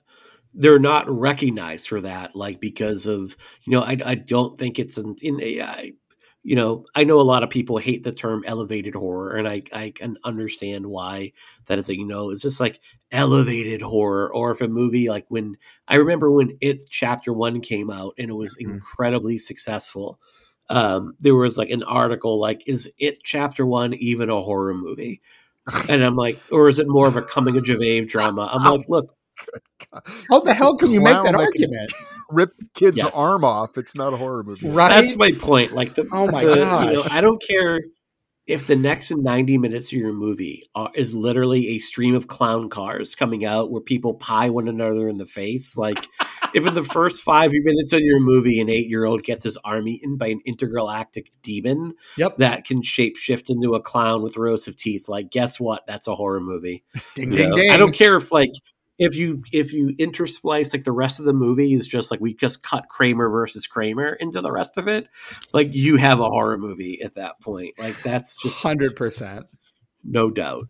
they're 0.55 0.79
not 0.79 1.09
recognized 1.11 1.89
for 1.89 2.01
that 2.01 2.35
like 2.37 2.61
because 2.61 3.07
of 3.07 3.37
you 3.65 3.73
know 3.73 3.83
i, 3.83 3.97
I 4.05 4.15
don't 4.17 4.59
think 4.59 4.79
it's 4.79 4.97
in, 4.99 5.15
in 5.23 5.41
ai 5.43 5.93
you 6.43 6.55
know 6.57 6.85
i 6.95 7.05
know 7.05 7.19
a 7.21 7.23
lot 7.23 7.43
of 7.43 7.49
people 7.51 7.79
hate 7.79 8.03
the 8.03 8.13
term 8.13 8.45
elevated 8.47 8.95
horror 8.95 9.35
and 9.37 9.49
i 9.49 9.63
i 9.73 9.91
can 9.95 10.17
understand 10.25 10.87
why 10.87 11.33
that 11.67 11.79
is 11.79 11.89
like 11.89 11.97
you 11.99 12.05
know 12.07 12.31
is 12.31 12.43
this 12.43 12.61
like 12.61 12.81
elevated 13.13 13.81
horror 13.83 14.33
or 14.33 14.51
if 14.51 14.61
a 14.61 14.69
movie 14.69 15.09
like 15.09 15.25
when 15.29 15.57
i 15.89 15.97
remember 15.97 16.31
when 16.31 16.57
it 16.61 16.89
chapter 16.91 17.33
one 17.33 17.61
came 17.61 17.91
out 17.91 18.13
and 18.19 18.29
it 18.31 18.35
was 18.35 18.55
Mhm. 18.57 18.61
incredibly 18.73 19.39
successful 19.39 20.21
um 20.71 21.15
there 21.21 21.35
was 21.35 21.57
like 21.59 21.71
an 21.71 21.83
article 21.85 22.39
like 22.39 22.63
is 22.67 22.91
it 22.99 23.23
chapter 23.23 23.65
one 23.67 23.95
even 23.95 24.29
a 24.31 24.41
horror 24.41 24.75
movie 24.75 25.21
and 25.89 26.03
i'm 26.05 26.17
like 26.17 26.39
or 26.51 26.69
is 26.69 26.79
it 26.79 26.87
more 26.89 27.07
of 27.09 27.17
a 27.17 27.23
coming 27.23 27.57
of 27.57 27.83
age 27.83 28.11
drama 28.11 28.49
i'm 28.53 28.65
like 28.79 28.89
look 28.89 29.15
How 30.29 30.41
the 30.41 30.53
hell 30.53 30.77
can 30.77 30.91
you 30.91 31.01
make 31.01 31.13
that 31.15 31.21
Clown 31.23 31.33
that 31.45 31.53
can 31.53 31.65
argument? 31.65 31.93
Rip 32.31 32.53
kid's 32.75 32.99
Yes. 32.99 33.17
arm 33.17 33.43
off. 33.45 33.79
It's 33.79 33.95
not 33.95 34.13
a 34.13 34.17
horror 34.17 34.43
movie. 34.43 34.69
Right? 34.69 34.89
That's 34.91 35.17
my 35.17 35.31
point. 35.33 35.73
Like 35.73 35.95
the 35.95 36.07
Oh 36.13 36.27
my 36.27 36.45
the- 36.45 36.57
you 36.57 36.93
know. 36.97 37.05
I 37.11 37.21
don't 37.23 37.41
care 37.41 37.81
if 38.49 38.67
the 38.67 38.75
next 38.77 39.11
ninety 39.15 39.59
minutes 39.59 39.93
of 39.93 39.99
your 39.99 40.13
movie 40.13 40.63
are, 40.75 40.91
is 40.95 41.15
literally 41.15 41.69
a 41.69 41.79
stream 41.79 42.15
of 42.15 42.27
clown 42.27 42.71
cars 42.71 43.15
coming 43.15 43.45
out 43.45 43.71
where 43.71 43.81
people 43.83 44.15
pie 44.15 44.49
one 44.49 44.67
another 44.69 45.09
in 45.09 45.19
the 45.19 45.27
face. 45.27 45.77
Like 45.77 46.09
if 46.55 46.67
in 46.67 46.73
the 46.75 46.83
first 46.83 47.23
five 47.23 47.53
minutes 47.53 47.93
of 47.93 48.01
your 48.01 48.19
movie, 48.21 48.59
an 48.61 48.71
eight-year-old 48.71 49.23
gets 49.23 49.45
his 49.45 49.59
arm 49.59 49.87
eaten 49.87 50.17
by 50.17 50.29
an 50.29 50.41
intergalactic 50.47 51.31
demon 51.43 51.93
Yep. 52.17 52.39
that 52.39 52.65
can 52.65 52.81
shapeshift 52.83 53.51
into 53.51 53.75
a 53.75 53.81
clown 53.83 54.23
with 54.23 54.37
rows 54.39 54.67
of 54.67 54.77
teeth, 54.77 55.09
like 55.09 55.31
guess 55.31 55.61
what? 55.61 55.87
That's 55.87 56.09
a 56.09 56.15
horror 56.15 56.41
movie. 56.41 56.85
Ding 57.15 57.31
You 57.33 57.37
ding 57.37 57.51
know? 57.51 57.57
ding. 57.57 57.71
I 57.71 57.77
don't 57.77 57.95
care 57.95 58.17
if 58.17 58.33
like 58.33 58.51
if 58.99 59.17
you 59.17 59.43
if 59.53 59.73
you 59.73 59.95
intersplice 59.97 60.73
like 60.73 60.85
the 60.85 60.93
rest 60.93 61.19
of 61.21 61.25
the 61.25 61.33
movie 61.33 61.73
is 61.73 61.87
just 61.87 62.11
like 62.11 62.21
we 62.21 62.35
just 62.35 62.63
cut 62.63 62.89
Kramer 62.89 63.29
versus 63.31 63.67
Kramer 63.67 64.15
into 64.15 64.41
the 64.41 64.51
rest 64.53 64.77
of 64.79 64.89
it, 64.89 65.07
like 65.53 65.73
you 65.75 65.97
have 65.97 66.21
a 66.21 66.29
horror 66.29 66.59
movie 66.59 67.01
at 67.03 67.15
that 67.15 67.41
point. 67.41 67.79
Like 67.79 68.03
that's 68.03 68.43
just 68.43 68.63
Hundred 68.63 68.97
percent. 68.97 69.47
no 70.05 70.31
doubt, 70.31 70.67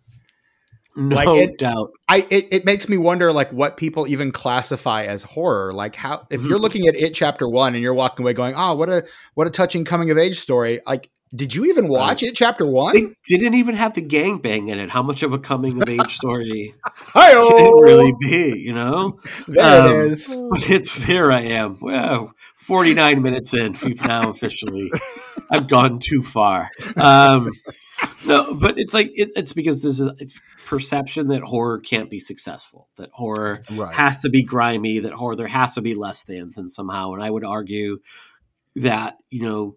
no 0.96 1.14
Like, 1.16 1.28
it- 1.42 1.58
doubt. 1.58 1.90
I 2.08 2.26
it, 2.30 2.48
it 2.50 2.64
makes 2.64 2.88
me 2.88 2.98
wonder 2.98 3.32
like 3.32 3.52
what 3.52 3.76
people 3.76 4.06
even 4.08 4.32
classify 4.32 5.04
as 5.04 5.22
horror. 5.22 5.72
Like 5.72 5.94
how 5.94 6.26
if 6.30 6.42
you're 6.44 6.58
Mhm. 6.58 6.62
looking 6.62 6.86
at 6.88 6.96
it 6.96 7.14
chapter 7.14 7.48
one 7.48 7.74
and 7.74 7.82
you're 7.82 7.94
walking 7.94 8.24
away 8.24 8.32
going, 8.34 8.54
oh, 8.56 8.74
what 8.74 8.88
a 8.88 9.06
what 9.34 9.46
a 9.46 9.50
touching 9.50 9.84
coming 9.84 10.10
of 10.10 10.18
age 10.18 10.38
story. 10.40 10.80
Like, 10.86 11.08
did 11.34 11.54
you 11.54 11.66
even 11.66 11.88
watch 11.88 12.22
it 12.22 12.34
chapter 12.34 12.64
one? 12.66 12.94
They 12.94 13.36
didn't 13.36 13.54
even 13.54 13.74
have 13.74 13.94
the 13.94 14.02
gangbang 14.02 14.70
in 14.70 14.78
it. 14.78 14.90
How 14.90 15.02
much 15.02 15.22
of 15.22 15.32
a 15.32 15.38
coming 15.38 15.80
of 15.82 15.88
age 15.88 16.14
story 16.14 16.74
can 17.12 17.32
it 17.36 17.84
really 17.84 18.14
be? 18.20 18.58
You 18.60 18.72
know, 18.74 19.18
There 19.46 19.64
Um, 19.88 20.00
it 20.00 20.06
is. 20.08 20.36
but 20.50 20.70
it's 20.70 21.06
there. 21.06 21.30
I 21.30 21.42
am. 21.42 21.78
Well, 21.80 22.32
forty 22.56 22.94
nine 22.94 23.22
minutes 23.22 23.54
in, 23.54 23.76
we've 23.84 24.02
now 24.04 24.30
officially. 24.30 24.90
I've 25.50 25.68
gone 25.68 25.98
too 25.98 26.22
far. 26.22 26.70
Um, 26.96 27.50
no, 28.26 28.54
but 28.54 28.74
it's 28.78 28.94
like 28.94 29.10
it, 29.14 29.32
it's 29.36 29.52
because 29.52 29.82
this 29.82 29.98
is 30.00 30.08
it's 30.18 30.38
perception 30.66 31.28
that 31.28 31.42
horror 31.42 31.78
can't 31.80 32.10
be 32.10 32.20
successful. 32.20 32.88
That 32.96 33.10
horror 33.12 33.62
Right. 33.72 33.94
has 33.94 34.18
to 34.18 34.28
be 34.30 34.42
grimy. 34.42 34.98
That 35.00 35.12
horror 35.14 35.34
there 35.36 35.46
has 35.48 35.74
to 35.74 35.80
be 35.82 35.94
less 35.94 36.22
than 36.22 36.52
and 36.56 36.70
somehow. 36.70 37.12
And 37.14 37.22
I 37.22 37.30
would 37.30 37.44
argue 37.44 37.98
that 38.76 39.16
you 39.30 39.42
know 39.42 39.76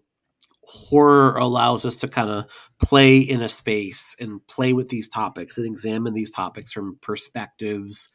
horror 0.72 1.36
allows 1.36 1.84
us 1.84 1.96
to 1.96 2.08
kind 2.08 2.30
of 2.30 2.46
play 2.80 3.18
in 3.18 3.42
a 3.42 3.48
space 3.48 4.16
and 4.18 4.44
play 4.46 4.72
with 4.72 4.88
these 4.88 5.06
topics 5.06 5.58
and 5.58 5.66
examine 5.66 6.14
these 6.14 6.30
topics 6.30 6.72
from 6.72 6.98
perspectives 7.02 8.08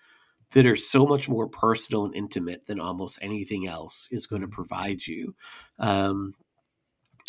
that 0.53 0.65
are 0.65 0.75
so 0.75 1.05
much 1.05 1.29
more 1.29 1.47
personal 1.47 2.05
and 2.05 2.15
intimate 2.15 2.65
than 2.65 2.79
almost 2.79 3.19
anything 3.21 3.67
else 3.67 4.07
is 4.11 4.25
going 4.25 4.41
to 4.41 4.47
provide 4.47 5.05
you. 5.05 5.35
Um, 5.77 6.33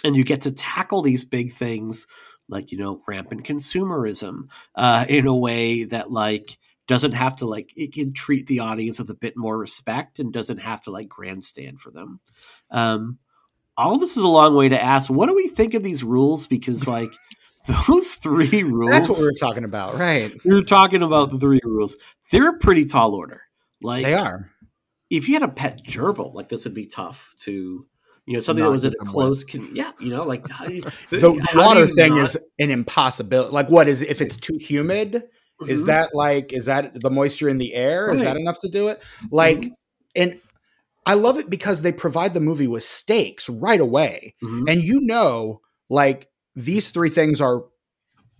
and 0.03 0.17
you 0.17 0.25
get 0.25 0.41
to 0.43 0.53
tackle 0.53 1.03
these 1.03 1.25
big 1.27 1.53
things 1.53 2.07
like, 2.49 2.73
you 2.73 2.79
know, 2.79 3.03
rampant 3.07 3.45
consumerism 3.45 4.49
uh, 4.77 5.05
in 5.09 5.27
a 5.27 5.37
way 5.37 5.85
that, 5.85 6.11
like, 6.11 6.57
doesn't 6.87 7.13
have 7.13 7.37
to 7.37 7.45
like 7.45 7.71
it 7.77 7.93
can 7.93 8.15
treat 8.15 8.47
the 8.47 8.61
audience 8.61 8.99
with 8.99 9.11
a 9.11 9.15
bit 9.15 9.37
more 9.37 9.59
respect 9.59 10.19
and 10.21 10.33
doesn't 10.33 10.57
have 10.57 10.81
to 10.81 10.91
like 10.91 11.07
grandstand 11.07 11.79
for 11.79 11.91
them 11.91 12.19
um 12.71 13.19
all 13.79 13.95
of 13.95 14.01
this 14.01 14.17
is 14.17 14.23
a 14.23 14.29
long 14.29 14.55
way 14.55 14.69
to 14.69 14.83
ask 14.83 15.09
what 15.09 15.27
do 15.27 15.35
we 15.35 15.49
think 15.49 15.73
of 15.75 15.83
these 15.83 16.05
rules 16.05 16.47
because 16.47 16.87
like 16.87 17.09
those 17.89 18.15
three 18.17 18.63
rules 18.65 18.91
That's 18.91 19.09
what 19.09 19.19
we 19.19 19.25
were 19.25 19.35
talking 19.41 19.65
about, 19.65 19.95
right? 19.97 20.35
we 20.45 20.55
were 20.55 20.63
talking 20.63 21.03
about 21.03 21.31
the 21.31 21.39
three 21.39 21.61
rules. 21.65 21.97
They're 22.31 22.51
a 22.51 22.59
pretty 22.59 22.85
tall 22.85 23.15
order. 23.15 23.43
Like 23.81 24.05
They 24.05 24.15
are. 24.15 24.51
if 25.11 25.29
you 25.29 25.35
had 25.35 25.43
a 25.43 25.49
pet 25.49 25.83
gerbil, 25.87 26.35
like 26.35 26.49
this 26.49 26.65
would 26.65 26.75
be 26.75 26.87
tough 26.87 27.33
to, 27.45 27.87
you 28.27 28.35
know, 28.35 28.41
something 28.41 28.65
that 28.65 28.71
was 28.71 28.85
at 28.85 28.93
a 29.01 29.05
close, 29.05 29.45
con- 29.45 29.71
yeah, 29.75 29.93
you 30.01 30.11
know, 30.11 30.25
like 30.25 30.49
how 30.51 30.67
you- 30.67 30.83
The, 31.11 31.31
water 31.55 31.87
thing 31.87 32.15
not- 32.17 32.25
is 32.25 32.37
an 32.59 32.71
impossibility. 32.71 33.53
Like, 33.53 33.69
what 33.71 33.87
is 33.89 34.03
if 34.03 34.21
it's 34.21 34.37
too 34.37 34.57
humid? 34.59 35.25
Is 35.67 35.83
Mhm. 35.83 35.87
that 35.87 36.15
like 36.15 36.53
is 36.53 36.67
that 36.67 37.01
the 37.01 37.11
moisture 37.11 37.49
in 37.49 37.59
the 37.59 37.75
air? 37.75 38.11
Is 38.11 38.21
that 38.23 38.37
enough 38.37 38.59
to 38.61 38.69
do 38.69 38.89
it? 38.89 39.03
Like, 39.31 39.59
Mhm. 39.63 39.71
and 40.17 40.41
I 41.09 41.15
love 41.15 41.39
it 41.39 41.51
because 41.51 41.83
they 41.83 41.91
provide 41.93 42.35
the 42.35 42.41
movie 42.41 42.69
with 42.69 42.83
stakes 42.85 43.49
right 43.49 43.81
away. 43.81 44.35
Mhm. 44.45 44.69
and 44.71 44.85
you 44.85 45.01
know 45.01 45.61
like 45.91 46.29
these 46.55 46.91
three 46.91 47.11
things 47.11 47.41
are 47.41 47.65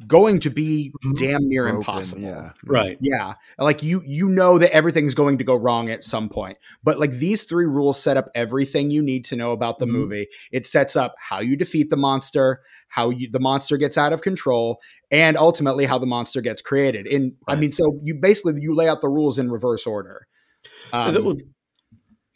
going 0.07 0.39
to 0.39 0.49
be 0.51 0.93
Mhm. 1.05 1.17
damn 1.19 1.49
near 1.49 1.65
Broken, 1.65 1.77
impossible 1.79 2.23
Yeah. 2.23 2.53
right? 2.65 2.97
yeah 3.01 3.35
like 3.59 3.83
you 3.83 4.01
you 4.07 4.29
know 4.29 4.57
that 4.59 4.73
everything's 4.73 5.15
going 5.15 5.39
to 5.39 5.45
go 5.45 5.57
wrong 5.57 5.91
at 5.91 6.05
some 6.05 6.29
point 6.29 6.57
but 6.85 7.01
like 7.01 7.11
these 7.13 7.43
three 7.43 7.65
rules 7.67 8.01
set 8.01 8.17
up 8.17 8.29
everything 8.37 8.93
you 8.93 9.03
need 9.03 9.25
to 9.25 9.35
know 9.35 9.51
about 9.51 9.81
the 9.81 9.87
Mhm. 9.87 9.91
movie 9.91 10.29
it 10.53 10.67
sets 10.67 10.95
up 10.95 11.15
how 11.19 11.41
you 11.41 11.57
defeat 11.57 11.91
the 11.91 11.97
monster 11.97 12.61
how 12.89 13.11
you 13.11 13.29
the 13.29 13.41
monster 13.41 13.77
gets 13.77 13.99
out 13.99 14.13
of 14.13 14.23
control 14.23 14.79
and 15.11 15.37
ultimately 15.37 15.85
how 15.85 15.99
the 15.99 16.07
monster 16.07 16.41
gets 16.41 16.63
created 16.63 17.09
and 17.09 17.33
i 17.49 17.57
mean 17.57 17.73
so 17.73 17.99
you 18.05 18.15
basically 18.15 18.55
you 18.61 18.77
lay 18.77 18.89
out 18.89 19.01
the 19.01 19.09
rules 19.09 19.37
in 19.39 19.51
reverse 19.51 19.85
order 19.85 20.29
um, 20.93 21.13
The- 21.15 21.43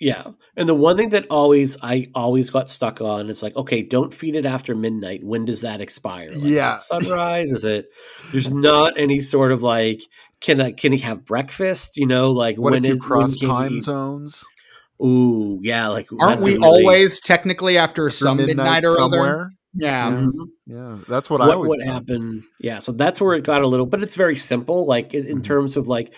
yeah, 0.04 0.24
and 0.56 0.68
the 0.68 0.74
one 0.74 0.96
thing 0.96 1.10
that 1.10 1.26
always 1.30 1.76
I 1.80 2.08
always 2.14 2.50
got 2.50 2.68
stuck 2.68 3.00
on 3.00 3.30
is 3.30 3.42
like, 3.42 3.54
okay, 3.56 3.82
don't 3.82 4.12
feed 4.12 4.34
it 4.34 4.44
after 4.46 4.74
midnight. 4.74 5.22
When 5.22 5.44
does 5.44 5.60
that 5.60 5.80
expire? 5.80 6.26
Like, 6.28 6.36
is 6.38 6.44
it 6.44 6.48
Yeah. 6.50 6.76
sunrise. 6.76 7.52
Is 7.52 7.64
it? 7.64 7.86
There's 8.32 8.50
not 8.50 8.94
any 8.96 9.20
sort 9.20 9.52
of 9.52 9.62
like, 9.62 10.02
can 10.40 10.60
I 10.60 10.72
can 10.72 10.92
he 10.92 10.98
have 10.98 11.24
breakfast? 11.24 11.96
You 11.96 12.06
know, 12.06 12.32
like 12.32 12.56
What 12.58 12.72
when 12.72 12.84
if 12.84 12.88
you 12.88 12.96
is- 12.96 13.04
cross 13.04 13.36
time 13.36 13.74
he- 13.74 13.80
zones? 13.80 14.42
Ooh, 15.04 15.58
yeah, 15.62 15.88
like 15.88 16.08
aren't 16.20 16.42
we 16.42 16.54
really- 16.54 16.64
always 16.64 17.20
technically 17.20 17.78
after 17.78 18.06
After 18.08 18.16
some 18.24 18.36
midnight, 18.38 18.84
or 18.84 19.00
other 19.00 19.50
yeah 19.74 20.10
Yeah. 20.10 20.16
Mhm. 20.16 20.32
Yeah, 20.66 20.98
that's 21.08 21.30
what, 21.30 21.40
I 21.40 21.46
what 21.46 21.54
always 21.54 21.68
what 21.70 21.78
thought. 21.80 21.92
happened 21.94 22.42
yeah 22.60 22.78
so 22.78 22.92
that's 22.92 23.20
where 23.22 23.34
it 23.34 23.42
got 23.42 23.62
a 23.62 23.66
little 23.66 23.86
but 23.86 24.02
it's 24.02 24.14
very 24.16 24.36
simple 24.36 24.84
like 24.86 25.14
in, 25.14 25.38
Mhm. 25.38 25.42
terms 25.44 25.76
of 25.78 25.88
like 25.88 26.12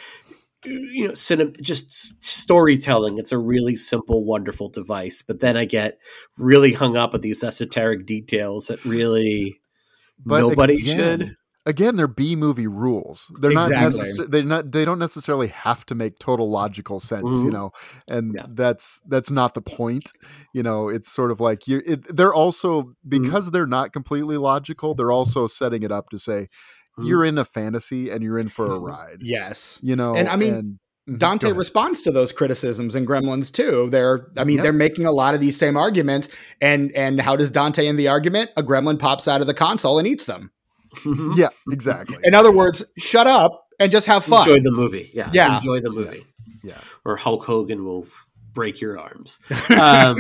you 0.65 1.07
know 1.09 1.15
cinema 1.15 1.51
just 1.61 2.23
storytelling 2.23 3.19
it's 3.19 3.33
a 3.33 3.39
really 3.39 3.77
simple 3.77 4.25
wonderful 4.25 4.69
device 4.69 5.23
but 5.23 5.41
then 5.41 5.57
i 5.57 5.65
get 5.65 5.99
really 6.39 6.73
hung 6.73 6.97
up 6.97 7.15
at 7.15 7.23
these 7.23 7.45
esoteric 7.45 8.07
details 8.07 8.67
that 8.69 8.79
really 8.85 9.61
But 10.25 10.41
nobody 10.41 10.75
again, 10.77 11.19
should 11.19 11.37
again 11.67 11.97
they're 11.97 12.07
b 12.07 12.37
movie 12.37 12.67
rules 12.67 13.31
they're 13.41 13.51
Exactly. 13.53 13.75
not 13.77 13.85
necessarily 13.85 14.31
they're 14.31 14.43
not 14.43 14.73
they 14.73 14.85
don't 14.85 14.99
necessarily 14.99 15.49
have 15.49 15.85
to 15.87 15.95
make 15.95 16.19
total 16.19 16.51
logical 16.51 17.01
sense 17.01 17.23
you 17.43 17.51
Mhm. 17.51 17.53
know 17.53 17.71
and 18.09 18.35
Yeah. 18.35 18.47
that's 18.51 19.01
that's 19.09 19.31
not 19.31 19.55
the 19.55 19.63
point 19.63 20.11
you 20.53 20.63
know 20.63 20.89
it's 20.89 21.11
sort 21.11 21.31
of 21.31 21.41
like 21.41 21.67
you 21.67 21.81
they're 22.13 22.35
also 22.35 22.93
because 23.09 23.51
they're 23.51 23.67
not 23.67 23.93
completely 23.93 24.37
logical 24.37 24.95
they're 24.95 25.13
also 25.13 25.47
setting 25.47 25.83
it 25.83 25.91
up 25.93 26.11
to 26.11 26.19
say 26.19 26.49
Mhm. 26.99 27.07
you're 27.09 27.25
in 27.25 27.39
a 27.39 27.45
fantasy 27.45 28.11
and 28.11 28.23
you're 28.23 28.39
in 28.39 28.49
for 28.49 28.67
a 28.67 28.79
Mhm. 28.79 28.83
ride 28.87 29.19
Yes. 29.21 29.79
you 29.83 29.97
know 29.97 30.15
And 30.15 30.29
I 30.29 30.37
mean, 30.37 30.79
mhm, 31.09 31.19
Dante 31.19 31.53
responds 31.53 32.01
to 32.03 32.11
those 32.11 32.33
criticisms 32.33 32.95
in 32.95 33.05
Gremlins 33.05 33.53
too. 33.53 33.89
They're, 33.91 34.29
I 34.39 34.45
mean, 34.45 34.57
Yep. 34.57 34.63
they're 34.63 34.73
making 34.73 35.05
a 35.05 35.13
lot 35.13 35.35
of 35.35 35.41
these 35.41 35.57
same 35.59 35.77
arguments. 35.77 36.29
And 36.63 36.91
and 36.93 37.21
how 37.21 37.37
does 37.37 37.51
Dante 37.51 37.87
end 37.87 37.99
the 37.99 38.09
argument? 38.09 38.51
A 38.57 38.63
gremlin 38.63 38.99
pops 38.99 39.29
out 39.29 39.41
of 39.43 39.47
the 39.47 39.53
console 39.55 39.99
and 39.99 40.09
eats 40.09 40.25
them. 40.25 40.51
Mhm. 41.05 41.37
yeah 41.37 41.49
exactly 41.73 42.17
In 42.23 42.35
other 42.35 42.53
words, 42.53 42.85
shut 42.97 43.27
up 43.27 43.67
and 43.81 43.91
just 43.93 44.07
have 44.07 44.25
fun. 44.25 44.49
Enjoy 44.49 44.63
the 44.63 44.71
movie. 44.71 45.11
Yeah. 45.13 45.31
Yeah. 45.33 45.57
Enjoy 45.57 45.81
the 45.81 45.91
movie. 45.91 46.25
yeah 46.63 46.79
Or 47.05 47.17
Hulk 47.17 47.45
Hogan 47.45 47.85
will 47.85 48.07
break 48.55 48.81
your 48.81 48.99
arms. 48.99 49.41
Um, 49.71 50.17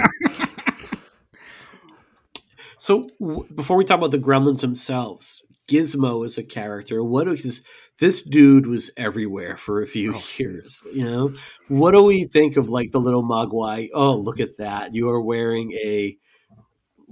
so 2.78 3.08
w- 3.20 3.46
before 3.54 3.76
we 3.76 3.84
talk 3.84 3.98
about 3.98 4.10
the 4.10 4.18
Gremlins 4.18 4.60
themselves, 4.60 5.42
Gizmo 5.68 6.24
as 6.24 6.36
a 6.38 6.42
character. 6.44 7.02
What 7.02 7.28
is 7.28 7.62
this 7.98 8.22
dude 8.22 8.66
was 8.66 8.90
everywhere 8.96 9.56
for 9.56 9.80
a 9.82 9.86
few 9.86 10.16
Oh, 10.16 10.22
years? 10.36 10.84
You 10.92 11.04
know, 11.04 11.34
what 11.68 11.92
do 11.92 12.02
we 12.02 12.24
think 12.24 12.56
of 12.56 12.68
like 12.68 12.90
the 12.90 13.00
little 13.00 13.22
Mogwai? 13.22 13.88
Oh, 13.94 14.16
look 14.16 14.40
at 14.40 14.56
that! 14.58 14.94
You 14.94 15.08
are 15.10 15.20
wearing 15.20 15.72
a 15.72 16.16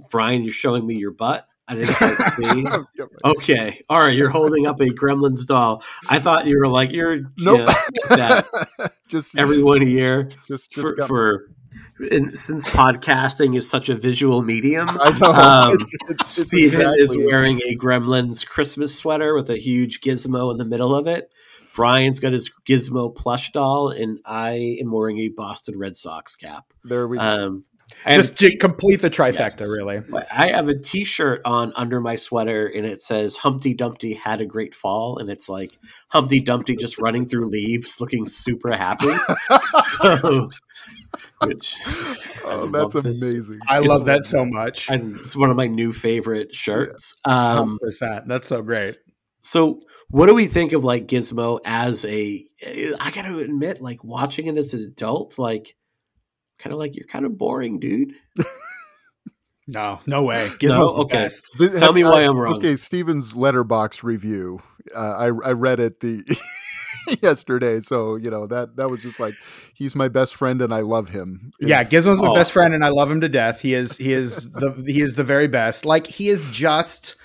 Brian. 0.09 0.43
You're 0.43 0.51
showing 0.53 0.85
me 0.85 0.95
your 0.95 1.11
butt. 1.11 1.47
I 1.67 1.75
didn't 1.75 1.95
quite 1.95 2.17
see. 2.37 2.67
Okay, 3.23 3.81
all 3.89 4.01
right. 4.01 4.15
You're 4.15 4.29
holding 4.29 4.67
up 4.67 4.81
a 4.81 4.87
Gremlins 4.87 5.45
doll. 5.47 5.81
I 6.09 6.19
thought 6.19 6.45
you 6.45 6.59
were 6.59 6.67
like 6.67 6.91
you're 6.91 7.21
nope 7.37 7.69
yeah, 7.69 7.81
that 8.09 8.93
just 9.07 9.37
everyone 9.37 9.81
here 9.81 10.29
just 10.47 10.71
just 10.71 10.97
for, 10.97 11.07
for 11.07 11.51
and 12.11 12.37
since 12.37 12.65
podcasting 12.65 13.57
is 13.57 13.69
such 13.69 13.89
a 13.89 13.95
visual 13.95 14.41
medium. 14.41 14.89
Um, 14.89 15.73
it's, 15.73 15.93
it's, 15.93 16.09
it's 16.09 16.47
Stephen 16.47 16.95
is 16.97 17.17
wearing 17.17 17.61
a 17.61 17.75
Gremlins 17.75 18.45
Christmas 18.45 18.95
sweater 18.95 19.35
with 19.35 19.49
a 19.49 19.57
huge 19.57 20.01
gizmo 20.01 20.51
in 20.51 20.57
the 20.57 20.65
middle 20.65 20.95
of 20.95 21.07
it. 21.07 21.31
Brian's 21.73 22.19
got 22.19 22.33
his 22.33 22.51
gizmo 22.67 23.13
plush 23.13 23.51
doll, 23.51 23.89
and 23.89 24.19
I 24.25 24.77
am 24.79 24.91
wearing 24.91 25.17
a 25.19 25.29
Boston 25.29 25.77
Red 25.77 25.97
Sox 25.97 26.35
cap. 26.35 26.71
there 26.83 27.07
we 27.07 27.17
go 27.17 27.23
Um, 27.23 27.65
I 28.05 28.13
have, 28.13 28.21
Just 28.21 28.35
to 28.37 28.55
complete 28.57 29.01
the 29.01 29.09
trifecta, 29.09 29.61
Yes. 29.61 29.71
really. 29.71 30.01
I 30.31 30.49
have 30.51 30.67
a 30.69 30.77
T-shirt 30.77 31.41
on 31.45 31.71
under 31.75 32.01
my 32.01 32.15
sweater, 32.17 32.67
and 32.67 32.85
it 32.85 33.01
says 33.01 33.37
"Humpty 33.37 33.73
Dumpty 33.73 34.13
had 34.13 34.41
a 34.41 34.45
great 34.45 34.75
fall," 34.75 35.17
and 35.19 35.29
it's 35.29 35.47
like 35.47 35.77
Humpty 36.09 36.39
Dumpty 36.39 36.75
just 36.75 36.99
running 36.99 37.25
through 37.27 37.47
leaves, 37.49 38.01
looking 38.01 38.25
super 38.25 38.71
happy. 38.75 39.13
so, 40.01 40.49
which 41.43 42.29
oh 42.45 42.67
that's 42.67 42.93
this. 42.93 43.23
amazing 43.23 43.59
I 43.67 43.79
It's- 43.79 43.89
love 43.89 44.05
that 44.05 44.23
so 44.23 44.45
much. 44.45 44.89
And 44.89 45.15
it's 45.15 45.35
one 45.35 45.49
of 45.49 45.55
my 45.57 45.67
new 45.67 45.93
favorite 45.93 46.53
shirts. 46.55 47.15
Um, 47.25 47.79
100%. 47.83 48.27
That's 48.27 48.47
so 48.47 48.61
great. 48.61 48.97
so, 49.41 49.81
what 50.09 50.27
do 50.27 50.33
we 50.35 50.47
think 50.47 50.73
of 50.73 50.83
like 50.83 51.07
Gizmo 51.07 51.59
as 51.65 52.05
a? 52.05 52.45
I 52.65 53.11
got 53.13 53.23
to 53.25 53.39
admit, 53.39 53.81
like 53.81 54.03
watching 54.03 54.47
it 54.47 54.57
as 54.57 54.73
an 54.73 54.81
adult, 54.83 55.37
like 55.39 55.75
kind 56.63 56.73
of 56.73 56.79
like 56.79 56.95
you're 56.95 57.05
kind 57.07 57.25
of 57.25 57.37
boring, 57.37 57.79
dude. 57.79 58.13
No, 59.67 59.99
no 60.05 60.23
way. 60.23 60.47
No? 60.49 60.53
Gizmo's 60.57 60.95
the 60.95 61.01
Okay. 61.03 61.15
best. 61.15 61.49
The- 61.57 61.69
Tell 61.69 61.79
have- 61.87 61.95
me 61.95 62.03
why 62.03 62.23
I- 62.23 62.25
I'm 62.27 62.37
wrong. 62.37 62.55
Okay, 62.57 62.75
Stephen's 62.75 63.33
Letterboxd 63.33 64.03
review. 64.03 64.61
Uh, 64.93 64.99
I 64.99 65.25
I 65.49 65.51
read 65.53 65.79
it 65.79 66.01
the 66.01 66.21
yesterday, 67.21 67.79
so 67.79 68.17
you 68.17 68.29
know 68.29 68.45
that 68.47 68.75
that 68.75 68.89
was 68.89 69.01
just 69.01 69.19
like 69.21 69.33
he's 69.73 69.95
my 69.95 70.09
best 70.09 70.35
friend 70.35 70.61
and 70.61 70.73
I 70.73 70.81
love 70.81 71.09
him. 71.09 71.51
Yeah, 71.61 71.81
Is- 71.81 71.87
Gizmo's 71.87 72.19
my 72.21 72.27
Oh. 72.29 72.35
best 72.35 72.51
friend, 72.51 72.73
and 72.73 72.83
I 72.83 72.89
love 72.89 73.09
him 73.09 73.21
to 73.21 73.29
death. 73.29 73.61
He 73.61 73.73
is 73.73 73.95
he 73.97 74.11
is 74.11 74.51
the 74.51 74.83
he 74.85 75.01
is 75.01 75.15
the 75.15 75.23
very 75.23 75.47
best. 75.47 75.85
Like 75.85 76.07
he 76.07 76.27
is 76.29 76.43
just. 76.51 77.15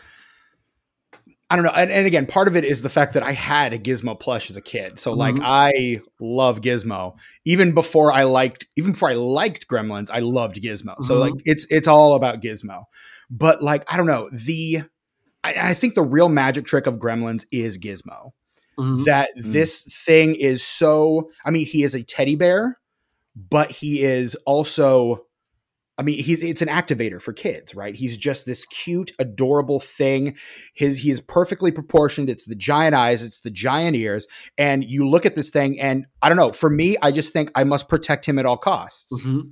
I 1.51 1.57
don't 1.57 1.65
know, 1.65 1.73
and, 1.75 1.91
and 1.91 2.07
again, 2.07 2.27
part 2.27 2.47
of 2.47 2.57
it 2.57 2.65
is 2.65 2.83
the 2.83 2.91
fact 2.91 3.15
that 3.15 3.23
I 3.23 3.33
had 3.33 3.73
a 3.73 3.79
Gizmo 3.79 4.19
plush 4.21 4.51
as 4.51 4.57
a 4.59 4.61
kid, 4.61 4.99
so 4.99 5.15
like 5.15 5.37
Mhm. 5.37 5.43
I 5.45 6.01
love 6.21 6.61
Gizmo. 6.61 7.17
Even 7.47 7.73
before 7.73 8.13
I 8.13 8.25
liked, 8.25 8.67
even 8.77 8.93
before 8.93 9.09
I 9.09 9.15
liked 9.15 9.67
Gremlins, 9.67 10.11
I 10.13 10.19
loved 10.21 10.63
Gizmo. 10.63 11.03
So 11.03 11.15
Mhm. 11.17 11.21
like 11.21 11.35
it's 11.47 11.67
it's 11.71 11.89
all 11.89 12.15
about 12.15 12.43
Gizmo. 12.43 12.85
But 13.31 13.63
like 13.63 13.91
I 13.93 13.97
don't 13.97 14.07
know, 14.07 14.29
the 14.31 14.83
I, 15.45 15.55
I 15.71 15.75
think 15.75 15.95
the 15.95 16.03
real 16.03 16.29
magic 16.29 16.67
trick 16.67 16.87
of 16.87 16.99
Gremlins 16.99 17.45
is 17.51 17.79
Gizmo 17.79 18.33
Mhm. 18.79 19.05
that 19.07 19.31
Mm. 19.39 19.53
this 19.53 19.83
thing 20.07 20.35
is 20.35 20.63
so 20.63 21.31
i 21.45 21.51
mean 21.51 21.67
he 21.67 21.83
is 21.83 21.95
a 21.97 22.03
teddy 22.05 22.37
bear 22.37 22.79
but 23.35 23.71
he 23.73 24.03
is 24.05 24.37
also 24.47 25.25
i 25.99 26.03
mean 26.03 26.23
he's 26.23 26.43
it's 26.43 26.63
an 26.63 26.69
activator 26.69 27.21
for 27.21 27.33
kids 27.33 27.75
right? 27.75 27.95
He's 27.95 28.17
just 28.17 28.47
this 28.47 28.65
cute 28.67 29.13
adorable 29.19 29.81
thing. 29.81 30.37
His 30.75 30.99
he 30.99 31.11
is 31.11 31.21
perfectly 31.21 31.71
proportioned. 31.73 32.31
It's 32.31 32.47
the 32.47 32.55
giant 32.55 32.95
eyes. 32.95 33.23
It's 33.23 33.41
the 33.41 33.51
giant 33.51 33.97
ears. 33.97 34.27
And 34.57 34.85
you 34.85 35.09
look 35.09 35.27
at 35.27 35.35
this 35.37 35.51
thing 35.51 35.81
and 35.81 36.07
i 36.23 36.29
don't 36.29 36.39
know 36.39 36.53
for 36.53 36.71
me 36.71 36.97
i 37.03 37.11
just 37.11 37.33
think 37.33 37.51
i 37.55 37.65
must 37.65 37.89
protect 37.89 38.25
him 38.27 38.39
at 38.39 38.47
all 38.47 38.57
costs. 38.57 39.23
Mhm. 39.23 39.51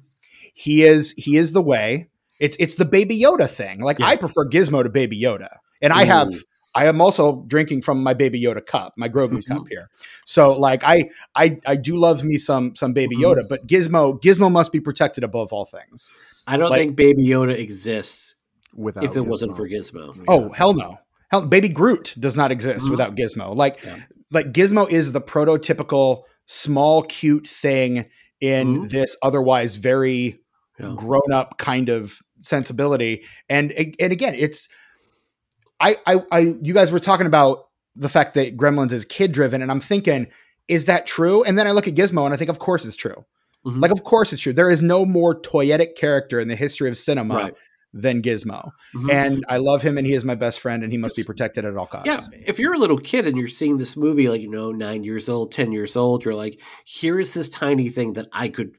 he 0.55 0.85
is 0.85 1.15
he 1.19 1.37
is 1.37 1.53
the 1.53 1.63
way. 1.63 2.09
It's 2.41 2.57
it's 2.61 2.77
the 2.77 2.85
baby 2.85 3.21
yoda 3.21 3.49
thing. 3.49 3.81
Like 3.81 3.99
Yeah. 3.99 4.07
i 4.07 4.17
prefer 4.17 4.49
gizmo 4.49 4.83
to 4.83 4.89
baby 4.91 5.21
yoda. 5.21 5.49
And 5.83 5.93
i 5.93 6.05
have 6.05 6.29
Ooh. 6.33 6.41
I 6.77 6.87
am 6.87 7.01
also 7.01 7.43
drinking 7.49 7.83
from 7.83 8.03
my 8.03 8.13
Baby 8.15 8.41
Yoda 8.41 8.65
cup, 8.65 8.93
my 8.97 9.09
Grogu 9.09 9.39
Mhm. 9.41 9.47
cup 9.49 9.63
here. 9.71 9.89
So 10.27 10.53
like 10.53 10.83
I 10.85 11.09
I 11.35 11.59
I 11.67 11.77
do 11.77 11.97
love 11.97 12.23
me 12.23 12.37
some 12.39 12.77
some 12.77 12.93
Baby 12.93 13.17
Mhm. 13.17 13.23
Yoda, 13.23 13.49
but 13.49 13.67
Gizmo 13.67 14.21
Gizmo 14.23 14.53
must 14.53 14.73
be 14.73 14.81
protected 14.81 15.25
above 15.25 15.53
all 15.53 15.65
things. 15.65 16.11
I 16.47 16.57
don't 16.59 16.71
Like- 16.71 16.81
think 16.81 16.97
Baby 16.97 17.25
Yoda 17.27 17.59
exists 17.59 18.35
without 18.75 19.05
if 19.05 19.17
it 19.17 19.23
wasn't 19.23 19.57
for 19.57 19.67
Gizmo. 19.69 20.23
Oh 20.29 20.51
hell 20.51 20.75
no, 20.75 20.99
hell 21.31 21.47
Baby 21.47 21.71
Groot 21.71 22.15
does 22.21 22.37
not 22.37 22.53
exist 22.53 22.85
Mhm. 22.87 22.91
without 22.91 23.17
Gizmo. 23.17 23.57
Like 23.57 23.83
Yeah. 23.83 23.97
like 24.31 24.53
Gizmo 24.53 24.89
is 24.91 25.13
the 25.13 25.21
prototypical 25.23 26.23
small 26.45 27.03
cute 27.03 27.49
thing 27.49 28.05
in 28.41 28.83
Mhm. 28.83 28.91
this 28.91 29.17
otherwise 29.23 29.77
very 29.77 30.39
Yeah. 30.79 30.93
grown 30.95 31.33
up 31.33 31.57
kind 31.57 31.89
of 31.89 32.21
sensibility. 32.43 33.25
And 33.49 33.73
and 33.99 34.13
again, 34.13 34.35
it's 34.37 34.69
I 35.81 35.97
I 36.07 36.23
I 36.33 36.39
you 36.63 36.75
guys 36.75 36.91
were 36.93 36.99
talking 37.01 37.27
about 37.27 37.69
the 37.95 38.09
fact 38.09 38.35
that 38.35 38.57
Gremlins 38.57 38.93
is 38.93 39.05
kid 39.05 39.33
driven, 39.33 39.63
and 39.63 39.71
I'm 39.71 39.81
thinking, 39.81 40.27
is 40.69 40.87
that 40.87 41.07
true? 41.07 41.43
And 41.45 41.59
then 41.59 41.67
I 41.67 41.71
look 41.73 41.89
at 41.89 41.95
Gizmo 41.95 42.25
and 42.25 42.35
I 42.35 42.37
think, 42.37 42.51
of 42.51 42.59
course 42.59 42.85
it's 42.85 42.97
true. 42.97 43.25
Mhm. 43.67 43.81
Like, 43.83 43.91
of 43.91 44.05
course 44.05 44.33
it's 44.33 44.43
true. 44.43 44.53
There 44.53 44.71
is 44.71 44.83
no 44.83 45.05
more 45.07 45.41
toyetic 45.41 45.97
character 45.97 46.39
in 46.41 46.49
the 46.49 46.57
history 46.57 46.89
of 46.89 46.97
cinema 46.99 47.35
Right. 47.35 47.55
than 47.93 48.21
Gizmo. 48.23 48.71
Mhm. 48.95 49.11
And 49.11 49.45
I 49.49 49.57
love 49.57 49.81
him 49.83 49.97
and 49.99 50.07
he 50.07 50.13
is 50.15 50.25
my 50.25 50.35
best 50.35 50.61
friend 50.61 50.83
and 50.83 50.93
he 50.93 50.99
must 50.99 51.17
be 51.17 51.25
protected 51.25 51.65
at 51.65 51.77
all 51.77 51.87
costs. 51.87 52.07
Yeah, 52.07 52.21
if 52.47 52.59
you're 52.59 52.75
a 52.75 52.79
little 52.79 52.99
kid 52.99 53.27
and 53.27 53.37
you're 53.39 53.49
seeing 53.49 53.79
this 53.79 53.97
movie, 53.97 54.27
like 54.29 54.41
you 54.43 54.51
know, 54.51 54.71
nine 54.73 55.03
years 55.05 55.29
old, 55.29 55.53
ten 55.53 55.73
years 55.73 55.97
old, 55.97 56.25
you're 56.25 56.35
like, 56.35 56.61
here 56.85 57.19
is 57.19 57.33
this 57.35 57.49
tiny 57.49 57.89
thing 57.89 58.13
that 58.15 58.27
I 58.33 58.49
could 58.49 58.73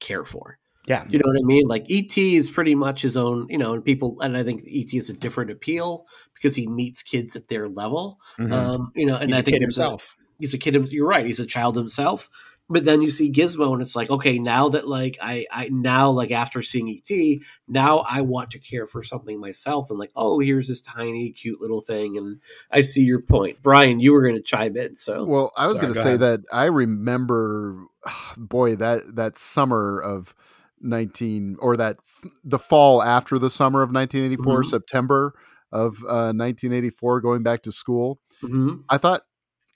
care 0.00 0.24
for. 0.24 0.58
Yeah. 0.86 1.04
You 1.08 1.18
know 1.18 1.24
what 1.30 1.38
I 1.38 1.44
mean? 1.44 1.66
Like 1.68 1.86
ET 1.90 2.16
is 2.18 2.50
pretty 2.50 2.74
much 2.74 3.02
his 3.02 3.16
own, 3.16 3.46
you 3.48 3.58
know, 3.58 3.72
and 3.74 3.84
people, 3.84 4.20
and 4.20 4.36
I 4.36 4.42
think 4.42 4.62
ET 4.66 4.92
is 4.92 5.08
a 5.08 5.12
different 5.14 5.50
appeal 5.50 6.06
because 6.34 6.56
he 6.56 6.66
meets 6.66 7.02
kids 7.02 7.36
at 7.36 7.48
their 7.48 7.68
level. 7.68 8.18
Mhm. 8.38 8.52
Um, 8.52 8.92
you 8.96 9.06
know, 9.06 9.16
and 9.16 9.30
He's 9.30 9.36
I 9.36 9.40
a 9.40 9.42
think 9.44 9.54
kid 9.56 9.62
there's 9.62 9.78
a- 9.78 9.82
himself. 9.82 10.16
he's 10.40 10.54
a 10.54 10.58
kid. 10.58 10.74
You're 10.90 11.06
right. 11.06 11.24
He's 11.24 11.38
a 11.40 11.46
child 11.46 11.76
himself. 11.76 12.28
But 12.68 12.84
then 12.86 13.02
you 13.02 13.10
see 13.10 13.30
Gizmo, 13.30 13.72
and 13.74 13.82
it's 13.82 13.94
like, 13.94 14.08
okay, 14.08 14.38
now 14.38 14.70
that 14.70 14.88
like 14.88 15.18
I, 15.20 15.46
I 15.52 15.68
now 15.70 16.10
like 16.10 16.30
after 16.30 16.62
seeing 16.62 16.88
ET, 16.88 17.40
now 17.68 17.98
I 18.08 18.22
want 18.22 18.50
to 18.52 18.58
care 18.58 18.86
for 18.86 19.02
something 19.02 19.38
myself, 19.38 19.90
and 19.90 19.98
like, 19.98 20.12
oh, 20.16 20.38
here's 20.38 20.68
this 20.68 20.80
tiny, 20.80 21.32
cute 21.32 21.60
little 21.60 21.80
thing, 21.82 22.16
and 22.16 22.40
I 22.70 22.80
see 22.80 23.02
your 23.02 23.20
point, 23.20 23.58
Brian. 23.62 24.00
You 24.00 24.12
were 24.12 24.22
going 24.22 24.36
to 24.36 24.40
chime 24.42 24.76
in, 24.76 24.94
so 24.96 25.24
Well, 25.24 25.52
I 25.56 25.66
was 25.66 25.78
going 25.78 25.92
to 25.92 25.94
go 25.98 26.02
say 26.02 26.14
ahead. 26.14 26.20
that 26.20 26.40
I 26.52 26.64
remember, 26.66 27.84
boy, 28.36 28.76
that 28.76 29.16
that 29.16 29.36
summer 29.36 30.00
of 30.00 30.34
nineteen 30.82 31.56
or 31.60 31.76
that 31.76 31.98
the 32.44 32.58
fall 32.58 33.02
after 33.02 33.38
the 33.38 33.50
summer 33.50 33.82
of 33.82 33.90
1984, 33.92 34.62
Mhm. 34.62 34.70
September 34.70 35.34
of 35.72 35.96
uh, 36.08 36.32
1984, 36.34 37.20
going 37.22 37.42
back 37.42 37.62
to 37.62 37.72
school. 37.72 38.20
Mhm. 38.42 38.84
I 38.90 38.98
thought 38.98 39.22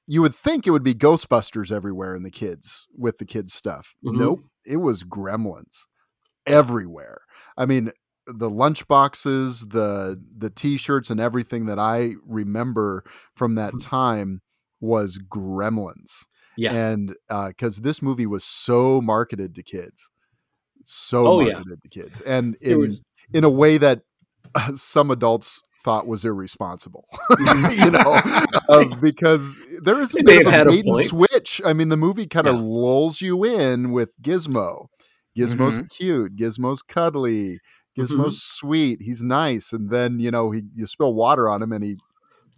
you 0.08 0.22
would 0.22 0.34
think 0.34 0.66
it 0.66 0.70
would 0.72 0.84
be 0.84 0.94
Ghostbusters 0.94 1.72
everywhere 1.72 2.14
in 2.16 2.22
the 2.24 2.30
kids 2.30 2.86
with 2.96 3.18
the 3.18 3.24
kids 3.26 3.54
stuff. 3.54 3.94
Mhm. 4.04 4.16
Nope, 4.18 4.40
it 4.66 4.78
was 4.78 5.04
Gremlins 5.04 5.86
everywhere. 6.46 7.20
I 7.56 7.66
mean, 7.66 7.90
the 8.26 8.50
lunch 8.50 8.86
boxes, 8.88 9.66
the 9.68 10.20
the 10.36 10.50
t-shirts 10.50 11.10
and 11.10 11.20
everything 11.20 11.66
that 11.66 11.78
I 11.78 12.14
remember 12.26 13.04
from 13.36 13.54
that 13.56 13.72
Mhm. 13.74 13.80
time 13.80 14.42
was 14.80 15.18
Gremlins. 15.18 16.26
yeah, 16.56 16.72
And 16.72 17.16
uh 17.30 17.52
cuz 17.58 17.78
this 17.78 18.02
movie 18.02 18.26
was 18.26 18.44
so 18.44 19.00
marketed 19.00 19.54
to 19.56 19.62
kids. 19.62 20.10
So 20.88 21.26
Oh, 21.26 21.40
yeah. 21.40 21.54
marketed 21.54 21.82
to 21.82 21.88
kids. 21.88 22.20
And 22.22 22.56
in 22.60 22.78
was- 22.78 23.00
in 23.32 23.44
a 23.44 23.50
way 23.50 23.76
that 23.78 24.02
uh, 24.54 24.76
some 24.76 25.10
adults 25.10 25.60
thought 25.84 26.06
was 26.06 26.24
irresponsible. 26.24 27.04
you 27.38 27.90
know, 27.90 28.20
uh, 28.68 28.94
because 28.96 29.60
there 29.82 30.00
is 30.00 30.14
a 30.18 30.22
bit 30.22 30.46
of 30.46 30.52
a 30.52 30.64
bait 30.64 30.84
and 30.86 31.04
switch. 31.04 31.60
I 31.64 31.72
mean, 31.72 31.88
the 31.90 31.96
movie 31.96 32.26
kind 32.26 32.46
of 32.46 32.54
Yeah. 32.54 32.60
lulls 32.62 33.20
you 33.20 33.44
in 33.44 33.92
with 33.92 34.12
Gizmo. 34.22 34.86
Gizmo's 35.36 35.80
cute. 35.90 36.36
Gizmo's 36.36 36.82
cuddly. 36.82 37.58
Gizmo's 37.98 38.42
sweet. 38.42 39.00
He's 39.02 39.22
nice, 39.22 39.72
and 39.72 39.90
then 39.90 40.20
you 40.20 40.30
know 40.30 40.50
he 40.50 40.62
you 40.74 40.86
spill 40.86 41.14
water 41.14 41.48
on 41.48 41.62
him, 41.62 41.72
and 41.72 41.82
he 41.84 41.96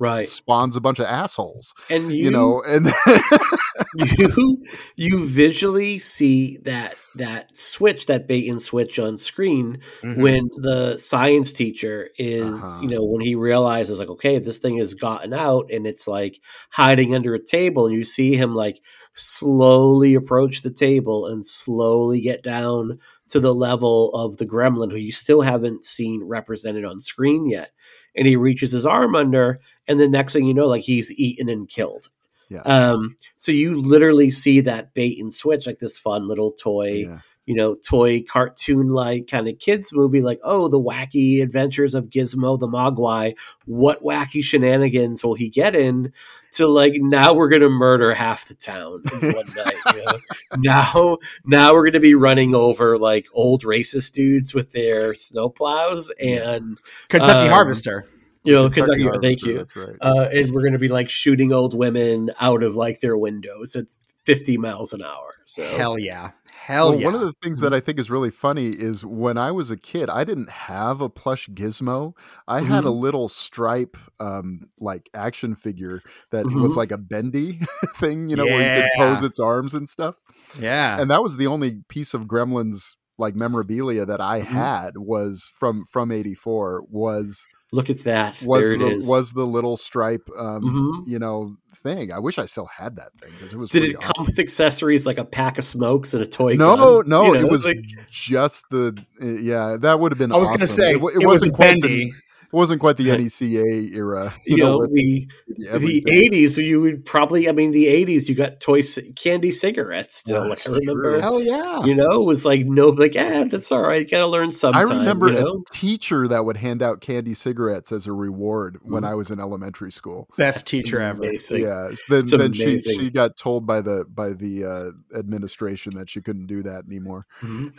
Right. 0.00 0.28
spawns 0.28 0.76
a 0.76 0.80
bunch 0.80 0.98
of 1.00 1.06
assholes. 1.06 1.74
And 1.90 2.12
You, 2.12 2.30
know, 2.30 2.62
and 2.62 2.86
you 3.94 4.62
you 4.96 5.24
visually 5.26 5.98
see 5.98 6.58
that 6.58 6.94
that 7.16 7.56
switch 7.56 8.06
that 8.06 8.26
bait 8.28 8.48
and 8.48 8.60
switch 8.62 8.98
on 8.98 9.16
screen 9.16 9.78
Mhm. 10.02 10.18
when 10.22 10.50
the 10.58 10.98
science 10.98 11.52
teacher 11.52 12.10
is 12.18 12.44
Uh-huh. 12.44 12.78
you 12.82 12.88
know 12.88 13.02
when 13.04 13.20
he 13.22 13.34
realizes 13.34 13.98
like 13.98 14.08
okay 14.08 14.38
this 14.38 14.58
thing 14.58 14.76
has 14.78 14.94
gotten 14.94 15.32
out 15.32 15.70
and 15.72 15.86
it's 15.86 16.06
like 16.06 16.40
hiding 16.70 17.14
under 17.14 17.34
a 17.34 17.44
table 17.44 17.86
and 17.86 17.94
you 17.94 18.04
see 18.04 18.36
him 18.36 18.54
like 18.54 18.80
slowly 19.14 20.14
approach 20.14 20.62
the 20.62 20.70
table 20.70 21.26
and 21.26 21.44
slowly 21.44 22.20
get 22.20 22.42
down 22.42 22.98
to 23.28 23.40
the 23.40 23.54
level 23.54 24.10
of 24.14 24.36
the 24.36 24.46
gremlin 24.46 24.90
who 24.90 24.96
you 24.98 25.12
still 25.12 25.40
haven't 25.42 25.84
seen 25.84 26.22
represented 26.24 26.84
on 26.84 27.00
screen 27.00 27.46
yet 27.46 27.72
and 28.16 28.26
he 28.26 28.36
reaches 28.36 28.72
his 28.72 28.86
arm 28.86 29.14
under 29.16 29.60
and 29.88 29.98
the 29.98 30.08
next 30.08 30.32
thing 30.34 30.46
you 30.46 30.54
know 30.54 30.66
like 30.68 30.82
he's 30.82 31.10
eaten 31.12 31.48
and 31.48 31.68
killed 31.68 32.08
Yeah. 32.50 32.60
um 32.62 33.16
so 33.38 33.50
you 33.52 33.74
literally 33.80 34.30
see 34.30 34.60
that 34.60 34.94
bait 34.94 35.18
and 35.20 35.32
switch 35.34 35.66
like 35.66 35.78
this 35.80 35.98
fun 35.98 36.28
little 36.28 36.52
toy 36.52 37.06
yeah. 37.06 37.18
you 37.46 37.54
know, 37.54 37.76
toy 37.76 38.20
cartoon 38.22 38.88
like 38.90 39.26
kind 39.26 39.48
of 39.48 39.58
kids 39.58 39.90
movie, 39.90 40.20
like, 40.20 40.38
oh, 40.44 40.68
the 40.68 40.78
wacky 40.78 41.42
adventures 41.42 41.94
of 41.94 42.10
Gizmo 42.10 42.60
the 42.60 42.68
Mogwai. 42.68 43.34
What 43.64 44.02
wacky 44.02 44.44
shenanigans 44.44 45.24
will 45.24 45.32
he 45.32 45.48
get 45.48 45.74
in? 45.74 46.12
To 46.56 46.66
like 46.68 46.92
now 46.96 47.32
we're 47.32 47.48
gonna 47.48 47.70
murder 47.70 48.12
half 48.12 48.46
the 48.48 48.54
town 48.54 49.02
in 49.22 49.32
one 49.32 49.46
night. 49.56 49.74
You 49.94 50.04
know? 50.04 50.18
Now, 50.58 51.18
now 51.46 51.72
we're 51.72 51.86
gonna 51.88 52.00
be 52.00 52.14
running 52.14 52.54
over 52.54 52.98
like 52.98 53.26
old 53.32 53.62
racist 53.64 54.12
dudes 54.12 54.52
with 54.54 54.72
their 54.72 55.14
snowplows 55.14 56.10
and 56.20 56.78
Kentucky 57.08 57.48
Um, 57.48 57.48
Harvester. 57.48 58.06
You 58.48 58.54
know, 58.54 58.70
Kentucky 58.70 59.02
Kentucky. 59.04 59.26
Thank 59.28 59.42
you. 59.44 59.58
That's 59.58 59.76
right. 59.76 59.96
Uh, 60.00 60.28
and 60.32 60.50
we're 60.52 60.62
gonna 60.62 60.78
be 60.78 60.88
like 60.88 61.08
shooting 61.10 61.52
old 61.52 61.74
women 61.74 62.30
out 62.40 62.62
of 62.62 62.74
like 62.74 63.00
their 63.00 63.16
windows 63.16 63.76
at 63.76 63.86
50 64.24 64.56
miles 64.58 64.92
an 64.92 65.02
hour. 65.02 65.30
So 65.46 65.64
Hell 65.64 65.98
yeah. 65.98 66.32
Hell 66.52 66.90
well, 66.90 66.98
yeah. 67.00 67.04
one 67.06 67.14
of 67.14 67.22
the 67.22 67.32
things 67.42 67.60
that 67.60 67.72
I 67.72 67.80
think 67.80 67.98
is 67.98 68.10
really 68.10 68.30
funny 68.30 68.66
is 68.68 69.02
when 69.02 69.38
I 69.38 69.50
was 69.52 69.70
a 69.70 69.76
kid, 69.76 70.10
I 70.10 70.24
didn't 70.24 70.50
have 70.50 71.00
a 71.00 71.08
plush 71.08 71.48
Gizmo. 71.48 72.12
I 72.46 72.60
had 72.60 72.84
a 72.84 72.90
little 72.90 73.28
stripe, 73.30 73.96
um, 74.20 74.68
like 74.78 75.08
action 75.14 75.54
figure 75.54 76.02
that 76.30 76.44
was 76.44 76.72
Mhm. 76.72 76.76
like 76.76 76.92
a 76.92 76.98
bendy 76.98 77.60
thing, 77.96 78.28
you 78.28 78.36
know, 78.36 78.44
where 78.44 78.76
you 78.76 78.82
could 78.82 78.90
pose 78.98 79.22
its 79.22 79.38
arms 79.40 79.72
and 79.72 79.88
stuff. 79.88 80.16
yeah. 80.60 81.00
And 81.00 81.10
that 81.10 81.22
was 81.22 81.38
the 81.38 81.46
only 81.46 81.80
piece 81.88 82.12
of 82.12 82.26
Gremlins 82.26 82.96
like 83.16 83.34
memorabilia 83.34 84.04
that 84.04 84.20
I 84.20 84.40
Mhm. 84.42 84.44
had 84.44 84.98
was 84.98 85.50
from 85.54 85.84
from 85.90 86.12
'84 86.12 86.84
was 86.90 87.46
look 87.72 87.90
at 87.90 88.04
that. 88.04 88.42
was 88.46 88.62
there 88.62 88.72
it 88.74 88.78
the, 88.78 88.86
is. 88.96 89.06
was 89.06 89.32
the 89.32 89.44
little 89.46 89.76
stripe, 89.76 90.28
um, 90.38 90.62
Mhm. 90.62 91.08
you 91.08 91.18
know, 91.18 91.56
thing. 91.82 92.10
I 92.10 92.18
wish 92.18 92.38
I 92.38 92.46
still 92.46 92.66
had 92.66 92.96
that 92.96 93.12
thing 93.20 93.30
because 93.38 93.52
it 93.52 93.56
was. 93.56 93.70
Did 93.70 93.80
pretty 93.80 93.94
it 93.94 93.96
awesome. 93.98 94.12
come 94.16 94.26
with 94.26 94.38
accessories 94.38 95.06
like 95.06 95.18
a 95.18 95.24
pack 95.24 95.58
of 95.58 95.64
smokes 95.64 96.12
and 96.14 96.22
a 96.22 96.26
toy 96.26 96.54
No, 96.54 96.76
gun? 97.02 97.08
no, 97.08 97.26
You 97.26 97.34
know, 97.34 97.40
it 97.46 97.50
was 97.50 97.64
like, 97.64 97.78
just 98.10 98.64
the 98.70 98.96
yeah. 99.20 99.76
That 99.78 100.00
would 100.00 100.10
have 100.12 100.18
been. 100.18 100.32
I 100.32 100.36
was 100.38 100.48
awesome. 100.48 100.58
gonna 100.58 100.66
say 100.66 100.92
it, 100.92 101.00
wa- 101.00 101.10
it, 101.10 101.16
was 101.18 101.26
wasn't 101.26 101.54
quite 101.54 101.80
bendy. 101.80 102.06
the 102.06 102.12
it 102.50 102.56
wasn't 102.56 102.80
quite 102.80 102.96
the 102.96 103.10
Right. 103.10 103.20
NECA 103.20 103.92
era. 103.94 104.34
you 104.46 104.56
know, 104.56 104.78
where 104.78 104.88
the 104.88 105.28
the 105.56 106.02
eighties. 106.08 106.56
You 106.58 106.80
would 106.80 107.04
probably, 107.04 107.48
I 107.48 107.52
mean, 107.52 107.72
the 107.72 107.86
eighties. 107.88 108.28
You 108.28 108.34
got 108.34 108.60
toy 108.60 108.80
c- 108.80 109.12
candy 109.12 109.52
cigarettes 109.52 110.16
still. 110.16 110.40
Like 110.42 110.46
I 110.46 110.48
that's 110.50 110.64
true. 110.64 110.78
remember, 110.78 111.20
Hell 111.20 111.42
yeah. 111.42 111.84
you 111.84 111.94
know, 111.94 112.10
it 112.22 112.24
was 112.24 112.44
like 112.44 112.64
no, 112.66 112.88
like 112.88 113.14
yeah, 113.14 113.44
that's 113.44 113.70
all 113.70 113.82
right. 113.82 114.00
You 114.02 114.08
gotta 114.08 114.26
learn 114.26 114.50
I 114.64 114.80
remember 114.82 115.28
you 115.28 115.40
know? 115.40 115.62
a 115.70 115.74
teacher 115.74 116.26
that 116.28 116.44
would 116.44 116.56
hand 116.56 116.82
out 116.82 117.00
candy 117.00 117.34
cigarettes 117.34 117.92
as 117.92 118.06
a 118.06 118.12
reward 118.12 118.78
when 118.82 119.02
Mhm. 119.02 119.08
I 119.08 119.14
was 119.14 119.30
in 119.30 119.40
elementary 119.40 119.92
school. 119.92 120.28
Best 120.36 120.66
teacher 120.66 121.00
ever. 121.00 121.22
Amazing. 121.22 121.62
yeah, 121.62 121.90
then 122.08 122.20
It's 122.22 122.30
then 122.30 122.52
she 122.52 122.62
amazing. 122.64 122.98
she 123.00 123.10
got 123.10 123.36
told 123.36 123.66
by 123.66 123.80
the 123.82 124.04
by 124.08 124.32
the 124.32 124.64
uh, 124.64 125.18
administration 125.18 125.94
that 125.94 126.08
she 126.08 126.20
couldn't 126.20 126.46
do 126.46 126.62
that 126.62 126.84
anymore. 126.86 127.26
Mhm. 127.42 127.72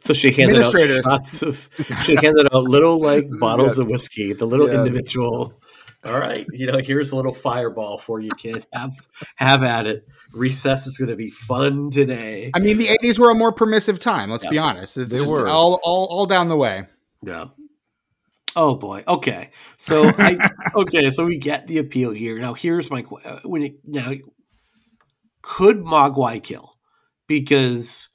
So 0.00 0.12
she 0.12 0.32
handed 0.32 0.62
out 0.62 0.72
shots 0.72 1.42
of. 1.42 1.68
She 2.04 2.14
handed 2.16 2.46
out 2.54 2.64
little 2.64 3.00
like 3.00 3.26
bottles 3.40 3.78
Yeah. 3.78 3.84
of 3.84 3.90
whiskey. 3.90 4.32
The 4.32 4.46
little 4.46 4.68
Yeah. 4.68 4.78
individual. 4.82 5.58
All 6.04 6.18
right, 6.18 6.44
you 6.52 6.66
know, 6.66 6.78
here's 6.78 7.12
a 7.12 7.16
little 7.16 7.32
fireball 7.32 7.96
for 7.96 8.18
you, 8.18 8.30
kid. 8.36 8.66
Have 8.72 8.92
have 9.36 9.62
at 9.62 9.86
it. 9.86 10.04
Recess 10.32 10.88
is 10.88 10.98
going 10.98 11.10
to 11.10 11.14
be 11.16 11.30
fun 11.30 11.90
today. 11.90 12.50
I 12.54 12.58
mean, 12.58 12.76
the 12.76 12.88
80s 12.88 13.20
were 13.20 13.30
a 13.30 13.34
more 13.36 13.52
permissive 13.52 14.00
time. 14.00 14.28
Let's 14.28 14.44
Yeah. 14.46 14.50
be 14.50 14.58
honest. 14.58 14.96
It's 14.96 15.12
They 15.12 15.20
were. 15.20 15.46
all, 15.46 15.78
all, 15.84 16.06
all 16.10 16.26
down 16.26 16.48
the 16.48 16.56
way. 16.56 16.86
Yeah. 17.24 17.44
Oh 18.56 18.74
boy. 18.74 19.04
Okay. 19.06 19.50
So 19.76 20.08
I 20.18 20.36
okay. 20.74 21.08
So 21.08 21.24
we 21.24 21.38
get 21.38 21.68
the 21.68 21.78
appeal 21.78 22.10
here. 22.10 22.36
Now 22.40 22.54
here's 22.54 22.90
my 22.90 23.04
uh, 23.24 23.38
when 23.44 23.62
it 23.62 23.76
now 23.86 24.12
could 25.40 25.78
Mogwai 25.84 26.42
kill? 26.42 26.76
Because 27.28 28.08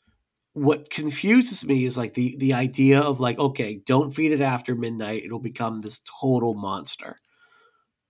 what 0.57 0.89
confuses 0.89 1.63
me 1.63 1.85
is 1.85 1.97
like 1.97 2.15
the 2.15 2.35
the 2.37 2.53
idea 2.53 2.99
of 2.99 3.19
like 3.19 3.37
okay, 3.37 3.81
don't 3.85 4.11
feed 4.11 4.31
it 4.31 4.41
after 4.41 4.75
midnight; 4.75 5.23
it'll 5.23 5.39
become 5.39 5.81
this 5.81 6.01
total 6.19 6.55
monster. 6.55 7.19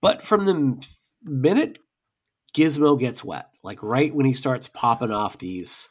But 0.00 0.22
from 0.22 0.46
the 0.46 0.82
minute 1.22 1.78
Gizmo 2.56 2.98
gets 2.98 3.22
wet, 3.22 3.48
like 3.62 3.82
right 3.82 4.14
when 4.14 4.24
he 4.24 4.32
starts 4.32 4.66
popping 4.66 5.10
off 5.10 5.36
these 5.36 5.88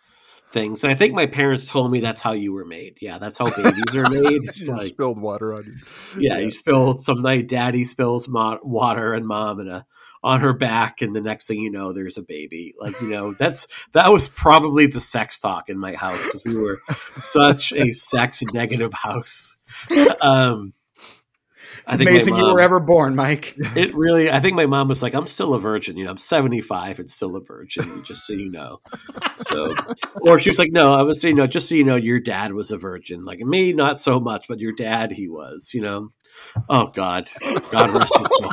things, 0.52 0.84
and 0.84 0.92
I 0.92 0.96
think 0.96 1.14
my 1.14 1.28
parents 1.28 1.68
told 1.68 1.92
me 1.92 2.00
that's 2.00 2.22
how 2.22 2.32
you 2.32 2.54
were 2.54 2.66
made. 2.66 2.98
Yeah, 3.02 3.20
that's 3.20 3.38
how 3.38 3.52
babies 3.52 3.96
are 3.96 4.10
made. 4.10 4.42
It's 4.46 4.68
like 4.68 4.88
spilled 4.88 5.22
water 5.22 5.54
on 5.54 5.66
you. 5.66 5.76
yeah, 6.18 6.40
you 6.40 6.50
spilled 6.50 7.02
some 7.02 7.22
night. 7.22 7.48
Daddy 7.48 7.86
spills 7.86 8.28
mo- 8.28 8.60
water 8.64 9.14
and 9.14 9.28
mom 9.28 9.60
and 9.60 9.70
a 9.70 9.86
on 10.28 10.42
her 10.42 10.54
back, 10.54 11.02
and 11.02 11.16
the 11.16 11.22
next 11.22 11.48
thing 11.48 11.60
you 11.60 11.72
know, 11.72 11.94
there's 11.94 12.18
a 12.18 12.22
baby. 12.24 12.74
Like 12.80 13.00
you 13.02 13.10
know, 13.10 13.34
that's 13.34 13.68
that 13.94 14.12
was 14.12 14.28
probably 14.28 14.88
the 14.88 15.00
sex 15.00 15.40
talk 15.40 15.70
in 15.70 15.78
my 15.80 15.94
house 15.94 16.24
because 16.26 16.44
we 16.46 16.56
were 16.58 16.80
such 17.16 17.72
a 17.74 17.92
sex 17.94 18.44
negative 18.54 18.94
house. 18.94 19.58
Um, 20.22 20.74
It's 21.86 21.94
amazing 21.94 22.36
you 22.36 22.46
were 22.46 22.60
ever 22.60 22.80
born, 22.80 23.16
Mike. 23.16 23.56
It 23.76 23.94
really, 23.96 24.30
I 24.32 24.40
think 24.40 24.56
my 24.56 24.66
mom 24.66 24.88
was 24.90 25.02
like, 25.04 25.14
"I'm 25.14 25.28
still 25.28 25.54
a 25.54 25.60
virgin." 25.60 25.98
You 25.98 26.06
know, 26.06 26.12
I'm 26.12 26.18
75 26.18 27.00
and 27.00 27.10
still 27.10 27.36
a 27.36 27.44
virgin, 27.44 28.04
just 28.04 28.26
so 28.26 28.34
you 28.34 28.52
know. 28.52 28.82
So, 29.38 29.74
or 30.22 30.40
she 30.40 30.50
was 30.50 30.60
like, 30.60 30.72
"No, 30.72 30.94
I 30.94 31.04
was 31.04 31.22
saying, 31.22 31.36
no, 31.36 31.48
just 31.48 31.70
so 31.70 31.76
you 31.76 31.84
know, 31.86 31.96
your 31.96 32.20
dad 32.20 32.54
was 32.54 32.72
a 32.72 32.78
virgin. 32.78 33.24
Like 33.24 33.40
me, 33.40 33.72
not 33.74 34.02
so 34.02 34.20
much, 34.20 34.48
but 34.48 34.60
your 34.60 34.74
dad, 34.74 35.12
he 35.12 35.28
was. 35.30 35.72
You 35.74 35.82
know." 35.82 36.10
Oh 36.70 36.88
God, 36.88 37.30
God 37.72 37.92
rest 37.92 38.18
his 38.18 38.28
soul. 38.28 38.52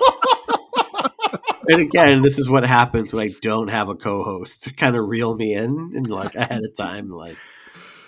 And 1.69 1.81
again, 1.81 2.23
this 2.23 2.39
is 2.39 2.49
what 2.49 2.65
happens 2.65 3.13
when 3.13 3.29
I 3.29 3.35
don't 3.41 3.69
have 3.69 3.89
a 3.89 3.95
co-host 3.95 4.63
to 4.65 4.73
kind 4.73 4.97
of 4.97 5.09
reel 5.09 5.35
me 5.35 5.55
in 5.55 5.93
and 5.95 6.07
like 6.07 6.35
ahead 6.35 6.63
of 6.65 6.77
time, 6.77 7.11
like. 7.11 7.37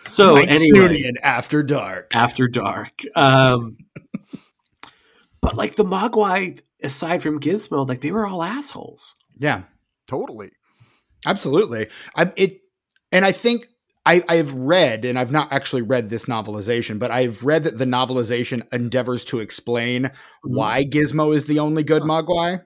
So 0.03 0.35
Mike 0.35 0.49
anyway, 0.51 1.11
after 1.23 1.63
dark. 1.63 2.15
after 2.15 2.47
dark. 2.47 3.03
Um, 3.17 3.77
but 5.41 5.57
like 5.57 5.75
the 5.75 5.85
Mogwai, 5.85 6.61
aside 6.83 7.23
from 7.23 7.41
Gizmo, 7.41 7.87
like 7.89 8.01
they 8.03 8.13
were 8.13 8.27
all 8.27 8.43
assholes. 8.43 9.17
Yeah, 9.39 9.63
Totally. 10.07 10.51
absolutely. 11.27 11.89
I 12.15 12.33
it, 12.37 12.61
and 13.11 13.25
I 13.25 13.33
think 13.33 13.67
I 14.05 14.23
I've 14.29 14.55
read, 14.55 15.05
and 15.05 15.19
I've 15.19 15.33
not 15.33 15.53
actually 15.53 15.83
read 15.83 16.09
this 16.09 16.27
novelization, 16.27 16.99
but 17.01 17.11
I've 17.11 17.43
read 17.43 17.65
that 17.65 17.77
the 17.77 17.85
novelization 17.85 18.63
endeavors 18.73 19.25
to 19.27 19.41
explain 19.41 20.11
why 20.43 20.85
Gizmo 20.85 21.35
is 21.35 21.47
the 21.47 21.59
only 21.59 21.83
good 21.83 22.03
Mogwai. 22.03 22.63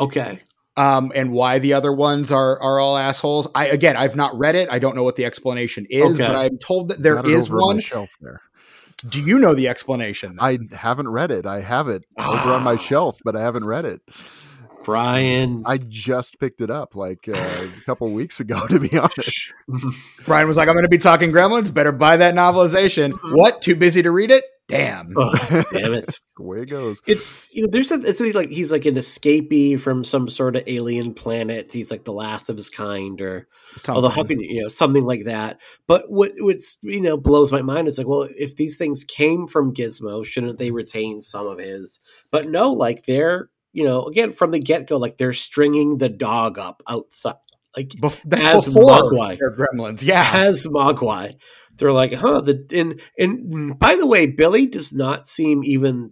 Okay. 0.00 0.38
um, 0.76 1.10
and 1.14 1.32
why 1.32 1.58
the 1.58 1.72
other 1.72 1.92
ones 1.92 2.30
are 2.30 2.60
are 2.60 2.78
all 2.78 2.96
assholes. 2.96 3.48
I 3.54 3.66
again, 3.66 3.96
I've 3.96 4.14
not 4.16 4.36
read 4.38 4.54
it. 4.54 4.68
I 4.70 4.78
don't 4.78 4.94
know 4.94 5.02
what 5.04 5.16
the 5.16 5.24
explanation 5.24 5.86
is, 5.90 6.20
Okay. 6.20 6.26
but 6.26 6.36
I'm 6.36 6.56
told 6.58 6.88
that 6.90 7.02
there 7.02 7.16
Got 7.16 7.26
it 7.26 7.32
is 7.32 7.46
over 7.48 7.56
on 7.58 7.66
one. 7.66 7.80
shelf 7.80 8.10
there. 8.20 8.40
Do 9.08 9.20
you 9.20 9.38
know 9.38 9.54
the 9.54 9.68
explanation? 9.68 10.36
I 10.40 10.58
haven't 10.72 11.08
read 11.08 11.30
it. 11.30 11.46
I 11.46 11.60
have 11.60 11.88
it 11.88 12.04
over 12.18 12.52
on 12.52 12.62
my 12.64 12.74
Ah. 12.74 12.76
shelf, 12.76 13.16
but 13.24 13.36
I 13.36 13.40
haven't 13.42 13.64
read 13.64 13.84
it. 13.84 14.00
Brian. 14.88 15.64
I 15.66 15.76
just 15.76 16.40
picked 16.40 16.62
it 16.62 16.70
up 16.70 16.96
like 16.96 17.28
uh, 17.28 17.32
a 17.36 17.80
couple 17.82 18.10
weeks 18.10 18.40
ago, 18.40 18.66
to 18.68 18.80
be 18.80 18.96
honest. 18.96 19.52
Brian 20.24 20.48
was 20.48 20.56
like, 20.56 20.66
I'm 20.66 20.72
going 20.72 20.84
to 20.84 20.88
be 20.88 20.96
talking 20.96 21.30
Gremlins. 21.30 21.74
Better 21.74 21.92
buy 21.92 22.16
that 22.16 22.34
novelization. 22.34 23.12
What? 23.34 23.60
Too 23.60 23.76
busy 23.76 24.02
to 24.02 24.10
read 24.10 24.30
it? 24.30 24.44
Damn. 24.66 25.12
Oh, 25.18 25.62
damn 25.72 25.92
it. 25.92 26.18
the 26.38 26.42
way 26.42 26.60
it 26.60 26.70
goes. 26.70 27.02
It's 27.06 27.52
you 27.52 27.62
know, 27.62 27.68
there's 27.70 27.90
a 27.90 28.00
it's 28.02 28.20
like 28.34 28.50
he's 28.50 28.72
like 28.72 28.86
an 28.86 28.94
escapee 28.94 29.78
from 29.78 30.04
some 30.04 30.28
sort 30.30 30.56
of 30.56 30.62
alien 30.66 31.12
planet. 31.12 31.70
He's 31.72 31.90
like 31.90 32.04
the 32.04 32.12
last 32.12 32.48
of 32.48 32.56
his 32.56 32.70
kind, 32.70 33.20
or 33.20 33.46
although 33.88 34.08
how 34.08 34.16
Something. 34.16 34.38
can 34.38 34.44
you, 34.44 34.56
you 34.56 34.62
know 34.62 34.68
something 34.68 35.04
like 35.04 35.24
that. 35.24 35.58
But 35.86 36.10
what 36.10 36.32
what's 36.38 36.78
you 36.82 37.00
know 37.00 37.16
blows 37.16 37.52
my 37.52 37.62
mind 37.62 37.88
is 37.88 37.98
like, 37.98 38.06
well, 38.06 38.28
if 38.36 38.56
these 38.56 38.76
things 38.76 39.04
came 39.04 39.46
from 39.46 39.74
Gizmo, 39.74 40.24
shouldn't 40.24 40.58
they 40.58 40.70
retain 40.70 41.20
some 41.20 41.46
of 41.46 41.58
his? 41.58 41.98
But 42.30 42.48
no, 42.48 42.70
like 42.72 43.04
they're 43.06 43.48
you 43.72 43.84
know 43.84 44.04
again 44.04 44.30
from 44.32 44.50
the 44.50 44.58
get 44.58 44.86
go, 44.86 44.96
like 44.96 45.16
they're 45.16 45.32
stringing 45.32 45.98
the 45.98 46.08
dog 46.08 46.58
up 46.58 46.82
outside, 46.88 47.36
like 47.76 47.88
Bef- 47.90 48.20
that's 48.24 48.46
as 48.46 48.66
before 48.66 48.84
Mogwai. 49.12 49.38
they're 49.38 49.54
Gremlins. 49.56 50.02
Yeah. 50.02 50.30
as 50.34 50.66
Mogwai. 50.66 51.34
They're 51.76 51.92
like, 51.92 52.12
huh? 52.14 52.40
The 52.40 52.66
and 52.72 53.00
and 53.18 53.78
by 53.78 53.94
the 53.96 54.06
way, 54.06 54.26
Billy 54.26 54.66
does 54.66 54.92
not 54.92 55.28
seem 55.28 55.62
even, 55.62 56.10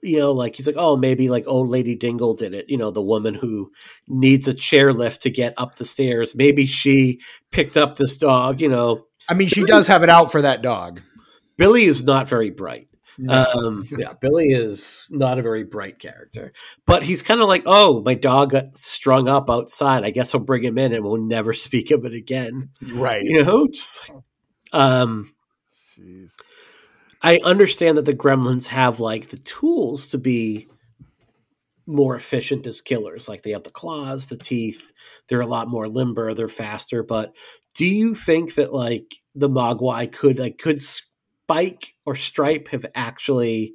you 0.00 0.18
know, 0.20 0.30
like 0.30 0.54
he's 0.54 0.68
like, 0.68 0.76
oh, 0.78 0.96
maybe 0.96 1.28
like 1.28 1.42
old 1.48 1.68
lady 1.68 1.96
Deagle 1.96 2.36
did 2.36 2.54
it. 2.54 2.66
You 2.68 2.76
know, 2.78 2.92
the 2.92 3.02
woman 3.02 3.34
who 3.34 3.72
needs 4.06 4.46
a 4.46 4.54
chairlift 4.54 5.18
to 5.22 5.30
get 5.30 5.54
up 5.56 5.74
the 5.74 5.84
stairs. 5.84 6.36
Maybe 6.36 6.66
she 6.66 7.20
picked 7.50 7.76
up 7.76 7.96
this 7.96 8.16
dog. 8.16 8.60
You 8.60 8.68
know, 8.68 9.06
I 9.28 9.34
mean, 9.34 9.48
she 9.48 9.62
Billy's- 9.62 9.70
does 9.70 9.88
have 9.88 10.04
it 10.04 10.08
out 10.08 10.30
for 10.30 10.42
that 10.42 10.62
dog. 10.62 11.00
Billy 11.56 11.84
is 11.86 12.04
not 12.04 12.28
very 12.28 12.50
bright. 12.50 12.86
Um, 13.28 13.86
yeah, 13.98 14.12
Billy 14.20 14.48
is 14.48 15.06
not 15.10 15.38
a 15.38 15.42
very 15.42 15.64
bright 15.64 15.98
character, 15.98 16.52
but 16.86 17.02
he's 17.02 17.22
kind 17.22 17.40
of 17.40 17.48
like, 17.48 17.62
oh, 17.66 18.02
my 18.02 18.14
dog 18.14 18.50
got 18.50 18.76
strung 18.76 19.28
up 19.28 19.50
outside. 19.50 20.04
I 20.04 20.10
guess 20.10 20.34
I'll 20.34 20.40
bring 20.40 20.64
him 20.64 20.78
in 20.78 20.92
and 20.92 21.04
we'll 21.04 21.16
never 21.16 21.52
speak 21.54 21.90
of 21.90 22.04
it 22.04 22.12
again. 22.12 22.70
right. 22.82 23.24
You 23.24 23.44
know, 23.44 23.68
just 23.68 24.10
um, 24.72 25.34
Jeez. 25.98 26.32
I 27.22 27.38
understand 27.38 27.96
that 27.96 28.04
the 28.04 28.14
gremlins 28.14 28.68
have 28.68 29.00
like 29.00 29.28
the 29.28 29.38
tools 29.38 30.06
to 30.08 30.18
be 30.18 30.68
more 31.86 32.16
efficient 32.16 32.66
as 32.66 32.80
killers. 32.80 33.28
Like 33.28 33.42
they 33.42 33.52
have 33.52 33.62
the 33.62 33.70
claws, 33.70 34.26
the 34.26 34.36
teeth, 34.36 34.92
they're 35.28 35.40
a 35.40 35.46
lot 35.46 35.68
more 35.68 35.88
limber, 35.88 36.34
they're 36.34 36.48
faster. 36.48 37.02
But 37.02 37.32
do 37.74 37.86
you 37.86 38.14
think 38.14 38.54
that 38.56 38.72
like 38.72 39.14
the 39.34 39.48
Mogwai 39.48 40.12
could 40.12 40.38
like 40.38 40.58
could 40.58 40.82
Spike 41.46 41.94
or 42.04 42.16
Stripe 42.16 42.68
have 42.68 42.84
actually 42.96 43.74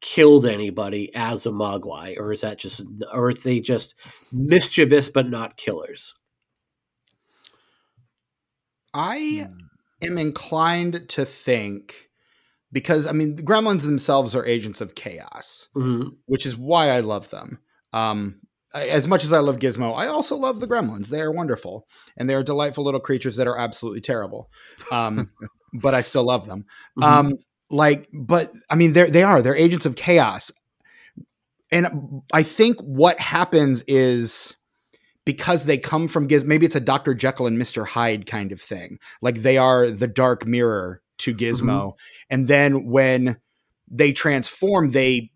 killed 0.00 0.46
anybody 0.46 1.12
as 1.14 1.44
a 1.44 1.50
Mogwai, 1.50 2.16
or 2.16 2.32
is 2.32 2.42
that 2.42 2.58
just 2.58 2.84
or 3.12 3.30
are 3.30 3.34
they 3.34 3.58
just 3.58 3.96
mischievous 4.32 5.08
but 5.08 5.28
not 5.28 5.56
killers? 5.56 6.14
I 8.94 9.48
am 10.00 10.18
inclined 10.18 11.08
to 11.10 11.24
think 11.24 12.08
because 12.72 13.06
I 13.08 13.12
mean 13.12 13.34
the 13.34 13.42
gremlins 13.42 13.82
themselves 13.82 14.34
are 14.36 14.46
agents 14.46 14.80
of 14.80 14.94
chaos, 14.94 15.68
Mhm. 15.76 16.16
which 16.26 16.46
is 16.46 16.56
why 16.56 16.90
I 16.90 17.00
love 17.00 17.30
them. 17.30 17.58
Um, 17.92 18.40
I- 18.72 18.88
as 18.88 19.08
much 19.08 19.24
as 19.24 19.32
I 19.32 19.40
love 19.40 19.58
Gizmo, 19.58 19.96
I 19.96 20.06
also 20.06 20.36
love 20.36 20.60
the 20.60 20.68
gremlins. 20.68 21.08
They 21.08 21.20
are 21.22 21.32
wonderful 21.32 21.88
and 22.16 22.30
they 22.30 22.34
are 22.36 22.44
delightful 22.44 22.84
little 22.84 23.00
creatures 23.00 23.34
that 23.36 23.48
are 23.48 23.58
absolutely 23.58 24.00
terrible. 24.00 24.48
Um, 24.92 25.30
but 25.72 25.94
I 25.94 26.00
still 26.00 26.24
love 26.24 26.46
them. 26.46 26.64
Mhm. 26.98 27.04
Um, 27.04 27.32
like, 27.70 28.08
but 28.12 28.52
I 28.68 28.74
mean, 28.74 28.92
they're 28.92 29.10
they 29.10 29.22
are 29.22 29.42
they're 29.42 29.56
agents 29.56 29.86
of 29.86 29.96
chaos, 29.96 30.50
and 31.70 32.22
I 32.32 32.42
think 32.42 32.80
what 32.80 33.20
happens 33.20 33.82
is 33.86 34.56
because 35.24 35.66
they 35.66 35.78
come 35.78 36.08
from 36.08 36.26
Giz. 36.26 36.44
Maybe 36.44 36.66
it's 36.66 36.74
a 36.74 36.80
Doctor 36.80 37.14
Jekyll 37.14 37.46
and 37.46 37.58
Mister 37.58 37.84
Hyde 37.84 38.26
kind 38.26 38.52
of 38.52 38.60
thing. 38.60 38.98
Like 39.22 39.42
they 39.42 39.56
are 39.58 39.88
the 39.88 40.08
dark 40.08 40.46
mirror 40.46 41.00
to 41.18 41.34
Gizmo, 41.34 41.92
and 42.28 42.48
then 42.48 42.86
when 42.86 43.36
they 43.88 44.12
transform, 44.12 44.90
they 44.90 45.30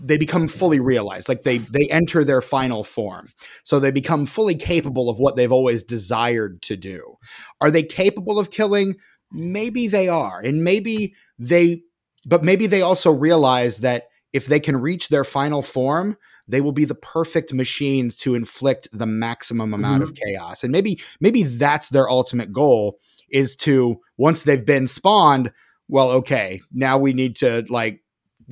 they 0.00 0.16
become 0.16 0.48
fully 0.48 0.80
realized 0.80 1.28
like 1.28 1.42
they 1.42 1.58
they 1.58 1.86
enter 1.90 2.24
their 2.24 2.40
final 2.40 2.82
form 2.82 3.26
so 3.64 3.78
they 3.78 3.90
become 3.90 4.24
fully 4.24 4.54
capable 4.54 5.10
of 5.10 5.18
what 5.18 5.36
they've 5.36 5.52
always 5.52 5.84
desired 5.84 6.62
to 6.62 6.76
do 6.76 7.16
are 7.60 7.70
they 7.70 7.82
capable 7.82 8.38
of 8.38 8.50
killing 8.50 8.96
maybe 9.34 9.88
they 9.88 10.08
are 10.08 10.40
and 10.40 10.62
maybe 10.64 11.14
they 11.38 11.82
but 12.26 12.42
maybe 12.42 12.66
they 12.66 12.80
also 12.82 13.12
realize 13.12 13.80
that 13.80 14.04
if 14.32 14.46
they 14.46 14.60
can 14.60 14.76
reach 14.80 15.08
their 15.08 15.24
final 15.24 15.60
form 15.62 16.16
they 16.46 16.60
will 16.60 16.72
be 16.72 16.84
the 16.84 16.94
perfect 16.94 17.52
machines 17.54 18.16
to 18.16 18.34
inflict 18.34 18.88
the 18.92 19.06
maximum 19.06 19.74
amount 19.74 20.02
of 20.02 20.14
chaos 20.14 20.62
and 20.62 20.70
maybe 20.72 21.00
maybe 21.20 21.42
that's 21.42 21.88
their 21.88 22.08
ultimate 22.08 22.52
goal 22.52 22.98
is 23.30 23.56
to 23.56 24.00
once 24.16 24.44
they've 24.44 24.66
been 24.66 24.86
spawned 24.86 25.50
well 25.88 26.10
okay 26.10 26.60
now 26.72 26.96
we 26.96 27.12
need 27.12 27.34
to 27.36 27.64
like 27.68 28.00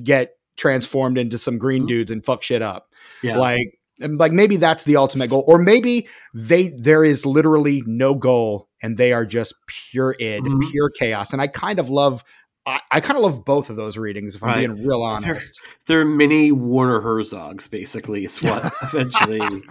get 0.03 0.33
transformed 0.57 1.17
into 1.17 1.37
some 1.37 1.57
green 1.57 1.83
Mhm. 1.83 1.87
dudes 1.87 2.11
and 2.11 2.25
fuck 2.25 2.43
shit 2.43 2.61
up 2.61 2.89
Yeah. 3.23 3.37
like 3.37 3.79
and, 4.03 4.19
like 4.19 4.31
maybe 4.31 4.55
that's 4.57 4.83
the 4.83 4.95
ultimate 4.97 5.29
goal 5.29 5.43
or 5.47 5.57
maybe 5.57 6.07
they 6.33 6.69
there 6.77 7.03
is 7.03 7.25
literally 7.25 7.81
no 7.85 8.13
goal 8.13 8.67
and 8.81 8.97
they 8.97 9.13
are 9.13 9.25
just 9.25 9.53
pure 9.67 10.15
id 10.19 10.43
Mhm. 10.43 10.71
pure 10.71 10.89
chaos 10.89 11.33
and 11.33 11.41
i 11.41 11.47
kind 11.47 11.79
of 11.79 11.89
love 11.89 12.23
i, 12.65 12.79
I 12.91 12.99
kind 12.99 13.17
of 13.17 13.23
love 13.23 13.43
both 13.45 13.69
of 13.69 13.75
those 13.75 13.97
readings 13.97 14.35
if 14.35 14.43
i'm 14.43 14.49
Right. 14.49 14.67
being 14.67 14.85
real 14.85 15.01
honest 15.09 15.59
they're 15.87 16.05
mini 16.05 16.51
Werner 16.51 17.01
Herzogs, 17.01 17.69
basically, 17.69 18.25
is 18.25 18.41
what 18.41 18.71
eventually. 18.83 19.63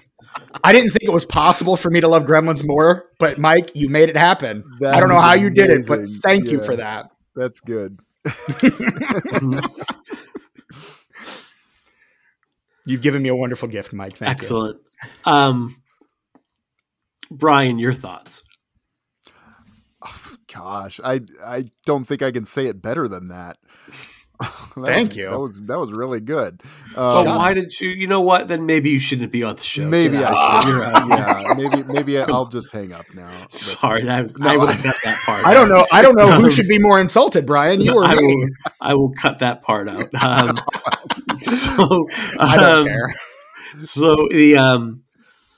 i 0.64 0.72
didn't 0.72 0.90
think 0.90 1.04
it 1.04 1.12
was 1.12 1.24
possible 1.24 1.76
for 1.76 1.90
me 1.90 2.00
to 2.00 2.08
love 2.08 2.24
gremlins 2.24 2.62
more 2.64 3.06
but 3.18 3.38
mike 3.38 3.70
you 3.74 3.88
made 3.88 4.08
it 4.08 4.16
happen 4.16 4.64
That 4.80 4.94
i 4.94 5.00
don't 5.00 5.08
know 5.08 5.16
is 5.16 5.22
how 5.22 5.34
you 5.34 5.50
did 5.50 5.70
it 5.70 5.86
but 5.86 5.98
amazing. 6.00 6.20
thank 6.22 6.44
you 6.50 6.62
for 6.62 6.76
that 6.76 7.06
That's 7.34 7.60
good. 7.60 7.98
you've 12.84 13.02
given 13.02 13.22
me 13.22 13.28
a 13.28 13.34
wonderful 13.34 13.68
gift 13.68 13.92
mike 13.92 14.16
thank 14.16 14.28
you 14.28 14.32
Excellent. 14.32 14.80
Um, 15.24 15.82
Brian, 17.30 17.78
your 17.78 17.94
thoughts? 17.94 18.42
Gosh, 20.52 21.00
I 21.02 21.20
I 21.44 21.70
don't 21.86 22.04
think 22.04 22.22
I 22.22 22.30
can 22.30 22.44
say 22.44 22.66
it 22.66 22.82
better 22.82 23.08
than 23.08 23.28
that. 23.28 23.56
That 24.74 24.86
Thank 24.86 25.08
was- 25.10 25.16
you. 25.18 25.28
That 25.30 25.38
was 25.38 25.62
that 25.64 25.78
was 25.78 25.92
really 25.92 26.20
good. 26.20 26.62
Well, 26.96 27.28
Um, 27.28 27.36
why 27.36 27.52
did 27.52 27.78
you? 27.78 27.90
You 27.90 28.06
know 28.06 28.22
what? 28.22 28.48
Then 28.48 28.64
maybe 28.64 28.88
you 28.90 28.98
shouldn't 29.00 29.30
be 29.30 29.42
on 29.44 29.56
the 29.56 29.62
show. 29.62 29.86
maybe 29.86 30.16
Get. 30.16 30.32
I 30.32 30.60
should. 30.62 30.68
You're 30.70 30.82
yeah, 30.82 31.54
maybe 31.56 31.82
maybe 31.92 32.18
I'll 32.18 32.46
just 32.46 32.72
hang 32.72 32.92
up 32.92 33.04
now. 33.14 33.28
But- 33.42 33.52
Sorry, 33.52 34.04
that 34.04 34.22
was, 34.22 34.38
No, 34.38 34.48
I 34.48 34.56
would 34.56 34.70
have 34.70 34.82
cut 34.82 34.96
that 35.04 35.18
part. 35.26 35.44
i 35.46 35.52
don't 35.52 35.68
know 35.68 35.86
i 35.92 36.00
don't 36.00 36.16
know 36.16 36.28
Um, 36.28 36.42
who 36.42 36.48
should 36.50 36.68
be 36.68 36.78
more 36.78 37.00
insulted 37.00 37.44
brian 37.46 37.80
you 37.82 37.94
or 37.94 38.04
I 38.04 38.14
me 38.14 38.22
will. 38.36 38.48
I 38.80 38.94
will 38.94 39.12
cut 39.20 39.38
that 39.40 39.60
part 39.62 39.88
out. 39.88 40.08
Um, 40.22 40.56
so, 41.40 42.06
i 42.38 42.56
don't 42.56 42.78
um, 42.80 42.84
care 42.86 43.14
so 43.78 44.26
the 44.30 44.56
um 44.56 45.02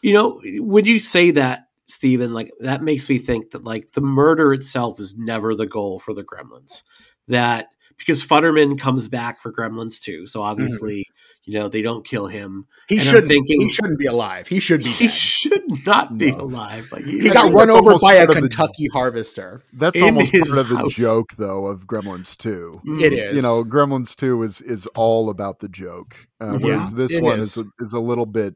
you 0.03 0.13
know 0.13 0.41
when 0.59 0.85
you 0.85 0.99
say 0.99 1.31
that 1.33 1.69
Stephen 1.87 2.33
like 2.35 2.51
that 2.61 2.83
makes 2.83 3.09
me 3.09 3.19
think 3.19 3.51
that 3.51 3.63
like 3.65 3.93
the 3.93 4.01
murder 4.01 4.53
itself 4.53 4.99
is 4.99 5.17
never 5.17 5.55
the 5.55 5.67
goal 5.67 5.99
for 6.01 6.15
the 6.15 6.25
gremlins 6.25 6.83
that 7.29 7.69
because 7.99 8.25
Futterman 8.25 8.79
comes 8.79 9.09
back 9.09 9.41
for 9.41 9.53
gremlins 9.53 10.01
too 10.01 10.27
so 10.27 10.43
obviously 10.43 11.07
you 11.45 11.59
know 11.59 11.69
they 11.69 11.83
don't 11.83 12.07
kill 12.07 12.27
him 12.27 12.67
he 12.89 12.97
and 12.97 13.05
shouldn't 13.05 13.29
thinking- 13.29 13.61
he 13.61 13.69
shouldn't 13.69 13.99
be 13.99 14.07
alive 14.07 14.49
he 14.49 14.59
should 14.61 14.83
be 14.83 14.91
he 14.91 15.07
dead. 15.07 15.15
should 15.15 15.87
not 15.87 16.17
be 16.19 16.31
No. 16.33 16.41
alive 16.43 16.89
like 16.93 17.05
He 17.05 17.29
I 17.29 17.33
got 17.33 17.53
run 17.53 17.71
over 17.71 17.99
by 17.99 18.15
a 18.15 18.27
part 18.27 18.39
of 18.39 18.43
the- 18.45 18.49
Kentucky 18.49 18.89
harvester. 18.93 19.63
That's 19.73 20.01
almost 20.01 20.33
his 20.33 20.49
part 20.49 20.61
of 20.63 20.69
the 20.69 20.77
house. 20.77 20.95
joke, 20.95 21.33
though, 21.37 21.67
of 21.67 21.87
Gremlins 21.87 22.37
Two. 22.37 22.81
It 23.01 23.13
is. 23.13 23.37
You 23.37 23.43
know, 23.43 23.63
Gremlins 23.65 24.15
Two 24.17 24.43
is 24.43 24.61
is 24.63 24.87
all 24.95 25.29
about 25.31 25.59
the 25.61 25.69
joke, 25.69 26.17
uh, 26.41 26.53
Yeah, 26.59 26.65
whereas 26.67 26.95
this 26.95 27.21
one 27.21 27.41
is. 27.41 27.57
is 27.57 27.65
a, 27.67 27.85
is 27.85 27.93
a 27.93 28.01
little 28.01 28.27
bit. 28.27 28.55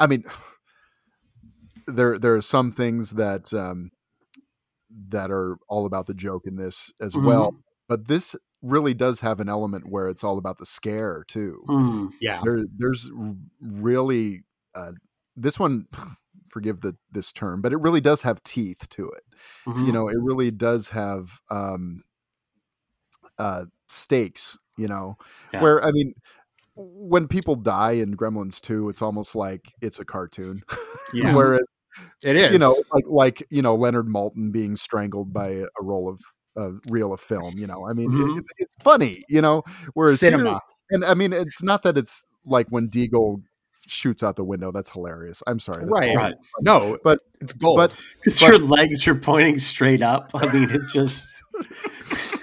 I 0.00 0.06
mean, 0.08 0.24
there 1.86 2.18
there 2.18 2.34
are 2.34 2.42
some 2.42 2.72
things 2.72 3.10
that 3.12 3.52
um, 3.52 3.90
that 5.10 5.30
are 5.30 5.56
all 5.68 5.86
about 5.86 6.06
the 6.06 6.14
joke 6.14 6.46
in 6.46 6.56
this 6.56 6.90
as 7.00 7.14
Mhm. 7.14 7.24
well, 7.24 7.54
but 7.88 8.08
this 8.08 8.34
really 8.62 8.94
does 8.94 9.20
have 9.20 9.40
an 9.40 9.48
element 9.48 9.88
where 9.90 10.08
it's 10.08 10.22
all 10.24 10.38
about 10.38 10.58
the 10.58 10.66
scare 10.66 11.24
too. 11.28 11.62
Hmm. 11.66 12.06
Yeah. 12.20 12.40
There, 12.44 12.64
there's 12.76 13.10
really 13.60 14.42
uh, 14.74 14.92
this 15.36 15.58
one. 15.58 15.86
Forgive 16.48 16.80
the 16.80 16.96
this 17.12 17.30
term, 17.30 17.62
but 17.62 17.72
it 17.72 17.76
really 17.76 18.00
does 18.00 18.22
have 18.22 18.42
teeth 18.42 18.88
to 18.90 19.08
it 19.08 19.22
Mhm. 19.68 19.86
you 19.86 19.92
know 19.92 20.08
it 20.08 20.16
really 20.20 20.50
does 20.50 20.88
have 20.88 21.30
um 21.48 22.02
uh 23.38 23.66
stakes 23.88 24.58
you 24.76 24.88
know 24.88 25.16
Yeah. 25.52 25.62
where 25.62 25.84
i 25.84 25.92
mean 25.92 26.12
when 26.74 27.28
people 27.28 27.54
die 27.54 27.92
in 27.92 28.16
gremlins 28.16 28.60
2 28.60 28.88
it's 28.88 29.00
almost 29.00 29.36
like 29.36 29.72
it's 29.80 30.00
a 30.00 30.04
cartoon 30.04 30.62
Yeah. 31.14 31.34
where 31.36 31.54
it, 31.54 32.36
is. 32.36 32.52
you 32.52 32.58
know 32.58 32.74
like 32.92 33.04
like 33.06 33.46
you 33.50 33.62
know 33.62 33.74
leonard 33.76 34.08
maltin 34.08 34.50
being 34.52 34.76
strangled 34.76 35.32
by 35.32 35.48
a 35.50 35.82
roll 35.82 36.08
of 36.08 36.20
a 36.60 36.72
reel 36.90 37.12
of 37.12 37.20
film 37.20 37.54
you 37.56 37.66
know 37.66 37.86
i 37.88 37.92
mean 37.92 38.10
Mhm. 38.10 38.38
it, 38.38 38.44
it's 38.58 38.74
funny 38.82 39.24
you 39.28 39.40
know 39.40 39.62
whereas 39.94 40.20
here- 40.20 40.30
cinema. 40.32 40.60
and 40.90 41.04
i 41.04 41.14
mean 41.14 41.32
it's 41.32 41.62
not 41.62 41.82
that 41.82 41.96
it's 41.98 42.22
like 42.44 42.66
when 42.70 42.88
deagle 42.88 43.42
shoots 43.86 44.22
out 44.22 44.36
the 44.36 44.44
window. 44.44 44.70
That's 44.70 44.92
hilarious. 44.92 45.42
I'm 45.48 45.58
sorry. 45.58 45.80
That's 45.84 45.90
Right. 45.90 46.10
all- 46.10 46.14
Right. 46.16 46.34
No, 46.60 46.98
But 47.02 47.18
it's 47.40 47.52
gold. 47.54 47.78
but 47.78 47.92
Because 48.22 48.40
your 48.40 48.58
legs 48.58 49.08
are 49.08 49.16
pointing 49.16 49.58
straight 49.58 50.00
up. 50.02 50.30
I 50.34 50.52
mean, 50.52 50.70
it's 50.70 50.92
just 50.92 51.42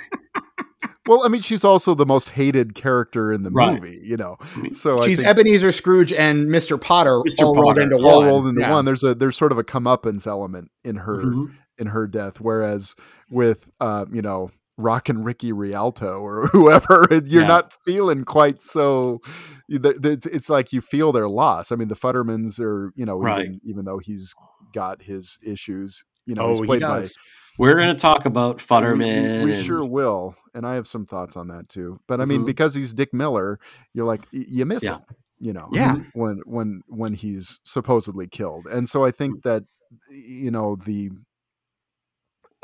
well, 1.08 1.24
I 1.24 1.30
mean, 1.30 1.42
she's 1.42 1.64
also 1.64 1.96
the 1.96 2.06
most 2.06 2.30
hated 2.30 2.76
character 2.76 3.32
in 3.32 3.44
the 3.44 3.50
Right. 3.50 3.82
movie. 3.82 4.00
You 4.04 4.18
know, 4.18 4.36
I 4.42 4.60
mean, 4.60 4.74
so 4.74 5.02
she's 5.04 5.22
I 5.22 5.34
think 5.34 5.40
Ebenezer 5.40 5.72
Scrooge 5.72 6.12
and 6.12 6.50
Mr. 6.50 6.80
Potter 6.80 7.22
Mr. 7.26 7.44
all 7.46 7.54
rolled 7.56 7.68
Potter. 7.78 7.82
into 7.82 7.96
all 7.98 8.18
one. 8.20 8.28
rolled 8.28 8.48
into 8.48 8.62
Yeah. 8.62 8.72
one. 8.72 8.84
There's 8.86 9.04
a 9.04 9.16
there's 9.16 9.38
sort 9.38 9.54
of 9.54 9.58
a 9.58 9.64
comeuppance 9.64 10.28
element 10.28 10.70
in 10.84 10.98
her 10.98 11.24
mhm. 11.24 11.52
In 11.78 11.88
her 11.88 12.08
death, 12.08 12.40
whereas 12.40 12.96
with 13.30 13.70
uh, 13.80 14.06
you 14.12 14.22
know 14.22 14.52
Rock 14.78 15.10
and 15.10 15.26
Ricky 15.26 15.52
Rialto 15.52 16.20
or 16.20 16.48
whoever, 16.52 17.08
you're 17.26 17.42
Yeah. 17.44 17.48
not 17.48 17.74
feeling 17.84 18.24
quite 18.26 18.62
so. 18.62 19.20
you- 19.68 19.80
th- 19.80 20.02
th- 20.02 20.26
It's, 20.26 20.50
like 20.50 20.72
you 20.72 20.82
feel 20.82 21.12
their 21.12 21.28
loss. 21.28 21.72
I 21.72 21.76
mean, 21.76 21.88
the 21.88 21.96
Futtermans 21.96 22.60
are 22.60 22.92
you 22.96 23.06
know 23.06 23.18
Right. 23.20 23.46
even, 23.46 23.60
even 23.64 23.86
though 23.86 23.98
he's 24.00 24.34
got 24.74 25.02
his 25.02 25.40
issues, 25.44 26.04
you 26.26 26.36
know, 26.36 26.44
Oh, 26.44 26.50
he's 26.52 26.60
he 26.60 26.66
played 26.68 26.82
does. 26.82 27.18
we're 27.58 27.74
going 27.76 27.88
to 27.88 27.96
talk 27.96 28.26
about 28.26 28.58
by. 28.58 28.64
Futterman. 28.64 29.40
We, 29.40 29.46
we 29.46 29.54
and- 29.56 29.66
sure 29.66 29.84
will, 29.86 30.36
and 30.54 30.66
I 30.66 30.76
have 30.76 30.88
some 30.88 31.06
thoughts 31.06 31.36
on 31.38 31.48
that 31.48 31.70
too. 31.70 32.00
But 32.08 32.22
I 32.22 32.26
mean, 32.26 32.42
Mhm. 32.44 32.46
because 32.48 32.76
he's 32.76 32.94
Dick 32.94 33.14
Miller, 33.14 33.60
you're 33.94 34.06
like 34.06 34.22
you 34.32 34.66
miss 34.66 34.84
Yeah. 34.84 34.96
him, 34.98 35.02
you 35.40 35.54
know, 35.54 35.70
Yeah. 35.72 35.96
when 36.14 36.42
when 36.46 36.82
when 36.88 37.14
he's 37.14 37.60
supposedly 37.64 38.28
killed, 38.28 38.68
and 38.68 38.88
so 38.88 39.04
I 39.06 39.10
think 39.12 39.42
that 39.44 39.64
you 40.12 40.52
know 40.52 40.76
the 40.76 41.10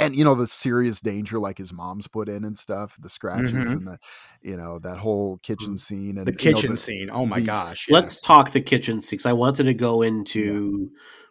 and 0.06 0.16
you 0.16 0.24
know 0.24 0.36
the 0.36 0.48
serious 0.48 1.00
danger 1.02 1.40
like 1.40 1.58
his 1.58 1.74
mom's 1.74 2.08
put 2.08 2.30
in 2.30 2.44
and 2.46 2.58
stuff 2.58 2.96
the 3.00 3.10
scratches 3.10 3.52
Mhm. 3.54 3.72
and 3.72 3.88
the 3.88 3.98
you 4.42 4.58
know 4.58 4.80
that 4.80 4.98
whole 4.98 5.38
kitchen 5.44 5.78
scene 5.78 6.18
and 6.18 6.28
the 6.28 6.32
you 6.32 6.52
know, 6.52 6.56
kitchen 6.58 6.72
the- 6.72 6.78
scene. 6.78 7.10
Oh 7.12 7.26
my 7.26 7.40
the- 7.40 7.46
gosh. 7.46 7.88
yeah. 7.90 7.96
Let's 7.96 8.22
talk 8.22 8.52
the 8.52 8.62
kitchen 8.62 9.02
scenes. 9.02 9.26
I 9.26 9.34
wanted 9.34 9.64
to 9.64 9.74
go 9.74 10.02
into 10.02 10.90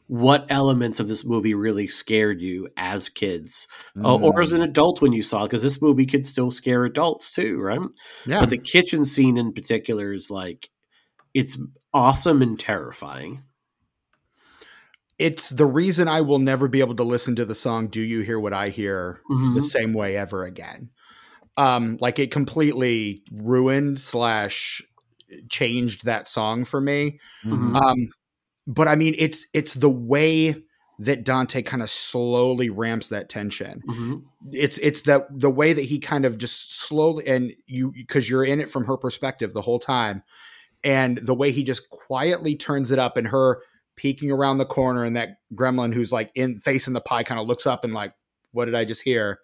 what 0.09 0.45
elements 0.51 1.01
of 1.01 1.09
this 1.09 1.25
movie 1.25 1.55
really 1.55 1.87
scared 1.87 2.41
you 2.41 2.69
as 2.77 3.09
kids 3.09 3.67
uh, 4.05 4.15
or 4.17 4.43
as 4.43 4.53
Mm. 4.53 4.57
an 4.57 4.63
adult 4.63 5.01
when 5.01 5.13
you 5.13 5.23
saw 5.23 5.45
it, 5.45 5.49
because 5.49 5.63
this 5.63 5.81
movie 5.81 6.05
could 6.05 6.27
still 6.27 6.51
scare 6.51 6.85
adults 6.85 7.33
too, 7.33 7.59
right? 7.61 7.81
Yeah. 8.27 8.41
But 8.41 8.51
the 8.51 8.59
kitchen 8.59 9.05
scene 9.05 9.39
in 9.39 9.53
particular 9.53 10.13
is 10.13 10.31
like 10.31 10.69
it's 11.35 11.57
awesome 11.95 12.43
and 12.43 12.59
terrifying. 12.59 13.43
It's 15.19 15.51
the 15.51 15.67
reason 15.67 16.09
I 16.09 16.21
will 16.21 16.39
never 16.39 16.69
be 16.69 16.81
able 16.81 16.97
to 16.97 17.05
listen 17.05 17.37
to 17.37 17.45
the 17.45 17.55
song 17.55 17.89
"Do 17.89 18.01
You 18.01 18.21
Hear 18.21 18.41
What 18.41 18.53
I 18.53 18.71
Hear" 18.71 19.21
Mhm. 19.31 19.55
the 19.55 19.63
same 19.63 19.93
way 19.93 20.17
ever 20.17 20.45
again. 20.45 20.91
Um, 21.57 21.99
like 22.01 22.19
it 22.19 22.31
completely 22.31 23.23
ruined 23.31 24.01
slash 24.01 24.83
changed 25.49 26.05
that 26.05 26.29
song 26.29 26.65
for 26.65 26.81
me. 26.81 27.21
Mhm. 27.45 27.77
Um, 27.77 28.09
but 28.67 28.89
I 28.89 28.97
mean, 28.97 29.15
it's 29.19 29.47
it's 29.53 29.75
the 29.75 29.91
way 29.91 30.57
that 30.99 31.25
Dante 31.25 31.63
kind 31.63 31.83
of 31.83 31.91
slowly 31.91 32.71
ramps 32.71 33.09
that 33.09 33.29
tension. 33.29 33.83
Mhm. 33.89 34.23
It's 34.53 34.79
it's 34.79 35.03
that 35.03 35.27
the 35.31 35.51
way 35.51 35.73
that 35.73 35.83
he 35.83 35.99
kind 35.99 36.25
of 36.25 36.39
just 36.39 36.79
slowly 36.79 37.27
and 37.27 37.53
you 37.67 37.93
because 37.93 38.29
you're 38.31 38.45
in 38.45 38.61
it 38.61 38.71
from 38.71 38.85
her 38.87 38.97
perspective 38.97 39.53
the 39.53 39.63
whole 39.63 39.79
time, 39.79 40.23
and 40.85 41.19
the 41.19 41.35
way 41.35 41.51
he 41.51 41.65
just 41.65 41.89
quietly 41.91 42.55
turns 42.57 42.91
it 42.91 42.99
up 42.99 43.17
and 43.17 43.29
her 43.29 43.63
peeking 43.97 44.31
around 44.31 44.59
the 44.59 44.65
corner 44.67 45.05
and 45.05 45.17
that 45.17 45.39
gremlin 45.55 45.93
who's 45.95 46.13
like 46.13 46.31
in 46.35 46.59
facing 46.59 46.95
the 46.95 47.01
pie 47.01 47.23
kind 47.23 47.41
of 47.41 47.47
looks 47.47 47.67
up 47.67 47.85
and 47.85 47.93
like, 47.95 48.13
what 48.53 48.65
did 48.67 48.75
I 48.75 48.85
just 48.85 49.03
hear? 49.03 49.39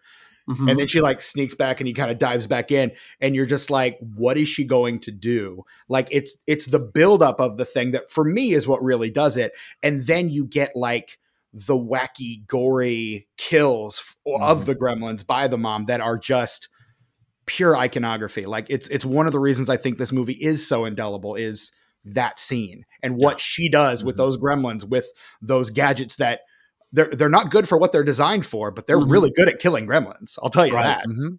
Mhm. 0.48 0.70
and 0.70 0.80
then 0.80 0.86
she 0.86 1.02
like 1.02 1.20
sneaks 1.20 1.54
back 1.54 1.78
and 1.78 1.86
he 1.86 1.92
kind 1.92 2.10
of 2.10 2.18
dives 2.18 2.46
back 2.46 2.72
in 2.72 2.90
and 3.20 3.34
you're 3.36 3.44
just 3.44 3.70
like 3.70 3.98
what 4.16 4.38
is 4.38 4.48
she 4.48 4.64
going 4.64 4.98
to 5.00 5.10
do 5.10 5.62
like 5.90 6.08
it's 6.10 6.38
it's 6.46 6.64
the 6.64 6.78
buildup 6.78 7.38
of 7.38 7.58
the 7.58 7.66
thing 7.66 7.90
that 7.90 8.10
for 8.10 8.24
me 8.24 8.52
is 8.54 8.66
what 8.66 8.82
really 8.82 9.10
does 9.10 9.36
it 9.36 9.52
and 9.82 10.06
then 10.06 10.30
you 10.30 10.46
get 10.46 10.70
like 10.74 11.18
the 11.52 11.74
wacky 11.76 12.46
gory 12.46 13.28
kills 13.36 13.98
f- 14.26 14.40
of 14.40 14.64
the 14.64 14.74
gremlins 14.74 15.26
by 15.26 15.48
the 15.48 15.58
mom 15.58 15.84
that 15.84 16.00
are 16.00 16.16
just 16.16 16.70
pure 17.44 17.76
iconography 17.76 18.46
like 18.46 18.64
it's 18.70 18.88
it's 18.88 19.04
one 19.04 19.26
of 19.26 19.32
the 19.32 19.38
reasons 19.40 19.68
i 19.68 19.76
think 19.76 19.98
this 19.98 20.12
movie 20.12 20.38
is 20.40 20.66
so 20.66 20.86
indelible 20.86 21.34
is 21.34 21.72
that 22.14 22.38
scene 22.38 22.84
and 23.02 23.16
what 23.16 23.40
she 23.40 23.68
does 23.68 24.02
with 24.04 24.14
Mhm. 24.16 24.18
those 24.18 24.36
gremlins 24.38 24.84
with 24.88 25.10
those 25.42 25.70
gadgets 25.70 26.16
that 26.16 26.40
they're 26.92 27.10
they're 27.12 27.28
not 27.28 27.50
good 27.50 27.68
for 27.68 27.76
what 27.78 27.92
they're 27.92 28.02
designed 28.04 28.46
for, 28.46 28.70
but 28.70 28.86
they're 28.86 28.98
Mhm. 28.98 29.10
really 29.10 29.30
good 29.30 29.48
at 29.48 29.58
killing 29.58 29.86
gremlins. 29.86 30.38
I'll 30.42 30.48
tell 30.50 30.66
you 30.66 30.74
Right. 30.74 30.84
that. 30.84 31.06
Mhm. 31.06 31.38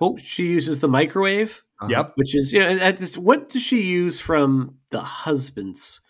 Oh, 0.00 0.18
she 0.18 0.46
uses 0.46 0.80
the 0.80 0.88
microwave, 0.88 1.62
Uh-huh. 1.80 1.90
Yep. 1.90 2.12
which 2.16 2.36
is 2.36 2.52
you 2.52 2.60
know, 2.60 2.66
and 2.66 2.78
that's- 2.80 3.16
what 3.16 3.48
does 3.48 3.62
she 3.62 3.80
use 3.82 4.20
from 4.20 4.74
the 4.90 5.00
husband's 5.00 6.00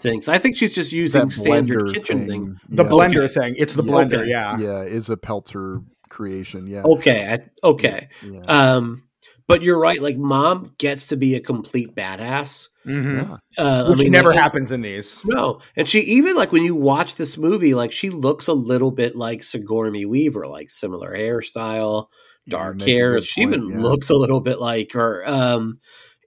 things? 0.00 0.28
I 0.28 0.38
think 0.38 0.56
she's 0.56 0.74
just 0.74 0.92
using 0.92 1.22
That 1.26 1.32
standard 1.32 1.92
kitchen 1.92 2.26
thing. 2.26 2.56
The 2.70 2.84
yeah. 2.84 2.90
blender 2.90 3.30
thing. 3.30 3.54
It's 3.58 3.74
the 3.74 3.82
Yeah. 3.84 3.92
blender, 3.92 4.20
Okay. 4.20 4.30
yeah. 4.30 4.58
yeah 4.58 4.82
is 4.82 5.10
a 5.10 5.16
Peltzer 5.18 5.82
creation 6.08 6.66
yeah 6.66 6.82
Okay, 6.84 7.28
I, 7.34 7.66
okay. 7.66 8.08
yeah, 8.24 8.40
Um, 8.48 9.02
but 9.46 9.60
you're 9.62 9.78
right. 9.78 10.00
Like, 10.00 10.16
mom 10.16 10.72
gets 10.78 11.06
to 11.08 11.16
be 11.16 11.34
a 11.34 11.40
complete 11.40 11.94
badass, 11.94 12.68
Mhm. 12.88 13.38
yeah. 13.58 13.64
uh, 13.64 13.84
I 13.86 13.90
Which 13.90 13.98
mean, 14.00 14.12
never 14.12 14.30
like, 14.30 14.38
happens 14.38 14.72
in 14.72 14.80
these. 14.82 15.22
No, 15.24 15.60
and 15.76 15.86
she 15.86 16.00
even 16.00 16.34
like 16.36 16.52
when 16.52 16.64
you 16.64 16.74
watch 16.74 17.16
this 17.16 17.36
movie, 17.36 17.74
like 17.74 17.92
she 17.92 18.10
looks 18.10 18.48
a 18.48 18.52
little 18.54 18.90
bit 18.90 19.14
like 19.16 19.42
Sigourney 19.44 20.04
Weaver, 20.06 20.46
like 20.46 20.70
similar 20.70 21.14
hairstyle, 21.16 22.06
dark 22.48 22.76
make 22.76 22.88
hair. 22.88 23.20
She 23.20 23.44
point, 23.44 23.54
even 23.56 23.70
yeah. 23.70 23.78
looks 23.80 24.10
a 24.10 24.16
little 24.16 24.40
bit 24.40 24.60
like 24.60 24.92
her. 24.92 25.28
Um, 25.28 25.80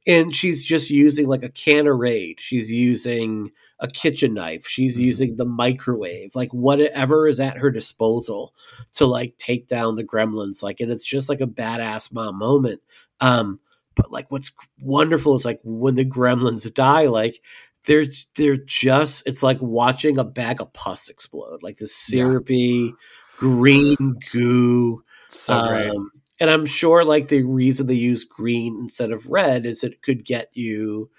and 0.07 0.35
she's 0.35 0.65
just 0.65 0.89
using 0.89 1.27
like 1.27 1.43
a 1.43 1.49
can 1.49 1.87
of 1.87 1.97
Raid. 1.97 2.37
She's 2.39 2.71
using 2.71 3.51
a 3.79 3.87
kitchen 3.87 4.33
knife. 4.33 4.67
She's 4.67 4.97
Mhm. 4.97 5.01
using 5.03 5.35
the 5.37 5.45
microwave, 5.45 6.35
like 6.35 6.51
whatever 6.53 7.27
is 7.27 7.39
at 7.39 7.57
her 7.57 7.71
disposal 7.71 8.53
to 8.93 9.05
like 9.05 9.37
take 9.37 9.67
down 9.67 9.95
the 9.95 10.03
gremlins. 10.03 10.61
Like, 10.63 10.79
and 10.79 10.91
it's 10.91 11.05
just 11.05 11.29
like 11.29 11.41
a 11.41 11.47
badass 11.47 12.11
mom 12.13 12.37
moment. 12.37 12.81
Um, 13.19 13.59
but 13.95 14.11
like 14.11 14.31
what's 14.31 14.51
wonderful 14.79 15.35
is 15.35 15.45
like 15.45 15.59
when 15.63 15.95
the 15.95 16.05
gremlins 16.05 16.71
die, 16.73 17.07
like 17.07 17.39
they're 17.85 18.05
they're 18.35 18.57
just 18.57 19.23
it's 19.25 19.43
like 19.43 19.57
watching 19.61 20.17
a 20.17 20.23
bag 20.23 20.61
of 20.61 20.71
pus 20.73 21.09
explode, 21.09 21.63
like 21.63 21.77
the 21.77 21.87
syrupy 21.87 22.93
green 23.37 24.15
goo. 24.31 25.03
So. 25.29 25.53
Um, 25.53 26.11
and 26.39 26.49
I'm 26.49 26.65
sure 26.65 27.05
like 27.05 27.27
the 27.27 27.43
reason 27.43 27.85
they 27.87 27.93
use 27.93 28.23
green 28.23 28.75
instead 28.81 29.11
of 29.11 29.29
red 29.29 29.65
is 29.65 29.83
it 29.83 30.01
could 30.01 30.25
get 30.25 30.49
you. 30.53 31.09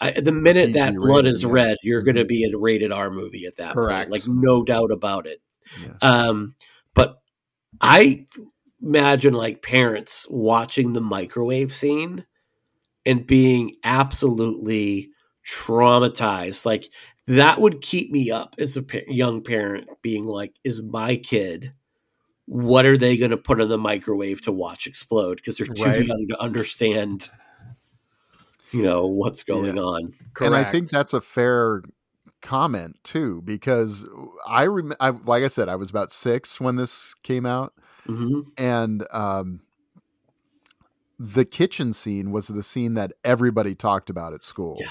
I, 0.00 0.12
the 0.12 0.30
minute 0.30 0.66
PG 0.66 0.78
that 0.78 0.94
blood 0.94 1.24
rating, 1.24 1.32
is 1.32 1.42
yeah. 1.42 1.50
red, 1.50 1.76
you're 1.82 2.02
going 2.02 2.14
to 2.14 2.24
Mhm. 2.24 2.28
be 2.28 2.44
a 2.44 2.56
rated 2.56 2.92
R 2.92 3.10
movie 3.10 3.46
at 3.46 3.56
that 3.56 3.74
Correct. 3.74 4.08
point, 4.08 4.12
like 4.12 4.28
no 4.32 4.62
doubt 4.62 4.92
about 4.92 5.26
it. 5.26 5.40
Yeah. 5.82 5.94
Um, 6.00 6.54
but 6.94 7.20
I 7.80 8.24
imagine 8.82 9.34
like 9.34 9.62
parents 9.62 10.26
watching 10.30 10.92
the 10.92 11.00
microwave 11.00 11.74
scene 11.74 12.24
and 13.06 13.26
being 13.26 13.74
absolutely 13.84 15.10
traumatized. 15.50 16.64
Like 16.66 16.88
that 17.26 17.60
would 17.60 17.80
keep 17.80 18.10
me 18.10 18.30
up 18.30 18.54
as 18.58 18.76
a 18.76 18.82
pa- 18.82 18.98
young 19.08 19.42
parent, 19.42 19.88
being 20.02 20.24
like, 20.24 20.54
"Is 20.64 20.82
my 20.82 21.16
kid? 21.16 21.72
What 22.46 22.86
are 22.86 22.96
they 22.96 23.16
going 23.16 23.30
to 23.30 23.36
put 23.36 23.60
in 23.60 23.68
the 23.68 23.78
microwave 23.78 24.42
to 24.42 24.52
watch 24.52 24.86
explode?" 24.86 25.36
Because 25.36 25.56
they're 25.58 25.66
too 25.66 25.82
Right. 25.82 26.06
young 26.06 26.26
to 26.30 26.40
understand, 26.40 27.28
you 28.72 28.82
know, 28.82 29.06
what's 29.06 29.42
going 29.42 29.76
Yeah. 29.76 29.82
on. 29.82 30.14
and 30.40 30.54
I 30.54 30.64
think 30.70 30.90
that's 30.90 31.12
a 31.14 31.20
fair 31.20 31.82
comment 32.40 32.96
too 33.02 33.42
because 33.42 34.06
I 34.46 34.66
rem- 34.66 34.92
I 35.00 35.10
like 35.10 35.42
I 35.42 35.48
said 35.48 35.68
I 35.68 35.74
was 35.76 35.90
about 35.90 36.12
6 36.12 36.60
when 36.60 36.76
this 36.76 37.12
came 37.24 37.44
out 37.44 37.72
hmm 38.08 38.40
and 38.56 39.06
um 39.12 39.60
the 41.18 41.44
kitchen 41.44 41.92
scene 41.92 42.30
was 42.30 42.46
the 42.48 42.62
scene 42.62 42.94
that 42.94 43.12
everybody 43.24 43.74
talked 43.74 44.08
about 44.08 44.32
at 44.32 44.42
school. 44.42 44.76
Yeah. 44.80 44.90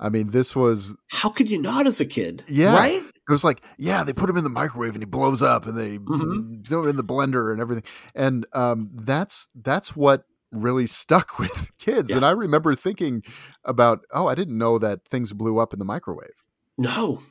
I 0.00 0.08
mean 0.08 0.30
this 0.30 0.56
was 0.56 0.96
How 1.08 1.28
could 1.28 1.50
you 1.50 1.58
not 1.60 1.86
as 1.86 2.00
a 2.00 2.06
kid? 2.06 2.42
yeah 2.48 2.74
Right? 2.74 3.02
it 3.04 3.32
was 3.32 3.44
like 3.44 3.62
yeah 3.78 4.02
they 4.02 4.12
put 4.12 4.28
him 4.28 4.36
in 4.36 4.44
the 4.44 4.50
microwave 4.50 4.94
and 4.94 5.02
he 5.02 5.06
blows 5.06 5.40
up 5.42 5.66
and 5.66 5.78
they 5.78 5.98
Mhm. 5.98 6.66
throw 6.66 6.84
it 6.84 6.88
in 6.88 6.96
the 6.96 7.04
blender 7.04 7.52
and 7.52 7.60
everything 7.60 7.84
and 8.14 8.46
um 8.54 8.90
that's 8.94 9.46
that's 9.54 9.94
what 9.94 10.24
really 10.52 10.86
stuck 11.02 11.38
with 11.38 11.70
kids 11.78 12.10
Yeah. 12.10 12.16
and 12.16 12.26
I 12.26 12.30
remember 12.30 12.74
thinking 12.74 13.22
about 13.64 14.00
oh 14.12 14.26
I 14.26 14.34
didn't 14.34 14.58
know 14.58 14.78
that 14.80 15.04
things 15.06 15.32
blew 15.32 15.58
up 15.58 15.72
in 15.72 15.78
the 15.78 15.84
microwave 15.84 16.42
No. 16.76 17.22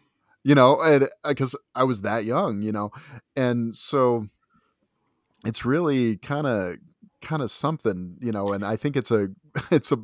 you 0.44 0.56
know 0.56 0.80
and 0.82 1.10
because 1.28 1.54
i 1.76 1.84
was 1.84 2.02
that 2.02 2.24
young 2.24 2.62
you 2.62 2.72
know 2.72 2.92
and 3.36 3.76
so 3.76 4.28
it's 5.46 5.66
really 5.66 6.18
kind 6.18 6.48
of 6.48 6.76
kind 7.22 7.42
of 7.42 7.52
something 7.52 8.18
you 8.22 8.32
know 8.32 8.54
and 8.54 8.66
i 8.66 8.76
think 8.78 8.96
it's 8.96 9.12
a 9.12 9.28
it's 9.72 9.92
a 9.92 9.98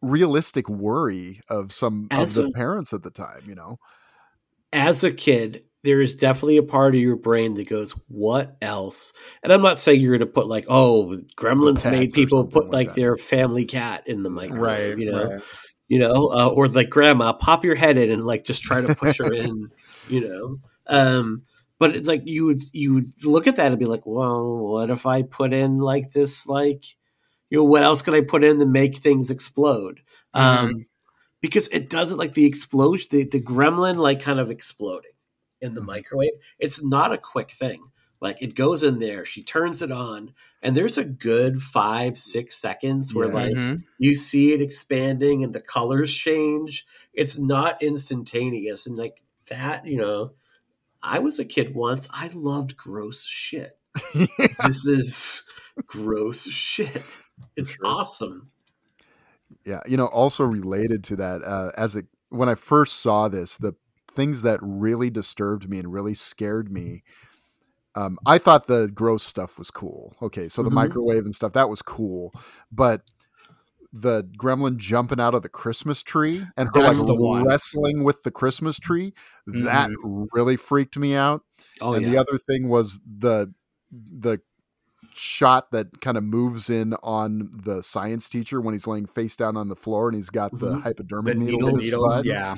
realistic 0.00 0.68
worry 0.68 1.40
of 1.48 1.72
some 1.72 2.08
As 2.10 2.36
of 2.36 2.44
the 2.44 2.50
a- 2.50 2.52
parents 2.52 2.92
at 2.92 3.02
the 3.02 3.10
time 3.10 3.42
you 3.46 3.54
know 3.54 3.78
as 4.72 5.04
a 5.04 5.12
kid, 5.12 5.64
there 5.84 6.00
is 6.00 6.14
definitely 6.14 6.56
a 6.56 6.62
part 6.62 6.94
of 6.94 7.00
your 7.00 7.16
brain 7.16 7.52
that 7.54 7.68
goes, 7.68 7.92
"What 8.08 8.56
else?" 8.62 9.12
And 9.42 9.52
I'm 9.52 9.60
not 9.60 9.78
saying 9.78 10.00
you're 10.00 10.16
going 10.16 10.26
to 10.26 10.32
put 10.32 10.46
like, 10.48 10.64
"Oh, 10.68 11.18
Gremlins 11.36 11.90
made 11.90 12.14
people 12.14 12.46
put 12.46 12.70
like 12.70 12.88
like 12.88 12.94
their 12.94 13.16
family 13.18 13.66
cat 13.66 14.04
in 14.06 14.22
the 14.22 14.30
microwave," 14.30 14.96
Right. 14.96 14.98
you 14.98 15.10
know. 15.12 15.24
right. 15.34 15.42
you 15.88 15.98
know, 15.98 16.30
uh, 16.32 16.48
or 16.48 16.68
like 16.68 16.88
grandma, 16.88 17.34
pop 17.34 17.64
your 17.66 17.74
head 17.74 17.98
in 17.98 18.10
and 18.10 18.24
like 18.24 18.44
just 18.44 18.62
try 18.62 18.80
to 18.80 18.94
push 18.94 19.18
her 19.18 19.30
in, 19.34 19.68
you 20.08 20.26
know. 20.26 20.56
Um, 20.86 21.42
but 21.82 21.96
it's 21.96 22.08
like 22.08 22.22
you 22.24 22.44
would 22.46 22.62
you 22.72 22.94
would 22.94 23.24
look 23.24 23.46
at 23.46 23.56
that 23.56 23.72
and 23.72 23.78
be 23.78 23.84
like, 23.86 24.06
well, 24.06 24.56
what 24.56 24.90
if 24.90 25.04
I 25.06 25.22
put 25.22 25.52
in 25.52 25.78
like 25.78 26.12
this, 26.12 26.46
like, 26.46 26.84
you 27.50 27.58
know, 27.58 27.64
what 27.64 27.82
else 27.82 28.02
could 28.02 28.14
I 28.14 28.20
put 28.22 28.44
in 28.44 28.58
to 28.60 28.66
make 28.66 28.96
things 28.98 29.30
explode? 29.30 30.00
Um, 30.34 30.86
because 31.40 31.68
it 31.68 31.90
doesn't 31.90 32.18
like 32.18 32.34
the 32.34 32.46
explosion, 32.46 33.08
the, 33.10 33.24
the 33.24 33.40
gremlin 33.40 33.96
like 33.96 34.20
kind 34.20 34.38
of 34.40 34.50
exploding 34.50 35.10
in 35.60 35.74
the 35.74 35.80
microwave. 35.80 36.32
It's 36.58 36.84
not 36.84 37.12
a 37.12 37.18
quick 37.18 37.52
thing. 37.52 37.82
Like 38.20 38.40
it 38.40 38.54
goes 38.54 38.84
in 38.84 39.00
there, 39.00 39.24
she 39.24 39.42
turns 39.42 39.82
it 39.82 39.90
on, 39.90 40.32
and 40.62 40.76
there's 40.76 40.98
a 40.98 41.04
good 41.04 41.60
five, 41.60 42.16
six 42.16 42.56
seconds 42.56 43.12
where 43.14 43.26
Yeah. 43.28 43.34
like 43.34 43.52
Mhm. 43.54 43.82
you 43.98 44.14
see 44.14 44.52
it 44.52 44.62
expanding 44.62 45.42
and 45.42 45.52
the 45.52 45.60
colors 45.60 46.14
change. 46.14 46.86
It's 47.14 47.38
not 47.38 47.82
instantaneous. 47.82 48.86
And 48.86 48.96
like 48.96 49.22
that, 49.48 49.84
you 49.86 49.96
know, 49.96 50.32
I 51.02 51.18
was 51.18 51.38
a 51.38 51.44
kid 51.44 51.74
once. 51.74 52.08
I 52.12 52.30
loved 52.34 52.76
gross 52.76 53.24
shit. 53.26 53.78
This 54.64 54.86
is 54.86 55.42
gross 55.86 56.48
shit. 56.48 57.02
It's 57.56 57.76
awesome. 57.84 58.50
Yeah, 59.66 59.80
you 59.86 59.96
know, 59.96 60.06
also 60.06 60.44
related 60.44 61.04
to 61.04 61.16
that, 61.16 61.42
uh, 61.42 61.70
as 61.76 61.96
it 61.96 62.06
when 62.30 62.48
I 62.48 62.54
first 62.54 63.00
saw 63.00 63.28
this, 63.28 63.56
the 63.56 63.74
things 64.12 64.42
that 64.42 64.60
really 64.62 65.10
disturbed 65.10 65.68
me 65.68 65.78
and 65.78 65.92
really 65.92 66.14
scared 66.14 66.70
me. 66.72 67.02
Um, 67.94 68.18
I 68.24 68.38
thought 68.38 68.66
the 68.66 68.90
gross 68.94 69.22
stuff 69.22 69.58
was 69.58 69.70
cool. 69.70 70.14
Okay, 70.22 70.48
so 70.48 70.62
the 70.62 70.70
Mhm. 70.70 70.74
microwave 70.74 71.24
and 71.24 71.34
stuff 71.34 71.52
that 71.52 71.68
was 71.68 71.82
cool, 71.82 72.32
but 72.70 73.02
the 73.92 74.22
gremlin 74.38 74.78
jumping 74.78 75.20
out 75.20 75.34
of 75.34 75.42
the 75.42 75.48
Christmas 75.50 76.02
tree 76.02 76.44
and 76.56 76.68
her 76.74 76.82
That's 76.82 77.00
like 77.00 77.44
wrestling 77.44 78.04
with 78.04 78.22
the 78.22 78.30
Christmas 78.30 78.78
tree 78.78 79.12
that 79.46 79.90
really 80.32 80.56
freaked 80.56 80.96
me 80.96 81.14
out. 81.14 81.42
Oh 81.80 81.92
and 81.94 82.04
yeah. 82.06 82.12
the 82.12 82.18
other 82.18 82.38
thing 82.38 82.68
was 82.68 83.00
the 83.06 83.52
the 83.90 84.40
shot 85.12 85.70
that 85.72 86.00
kind 86.00 86.16
of 86.16 86.24
moves 86.24 86.70
in 86.70 86.94
on 87.02 87.50
the 87.52 87.82
science 87.82 88.30
teacher 88.30 88.62
when 88.62 88.72
he's 88.72 88.86
laying 88.86 89.04
face 89.04 89.36
down 89.36 89.58
on 89.58 89.68
the 89.68 89.76
floor 89.76 90.08
and 90.08 90.16
he's 90.16 90.30
got 90.30 90.58
the 90.58 90.70
Mhm. 90.76 90.82
hypodermic 90.82 91.34
The 91.34 91.40
needle 91.40 91.60
needles, 91.68 91.84
needles, 91.84 92.24
yeah. 92.24 92.56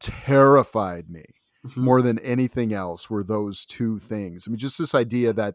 terrified 0.00 1.08
me 1.08 1.24
Mhm. 1.66 1.76
more 1.78 2.02
than 2.02 2.18
anything 2.18 2.74
else 2.74 3.08
were 3.08 3.24
those 3.24 3.64
two 3.64 3.98
things. 3.98 4.44
I 4.46 4.50
mean, 4.50 4.58
just 4.58 4.76
this 4.78 4.94
idea 4.94 5.32
that 5.32 5.54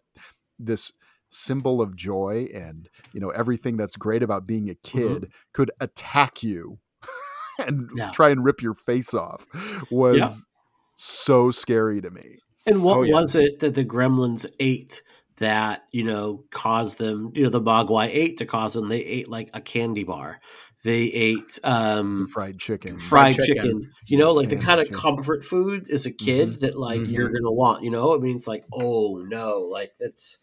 this 0.58 0.92
symbol 1.30 1.82
of 1.82 1.96
joy 1.96 2.48
and 2.54 2.90
you 3.14 3.20
know 3.20 3.30
everything 3.30 3.78
that's 3.78 3.96
great 3.96 4.24
about 4.24 4.48
being 4.48 4.70
a 4.70 4.76
kid 4.76 5.32
could 5.54 5.72
attack 5.80 6.44
you 6.44 6.80
and 7.60 7.90
Yeah. 7.96 8.12
try 8.12 8.30
and 8.30 8.44
rip 8.44 8.62
your 8.62 8.74
face 8.76 9.14
off 9.14 9.46
was 9.90 10.16
Yeah. 10.18 10.30
so 10.96 11.52
scary 11.52 12.02
to 12.02 12.10
me. 12.12 12.40
And 12.66 12.84
what 12.84 13.00
Oh, 13.00 13.04
yeah. 13.04 13.14
was 13.14 13.36
it 13.36 13.60
that 13.60 13.74
the 13.74 13.86
gremlins 13.86 14.46
ate 14.60 15.02
that, 15.38 15.86
you 15.92 16.04
know, 16.04 16.44
caused 16.52 16.98
them, 16.98 17.32
you 17.34 17.44
know, 17.44 17.50
the 17.50 17.62
Mogwai 17.62 18.10
ate 18.12 18.38
to 18.38 18.46
cause 18.46 18.74
them? 18.74 18.90
They 18.90 19.04
ate 19.04 19.30
like 19.30 19.50
a 19.54 19.62
candy 19.62 20.04
bar. 20.04 20.40
They 20.84 21.04
ate 21.04 21.58
The 21.64 21.68
um 21.70 22.28
fried 22.28 22.60
chicken. 22.60 22.96
fried 22.98 23.34
Fried 23.34 23.36
chicken. 23.36 23.56
chicken. 23.56 23.92
You 24.08 24.18
know, 24.18 24.32
like 24.32 24.50
the 24.50 24.58
kind 24.58 24.80
of 24.80 24.88
Sandwich, 24.88 25.02
comfort 25.02 25.44
food 25.44 25.90
as 25.90 26.06
a 26.06 26.12
kid 26.12 26.50
Mm-hmm. 26.50 26.66
that 26.66 26.78
like 26.78 27.02
Mhm. 27.02 27.10
you're 27.10 27.30
gonna 27.32 27.52
want, 27.52 27.84
you 27.84 27.92
know? 27.92 28.14
It 28.14 28.22
means 28.22 28.48
like, 28.48 28.66
oh 28.74 29.18
no, 29.28 29.60
like 29.62 29.94
that's 30.00 30.38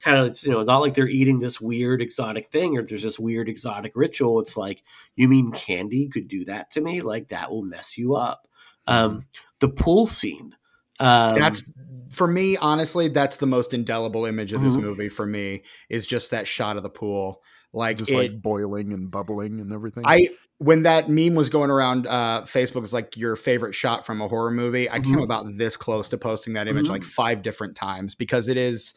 kind 0.00 0.16
of 0.16 0.26
it's 0.26 0.44
you 0.44 0.50
know, 0.52 0.60
it's 0.60 0.68
not 0.68 0.80
like 0.80 0.94
they're 0.94 1.08
eating 1.08 1.38
this 1.38 1.60
weird 1.60 2.00
exotic 2.02 2.48
thing 2.48 2.76
or 2.76 2.82
there's 2.82 3.02
this 3.02 3.18
weird 3.18 3.48
exotic 3.48 3.92
ritual. 3.94 4.40
It's 4.40 4.56
like, 4.56 4.82
you 5.16 5.28
mean 5.28 5.52
candy 5.52 6.08
could 6.08 6.28
do 6.28 6.44
that 6.46 6.70
to 6.72 6.80
me? 6.80 7.02
Like 7.02 7.28
that 7.28 7.50
will 7.50 7.62
mess 7.62 7.96
you 7.98 8.14
up. 8.14 8.48
Um 8.86 9.24
the 9.60 9.68
pool 9.68 10.06
scene. 10.06 10.54
Um 10.98 11.34
that's 11.36 11.70
for 12.10 12.26
me 12.26 12.56
honestly 12.56 13.08
that's 13.08 13.36
the 13.36 13.46
most 13.46 13.72
indelible 13.72 14.26
image 14.26 14.52
of 14.52 14.62
this 14.62 14.74
Mhm. 14.74 14.80
movie 14.82 15.08
for 15.08 15.26
me 15.26 15.62
is 15.88 16.06
just 16.06 16.30
that 16.32 16.48
shot 16.48 16.76
of 16.76 16.82
the 16.82 16.90
pool 16.90 17.40
like 17.72 17.98
just 17.98 18.10
it, 18.10 18.16
like 18.16 18.42
boiling 18.42 18.92
and 18.92 19.12
bubbling 19.12 19.60
and 19.60 19.70
everything. 19.72 20.02
i 20.04 20.28
when 20.58 20.82
that 20.82 21.08
meme 21.08 21.36
was 21.36 21.48
going 21.48 21.70
around 21.70 22.08
uh 22.08 22.42
facebook 22.42 22.82
it's 22.82 22.92
like 22.92 23.16
your 23.16 23.36
favorite 23.36 23.76
shot 23.76 24.04
from 24.04 24.20
a 24.20 24.26
horror 24.26 24.50
movie 24.50 24.90
i 24.90 24.98
came 24.98 25.18
Mhm. 25.18 25.22
about 25.22 25.46
this 25.56 25.76
close 25.76 26.08
to 26.08 26.18
posting 26.18 26.54
that 26.54 26.66
image 26.66 26.86
Mhm. 26.86 26.90
like 26.90 27.04
five 27.04 27.42
different 27.42 27.76
times 27.76 28.16
because 28.16 28.48
it 28.48 28.56
is 28.56 28.92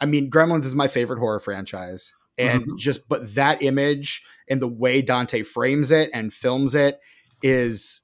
i 0.00 0.06
mean 0.06 0.30
gremlins 0.30 0.64
is 0.64 0.74
my 0.74 0.88
favorite 0.88 1.18
horror 1.18 1.40
franchise. 1.40 2.12
And 2.38 2.66
Mhm. 2.66 2.76
just 2.78 3.08
but 3.08 3.34
that 3.34 3.62
image 3.62 4.22
and 4.48 4.60
the 4.60 4.68
way 4.68 5.00
dante 5.00 5.42
frames 5.42 5.90
it 5.90 6.10
and 6.12 6.32
films 6.34 6.74
it 6.74 7.00
is 7.42 8.02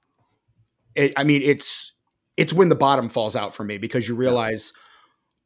it, 0.95 1.13
i 1.17 1.25
mean 1.25 1.43
it's 1.43 1.93
it's 2.39 2.53
when 2.53 2.71
the 2.71 2.75
bottom 2.75 3.09
falls 3.11 3.37
out 3.37 3.55
for 3.55 3.63
me 3.65 3.77
because 3.79 4.09
you 4.09 4.15
realize 4.15 4.73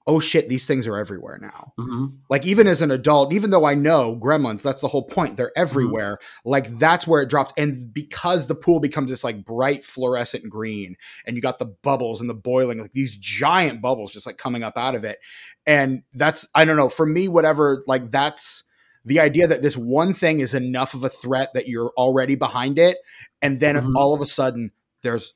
oh 0.09 0.21
shit 0.21 0.49
these 0.49 0.69
things 0.69 0.87
are 0.87 0.97
everywhere 0.99 1.37
now. 1.43 1.73
Mhm. 1.81 2.13
like 2.31 2.47
even 2.47 2.69
as 2.69 2.81
an 2.81 2.93
adult 2.93 3.33
even 3.33 3.51
though 3.51 3.65
i 3.65 3.75
know 3.75 4.15
gremlins 4.23 4.63
that's 4.63 4.81
the 4.81 4.87
whole 4.87 5.03
point. 5.03 5.37
They're 5.37 5.51
everywhere. 5.59 6.19
Like 6.45 6.69
that's 6.79 7.09
where 7.09 7.23
it 7.23 7.29
dropped. 7.29 7.59
And 7.59 7.93
because 7.93 8.47
the 8.47 8.55
pool 8.55 8.79
becomes 8.79 9.11
this 9.11 9.25
like 9.25 9.45
bright 9.45 9.85
fluorescent 9.85 10.49
green 10.49 10.97
and 11.27 11.35
you 11.35 11.43
got 11.43 11.59
the 11.59 11.67
bubbles 11.83 12.21
and 12.21 12.31
the 12.31 12.35
boiling 12.35 12.79
like 12.79 12.93
these 12.93 13.17
giant 13.17 13.83
bubbles 13.83 14.13
just 14.13 14.27
like 14.27 14.39
coming 14.39 14.63
up 14.63 14.77
out 14.77 14.95
of 14.95 15.03
it 15.03 15.19
and 15.67 16.03
that's 16.15 16.47
i 16.55 16.65
don't 16.65 16.77
know 16.77 16.89
for 16.89 17.07
me 17.07 17.29
whatever 17.29 17.83
like 17.87 18.11
that's 18.11 18.63
the 19.05 19.21
idea 19.21 19.47
that 19.47 19.63
this 19.63 19.77
one 19.77 20.13
thing 20.13 20.41
is 20.41 20.53
enough 20.53 20.93
of 20.95 21.05
a 21.05 21.09
threat 21.09 21.55
that 21.55 21.69
you're 21.69 21.93
already 21.97 22.35
behind 22.35 22.77
it. 22.77 22.99
And 23.41 23.61
then 23.61 23.77
Mhm. 23.77 23.95
all 23.97 24.13
of 24.13 24.21
a 24.21 24.25
sudden 24.25 24.73
there's 25.03 25.33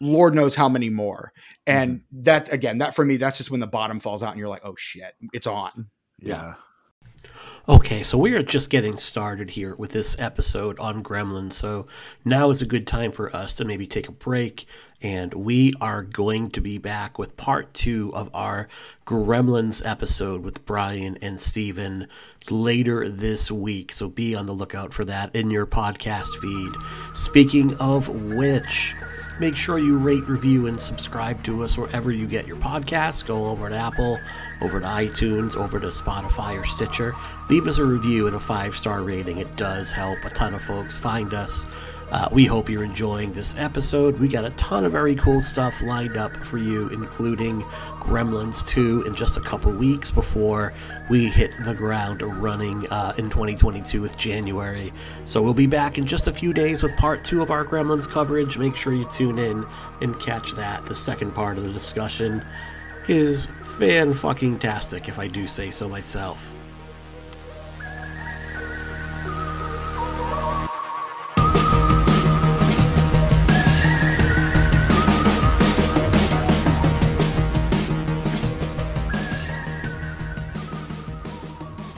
lord 0.00 0.34
knows 0.34 0.54
how 0.54 0.66
many 0.68 0.88
more. 0.88 1.32
And 1.66 2.00
that 2.12 2.50
again 2.50 2.78
that 2.78 2.94
for 2.94 3.04
me 3.04 3.18
that's 3.18 3.36
just 3.36 3.50
when 3.50 3.60
the 3.60 3.66
bottom 3.66 4.00
falls 4.00 4.22
out 4.22 4.30
and 4.30 4.38
you're 4.38 4.48
like 4.48 4.64
oh 4.64 4.76
shit 4.76 5.14
it's 5.34 5.46
on. 5.46 5.90
Yeah. 6.20 6.54
Okay, 7.68 8.04
so 8.04 8.16
we 8.16 8.32
are 8.34 8.44
just 8.44 8.70
getting 8.70 8.96
started 8.96 9.50
here 9.50 9.74
with 9.74 9.90
this 9.90 10.14
episode 10.20 10.78
on 10.78 11.02
Gremlins. 11.02 11.54
So 11.54 11.88
now 12.24 12.48
is 12.50 12.62
a 12.62 12.66
good 12.66 12.86
time 12.86 13.10
for 13.10 13.34
us 13.34 13.54
to 13.54 13.64
maybe 13.64 13.88
take 13.88 14.06
a 14.06 14.12
break, 14.12 14.66
and 15.02 15.34
we 15.34 15.74
are 15.80 16.04
going 16.04 16.50
to 16.50 16.60
be 16.60 16.78
back 16.78 17.18
with 17.18 17.36
part 17.36 17.74
two 17.74 18.14
of 18.14 18.30
our 18.32 18.68
Gremlins 19.04 19.84
episode 19.84 20.44
with 20.44 20.64
Brian 20.64 21.18
and 21.20 21.40
Stephen 21.40 22.06
later 22.48 23.08
this 23.08 23.50
week. 23.50 23.92
So 23.92 24.08
be 24.08 24.36
on 24.36 24.46
the 24.46 24.52
lookout 24.52 24.94
for 24.94 25.04
that 25.04 25.34
in 25.34 25.50
your 25.50 25.66
podcast 25.66 26.40
feed. 26.40 26.72
Speaking 27.16 27.74
of 27.78 28.08
which, 28.08 28.94
Make 29.38 29.54
sure 29.54 29.78
you 29.78 29.98
rate, 29.98 30.26
review, 30.26 30.66
and 30.66 30.80
subscribe 30.80 31.42
to 31.44 31.62
us 31.62 31.76
wherever 31.76 32.10
you 32.10 32.26
get 32.26 32.46
your 32.46 32.56
podcasts. 32.56 33.24
Go 33.24 33.46
over 33.46 33.68
to 33.68 33.76
Apple, 33.76 34.18
over 34.62 34.80
to 34.80 34.86
iTunes, 34.86 35.56
over 35.56 35.78
to 35.78 35.88
Spotify 35.88 36.58
or 36.58 36.64
Stitcher. 36.64 37.14
Leave 37.56 37.68
us 37.68 37.78
a 37.78 37.84
review 37.86 38.26
and 38.26 38.36
a 38.36 38.38
five 38.38 38.76
star 38.76 39.00
rating. 39.00 39.38
It 39.38 39.56
does 39.56 39.90
help 39.90 40.22
a 40.26 40.28
ton 40.28 40.52
of 40.52 40.60
folks 40.60 40.98
find 40.98 41.32
us. 41.32 41.64
Uh, 42.10 42.28
we 42.30 42.44
hope 42.44 42.68
you're 42.68 42.84
enjoying 42.84 43.32
this 43.32 43.56
episode. 43.56 44.20
We 44.20 44.28
got 44.28 44.44
a 44.44 44.50
ton 44.50 44.84
of 44.84 44.92
very 44.92 45.16
cool 45.16 45.40
stuff 45.40 45.80
lined 45.80 46.18
up 46.18 46.36
for 46.44 46.58
you, 46.58 46.90
including 46.90 47.62
Gremlins 47.98 48.62
2 48.66 49.04
in 49.06 49.14
just 49.14 49.38
a 49.38 49.40
couple 49.40 49.72
weeks 49.72 50.10
before 50.10 50.74
we 51.08 51.30
hit 51.30 51.50
the 51.64 51.72
ground 51.72 52.20
running 52.20 52.86
uh, 52.90 53.14
in 53.16 53.30
2022 53.30 54.02
with 54.02 54.18
January. 54.18 54.92
So 55.24 55.40
we'll 55.40 55.54
be 55.54 55.66
back 55.66 55.96
in 55.96 56.04
just 56.04 56.28
a 56.28 56.34
few 56.34 56.52
days 56.52 56.82
with 56.82 56.94
part 56.98 57.24
two 57.24 57.40
of 57.40 57.50
our 57.50 57.64
Gremlins 57.64 58.06
coverage. 58.06 58.58
Make 58.58 58.76
sure 58.76 58.92
you 58.92 59.06
tune 59.06 59.38
in 59.38 59.64
and 60.02 60.20
catch 60.20 60.52
that. 60.56 60.84
The 60.84 60.94
second 60.94 61.34
part 61.34 61.56
of 61.56 61.64
the 61.64 61.72
discussion 61.72 62.44
is 63.08 63.48
fan 63.78 64.12
fucking 64.12 64.58
tastic, 64.58 65.08
if 65.08 65.18
I 65.18 65.26
do 65.26 65.46
say 65.46 65.70
so 65.70 65.88
myself. 65.88 66.55